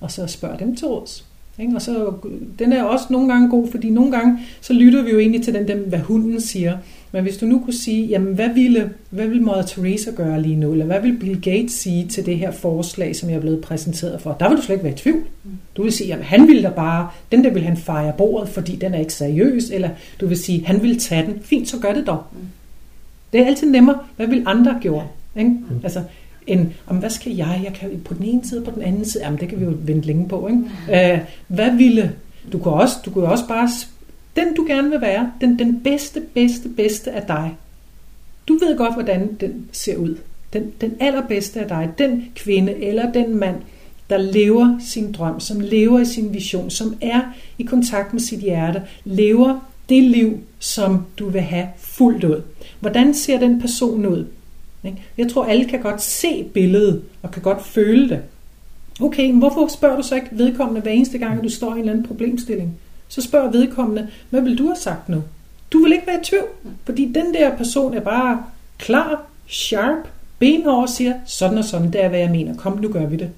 og 0.00 0.10
så 0.10 0.26
spørg 0.26 0.58
dem 0.58 0.76
til 0.76 0.86
råds. 0.86 1.24
Ikke? 1.58 1.74
Og 1.74 1.82
så, 1.82 2.12
den 2.58 2.72
er 2.72 2.82
også 2.82 3.06
nogle 3.10 3.32
gange 3.32 3.50
god, 3.50 3.70
fordi 3.70 3.90
nogle 3.90 4.12
gange, 4.12 4.38
så 4.60 4.72
lytter 4.72 5.02
vi 5.02 5.10
jo 5.10 5.18
egentlig 5.18 5.42
til 5.42 5.54
den, 5.54 5.68
dem, 5.68 5.78
hvad 5.78 5.98
hunden 5.98 6.40
siger. 6.40 6.78
Men 7.12 7.22
hvis 7.22 7.36
du 7.36 7.46
nu 7.46 7.58
kunne 7.64 7.74
sige, 7.74 8.06
jamen 8.06 8.34
hvad 8.34 8.48
ville, 8.54 8.90
hvad 9.10 9.26
ville 9.26 9.42
Mother 9.42 9.62
Teresa 9.62 10.10
gøre 10.10 10.42
lige 10.42 10.56
nu, 10.56 10.72
eller 10.72 10.84
hvad 10.84 11.00
vil 11.00 11.18
Bill 11.18 11.40
Gates 11.40 11.72
sige 11.72 12.06
til 12.06 12.26
det 12.26 12.38
her 12.38 12.50
forslag, 12.50 13.16
som 13.16 13.28
jeg 13.30 13.36
er 13.36 13.40
blevet 13.40 13.60
præsenteret 13.60 14.20
for, 14.20 14.36
der 14.40 14.48
vil 14.48 14.58
du 14.58 14.62
slet 14.62 14.74
ikke 14.74 14.84
være 14.84 14.92
i 14.92 14.96
tvivl. 14.96 15.22
Du 15.76 15.82
vil 15.82 15.92
sige, 15.92 16.14
at 16.14 16.24
han 16.24 16.48
ville 16.48 16.62
da 16.62 16.70
bare, 16.70 17.08
den 17.32 17.44
der 17.44 17.50
vil 17.50 17.62
han 17.62 17.76
fejre 17.76 18.12
bordet, 18.18 18.48
fordi 18.48 18.76
den 18.76 18.94
er 18.94 18.98
ikke 18.98 19.14
seriøs, 19.14 19.70
eller 19.70 19.88
du 20.20 20.26
vil 20.26 20.36
sige, 20.36 20.66
han 20.66 20.82
vil 20.82 20.98
tage 20.98 21.26
den. 21.26 21.34
Fint, 21.42 21.68
så 21.68 21.78
gør 21.78 21.92
det 21.92 22.06
dog. 22.06 22.22
Det 23.32 23.40
er 23.40 23.46
altid 23.46 23.70
nemmere, 23.70 23.98
hvad 24.16 24.26
vil 24.26 24.42
andre 24.46 24.78
gjort? 24.80 25.06
Ikke? 25.36 25.50
Mm. 25.50 25.80
Altså, 25.82 26.02
end, 26.46 26.66
om 26.86 26.96
hvad 26.96 27.10
skal 27.10 27.32
jeg? 27.36 27.60
Jeg 27.64 27.72
kan 27.72 28.00
på 28.04 28.14
den 28.14 28.24
ene 28.24 28.44
side, 28.44 28.60
på 28.60 28.70
den 28.74 28.82
anden 28.82 29.04
side. 29.04 29.24
Jamen, 29.24 29.40
det 29.40 29.48
kan 29.48 29.60
vi 29.60 29.64
jo 29.64 29.72
vente 29.78 30.06
længe 30.06 30.28
på. 30.28 30.48
Ikke? 30.48 31.12
Øh, 31.12 31.18
hvad 31.48 31.76
ville... 31.76 32.12
Du 32.52 32.58
kunne, 32.58 32.74
også, 32.74 32.96
du 33.04 33.10
kunne 33.10 33.24
også 33.24 33.48
bare... 33.48 33.68
Den, 34.36 34.54
du 34.54 34.64
gerne 34.66 34.90
vil 34.90 35.00
være, 35.00 35.32
den, 35.40 35.58
den 35.58 35.80
bedste, 35.80 36.20
bedste, 36.20 36.68
bedste 36.68 37.10
af 37.10 37.22
dig. 37.22 37.56
Du 38.48 38.54
ved 38.54 38.76
godt, 38.76 38.94
hvordan 38.94 39.36
den 39.40 39.68
ser 39.72 39.96
ud. 39.96 40.16
Den, 40.52 40.72
den 40.80 40.94
allerbedste 41.00 41.60
af 41.60 41.68
dig. 41.68 41.90
Den 41.98 42.24
kvinde 42.34 42.74
eller 42.74 43.12
den 43.12 43.36
mand, 43.36 43.56
der 44.10 44.18
lever 44.18 44.78
sin 44.80 45.12
drøm, 45.12 45.40
som 45.40 45.60
lever 45.60 46.00
i 46.00 46.04
sin 46.04 46.34
vision, 46.34 46.70
som 46.70 46.96
er 47.00 47.20
i 47.58 47.62
kontakt 47.62 48.12
med 48.12 48.20
sit 48.20 48.40
hjerte, 48.40 48.82
lever 49.04 49.60
det 49.88 50.02
liv, 50.02 50.38
som 50.58 51.04
du 51.18 51.28
vil 51.28 51.40
have 51.40 51.68
fuldt 51.78 52.24
ud. 52.24 52.42
Hvordan 52.80 53.14
ser 53.14 53.38
den 53.38 53.60
person 53.60 54.06
ud? 54.06 54.26
Jeg 55.18 55.28
tror, 55.30 55.44
alle 55.44 55.64
kan 55.64 55.80
godt 55.80 56.02
se 56.02 56.44
billedet 56.54 57.02
og 57.22 57.30
kan 57.30 57.42
godt 57.42 57.66
føle 57.66 58.08
det. 58.08 58.20
Okay, 59.00 59.30
men 59.30 59.38
hvorfor 59.38 59.66
spørger 59.66 59.96
du 59.96 60.02
så 60.02 60.14
ikke 60.14 60.28
vedkommende 60.32 60.80
hver 60.80 60.90
eneste 60.90 61.18
gang, 61.18 61.38
at 61.38 61.44
du 61.44 61.48
står 61.48 61.68
i 61.68 61.72
en 61.72 61.78
eller 61.78 61.92
anden 61.92 62.06
problemstilling? 62.06 62.78
Så 63.08 63.22
spørger 63.22 63.50
vedkommende, 63.50 64.08
hvad 64.30 64.40
vil 64.40 64.58
du 64.58 64.66
have 64.66 64.76
sagt 64.76 65.08
nu? 65.08 65.22
Du 65.72 65.82
vil 65.82 65.92
ikke 65.92 66.06
være 66.06 66.20
i 66.20 66.24
tvivl, 66.24 66.48
fordi 66.84 67.12
den 67.14 67.34
der 67.34 67.56
person 67.56 67.94
er 67.94 68.00
bare 68.00 68.42
klar, 68.78 69.22
sharp, 69.46 70.08
benhård 70.38 70.82
og 70.82 70.88
siger, 70.88 71.14
sådan 71.26 71.58
og 71.58 71.64
sådan, 71.64 71.92
det 71.92 72.04
er, 72.04 72.08
hvad 72.08 72.18
jeg 72.18 72.30
mener. 72.30 72.56
Kom, 72.56 72.78
nu 72.78 72.88
gør 72.88 73.06
vi 73.06 73.16
det. 73.16 73.30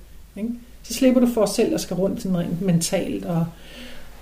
Så 0.83 0.95
slipper 0.95 1.21
du 1.21 1.27
for 1.35 1.47
selv 1.47 1.75
at 1.75 1.81
skal 1.81 1.97
rundt 1.97 2.23
sådan 2.23 2.39
rent 2.39 2.63
mentalt 2.63 3.25
og, 3.25 3.47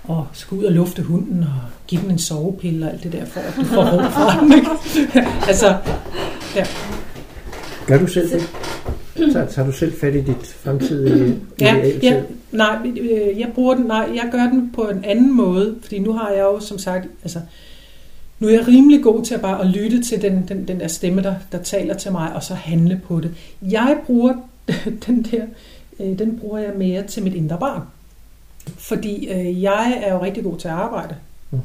og 0.03 0.27
skal 0.33 0.57
ud 0.57 0.63
og 0.63 0.71
lufte 0.71 1.01
hunden 1.01 1.43
og 1.43 1.69
give 1.87 2.01
den 2.01 2.11
en 2.11 2.19
sovepille 2.19 2.85
og 2.85 2.91
alt 2.91 3.03
det 3.03 3.11
der, 3.11 3.25
for 3.25 3.39
at 3.39 3.53
du 3.55 3.63
får 3.63 3.83
ro 3.83 4.09
for 4.09 4.39
den. 4.39 4.53
Ikke? 4.53 4.69
altså, 5.49 5.77
ja. 6.55 6.65
Gør 7.87 7.97
du 7.97 8.07
selv 8.07 8.31
det? 8.31 8.49
Så 9.31 9.47
tager 9.49 9.65
du 9.65 9.71
selv 9.71 9.93
fat 9.99 10.15
i 10.15 10.21
dit 10.21 10.47
fremtidige 10.63 11.39
ja, 11.61 11.75
ja, 12.03 12.21
nej, 12.51 12.77
øh, 12.99 13.39
jeg 13.39 13.49
bruger 13.55 13.75
den, 13.75 13.85
nej, 13.85 14.09
jeg 14.15 14.29
gør 14.31 14.43
den 14.43 14.71
på 14.75 14.81
en 14.81 15.03
anden 15.03 15.35
måde, 15.35 15.75
fordi 15.81 15.99
nu 15.99 16.13
har 16.13 16.29
jeg 16.29 16.41
jo 16.41 16.59
som 16.59 16.77
sagt, 16.77 17.07
altså, 17.23 17.39
nu 18.39 18.47
er 18.47 18.51
jeg 18.51 18.67
rimelig 18.67 19.03
god 19.03 19.23
til 19.23 19.35
at 19.35 19.41
bare 19.41 19.61
at 19.61 19.67
lytte 19.67 20.03
til 20.03 20.21
den, 20.21 20.45
den, 20.47 20.67
den 20.67 20.79
der 20.79 20.87
stemme, 20.87 21.23
der, 21.23 21.35
der 21.51 21.63
taler 21.63 21.93
til 21.93 22.11
mig, 22.11 22.35
og 22.35 22.43
så 22.43 22.53
handle 22.53 23.01
på 23.03 23.19
det. 23.19 23.31
Jeg 23.61 23.97
bruger 24.05 24.33
den 25.07 25.23
der, 25.31 25.45
øh, 25.99 26.19
den 26.19 26.39
bruger 26.39 26.57
jeg 26.57 26.73
mere 26.77 27.03
til 27.03 27.23
mit 27.23 27.33
indre 27.33 27.57
barn. 27.59 27.81
Fordi 28.77 29.27
øh, 29.27 29.63
jeg 29.63 30.01
er 30.05 30.13
jo 30.13 30.23
rigtig 30.23 30.43
god 30.43 30.57
til 30.57 30.67
at 30.67 30.73
arbejde. 30.73 31.15
Mm. 31.51 31.59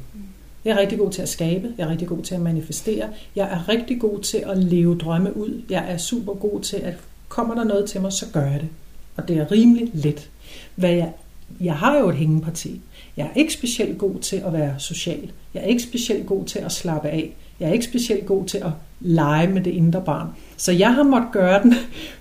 Jeg 0.64 0.72
er 0.72 0.80
rigtig 0.80 0.98
god 0.98 1.10
til 1.10 1.22
at 1.22 1.28
skabe, 1.28 1.68
jeg 1.78 1.84
er 1.84 1.90
rigtig 1.90 2.08
god 2.08 2.22
til 2.22 2.34
at 2.34 2.40
manifestere, 2.40 3.08
jeg 3.36 3.48
er 3.52 3.68
rigtig 3.68 4.00
god 4.00 4.20
til 4.20 4.42
at 4.46 4.58
leve 4.58 4.98
drømme 4.98 5.36
ud, 5.36 5.62
jeg 5.70 5.84
er 5.88 5.96
super 5.96 6.34
god 6.34 6.60
til 6.60 6.76
at 6.76 6.94
kommer 7.34 7.54
der 7.54 7.64
noget 7.64 7.90
til 7.90 8.00
mig, 8.00 8.12
så 8.12 8.26
gør 8.32 8.42
jeg 8.42 8.60
det. 8.60 8.68
Og 9.16 9.28
det 9.28 9.36
er 9.36 9.50
rimelig 9.50 9.90
let. 9.92 10.30
Hvad 10.74 10.90
jeg, 10.90 11.12
jeg 11.60 11.74
har 11.74 11.98
jo 11.98 12.08
et 12.08 12.16
hængeparti. 12.16 12.80
Jeg 13.16 13.24
er 13.26 13.38
ikke 13.38 13.52
specielt 13.52 13.98
god 13.98 14.18
til 14.18 14.36
at 14.46 14.52
være 14.52 14.74
social. 14.78 15.30
Jeg 15.54 15.62
er 15.62 15.66
ikke 15.66 15.82
specielt 15.82 16.26
god 16.26 16.44
til 16.44 16.58
at 16.58 16.72
slappe 16.72 17.08
af. 17.08 17.34
Jeg 17.60 17.68
er 17.68 17.72
ikke 17.72 17.84
specielt 17.84 18.26
god 18.26 18.44
til 18.44 18.58
at 18.58 18.70
lege 19.00 19.48
med 19.48 19.62
det 19.62 19.70
indre 19.70 20.00
barn. 20.00 20.28
Så 20.56 20.72
jeg 20.72 20.94
har 20.94 21.02
måttet 21.02 21.32
gøre 21.32 21.62
den. 21.62 21.74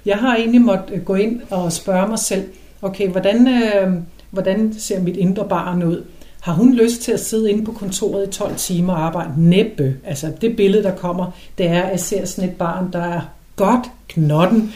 Jeg 0.05 0.17
har 0.17 0.35
egentlig 0.35 0.61
måttet 0.61 0.95
øh, 0.95 1.03
gå 1.03 1.15
ind 1.15 1.41
og 1.49 1.71
spørge 1.71 2.07
mig 2.07 2.19
selv, 2.19 2.43
okay, 2.81 3.07
hvordan, 3.07 3.47
øh, 3.47 3.93
hvordan 4.29 4.73
ser 4.73 5.01
mit 5.01 5.17
indre 5.17 5.49
barn 5.49 5.83
ud? 5.83 6.03
Har 6.41 6.53
hun 6.53 6.73
lyst 6.73 7.01
til 7.01 7.11
at 7.11 7.19
sidde 7.19 7.51
inde 7.51 7.65
på 7.65 7.71
kontoret 7.71 8.27
i 8.27 8.31
12 8.31 8.55
timer 8.55 8.93
og 8.93 9.05
arbejde? 9.05 9.33
Næppe. 9.37 9.95
Altså 10.05 10.31
det 10.41 10.55
billede, 10.55 10.83
der 10.83 10.95
kommer, 10.95 11.31
det 11.57 11.67
er, 11.67 11.81
at 11.81 11.91
jeg 11.91 11.99
ser 11.99 12.25
sådan 12.25 12.49
et 12.49 12.55
barn, 12.55 12.89
der 12.93 13.03
er 13.03 13.21
godt 13.55 13.91
knotten, 14.07 14.73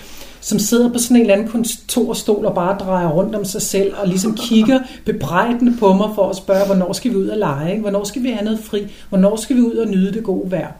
som 0.47 0.59
sidder 0.59 0.89
på 0.89 0.99
sådan 0.99 1.15
en 1.17 1.21
eller 1.21 1.33
anden 1.33 1.47
kontorstol 1.47 2.45
og 2.45 2.55
bare 2.55 2.77
drejer 2.77 3.07
rundt 3.07 3.35
om 3.35 3.45
sig 3.45 3.61
selv 3.61 3.93
og 4.01 4.07
ligesom 4.07 4.35
kigger 4.49 4.79
bebrejdende 5.05 5.77
på 5.79 5.93
mig 5.93 6.09
for 6.15 6.29
at 6.29 6.35
spørge, 6.35 6.65
hvornår 6.65 6.93
skal 6.93 7.11
vi 7.11 7.15
ud 7.15 7.27
og 7.27 7.37
lege? 7.37 7.71
Ikke? 7.71 7.81
Hvornår 7.81 8.03
skal 8.03 8.23
vi 8.23 8.29
have 8.29 8.45
noget 8.45 8.59
fri? 8.59 8.87
Hvornår 9.09 9.35
skal 9.35 9.55
vi 9.55 9.61
ud 9.61 9.75
og 9.75 9.87
nyde 9.87 10.13
det 10.13 10.23
gode 10.23 10.51
vejr? 10.51 10.71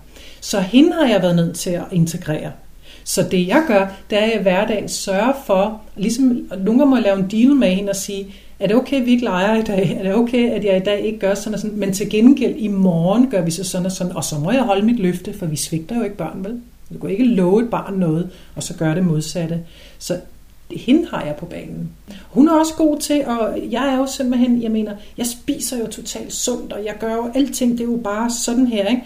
Så 0.42 0.60
hende 0.60 0.94
har 0.94 1.08
jeg 1.08 1.22
været 1.22 1.36
nødt 1.36 1.56
til 1.56 1.70
at 1.70 1.84
integrere. 1.92 2.52
Så 3.04 3.24
det 3.32 3.48
jeg 3.48 3.64
gør, 3.68 3.88
det 4.10 4.18
er, 4.18 4.22
at 4.22 4.30
jeg 4.30 4.40
i 4.40 4.44
hverdagen 4.44 4.90
sørger 4.90 5.34
for, 5.46 5.82
ligesom 5.96 6.48
nogle 6.50 6.80
gange 6.80 6.86
må 6.86 6.96
jeg 6.96 7.04
lave 7.04 7.20
en 7.20 7.28
deal 7.32 7.56
med 7.56 7.68
hende 7.68 7.90
og 7.90 7.96
sige, 7.96 8.28
er 8.60 8.68
det 8.68 8.76
okay, 8.76 9.00
at 9.00 9.06
vi 9.06 9.12
ikke 9.12 9.24
leger 9.24 9.56
i 9.56 9.64
dag? 9.64 9.98
Er 10.00 10.04
det 10.04 10.16
okay, 10.16 10.52
at 10.52 10.66
jeg 10.66 10.78
i 10.78 10.84
dag 10.84 11.02
ikke 11.02 11.20
gør 11.20 11.34
sådan 11.34 11.54
og 11.54 11.60
sådan? 11.60 11.80
Men 11.80 11.94
til 11.94 12.10
gengæld 12.10 12.56
i 12.58 12.68
morgen 12.68 13.30
gør 13.30 13.42
vi 13.42 13.52
så 13.52 13.64
sådan 13.64 13.86
og 13.86 13.92
sådan, 13.92 14.16
og 14.16 14.24
så 14.24 14.40
må 14.40 14.52
jeg 14.52 14.62
holde 14.62 14.86
mit 14.86 15.00
løfte, 15.00 15.34
for 15.40 15.46
vi 15.46 15.56
svigter 15.56 15.98
jo 15.98 16.04
ikke 16.04 16.18
børn, 16.18 16.44
vel? 16.44 16.62
Du 16.94 17.00
kan 17.00 17.10
ikke 17.10 17.26
love 17.26 17.64
et 17.64 17.70
barn 17.70 17.94
noget, 17.94 18.30
og 18.56 18.64
så 18.64 18.74
gøre 18.74 18.96
det 18.96 19.06
modsatte. 19.06 19.60
Så 20.00 20.20
hende 20.72 21.08
har 21.08 21.26
jeg 21.26 21.36
på 21.36 21.46
banen. 21.46 21.90
Hun 22.30 22.48
er 22.48 22.54
også 22.54 22.74
god 22.74 23.00
til, 23.00 23.26
og 23.26 23.60
jeg 23.72 23.88
er 23.94 23.98
jo 23.98 24.08
simpelthen, 24.08 24.62
jeg 24.62 24.72
mener, 24.72 24.96
jeg 25.18 25.26
spiser 25.26 25.80
jo 25.80 25.88
totalt 25.88 26.34
sundt, 26.34 26.74
og 26.74 26.86
jeg 26.86 26.96
gør 27.00 27.14
jo 27.14 27.32
alting, 27.36 27.72
det 27.72 27.80
er 27.80 27.92
jo 27.92 28.00
bare 28.04 28.30
sådan 28.32 28.68
her, 28.68 28.88
ikke? 28.88 29.04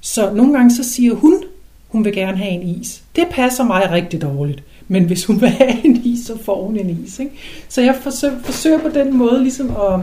Så 0.00 0.34
nogle 0.34 0.52
gange 0.52 0.74
så 0.74 0.84
siger 0.84 1.14
hun, 1.14 1.44
hun 1.88 2.04
vil 2.04 2.12
gerne 2.12 2.36
have 2.36 2.50
en 2.50 2.62
is. 2.62 3.02
Det 3.16 3.26
passer 3.30 3.64
mig 3.64 3.90
rigtig 3.90 4.22
dårligt. 4.22 4.62
Men 4.88 5.04
hvis 5.04 5.24
hun 5.24 5.40
vil 5.40 5.48
have 5.48 5.84
en 5.84 6.02
is, 6.04 6.26
så 6.26 6.38
får 6.42 6.66
hun 6.66 6.76
en 6.76 7.04
is. 7.04 7.18
Ikke? 7.18 7.32
Så 7.68 7.80
jeg 7.80 7.98
forsøger, 8.02 8.42
forsøger 8.42 8.78
på 8.78 8.88
den 8.88 9.16
måde 9.16 9.42
ligesom 9.42 9.70
at, 9.70 10.00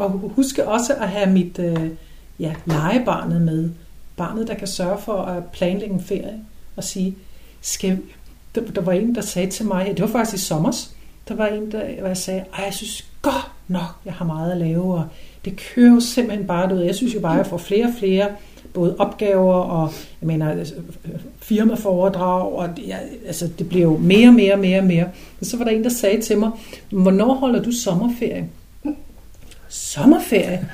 at 0.00 0.10
huske 0.22 0.68
også 0.68 0.94
at 0.94 1.08
have 1.08 1.30
mit 1.30 1.58
øh, 1.58 1.90
ja, 2.40 2.54
legebarnet 2.66 3.40
med. 3.40 3.70
Barnet, 4.16 4.48
der 4.48 4.54
kan 4.54 4.66
sørge 4.66 4.98
for 4.98 5.16
at 5.16 5.44
planlægge 5.44 5.94
en 5.94 6.02
ferie 6.02 6.40
og 6.76 6.84
sige, 6.84 7.16
skal, 7.60 7.98
der, 8.54 8.60
der 8.60 8.80
var 8.80 8.92
en, 8.92 9.14
der 9.14 9.20
sagde 9.20 9.50
til 9.50 9.66
mig, 9.66 9.86
det 9.86 10.00
var 10.00 10.06
faktisk 10.06 10.42
i 10.42 10.46
sommers, 10.46 10.94
der 11.28 11.34
var 11.34 11.46
en, 11.46 11.72
der 11.72 11.98
hvor 11.98 12.06
jeg 12.06 12.16
sagde, 12.16 12.44
jeg 12.58 12.74
synes 12.74 13.10
godt 13.22 13.50
nok, 13.68 13.96
jeg 14.04 14.12
har 14.12 14.24
meget 14.24 14.52
at 14.52 14.58
lave, 14.58 14.94
og 14.94 15.04
det 15.44 15.56
kører 15.56 15.94
jo 15.94 16.00
simpelthen 16.00 16.46
bare 16.46 16.74
ud. 16.74 16.80
Jeg 16.80 16.94
synes 16.94 17.14
jo 17.14 17.20
bare, 17.20 17.32
at 17.32 17.38
jeg 17.38 17.46
får 17.46 17.56
flere 17.56 17.86
og 17.86 17.92
flere 17.98 18.28
både 18.74 18.96
opgaver 18.98 19.54
og 19.54 19.92
jeg 20.20 20.26
mener, 20.26 20.54
øh, 20.54 20.66
firmaforedrag, 21.38 22.52
og 22.52 22.68
det, 22.76 22.86
ja, 22.86 22.96
altså, 23.26 23.48
det 23.58 23.68
bliver 23.68 23.84
jo 23.84 23.96
mere 23.96 24.28
og 24.28 24.34
mere 24.34 24.52
og 24.52 24.58
mere 24.58 24.78
og 24.78 24.84
mere. 24.84 25.08
Og 25.40 25.46
så 25.46 25.56
var 25.56 25.64
der 25.64 25.72
en, 25.72 25.84
der 25.84 25.90
sagde 25.90 26.20
til 26.20 26.38
mig, 26.38 26.50
hvornår 26.90 27.34
holder 27.34 27.62
du 27.62 27.72
sommerferie? 27.72 28.48
Sommerferie? 29.76 30.68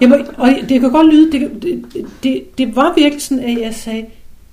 Jamen, 0.00 0.26
og 0.36 0.48
det 0.68 0.80
kan 0.80 0.90
godt 0.90 1.14
lyde, 1.14 1.32
det, 1.32 1.62
det, 1.62 2.06
det, 2.22 2.58
det 2.58 2.76
var 2.76 2.94
virkelig 2.96 3.22
sådan, 3.22 3.44
at 3.44 3.60
jeg 3.60 3.74
sagde, 3.74 4.06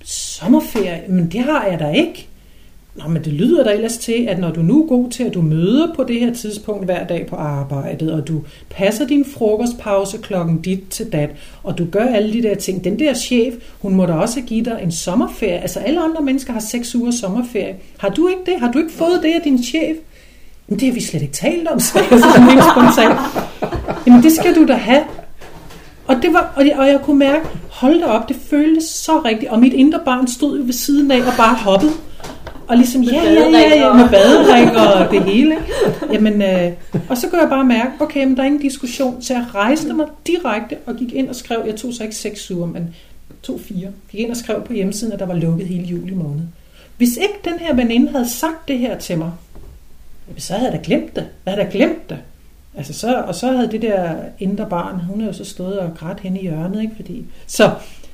sommerferie, 0.03 1.03
men 1.09 1.31
det 1.31 1.39
har 1.39 1.65
jeg 1.65 1.79
da 1.79 1.91
ikke. 1.91 2.27
Nå, 2.95 3.07
men 3.07 3.23
det 3.23 3.33
lyder 3.33 3.63
da 3.63 3.73
ellers 3.73 3.97
til, 3.97 4.25
at 4.29 4.39
når 4.39 4.51
du 4.51 4.61
nu 4.61 4.83
er 4.83 4.87
god 4.87 5.11
til, 5.11 5.23
at 5.23 5.33
du 5.33 5.41
møder 5.41 5.93
på 5.95 6.03
det 6.03 6.19
her 6.19 6.33
tidspunkt 6.33 6.85
hver 6.85 7.07
dag 7.07 7.27
på 7.27 7.35
arbejdet, 7.35 8.11
og 8.11 8.27
du 8.27 8.41
passer 8.69 9.07
din 9.07 9.25
frokostpause 9.25 10.17
klokken 10.17 10.61
dit 10.61 10.79
til 10.89 11.11
dat, 11.11 11.29
og 11.63 11.77
du 11.77 11.85
gør 11.91 12.05
alle 12.05 12.33
de 12.33 12.43
der 12.43 12.55
ting. 12.55 12.83
Den 12.83 12.99
der 12.99 13.13
chef, 13.13 13.53
hun 13.81 13.95
må 13.95 14.05
da 14.05 14.13
også 14.13 14.41
give 14.41 14.65
dig 14.65 14.79
en 14.83 14.91
sommerferie. 14.91 15.59
Altså 15.59 15.79
alle 15.79 16.03
andre 16.03 16.21
mennesker 16.21 16.53
har 16.53 16.59
seks 16.59 16.95
uger 16.95 17.11
sommerferie. 17.11 17.75
Har 17.97 18.09
du 18.09 18.27
ikke 18.27 18.51
det? 18.51 18.59
Har 18.59 18.71
du 18.71 18.79
ikke 18.79 18.91
fået 18.91 19.19
det 19.23 19.29
af 19.29 19.41
din 19.43 19.63
chef? 19.63 19.97
Men 20.73 20.79
det 20.79 20.87
har 20.87 20.93
vi 20.93 21.01
slet 21.01 21.21
ikke 21.21 21.33
talt 21.33 21.67
om, 21.67 21.79
sagde 21.79 22.07
jeg 22.11 22.19
sådan 22.19 22.49
helt 22.49 22.63
spontant. 22.63 23.19
Jamen 24.07 24.23
det 24.23 24.31
skal 24.31 24.55
du 24.55 24.67
da 24.67 24.73
have. 24.73 25.03
Og, 26.07 26.15
det 26.21 26.33
var, 26.33 26.53
og, 26.55 26.67
jeg, 26.67 26.75
og 26.77 26.87
jeg 26.87 26.99
kunne 27.03 27.19
mærke, 27.19 27.45
hold 27.69 27.99
da 27.99 28.05
op, 28.05 28.29
det 28.29 28.35
føltes 28.49 28.83
så 28.83 29.19
rigtigt. 29.19 29.51
Og 29.51 29.59
mit 29.59 29.73
indre 29.73 29.99
barn 30.05 30.27
stod 30.27 30.57
jo 30.57 30.63
ved 30.65 30.73
siden 30.73 31.11
af 31.11 31.17
og 31.17 31.33
bare 31.37 31.55
hoppede. 31.55 31.91
Og 32.67 32.77
ligesom, 32.77 33.01
ja, 33.01 33.23
ja, 33.23 33.49
ja, 33.49 33.85
ja, 33.85 33.93
med 33.93 34.09
badering 34.09 34.77
og 34.77 35.11
det 35.11 35.23
hele. 35.23 35.57
Jamen, 36.13 36.41
øh, 36.41 36.71
og 37.09 37.17
så 37.17 37.29
kunne 37.29 37.41
jeg 37.41 37.49
bare 37.49 37.65
mærke, 37.65 37.91
okay, 37.99 38.25
men 38.25 38.35
der 38.35 38.41
er 38.41 38.45
ingen 38.45 38.61
diskussion. 38.61 39.21
Så 39.21 39.33
jeg 39.33 39.45
rejste 39.55 39.93
mig 39.93 40.05
direkte 40.27 40.75
og 40.85 40.95
gik 40.95 41.13
ind 41.13 41.29
og 41.29 41.35
skrev, 41.35 41.63
jeg 41.65 41.75
tog 41.75 41.93
så 41.93 42.03
ikke 42.03 42.15
seks 42.15 42.51
uger, 42.51 42.67
men 42.67 42.95
to 43.43 43.59
fire. 43.67 43.87
Gik 44.11 44.19
ind 44.19 44.31
og 44.31 44.37
skrev 44.37 44.61
på 44.65 44.73
hjemmesiden, 44.73 45.13
at 45.13 45.19
der 45.19 45.25
var 45.25 45.35
lukket 45.35 45.67
hele 45.67 45.83
juli 45.83 46.13
måned. 46.13 46.41
Hvis 46.97 47.17
ikke 47.17 47.35
den 47.43 47.59
her 47.59 47.75
veninde 47.75 48.11
havde 48.11 48.29
sagt 48.29 48.67
det 48.67 48.77
her 48.77 48.97
til 48.97 49.17
mig, 49.17 49.31
så 50.37 50.53
havde 50.53 50.71
jeg 50.71 50.79
da 50.79 50.83
glemt 50.83 51.15
det. 51.15 51.27
Jeg 51.45 51.53
havde 51.53 51.65
da 51.65 51.71
glemt 51.71 52.09
det. 52.09 52.17
Altså 52.77 52.93
så, 52.93 53.21
og 53.21 53.35
så 53.35 53.51
havde 53.51 53.71
det 53.71 53.81
der 53.81 54.15
indre 54.39 54.69
barn, 54.69 54.99
hun 54.99 55.19
havde 55.19 55.31
jo 55.31 55.37
så 55.37 55.45
stået 55.45 55.79
og 55.79 55.91
grædt 55.97 56.19
hen 56.19 56.37
i 56.37 56.41
hjørnet, 56.41 56.81
ikke? 56.81 56.95
Fordi, 56.95 57.25
så 57.47 57.71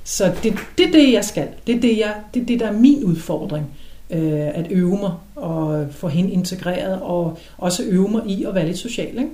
så 0.09 0.31
det, 0.43 0.53
det 0.77 0.87
er 0.87 0.91
det, 0.91 1.13
jeg 1.13 1.25
skal. 1.25 1.47
Det 1.67 1.75
er 1.75 1.79
det, 1.79 1.97
jeg, 1.97 2.15
det, 2.33 2.47
det 2.47 2.59
der 2.59 2.67
er 2.67 2.71
min 2.79 3.03
udfordring 3.03 3.65
øh, 4.09 4.47
at 4.47 4.67
øve 4.69 4.97
mig 4.97 5.11
og 5.35 5.87
få 5.91 6.07
hende 6.07 6.31
integreret, 6.31 7.01
og 7.01 7.37
også 7.57 7.83
øve 7.83 8.09
mig 8.09 8.21
i 8.25 8.43
at 8.43 8.55
være 8.55 8.65
lidt 8.65 8.77
social. 8.77 9.17
Ikke? 9.17 9.29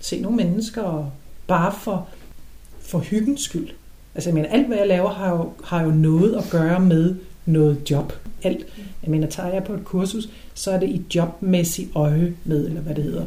Se 0.00 0.20
nogle 0.20 0.36
mennesker, 0.36 0.82
og 0.82 1.10
bare 1.46 1.72
for, 1.72 2.08
for 2.80 2.98
hyggens 2.98 3.40
skyld. 3.40 3.68
Altså 4.14 4.30
jeg 4.30 4.34
mener, 4.34 4.48
alt 4.48 4.66
hvad 4.66 4.76
jeg 4.76 4.88
laver 4.88 5.10
har 5.10 5.30
jo, 5.30 5.52
har 5.64 5.82
jo 5.82 5.90
noget 5.90 6.36
at 6.36 6.44
gøre 6.50 6.80
med 6.80 7.14
noget 7.46 7.90
job. 7.90 8.12
Alt. 8.42 8.66
Jeg 9.02 9.10
mener, 9.10 9.26
tager 9.26 9.52
jeg 9.52 9.64
på 9.64 9.72
et 9.72 9.84
kursus, 9.84 10.28
så 10.54 10.70
er 10.70 10.78
det 10.78 10.88
i 10.88 11.02
jobmæssig 11.14 11.88
øje 11.94 12.34
med, 12.44 12.66
eller 12.66 12.80
hvad 12.80 12.94
det 12.94 13.04
hedder. 13.04 13.24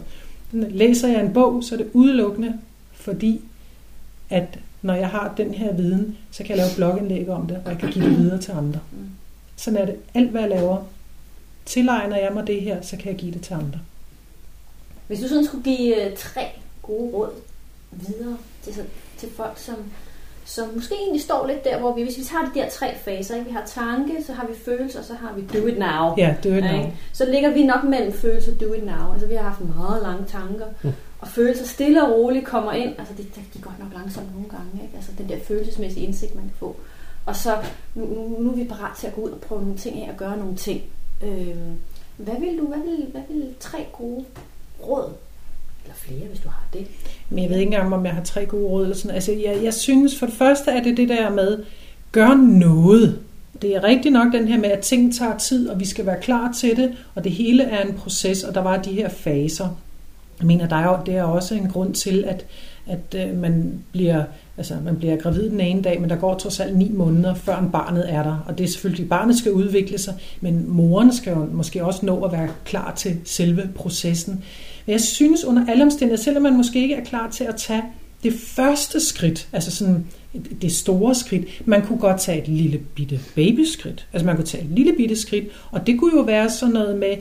Læser 0.51 1.07
jeg 1.07 1.21
en 1.21 1.33
bog, 1.33 1.63
så 1.63 1.75
er 1.75 1.77
det 1.77 1.89
udelukkende, 1.93 2.59
fordi 2.93 3.41
at 4.29 4.59
når 4.81 4.93
jeg 4.93 5.09
har 5.09 5.33
den 5.37 5.53
her 5.53 5.73
viden, 5.73 6.17
så 6.31 6.43
kan 6.43 6.49
jeg 6.49 6.57
lave 6.57 6.69
blogindlæg 6.75 7.29
om 7.29 7.47
det, 7.47 7.61
og 7.65 7.71
jeg 7.71 7.79
kan 7.79 7.91
give 7.91 8.05
det 8.05 8.17
videre 8.17 8.41
til 8.41 8.51
andre. 8.51 8.79
Sådan 9.55 9.79
er 9.79 9.85
det. 9.85 9.95
Alt 10.13 10.29
hvad 10.29 10.41
jeg 10.41 10.49
laver, 10.49 10.83
tilegner 11.65 12.17
jeg 12.17 12.33
mig 12.33 12.47
det 12.47 12.61
her, 12.61 12.81
så 12.81 12.97
kan 12.97 13.11
jeg 13.11 13.19
give 13.19 13.33
det 13.33 13.41
til 13.41 13.53
andre. 13.53 13.79
Hvis 15.07 15.19
du 15.19 15.27
sådan 15.27 15.45
skulle 15.45 15.63
give 15.63 16.05
øh, 16.05 16.17
tre 16.17 16.45
gode 16.81 17.11
råd 17.13 17.29
videre 17.91 18.37
til, 18.63 18.73
til 19.17 19.29
folk, 19.35 19.57
som, 19.57 19.75
som 20.45 20.67
måske 20.75 20.95
egentlig 20.95 21.21
står 21.21 21.47
lidt 21.47 21.63
der, 21.63 21.79
hvor 21.79 21.93
vi, 21.93 22.03
hvis 22.03 22.17
vi 22.17 22.23
tager 22.23 22.45
de 22.45 22.59
der 22.59 22.69
tre 22.69 22.95
faser, 22.95 23.35
ikke? 23.35 23.47
vi 23.47 23.51
har 23.51 23.65
tanke, 23.65 24.23
så 24.23 24.33
har 24.33 24.47
vi 24.47 24.53
følelse, 24.65 24.99
og 24.99 25.05
så 25.05 25.13
har 25.13 25.33
vi 25.35 25.59
do 25.59 25.67
it 25.67 25.77
now. 25.77 26.13
Ja, 26.17 26.35
do 26.43 26.49
it 26.49 26.63
now. 26.63 26.73
Ikke? 26.73 26.93
Så 27.13 27.25
ligger 27.25 27.53
vi 27.53 27.65
nok 27.65 27.83
mellem 27.83 28.13
følelse 28.13 28.51
og 28.51 28.59
do 28.59 28.73
it 28.73 28.85
now. 28.85 29.13
Altså 29.13 29.27
vi 29.27 29.35
har 29.35 29.43
haft 29.43 29.61
meget 29.75 30.01
lange 30.01 30.25
tanker, 30.27 30.65
mm. 30.81 30.91
og 31.19 31.27
følelser 31.27 31.65
stille 31.65 32.03
og 32.03 32.11
roligt 32.11 32.45
kommer 32.45 32.71
ind. 32.71 32.95
Altså 32.99 33.13
det, 33.17 33.35
det 33.53 33.61
går 33.61 33.73
nok 33.79 33.93
langsomt 33.93 34.33
nogle 34.33 34.49
gange. 34.49 34.83
Ikke? 34.83 34.95
Altså 34.95 35.11
den 35.17 35.29
der 35.29 35.37
følelsesmæssige 35.47 36.05
indsigt, 36.05 36.35
man 36.35 36.43
kan 36.43 36.53
få. 36.59 36.75
Og 37.25 37.35
så 37.35 37.57
nu, 37.95 38.05
nu, 38.05 38.39
nu 38.39 38.51
er 38.51 38.55
vi 38.55 38.63
parat 38.63 38.97
til 38.97 39.07
at 39.07 39.15
gå 39.15 39.21
ud 39.21 39.29
og 39.29 39.39
prøve 39.39 39.61
nogle 39.61 39.77
ting 39.77 40.03
af 40.03 40.09
og 40.11 40.17
gøre 40.17 40.37
nogle 40.37 40.55
ting. 40.55 40.81
Øh, 41.23 41.57
hvad 42.17 42.35
vil 42.39 42.59
du, 42.59 42.67
hvad 42.67 42.77
vil, 42.77 43.07
hvad 43.11 43.21
vil 43.29 43.53
tre 43.59 43.87
gode 43.93 44.25
råd 44.87 45.13
eller 45.83 45.95
flere, 45.95 46.27
hvis 46.29 46.39
du 46.39 46.49
har 46.49 46.67
det. 46.73 46.87
Men 47.29 47.43
jeg 47.43 47.49
ved 47.49 47.57
ikke 47.57 47.73
engang, 47.73 47.93
om 47.93 48.05
jeg 48.05 48.13
har 48.13 48.23
tre 48.23 48.45
gode 48.45 48.67
råd. 48.67 48.83
Eller 48.83 48.95
sådan. 48.95 49.15
Altså, 49.15 49.31
jeg, 49.31 49.59
jeg 49.63 49.73
synes 49.73 50.19
for 50.19 50.25
det 50.25 50.35
første 50.35 50.71
er 50.71 50.83
det 50.83 50.97
det 50.97 51.09
der 51.09 51.29
med, 51.29 51.63
gør 52.11 52.33
noget. 52.33 53.19
Det 53.61 53.75
er 53.75 53.83
rigtigt 53.83 54.13
nok 54.13 54.33
den 54.33 54.47
her 54.47 54.57
med, 54.57 54.69
at 54.71 54.79
ting 54.79 55.15
tager 55.15 55.37
tid, 55.37 55.69
og 55.69 55.79
vi 55.79 55.85
skal 55.85 56.05
være 56.05 56.21
klar 56.21 56.51
til 56.51 56.77
det, 56.77 56.91
og 57.15 57.23
det 57.23 57.31
hele 57.31 57.63
er 57.63 57.85
en 57.85 57.93
proces, 57.93 58.43
og 58.43 58.55
der 58.55 58.61
var 58.61 58.77
de 58.77 58.91
her 58.91 59.09
faser. 59.09 59.67
Jeg 60.39 60.47
mener, 60.47 60.67
der 60.67 60.75
er 60.75 61.03
det 61.03 61.15
er 61.15 61.23
også 61.23 61.55
en 61.55 61.69
grund 61.69 61.93
til, 61.93 62.23
at, 62.27 62.45
at 62.87 63.15
øh, 63.15 63.37
man 63.37 63.83
bliver 63.91 64.23
Altså, 64.57 64.75
man 64.83 64.95
bliver 64.95 65.15
gravid 65.15 65.49
den 65.49 65.61
ene 65.61 65.81
dag, 65.81 66.01
men 66.01 66.09
der 66.09 66.15
går 66.15 66.37
trods 66.37 66.59
alt 66.59 66.77
ni 66.77 66.91
måneder, 66.91 67.33
før 67.33 67.69
barnet 67.73 68.13
er 68.13 68.23
der. 68.23 68.43
Og 68.47 68.57
det 68.57 68.63
er 68.63 68.67
selvfølgelig, 68.67 69.03
at 69.03 69.09
barnet 69.09 69.37
skal 69.37 69.51
udvikle 69.51 69.97
sig, 69.97 70.13
men 70.41 70.65
moren 70.67 71.13
skal 71.13 71.33
jo 71.33 71.47
måske 71.51 71.85
også 71.85 72.05
nå 72.05 72.23
at 72.23 72.31
være 72.31 72.49
klar 72.65 72.93
til 72.95 73.17
selve 73.25 73.69
processen. 73.75 74.43
Men 74.85 74.91
jeg 74.91 75.01
synes 75.01 75.43
under 75.43 75.65
alle 75.67 75.83
omstændigheder, 75.83 76.23
selvom 76.23 76.43
man 76.43 76.57
måske 76.57 76.81
ikke 76.81 76.95
er 76.95 77.03
klar 77.03 77.29
til 77.29 77.43
at 77.43 77.55
tage 77.55 77.83
det 78.23 78.33
første 78.33 78.99
skridt, 78.99 79.47
altså 79.53 79.71
sådan 79.71 80.05
det 80.61 80.71
store 80.71 81.15
skridt, 81.15 81.61
man 81.65 81.85
kunne 81.85 81.99
godt 81.99 82.21
tage 82.21 82.41
et 82.41 82.47
lille 82.47 82.77
bitte 82.95 83.19
babyskridt. 83.35 84.07
Altså 84.13 84.25
man 84.25 84.35
kunne 84.35 84.45
tage 84.45 84.63
et 84.63 84.69
lille 84.69 84.93
bitte 84.97 85.15
skridt, 85.15 85.45
og 85.71 85.87
det 85.87 85.99
kunne 85.99 86.17
jo 86.17 86.21
være 86.21 86.49
sådan 86.49 86.73
noget 86.73 86.97
med, 86.97 87.15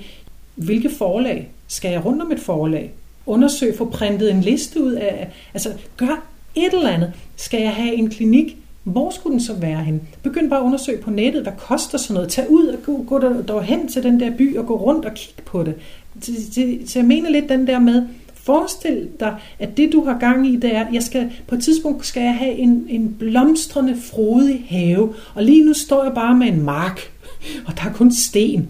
hvilke 0.54 0.90
forlag 0.90 1.50
skal 1.68 1.90
jeg 1.90 2.04
rundt 2.04 2.22
om 2.22 2.32
et 2.32 2.40
forlag? 2.40 2.92
Undersøg, 3.26 3.74
få 3.78 3.84
printet 3.84 4.30
en 4.30 4.40
liste 4.40 4.82
ud 4.82 4.92
af, 4.92 5.30
altså 5.54 5.72
gør 5.96 6.24
et 6.54 6.74
eller 6.74 6.88
andet. 6.88 7.12
Skal 7.36 7.60
jeg 7.60 7.74
have 7.74 7.94
en 7.94 8.10
klinik? 8.10 8.56
Hvor 8.84 9.10
skulle 9.10 9.32
den 9.32 9.40
så 9.40 9.54
være 9.54 9.84
hen? 9.84 10.02
Begynd 10.22 10.50
bare 10.50 10.60
at 10.60 10.64
undersøge 10.64 11.02
på 11.02 11.10
nettet, 11.10 11.42
hvad 11.42 11.52
koster 11.58 11.98
sådan 11.98 12.14
noget. 12.14 12.28
Tag 12.28 12.50
ud 12.50 12.66
og 12.66 12.78
gå, 12.86 13.04
gå 13.08 13.18
der, 13.18 13.42
der 13.42 13.60
hen 13.60 13.88
til 13.88 14.02
den 14.02 14.20
der 14.20 14.36
by 14.36 14.56
og 14.56 14.66
gå 14.66 14.76
rundt 14.76 15.04
og 15.04 15.14
kigge 15.14 15.42
på 15.44 15.62
det. 15.62 15.74
Så 16.20 16.92
jeg 16.94 17.04
mener 17.04 17.30
lidt 17.30 17.48
den 17.48 17.66
der 17.66 17.78
med, 17.78 18.02
forestil 18.34 19.08
dig, 19.20 19.36
at 19.58 19.76
det 19.76 19.92
du 19.92 20.04
har 20.04 20.18
gang 20.18 20.46
i, 20.46 20.56
det 20.56 20.76
er, 20.76 20.86
jeg 20.92 21.02
skal, 21.02 21.32
på 21.46 21.54
et 21.54 21.62
tidspunkt 21.62 22.06
skal 22.06 22.22
jeg 22.22 22.34
have 22.34 22.52
en, 22.52 22.86
en 22.88 23.16
blomstrende, 23.18 23.96
frodig 23.96 24.66
have, 24.68 25.14
og 25.34 25.42
lige 25.42 25.64
nu 25.64 25.72
står 25.72 26.04
jeg 26.04 26.12
bare 26.14 26.36
med 26.36 26.46
en 26.46 26.62
mark, 26.62 27.00
og 27.66 27.72
der 27.76 27.88
er 27.88 27.92
kun 27.92 28.12
sten. 28.12 28.68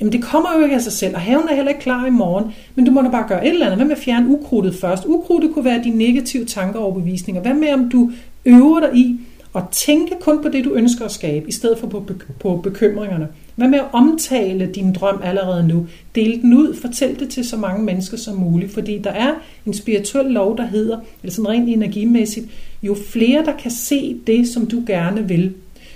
Jamen 0.00 0.12
det 0.12 0.22
kommer 0.22 0.48
jo 0.58 0.64
ikke 0.64 0.76
af 0.76 0.82
sig 0.82 0.92
selv, 0.92 1.14
og 1.14 1.20
haven 1.20 1.48
er 1.50 1.54
heller 1.54 1.68
ikke 1.68 1.80
klar 1.80 2.06
i 2.06 2.10
morgen, 2.10 2.52
men 2.74 2.84
du 2.84 2.90
må 2.90 3.02
da 3.02 3.08
bare 3.08 3.28
gøre 3.28 3.46
et 3.46 3.52
eller 3.52 3.66
andet. 3.66 3.78
Hvad 3.78 3.86
med 3.86 3.96
at 3.96 4.02
fjerne 4.02 4.28
ukrudtet 4.28 4.74
først? 4.74 5.04
Ukrudtet 5.06 5.54
kunne 5.54 5.64
være 5.64 5.82
dine 5.84 5.96
negative 5.96 6.44
tanker 6.44 6.78
og 6.78 6.84
overbevisninger. 6.84 7.42
Hvad 7.42 7.54
med 7.54 7.72
om 7.72 7.90
du 7.90 8.10
øver 8.44 8.80
dig 8.80 8.96
i 8.96 9.20
at 9.54 9.62
tænke 9.72 10.14
kun 10.20 10.42
på 10.42 10.48
det, 10.48 10.64
du 10.64 10.72
ønsker 10.72 11.04
at 11.04 11.10
skabe, 11.10 11.48
i 11.48 11.52
stedet 11.52 11.78
for 11.78 11.86
på, 11.86 12.06
på 12.40 12.56
bekymringerne? 12.56 13.28
Hvad 13.58 13.68
med 13.68 13.78
at 13.78 13.86
omtale 13.92 14.66
din 14.66 14.92
drøm 14.92 15.20
allerede 15.24 15.68
nu? 15.68 15.86
Del 16.14 16.42
den 16.42 16.54
ud, 16.54 16.74
fortæl 16.74 17.20
det 17.20 17.28
til 17.28 17.44
så 17.44 17.56
mange 17.56 17.84
mennesker 17.84 18.16
som 18.16 18.36
muligt, 18.36 18.72
fordi 18.72 18.98
der 18.98 19.10
er 19.10 19.34
en 19.66 19.74
spirituel 19.74 20.26
lov, 20.26 20.56
der 20.56 20.66
hedder, 20.66 20.98
eller 21.22 21.32
sådan 21.32 21.48
rent 21.48 21.68
energimæssigt, 21.68 22.46
jo 22.82 22.96
flere 23.08 23.44
der 23.44 23.56
kan 23.56 23.70
se 23.70 24.16
det, 24.26 24.48
som 24.48 24.66
du 24.66 24.82
gerne 24.86 25.28
vil, 25.28 25.54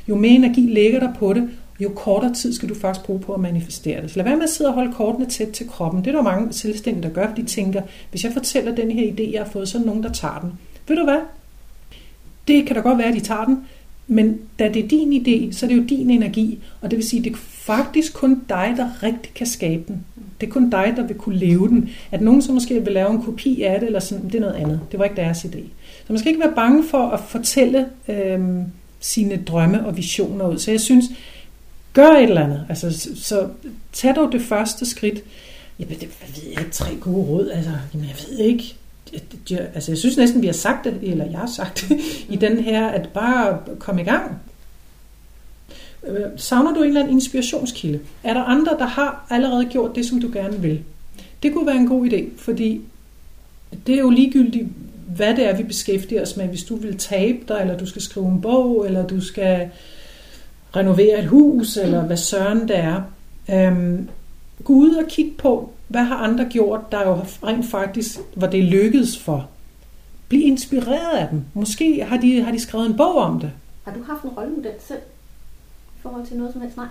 jo 0.08 0.16
mere 0.16 0.32
energi 0.32 0.60
lægger 0.60 1.00
der 1.00 1.14
på 1.14 1.32
det, 1.32 1.48
jo 1.80 1.88
kortere 1.88 2.34
tid 2.34 2.52
skal 2.52 2.68
du 2.68 2.74
faktisk 2.74 3.06
bruge 3.06 3.20
på 3.20 3.32
at 3.32 3.40
manifestere 3.40 4.02
det. 4.02 4.10
Så 4.10 4.16
lad 4.16 4.24
være 4.24 4.36
med 4.36 4.44
at 4.44 4.50
sidde 4.50 4.68
og 4.68 4.74
holde 4.74 4.92
kortene 4.92 5.26
tæt 5.26 5.48
til 5.48 5.68
kroppen. 5.68 6.04
Det 6.04 6.10
er 6.10 6.16
der 6.16 6.22
mange 6.22 6.52
selvstændige, 6.52 7.02
der 7.02 7.14
gør, 7.14 7.34
de 7.34 7.42
tænker, 7.42 7.82
hvis 8.10 8.24
jeg 8.24 8.32
fortæller 8.32 8.74
den 8.74 8.90
her 8.90 9.12
idé, 9.12 9.32
jeg 9.32 9.42
har 9.42 9.50
fået, 9.50 9.68
så 9.68 9.78
er 9.78 9.82
der 9.82 9.86
nogen, 9.86 10.02
der 10.02 10.12
tager 10.12 10.38
den. 10.40 10.52
Ved 10.88 10.96
du 10.96 11.04
hvad? 11.04 11.20
Det 12.48 12.66
kan 12.66 12.76
da 12.76 12.82
godt 12.82 12.98
være, 12.98 13.08
at 13.08 13.14
de 13.14 13.20
tager 13.20 13.44
den, 13.44 13.58
men 14.06 14.38
da 14.58 14.68
det 14.68 14.84
er 14.84 14.88
din 14.88 15.12
idé, 15.12 15.52
så 15.52 15.66
er 15.66 15.68
det 15.68 15.76
jo 15.76 15.82
din 15.82 16.10
energi, 16.10 16.58
og 16.80 16.90
det 16.90 16.96
vil 16.96 17.08
sige, 17.08 17.20
at 17.20 17.24
det 17.24 17.36
faktisk 17.66 18.14
kun 18.14 18.42
dig, 18.48 18.74
der 18.76 18.88
rigtig 19.02 19.34
kan 19.34 19.46
skabe 19.46 19.82
den. 19.88 20.04
Det 20.40 20.46
er 20.46 20.50
kun 20.50 20.70
dig, 20.70 20.92
der 20.96 21.06
vil 21.06 21.16
kunne 21.16 21.36
leve 21.36 21.68
den. 21.68 21.90
At 22.10 22.20
nogen 22.20 22.42
så 22.42 22.52
måske 22.52 22.84
vil 22.84 22.92
lave 22.92 23.10
en 23.10 23.22
kopi 23.22 23.62
af 23.62 23.80
det, 23.80 23.86
eller 23.86 24.00
sådan, 24.00 24.24
det 24.24 24.34
er 24.34 24.40
noget 24.40 24.54
andet. 24.54 24.80
Det 24.90 24.98
var 24.98 25.04
ikke 25.04 25.16
deres 25.16 25.38
idé. 25.38 25.60
Så 26.06 26.12
man 26.12 26.18
skal 26.18 26.28
ikke 26.28 26.40
være 26.40 26.54
bange 26.54 26.84
for 26.84 27.08
at 27.08 27.20
fortælle 27.20 27.86
øhm, 28.08 28.64
sine 29.00 29.42
drømme 29.46 29.86
og 29.86 29.96
visioner 29.96 30.48
ud. 30.48 30.58
Så 30.58 30.70
jeg 30.70 30.80
synes, 30.80 31.04
gør 31.92 32.08
et 32.08 32.22
eller 32.22 32.44
andet. 32.44 32.66
Altså, 32.68 32.98
så, 32.98 33.10
så 33.16 33.48
tag 33.92 34.14
dog 34.16 34.32
det 34.32 34.42
første 34.42 34.86
skridt. 34.86 35.22
Jamen, 35.78 35.94
det 35.94 36.08
ved 36.20 36.50
jeg 36.50 36.60
ikke, 36.60 36.72
tre 36.72 36.96
gode 37.00 37.26
råd. 37.26 37.50
Altså, 37.50 37.70
jamen, 37.94 38.08
jeg 38.08 38.16
ved 38.28 38.38
ikke. 38.38 38.74
Jeg, 39.50 39.68
altså, 39.74 39.90
jeg 39.92 39.98
synes 39.98 40.16
næsten, 40.16 40.42
vi 40.42 40.46
har 40.46 40.54
sagt 40.54 40.84
det, 40.84 40.98
eller 41.02 41.24
jeg 41.24 41.38
har 41.38 41.52
sagt 41.56 41.86
det, 41.88 42.00
i 42.28 42.36
den 42.36 42.58
her, 42.58 42.86
at 42.86 43.08
bare 43.08 43.58
komme 43.78 44.00
i 44.00 44.04
gang. 44.04 44.40
Øh, 46.06 46.24
savner 46.36 46.74
du 46.74 46.80
en 46.80 46.88
eller 46.88 47.00
anden 47.00 47.14
inspirationskilde? 47.14 48.00
Er 48.24 48.34
der 48.34 48.42
andre, 48.42 48.76
der 48.78 48.86
har 48.86 49.26
allerede 49.30 49.64
gjort 49.64 49.94
det, 49.94 50.06
som 50.06 50.20
du 50.20 50.30
gerne 50.32 50.60
vil? 50.60 50.80
Det 51.42 51.52
kunne 51.52 51.66
være 51.66 51.76
en 51.76 51.88
god 51.88 52.06
idé, 52.06 52.24
fordi 52.38 52.80
det 53.86 53.94
er 53.94 54.00
jo 54.00 54.10
ligegyldigt, 54.10 54.66
hvad 55.16 55.36
det 55.36 55.48
er, 55.48 55.56
vi 55.56 55.62
beskæftiger 55.62 56.22
os 56.22 56.36
med. 56.36 56.46
Hvis 56.46 56.64
du 56.64 56.76
vil 56.76 56.98
tabe 56.98 57.38
dig, 57.48 57.58
eller 57.60 57.78
du 57.78 57.86
skal 57.86 58.02
skrive 58.02 58.28
en 58.28 58.40
bog, 58.40 58.86
eller 58.86 59.06
du 59.06 59.20
skal 59.20 59.70
renovere 60.76 61.18
et 61.18 61.26
hus, 61.26 61.76
eller 61.76 62.04
hvad 62.04 62.16
søren 62.16 62.68
det 62.68 62.76
er. 62.76 63.02
Øhm, 63.50 64.08
gå 64.64 64.72
ud 64.72 64.94
og 64.94 65.04
kig 65.08 65.32
på, 65.38 65.72
hvad 65.88 66.02
har 66.02 66.16
andre 66.16 66.44
gjort, 66.50 66.92
der 66.92 67.02
jo 67.08 67.14
rent 67.48 67.66
faktisk, 67.66 68.18
hvor 68.34 68.46
det 68.46 68.64
lykkedes 68.64 69.18
for. 69.18 69.48
Bliv 70.28 70.46
inspireret 70.46 71.16
af 71.18 71.28
dem. 71.28 71.44
Måske 71.54 72.04
har 72.04 72.16
de, 72.16 72.42
har 72.42 72.52
de 72.52 72.60
skrevet 72.60 72.86
en 72.86 72.96
bog 72.96 73.14
om 73.14 73.40
det. 73.40 73.50
Har 73.84 73.92
du 73.92 74.02
haft 74.02 74.22
en 74.22 74.30
rollemodel 74.30 74.72
selv? 74.86 74.98
Forhold 76.02 76.26
til 76.26 76.36
noget 76.36 76.52
som 76.52 76.62
helst? 76.62 76.76
Nej. 76.76 76.86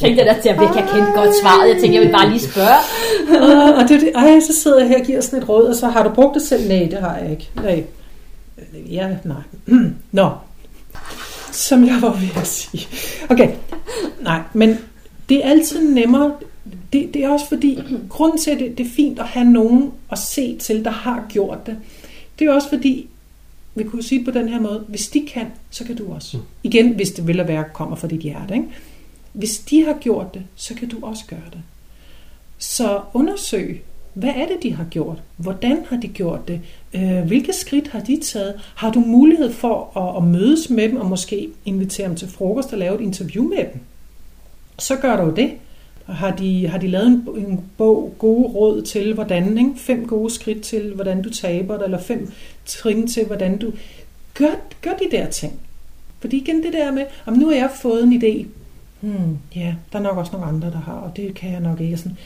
tænkte 0.00 0.24
jeg 0.24 0.36
da 0.36 0.40
til, 0.42 0.48
at 0.48 0.60
jeg 0.60 0.88
kendte 0.92 1.12
godt 1.14 1.34
svaret. 1.42 1.68
Jeg 1.68 1.80
tænkte, 1.80 1.98
jeg 1.98 2.06
vil 2.06 2.12
bare 2.12 2.28
lige 2.28 2.40
spørge. 2.40 2.80
uh, 3.28 3.78
og 3.78 3.88
det, 3.88 4.00
det, 4.00 4.12
ej, 4.14 4.40
så 4.40 4.52
sidder 4.62 4.78
jeg 4.78 4.88
her 4.88 4.98
og 4.98 5.06
giver 5.06 5.20
sådan 5.20 5.42
et 5.42 5.48
råd, 5.48 5.64
og 5.64 5.74
så 5.74 5.88
har 5.88 6.02
du 6.02 6.10
brugt 6.10 6.34
det 6.34 6.42
selv? 6.42 6.68
Nej, 6.68 6.88
det 6.90 6.98
har 6.98 7.16
jeg 7.16 7.30
ikke. 7.30 7.50
Nej. 7.54 7.84
Ja, 8.90 9.16
nej. 9.24 9.42
Nå, 10.12 10.30
som 11.52 11.84
jeg 11.84 11.98
var 12.00 12.12
ved 12.12 12.28
at 12.36 12.46
sige. 12.46 12.88
Okay, 13.28 13.50
nej, 14.20 14.40
men 14.52 14.78
det 15.28 15.44
er 15.44 15.50
altid 15.50 15.90
nemmere. 15.90 16.32
Det, 16.92 17.14
det 17.14 17.24
er 17.24 17.28
også 17.28 17.48
fordi, 17.48 17.82
grunden 18.08 18.38
til, 18.38 18.50
at 18.50 18.58
det, 18.58 18.78
det 18.78 18.86
er 18.86 18.90
fint 18.90 19.18
at 19.18 19.24
have 19.24 19.46
nogen 19.46 19.92
at 20.12 20.18
se 20.18 20.56
til, 20.56 20.84
der 20.84 20.90
har 20.90 21.24
gjort 21.28 21.66
det, 21.66 21.76
det 22.38 22.46
er 22.46 22.52
også 22.52 22.68
fordi, 22.68 23.08
vi 23.74 23.84
kunne 23.84 24.02
sige 24.02 24.18
det 24.18 24.34
på 24.34 24.38
den 24.38 24.48
her 24.48 24.60
måde, 24.60 24.84
hvis 24.88 25.08
de 25.08 25.26
kan, 25.26 25.46
så 25.70 25.84
kan 25.84 25.96
du 25.96 26.12
også. 26.12 26.36
Mm. 26.36 26.42
Igen, 26.62 26.88
hvis 26.94 27.10
det 27.10 27.26
vil 27.26 27.40
at 27.40 27.48
være 27.48 27.64
kommer 27.74 27.96
fra 27.96 28.08
dit 28.08 28.20
hjerte. 28.20 28.54
Ikke? 28.54 28.66
Hvis 29.32 29.58
de 29.58 29.84
har 29.84 29.96
gjort 30.00 30.34
det, 30.34 30.42
så 30.54 30.74
kan 30.74 30.88
du 30.88 30.96
også 31.02 31.24
gøre 31.26 31.50
det. 31.52 31.60
Så 32.58 33.00
undersøg, 33.14 33.82
hvad 34.14 34.30
er 34.30 34.46
det, 34.46 34.56
de 34.62 34.74
har 34.74 34.84
gjort? 34.84 35.22
Hvordan 35.36 35.84
har 35.88 35.96
de 35.96 36.08
gjort 36.08 36.48
det? 36.48 36.60
Øh, 36.94 37.20
hvilke 37.26 37.52
skridt 37.52 37.88
har 37.88 38.00
de 38.00 38.20
taget? 38.20 38.60
Har 38.74 38.92
du 38.92 39.00
mulighed 39.00 39.52
for 39.52 39.98
at, 39.98 40.22
at 40.22 40.28
mødes 40.28 40.70
med 40.70 40.88
dem 40.88 40.96
og 40.96 41.06
måske 41.06 41.48
invitere 41.64 42.08
dem 42.08 42.16
til 42.16 42.28
frokost 42.28 42.72
og 42.72 42.78
lave 42.78 42.94
et 42.94 43.00
interview 43.00 43.48
med 43.48 43.58
dem? 43.58 43.80
Så 44.78 44.96
gør 44.96 45.24
du 45.24 45.34
det. 45.36 45.50
Har 46.10 46.36
de, 46.36 46.68
har 46.68 46.78
de 46.78 46.88
lavet 46.88 47.06
en, 47.06 47.28
en 47.36 47.60
bog, 47.76 48.14
gode 48.18 48.48
råd 48.48 48.82
til, 48.82 49.14
hvordan, 49.14 49.58
ikke? 49.58 49.70
fem 49.76 50.06
gode 50.06 50.30
skridt 50.30 50.62
til, 50.62 50.94
hvordan 50.94 51.22
du 51.22 51.30
taber 51.30 51.76
dig, 51.76 51.84
eller 51.84 52.00
fem 52.00 52.32
trin 52.66 53.06
til, 53.08 53.26
hvordan 53.26 53.58
du... 53.58 53.72
Gør, 54.34 54.54
gør 54.82 54.92
de 54.92 55.16
der 55.16 55.26
ting. 55.26 55.52
Fordi 56.20 56.36
igen 56.36 56.62
det 56.62 56.72
der 56.72 56.92
med, 56.92 57.04
om 57.26 57.34
nu 57.34 57.46
har 57.46 57.56
jeg 57.56 57.70
fået 57.82 58.02
en 58.02 58.22
idé, 58.22 58.46
hmm, 59.00 59.38
ja, 59.56 59.74
der 59.92 59.98
er 59.98 60.02
nok 60.02 60.16
også 60.16 60.32
nogle 60.32 60.46
andre, 60.46 60.70
der 60.70 60.80
har, 60.80 60.92
og 60.92 61.16
det 61.16 61.34
kan 61.34 61.52
jeg 61.52 61.60
nok 61.60 61.80
ikke. 61.80 61.96
Sådan, 61.96 62.16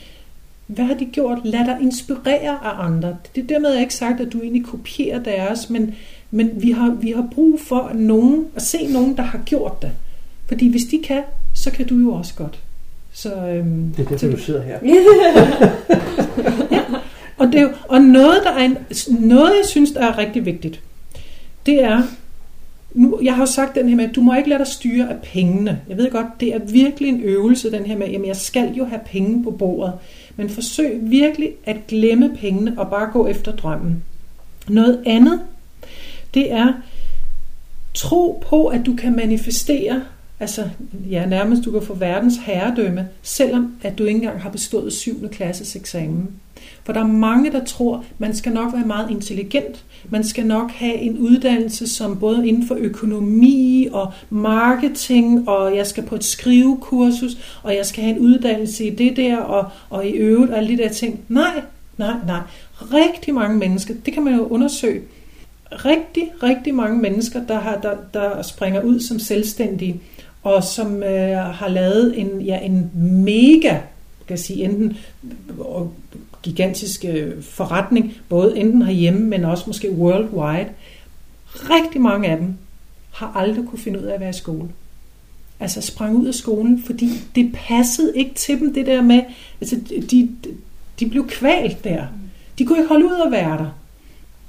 hvad 0.67 0.85
har 0.85 0.93
de 0.93 1.05
gjort? 1.05 1.39
Lad 1.43 1.65
dig 1.65 1.77
inspirere 1.81 2.65
af 2.65 2.85
andre. 2.85 3.17
Det 3.35 3.43
er 3.43 3.47
dermed 3.47 3.79
ikke 3.79 3.95
sagt, 3.95 4.21
at 4.21 4.33
du 4.33 4.41
egentlig 4.41 4.65
kopierer 4.65 5.23
deres, 5.23 5.69
men, 5.69 5.95
men 6.31 6.51
vi, 6.61 6.71
har, 6.71 6.91
vi 6.91 7.11
har 7.11 7.27
brug 7.31 7.59
for 7.59 7.91
nogen, 7.93 8.45
at 8.55 8.61
se 8.61 8.87
nogen, 8.87 9.17
der 9.17 9.23
har 9.23 9.39
gjort 9.45 9.81
det. 9.81 9.91
Fordi 10.47 10.67
hvis 10.67 10.83
de 10.91 11.01
kan, 11.03 11.23
så 11.53 11.71
kan 11.71 11.87
du 11.87 11.95
jo 11.95 12.13
også 12.13 12.33
godt. 12.35 12.63
Så, 13.15 13.35
øhm, 13.35 13.93
det 13.97 14.05
er 14.05 14.09
derfor, 14.09 14.27
du 14.27 14.37
sidder 14.37 14.61
her. 14.61 14.79
ja. 16.71 16.81
Og, 17.37 17.47
det 17.47 17.73
og 17.87 18.01
noget, 18.01 18.37
der 18.43 18.51
er 18.51 18.65
en, 18.65 18.77
noget, 19.09 19.49
jeg 19.49 19.65
synes, 19.69 19.91
der 19.91 20.01
er 20.01 20.17
rigtig 20.17 20.45
vigtigt, 20.45 20.81
det 21.65 21.83
er, 21.83 22.03
nu, 22.93 23.19
jeg 23.23 23.33
har 23.33 23.41
jo 23.41 23.45
sagt 23.45 23.75
den 23.75 23.89
her 23.89 23.95
med, 23.95 24.09
at 24.09 24.15
du 24.15 24.21
må 24.21 24.35
ikke 24.35 24.49
lade 24.49 24.59
dig 24.59 24.67
styre 24.67 25.09
af 25.09 25.15
pengene. 25.23 25.81
Jeg 25.89 25.97
ved 25.97 26.11
godt, 26.11 26.27
det 26.39 26.55
er 26.55 26.59
virkelig 26.59 27.09
en 27.09 27.21
øvelse, 27.21 27.71
den 27.71 27.85
her 27.85 27.97
med, 27.97 28.07
at 28.07 28.27
jeg 28.27 28.35
skal 28.35 28.73
jo 28.73 28.85
have 28.85 29.01
penge 29.05 29.43
på 29.43 29.51
bordet. 29.51 29.93
Men 30.35 30.49
forsøg 30.49 30.99
virkelig 31.01 31.51
at 31.65 31.87
glemme 31.87 32.37
pengene 32.39 32.73
og 32.77 32.89
bare 32.89 33.11
gå 33.11 33.27
efter 33.27 33.51
drømmen. 33.51 34.03
Noget 34.67 35.03
andet, 35.05 35.41
det 36.33 36.51
er 36.51 36.73
tro 37.93 38.43
på, 38.49 38.67
at 38.67 38.85
du 38.85 38.95
kan 38.95 39.15
manifestere, 39.15 40.01
altså 40.39 40.69
ja, 41.09 41.25
nærmest 41.25 41.65
du 41.65 41.71
kan 41.71 41.81
få 41.81 41.93
verdens 41.93 42.37
herredømme, 42.45 43.07
selvom 43.21 43.75
at 43.81 43.97
du 43.97 44.03
ikke 44.03 44.17
engang 44.17 44.41
har 44.41 44.49
bestået 44.49 44.93
7. 44.93 45.29
klasses 45.29 45.75
eksamen. 45.75 46.29
For 46.83 46.93
der 46.93 46.99
er 46.99 47.07
mange, 47.07 47.51
der 47.51 47.63
tror, 47.63 48.05
man 48.17 48.35
skal 48.35 48.51
nok 48.51 48.73
være 48.73 48.85
meget 48.85 49.11
intelligent. 49.11 49.85
Man 50.09 50.23
skal 50.23 50.45
nok 50.45 50.71
have 50.71 50.95
en 50.95 51.17
uddannelse, 51.17 51.87
som 51.87 52.19
både 52.19 52.47
inden 52.47 52.67
for 52.67 52.75
økonomi 52.79 53.87
og 53.91 54.11
marketing, 54.29 55.49
og 55.49 55.75
jeg 55.75 55.87
skal 55.87 56.03
på 56.03 56.15
et 56.15 56.23
skrivekursus, 56.23 57.59
og 57.63 57.75
jeg 57.75 57.85
skal 57.85 58.03
have 58.03 58.15
en 58.15 58.21
uddannelse 58.21 58.85
i 58.87 58.95
det 58.95 59.17
der, 59.17 59.37
og, 59.37 59.69
og 59.89 60.07
i 60.07 60.09
øvrigt 60.09 60.51
og 60.51 60.57
alle 60.57 60.77
de 60.77 60.83
der 60.83 60.89
ting. 60.89 61.19
Nej, 61.29 61.61
nej, 61.97 62.15
nej. 62.27 62.39
Rigtig 62.75 63.33
mange 63.33 63.57
mennesker, 63.57 63.93
det 64.05 64.13
kan 64.13 64.23
man 64.23 64.35
jo 64.35 64.47
undersøge, 64.47 65.01
rigtig, 65.71 66.31
rigtig 66.43 66.75
mange 66.75 67.01
mennesker, 67.01 67.45
der, 67.45 67.59
har, 67.59 67.77
der, 67.77 67.95
der 68.13 68.41
springer 68.41 68.81
ud 68.81 68.99
som 68.99 69.19
selvstændige, 69.19 70.01
og 70.45 70.63
som 70.63 71.03
øh, 71.03 71.37
har 71.37 71.67
lavet 71.67 72.19
en, 72.19 72.41
ja, 72.41 72.59
en 72.59 72.91
mega, 73.23 73.77
kan 74.27 74.37
sige, 74.37 74.63
enten 74.63 74.97
gigantisk 76.43 77.05
øh, 77.07 77.43
forretning, 77.43 78.13
både 78.29 78.57
enten 78.57 78.81
herhjemme, 78.81 79.19
men 79.19 79.45
også 79.45 79.63
måske 79.67 79.91
worldwide. 79.91 80.69
Rigtig 81.47 82.01
mange 82.01 82.27
af 82.27 82.37
dem 82.37 82.53
har 83.11 83.31
aldrig 83.35 83.65
kunne 83.67 83.79
finde 83.79 83.99
ud 83.99 84.05
af 84.05 84.13
at 84.13 84.19
være 84.19 84.29
i 84.29 84.33
skole. 84.33 84.69
Altså 85.59 85.81
sprang 85.81 86.15
ud 86.15 86.25
af 86.25 86.33
skolen, 86.33 86.83
fordi 86.83 87.09
det 87.35 87.51
passede 87.53 88.11
ikke 88.15 88.33
til 88.33 88.59
dem, 88.59 88.73
det 88.73 88.85
der 88.85 89.01
med, 89.01 89.21
altså 89.61 89.75
de, 90.11 90.29
de 90.99 91.09
blev 91.09 91.27
kvalt 91.27 91.83
der. 91.83 92.05
De 92.59 92.65
kunne 92.65 92.77
ikke 92.77 92.89
holde 92.89 93.05
ud 93.05 93.21
at 93.25 93.31
være 93.31 93.57
der. 93.57 93.69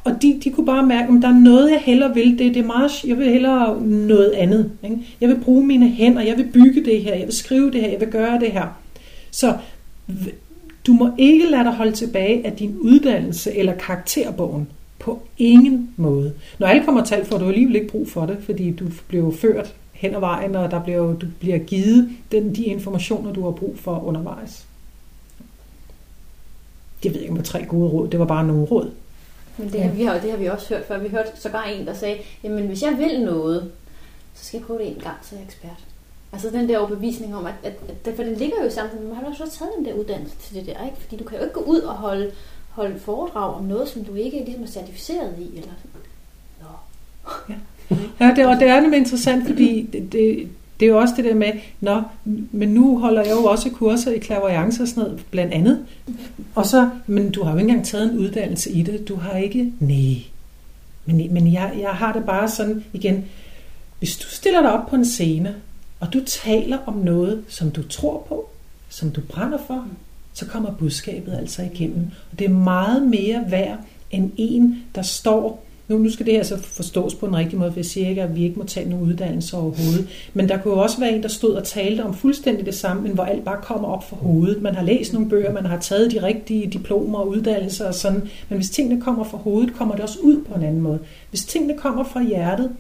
Og 0.07 0.23
de, 0.23 0.41
de 0.45 0.51
kunne 0.51 0.67
bare 0.67 0.87
mærke, 0.87 1.13
at 1.13 1.23
der 1.23 1.29
er 1.29 1.39
noget, 1.39 1.71
jeg 1.71 1.81
hellere 1.85 2.15
vil. 2.15 2.39
Det, 2.39 2.55
det 2.55 2.57
er 2.57 2.67
meget, 2.67 3.05
jeg 3.05 3.19
vil 3.19 3.31
hellere 3.31 3.83
noget 3.87 4.31
andet. 4.31 4.71
Ikke? 4.85 4.99
Jeg 5.21 5.29
vil 5.29 5.41
bruge 5.45 5.67
mine 5.67 5.89
hænder, 5.89 6.23
jeg 6.23 6.37
vil 6.37 6.49
bygge 6.53 6.85
det 6.85 7.03
her, 7.03 7.15
jeg 7.15 7.27
vil 7.27 7.35
skrive 7.35 7.71
det 7.71 7.81
her, 7.81 7.91
jeg 7.91 8.01
vil 8.01 8.09
gøre 8.09 8.41
det 8.41 8.53
her. 8.53 8.67
Så 9.31 9.57
du 10.87 10.93
må 10.93 11.11
ikke 11.19 11.51
lade 11.51 11.65
dig 11.65 11.73
holde 11.73 11.93
tilbage 11.93 12.47
af 12.47 12.53
din 12.53 12.77
uddannelse 12.81 13.57
eller 13.57 13.75
karakterbogen. 13.75 14.69
På 14.99 15.23
ingen 15.39 15.91
måde. 15.97 16.33
Når 16.59 16.67
alle 16.67 16.85
kommer 16.85 17.05
tal, 17.05 17.25
får 17.25 17.39
du 17.39 17.49
alligevel 17.49 17.77
ikke 17.77 17.89
brug 17.89 18.09
for 18.09 18.27
det, 18.27 18.37
fordi 18.41 18.71
du 18.71 18.85
bliver 19.09 19.31
ført 19.31 19.75
hen 19.93 20.15
ad 20.15 20.21
vejen, 20.21 20.55
og 20.55 20.71
der 20.71 20.83
bliver, 20.83 21.15
du 21.15 21.27
bliver 21.41 21.59
givet 21.59 22.11
den, 22.33 22.55
de 22.55 22.65
informationer, 22.65 23.33
du 23.33 23.45
har 23.45 23.51
brug 23.51 23.79
for 23.79 24.05
undervejs. 24.05 24.67
Jeg 27.05 27.15
ved 27.15 27.21
ikke, 27.21 27.31
om 27.31 27.37
det 27.37 27.53
var 27.53 27.59
tre 27.59 27.67
gode 27.67 27.89
råd. 27.89 28.09
Det 28.09 28.21
var 28.21 28.27
bare 28.27 28.47
nogle 28.47 28.65
råd. 28.65 28.91
Men 29.59 29.73
det, 29.73 29.79
ja. 29.79 29.91
vi 29.91 30.05
har, 30.05 30.19
det 30.19 30.31
har 30.31 30.39
vi 30.39 30.47
også 30.47 30.75
hørt 30.75 30.85
før. 30.85 30.99
Vi 30.99 31.09
hørte 31.09 31.31
sågar 31.35 31.65
en, 31.65 31.87
der 31.87 31.95
sagde, 31.95 32.19
jamen 32.43 32.67
hvis 32.67 32.83
jeg 32.83 32.99
vil 32.99 33.21
noget, 33.25 33.73
så 34.35 34.45
skal 34.45 34.59
jeg 34.59 34.67
prøve 34.67 34.79
det 34.79 34.89
en 34.89 35.03
gang, 35.03 35.17
så 35.23 35.35
er 35.35 35.39
jeg 35.39 35.47
ekspert. 35.47 35.85
Altså 36.33 36.51
den 36.51 36.69
der 36.69 36.79
overbevisning 36.79 37.37
om, 37.37 37.47
at, 37.47 37.55
at, 37.63 37.75
at 38.05 38.17
for 38.17 38.23
den 38.23 38.35
ligger 38.35 38.65
jo 38.65 38.71
sammen, 38.71 39.05
men 39.05 39.15
har 39.15 39.23
du 39.23 39.29
også 39.29 39.59
taget 39.59 39.73
den 39.77 39.85
der 39.85 39.95
uddannelse 39.95 40.37
til 40.37 40.57
det 40.57 40.67
der, 40.67 40.85
ikke? 40.85 40.97
Fordi 41.01 41.17
du 41.17 41.25
kan 41.25 41.39
jo 41.39 41.45
ikke 41.45 41.55
gå 41.55 41.61
ud 41.61 41.81
og 41.81 41.95
holde, 41.95 42.33
holde 42.69 42.99
foredrag 42.99 43.55
om 43.55 43.65
noget, 43.65 43.89
som 43.89 44.05
du 44.05 44.15
ikke 44.15 44.43
ligesom 44.45 44.63
er 44.63 44.67
certificeret 44.67 45.35
i, 45.39 45.59
eller 45.59 45.73
Nå. 46.61 46.67
Ja, 47.49 47.55
ja 48.21 48.35
det, 48.37 48.47
og 48.47 48.57
det 48.57 48.69
er 48.69 48.81
nemlig 48.81 48.99
interessant, 48.99 49.47
fordi 49.47 49.89
det, 49.93 50.13
det, 50.13 50.49
det 50.81 50.87
er 50.87 50.91
jo 50.91 50.99
også 50.99 51.15
det 51.17 51.25
der 51.25 51.35
med, 51.35 51.53
nå, 51.81 52.03
men 52.53 52.69
nu 52.69 52.99
holder 52.99 53.23
jeg 53.23 53.33
jo 53.33 53.45
også 53.45 53.71
kurser 53.71 54.13
i 54.13 54.19
klaverjance 54.19 54.83
og 54.83 54.89
sådan 54.89 55.03
noget, 55.03 55.25
blandt 55.31 55.55
andet. 55.55 55.85
Og 56.55 56.67
så, 56.67 56.91
men 57.07 57.31
du 57.31 57.43
har 57.43 57.53
jo 57.53 57.59
ikke 57.59 57.69
engang 57.69 57.87
taget 57.87 58.13
en 58.13 58.19
uddannelse 58.19 58.71
i 58.71 58.83
det. 58.83 59.09
Du 59.09 59.17
har 59.17 59.37
ikke, 59.37 59.73
nej. 59.81 60.17
Men, 61.05 61.35
men 61.35 61.53
jeg, 61.53 61.73
jeg 61.81 61.91
har 61.91 62.13
det 62.13 62.25
bare 62.25 62.49
sådan, 62.49 62.85
igen, 62.93 63.25
Hvis 63.99 64.17
du 64.17 64.29
stiller 64.29 64.63
dig 64.63 64.73
op 64.73 64.89
på 64.89 64.97
en 64.97 65.05
scene, 65.05 65.55
og 66.01 66.13
du 66.13 66.21
taler 66.27 66.79
om 66.87 66.95
noget, 66.95 67.45
som 67.49 67.71
du 67.71 67.83
tror 67.83 68.27
på, 68.29 68.49
som 68.89 69.11
du 69.11 69.21
brænder 69.21 69.59
for, 69.67 69.87
så 70.33 70.47
kommer 70.47 70.73
budskabet 70.73 71.35
altså 71.39 71.63
igennem. 71.63 72.11
Og 72.33 72.39
det 72.39 72.45
er 72.45 72.55
meget 72.55 73.03
mere 73.03 73.45
værd 73.49 73.79
end 74.11 74.31
en, 74.37 74.83
der 74.95 75.03
står 75.03 75.66
nu, 75.89 75.99
nu 75.99 76.11
skal 76.11 76.27
det 76.27 76.35
her 76.35 76.43
så 76.43 76.59
forstås 76.59 77.15
på 77.15 77.27
en 77.27 77.37
rigtig 77.37 77.59
måde, 77.59 77.73
for 77.73 77.79
jeg 77.79 77.85
siger 77.85 78.09
ikke, 78.09 78.23
at 78.23 78.37
vi 78.37 78.45
ikke 78.45 78.59
må 78.59 78.65
tage 78.65 78.91
nogen 78.91 79.07
uddannelse 79.07 79.57
overhovedet. 79.57 80.09
Men 80.35 80.49
der 80.49 80.59
kunne 80.59 80.75
jo 80.75 80.81
også 80.81 81.01
være 81.01 81.13
en, 81.13 81.23
der 81.23 81.29
stod 81.29 81.55
og 81.55 81.65
talte 81.65 82.01
om 82.05 82.15
fuldstændig 82.15 82.67
det 82.67 82.75
samme, 82.75 83.03
men 83.03 83.13
hvor 83.13 83.25
alt 83.25 83.45
bare 83.45 83.63
kommer 83.63 83.89
op 83.89 84.09
for 84.09 84.17
hovedet. 84.17 84.63
Man 84.63 84.75
har 84.75 84.83
læst 84.83 85.13
nogle 85.13 85.29
bøger, 85.29 85.53
man 85.53 85.67
har 85.67 85.79
taget 85.79 86.13
de 86.13 86.23
rigtige 86.23 86.67
diplomer 86.67 87.19
og 87.19 87.29
uddannelser 87.29 87.87
og 87.87 87.95
sådan. 87.95 88.29
Men 88.49 88.59
hvis 88.59 88.71
tingene 88.71 89.01
kommer 89.01 89.25
fra 89.25 89.39
hovedet, 89.39 89.75
kommer 89.75 89.95
det 89.95 90.05
også 90.05 90.19
ud 90.23 90.45
på 90.45 90.55
en 90.55 90.63
anden 90.63 90.81
måde. 90.81 90.99
Hvis 91.31 91.45
tingene 91.45 91.79
kommer 91.79 92.05
fra 92.05 92.23
hjertet, 92.23 92.71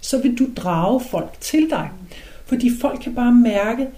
så 0.00 0.22
vil 0.22 0.38
du 0.38 0.46
drage 0.56 1.00
folk 1.10 1.36
til 1.40 1.70
dig. 1.70 1.90
Fordi 2.46 2.70
folk 2.80 3.00
kan 3.00 3.14
bare 3.14 3.32
mærke, 3.32 3.88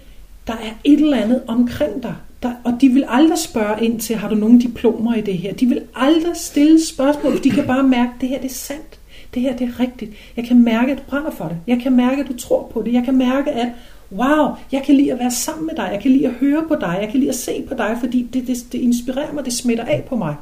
der 0.47 0.53
er 0.53 0.73
et 0.83 0.99
eller 0.99 1.17
andet 1.17 1.41
omkring 1.47 2.03
dig. 2.03 2.15
Der, 2.43 2.53
og 2.63 2.73
de 2.81 2.89
vil 2.89 3.05
aldrig 3.07 3.37
spørge 3.37 3.85
ind 3.85 3.99
til, 3.99 4.15
har 4.15 4.29
du 4.29 4.35
nogle 4.35 4.61
diplomer 4.61 5.15
i 5.15 5.21
det 5.21 5.37
her? 5.37 5.53
De 5.53 5.65
vil 5.65 5.81
aldrig 5.95 6.35
stille 6.35 6.85
spørgsmål, 6.85 7.35
for 7.35 7.43
de 7.43 7.49
kan 7.49 7.67
bare 7.67 7.83
mærke, 7.83 8.11
at 8.15 8.21
det 8.21 8.29
her 8.29 8.41
det 8.41 8.49
er 8.49 8.53
sandt. 8.53 8.99
Det 9.33 9.41
her 9.41 9.55
det 9.55 9.67
er 9.67 9.79
rigtigt. 9.79 10.11
Jeg 10.37 10.45
kan 10.45 10.63
mærke, 10.63 10.91
at 10.91 10.97
du 10.97 11.03
brænder 11.07 11.31
for 11.31 11.47
det. 11.47 11.57
Jeg 11.67 11.79
kan 11.83 11.95
mærke, 11.95 12.21
at 12.21 12.27
du 12.27 12.37
tror 12.37 12.71
på 12.73 12.81
det. 12.81 12.93
Jeg 12.93 13.03
kan 13.03 13.17
mærke, 13.17 13.51
at 13.51 13.67
wow, 14.11 14.49
jeg 14.71 14.83
kan 14.85 14.95
lide 14.95 15.13
at 15.13 15.19
være 15.19 15.31
sammen 15.31 15.65
med 15.65 15.75
dig. 15.75 15.89
Jeg 15.93 16.01
kan 16.01 16.11
lide 16.11 16.27
at 16.27 16.33
høre 16.33 16.63
på 16.67 16.75
dig. 16.75 16.97
Jeg 17.01 17.09
kan 17.09 17.19
lide 17.19 17.29
at 17.29 17.35
se 17.35 17.63
på 17.67 17.73
dig, 17.73 17.97
fordi 17.99 18.27
det, 18.33 18.47
det, 18.47 18.57
det 18.71 18.79
inspirerer 18.79 19.33
mig. 19.33 19.45
Det 19.45 19.53
smitter 19.53 19.83
af 19.83 20.03
på 20.09 20.15
mig. 20.15 20.35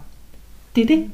Det 0.75 0.81
er 0.81 0.87
det. 0.87 1.05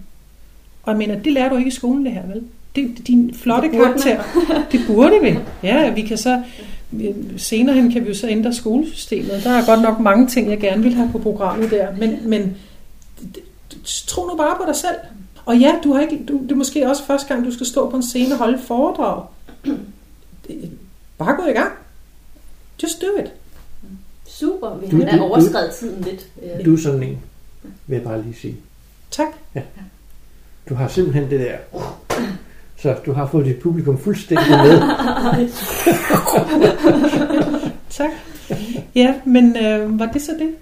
Og 0.83 0.91
jeg 0.91 0.97
mener, 0.97 1.19
det 1.19 1.33
lærer 1.33 1.49
du 1.49 1.57
ikke 1.57 1.67
i 1.67 1.71
skolen 1.71 2.05
det 2.05 2.13
her, 2.13 2.27
vel? 2.27 2.43
Det 2.75 2.83
er 2.83 3.03
din 3.07 3.33
flotte 3.33 3.67
det 3.67 3.77
karakter. 3.77 4.23
Det 4.71 4.79
burde 4.87 5.19
vi. 5.21 5.35
Ja, 5.63 5.89
vi 5.89 6.01
kan 6.01 6.17
så 6.17 6.41
senere 7.37 7.75
hen 7.75 7.91
kan 7.91 8.03
vi 8.03 8.07
jo 8.07 8.15
så 8.15 8.27
ændre 8.27 8.53
skolesystemet. 8.53 9.41
Der 9.43 9.49
er 9.49 9.65
godt 9.65 9.81
nok 9.81 9.99
mange 9.99 10.27
ting, 10.27 10.49
jeg 10.49 10.59
gerne 10.59 10.83
vil 10.83 10.93
have 10.93 11.09
på 11.11 11.17
programmet 11.17 11.71
der, 11.71 11.95
men, 11.95 12.29
men 12.29 12.57
tro 14.07 14.25
nu 14.25 14.37
bare 14.37 14.57
på 14.57 14.63
dig 14.67 14.75
selv. 14.75 14.95
Og 15.45 15.57
ja, 15.57 15.75
du 15.83 15.93
har 15.93 16.01
ikke, 16.01 16.25
du, 16.27 16.41
det 16.43 16.51
er 16.51 16.55
måske 16.55 16.89
også 16.89 17.03
første 17.03 17.27
gang, 17.27 17.45
du 17.45 17.51
skal 17.51 17.65
stå 17.65 17.89
på 17.89 17.95
en 17.95 18.03
scene 18.03 18.33
og 18.33 18.37
holde 18.37 18.59
foredrag. 18.59 19.23
Bare 21.17 21.35
gå 21.35 21.45
i 21.49 21.53
gang. 21.53 21.71
Just 22.83 23.01
do 23.01 23.07
it. 23.23 23.31
Super, 24.27 24.77
vi 24.77 25.01
har 25.01 25.19
overskrevet 25.19 25.71
tiden 25.79 26.01
lidt. 26.03 26.27
Du 26.65 26.73
er 26.73 26.77
sådan 26.77 27.03
en, 27.03 27.17
vil 27.87 27.95
jeg 27.95 28.03
bare 28.03 28.21
lige 28.21 28.35
sige. 28.35 28.57
Tak. 29.11 29.27
Ja. 29.55 29.61
Du 30.69 30.75
har 30.75 30.87
simpelthen 30.87 31.29
det 31.29 31.39
der 31.39 31.57
så 32.77 32.95
du 33.05 33.13
har 33.13 33.27
fået 33.27 33.45
dit 33.45 33.59
publikum 33.59 33.97
fuldstændig 33.97 34.49
med. 34.49 34.79
tak. 37.89 38.09
Ja, 38.95 39.13
men 39.25 39.57
øh, 39.57 39.99
var 39.99 40.05
det 40.05 40.21
så 40.21 40.31
det? 40.39 40.55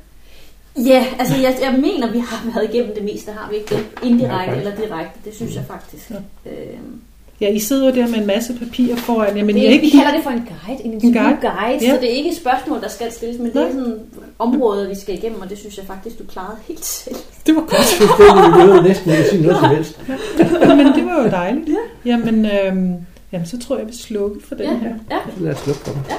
Ja, 0.85 1.05
altså 1.19 1.35
jeg, 1.35 1.57
jeg 1.61 1.73
mener, 1.73 2.11
vi 2.11 2.19
har 2.19 2.51
været 2.53 2.73
igennem 2.73 2.95
det 2.95 3.03
meste, 3.03 3.31
har 3.31 3.49
vi 3.49 3.55
ikke 3.55 3.75
det? 3.75 3.85
Indirekte 4.03 4.51
ja, 4.51 4.57
eller 4.57 4.75
direkte, 4.75 5.19
det 5.25 5.35
synes 5.35 5.55
jeg 5.55 5.63
faktisk. 5.67 6.09
Ja. 6.09 6.51
Øhm. 6.51 7.01
Ja, 7.41 7.49
I 7.49 7.59
sidder 7.59 7.89
jo 7.89 7.95
der 7.95 8.07
med 8.07 8.15
en 8.15 8.27
masse 8.27 8.53
papir 8.53 8.95
foran 8.95 9.37
jer, 9.37 9.43
men 9.45 9.55
det, 9.55 9.61
I 9.61 9.65
er, 9.65 9.69
ikke... 9.69 9.85
Vi 9.85 9.89
kalder 9.89 10.11
det 10.11 10.23
for 10.23 10.29
en 10.29 10.47
guide, 10.65 10.85
en 10.85 10.91
en 10.91 11.13
guide, 11.13 11.37
guide 11.41 11.79
ja. 11.81 11.89
så 11.89 11.97
det 12.01 12.11
er 12.11 12.15
ikke 12.15 12.29
et 12.29 12.37
spørgsmål, 12.37 12.81
der 12.81 12.89
skal 12.89 13.11
stilles, 13.11 13.39
men 13.39 13.51
Nej. 13.53 13.63
det 13.63 13.71
er 13.71 13.75
sådan 13.75 13.99
områder, 14.39 14.89
vi 14.89 14.95
skal 14.95 15.15
igennem, 15.15 15.41
og 15.41 15.49
det 15.49 15.57
synes 15.57 15.77
jeg 15.77 15.85
faktisk, 15.85 16.19
du 16.19 16.23
klarede 16.23 16.57
helt 16.67 16.85
selv. 16.85 17.15
Det 17.45 17.55
var 17.55 17.61
godt. 17.61 17.85
Selvfølgelig, 17.85 18.59
vi 18.59 18.65
nåede 18.67 18.83
næsten 18.83 19.11
ikke 19.11 19.29
sige 19.29 19.41
noget 19.41 19.57
som 19.57 19.69
helst. 19.69 19.99
Ja. 20.39 20.75
Men 20.75 20.85
det 20.85 21.05
var 21.05 21.23
jo 21.23 21.29
dejligt. 21.29 21.69
Ja. 21.69 22.11
Jamen, 22.11 22.45
øhm, 22.45 22.93
jamen, 23.31 23.47
så 23.47 23.59
tror 23.59 23.77
jeg, 23.77 23.87
vi 23.87 23.93
slukker 23.93 24.39
for 24.47 24.55
den 24.55 24.65
ja. 24.65 24.77
her. 24.77 24.93
Ja. 25.11 25.17
Lad 25.37 25.53
os 25.53 25.59
slukke 25.59 25.81
for 25.81 25.91
den. 25.91 26.01
Ja. 26.09 26.15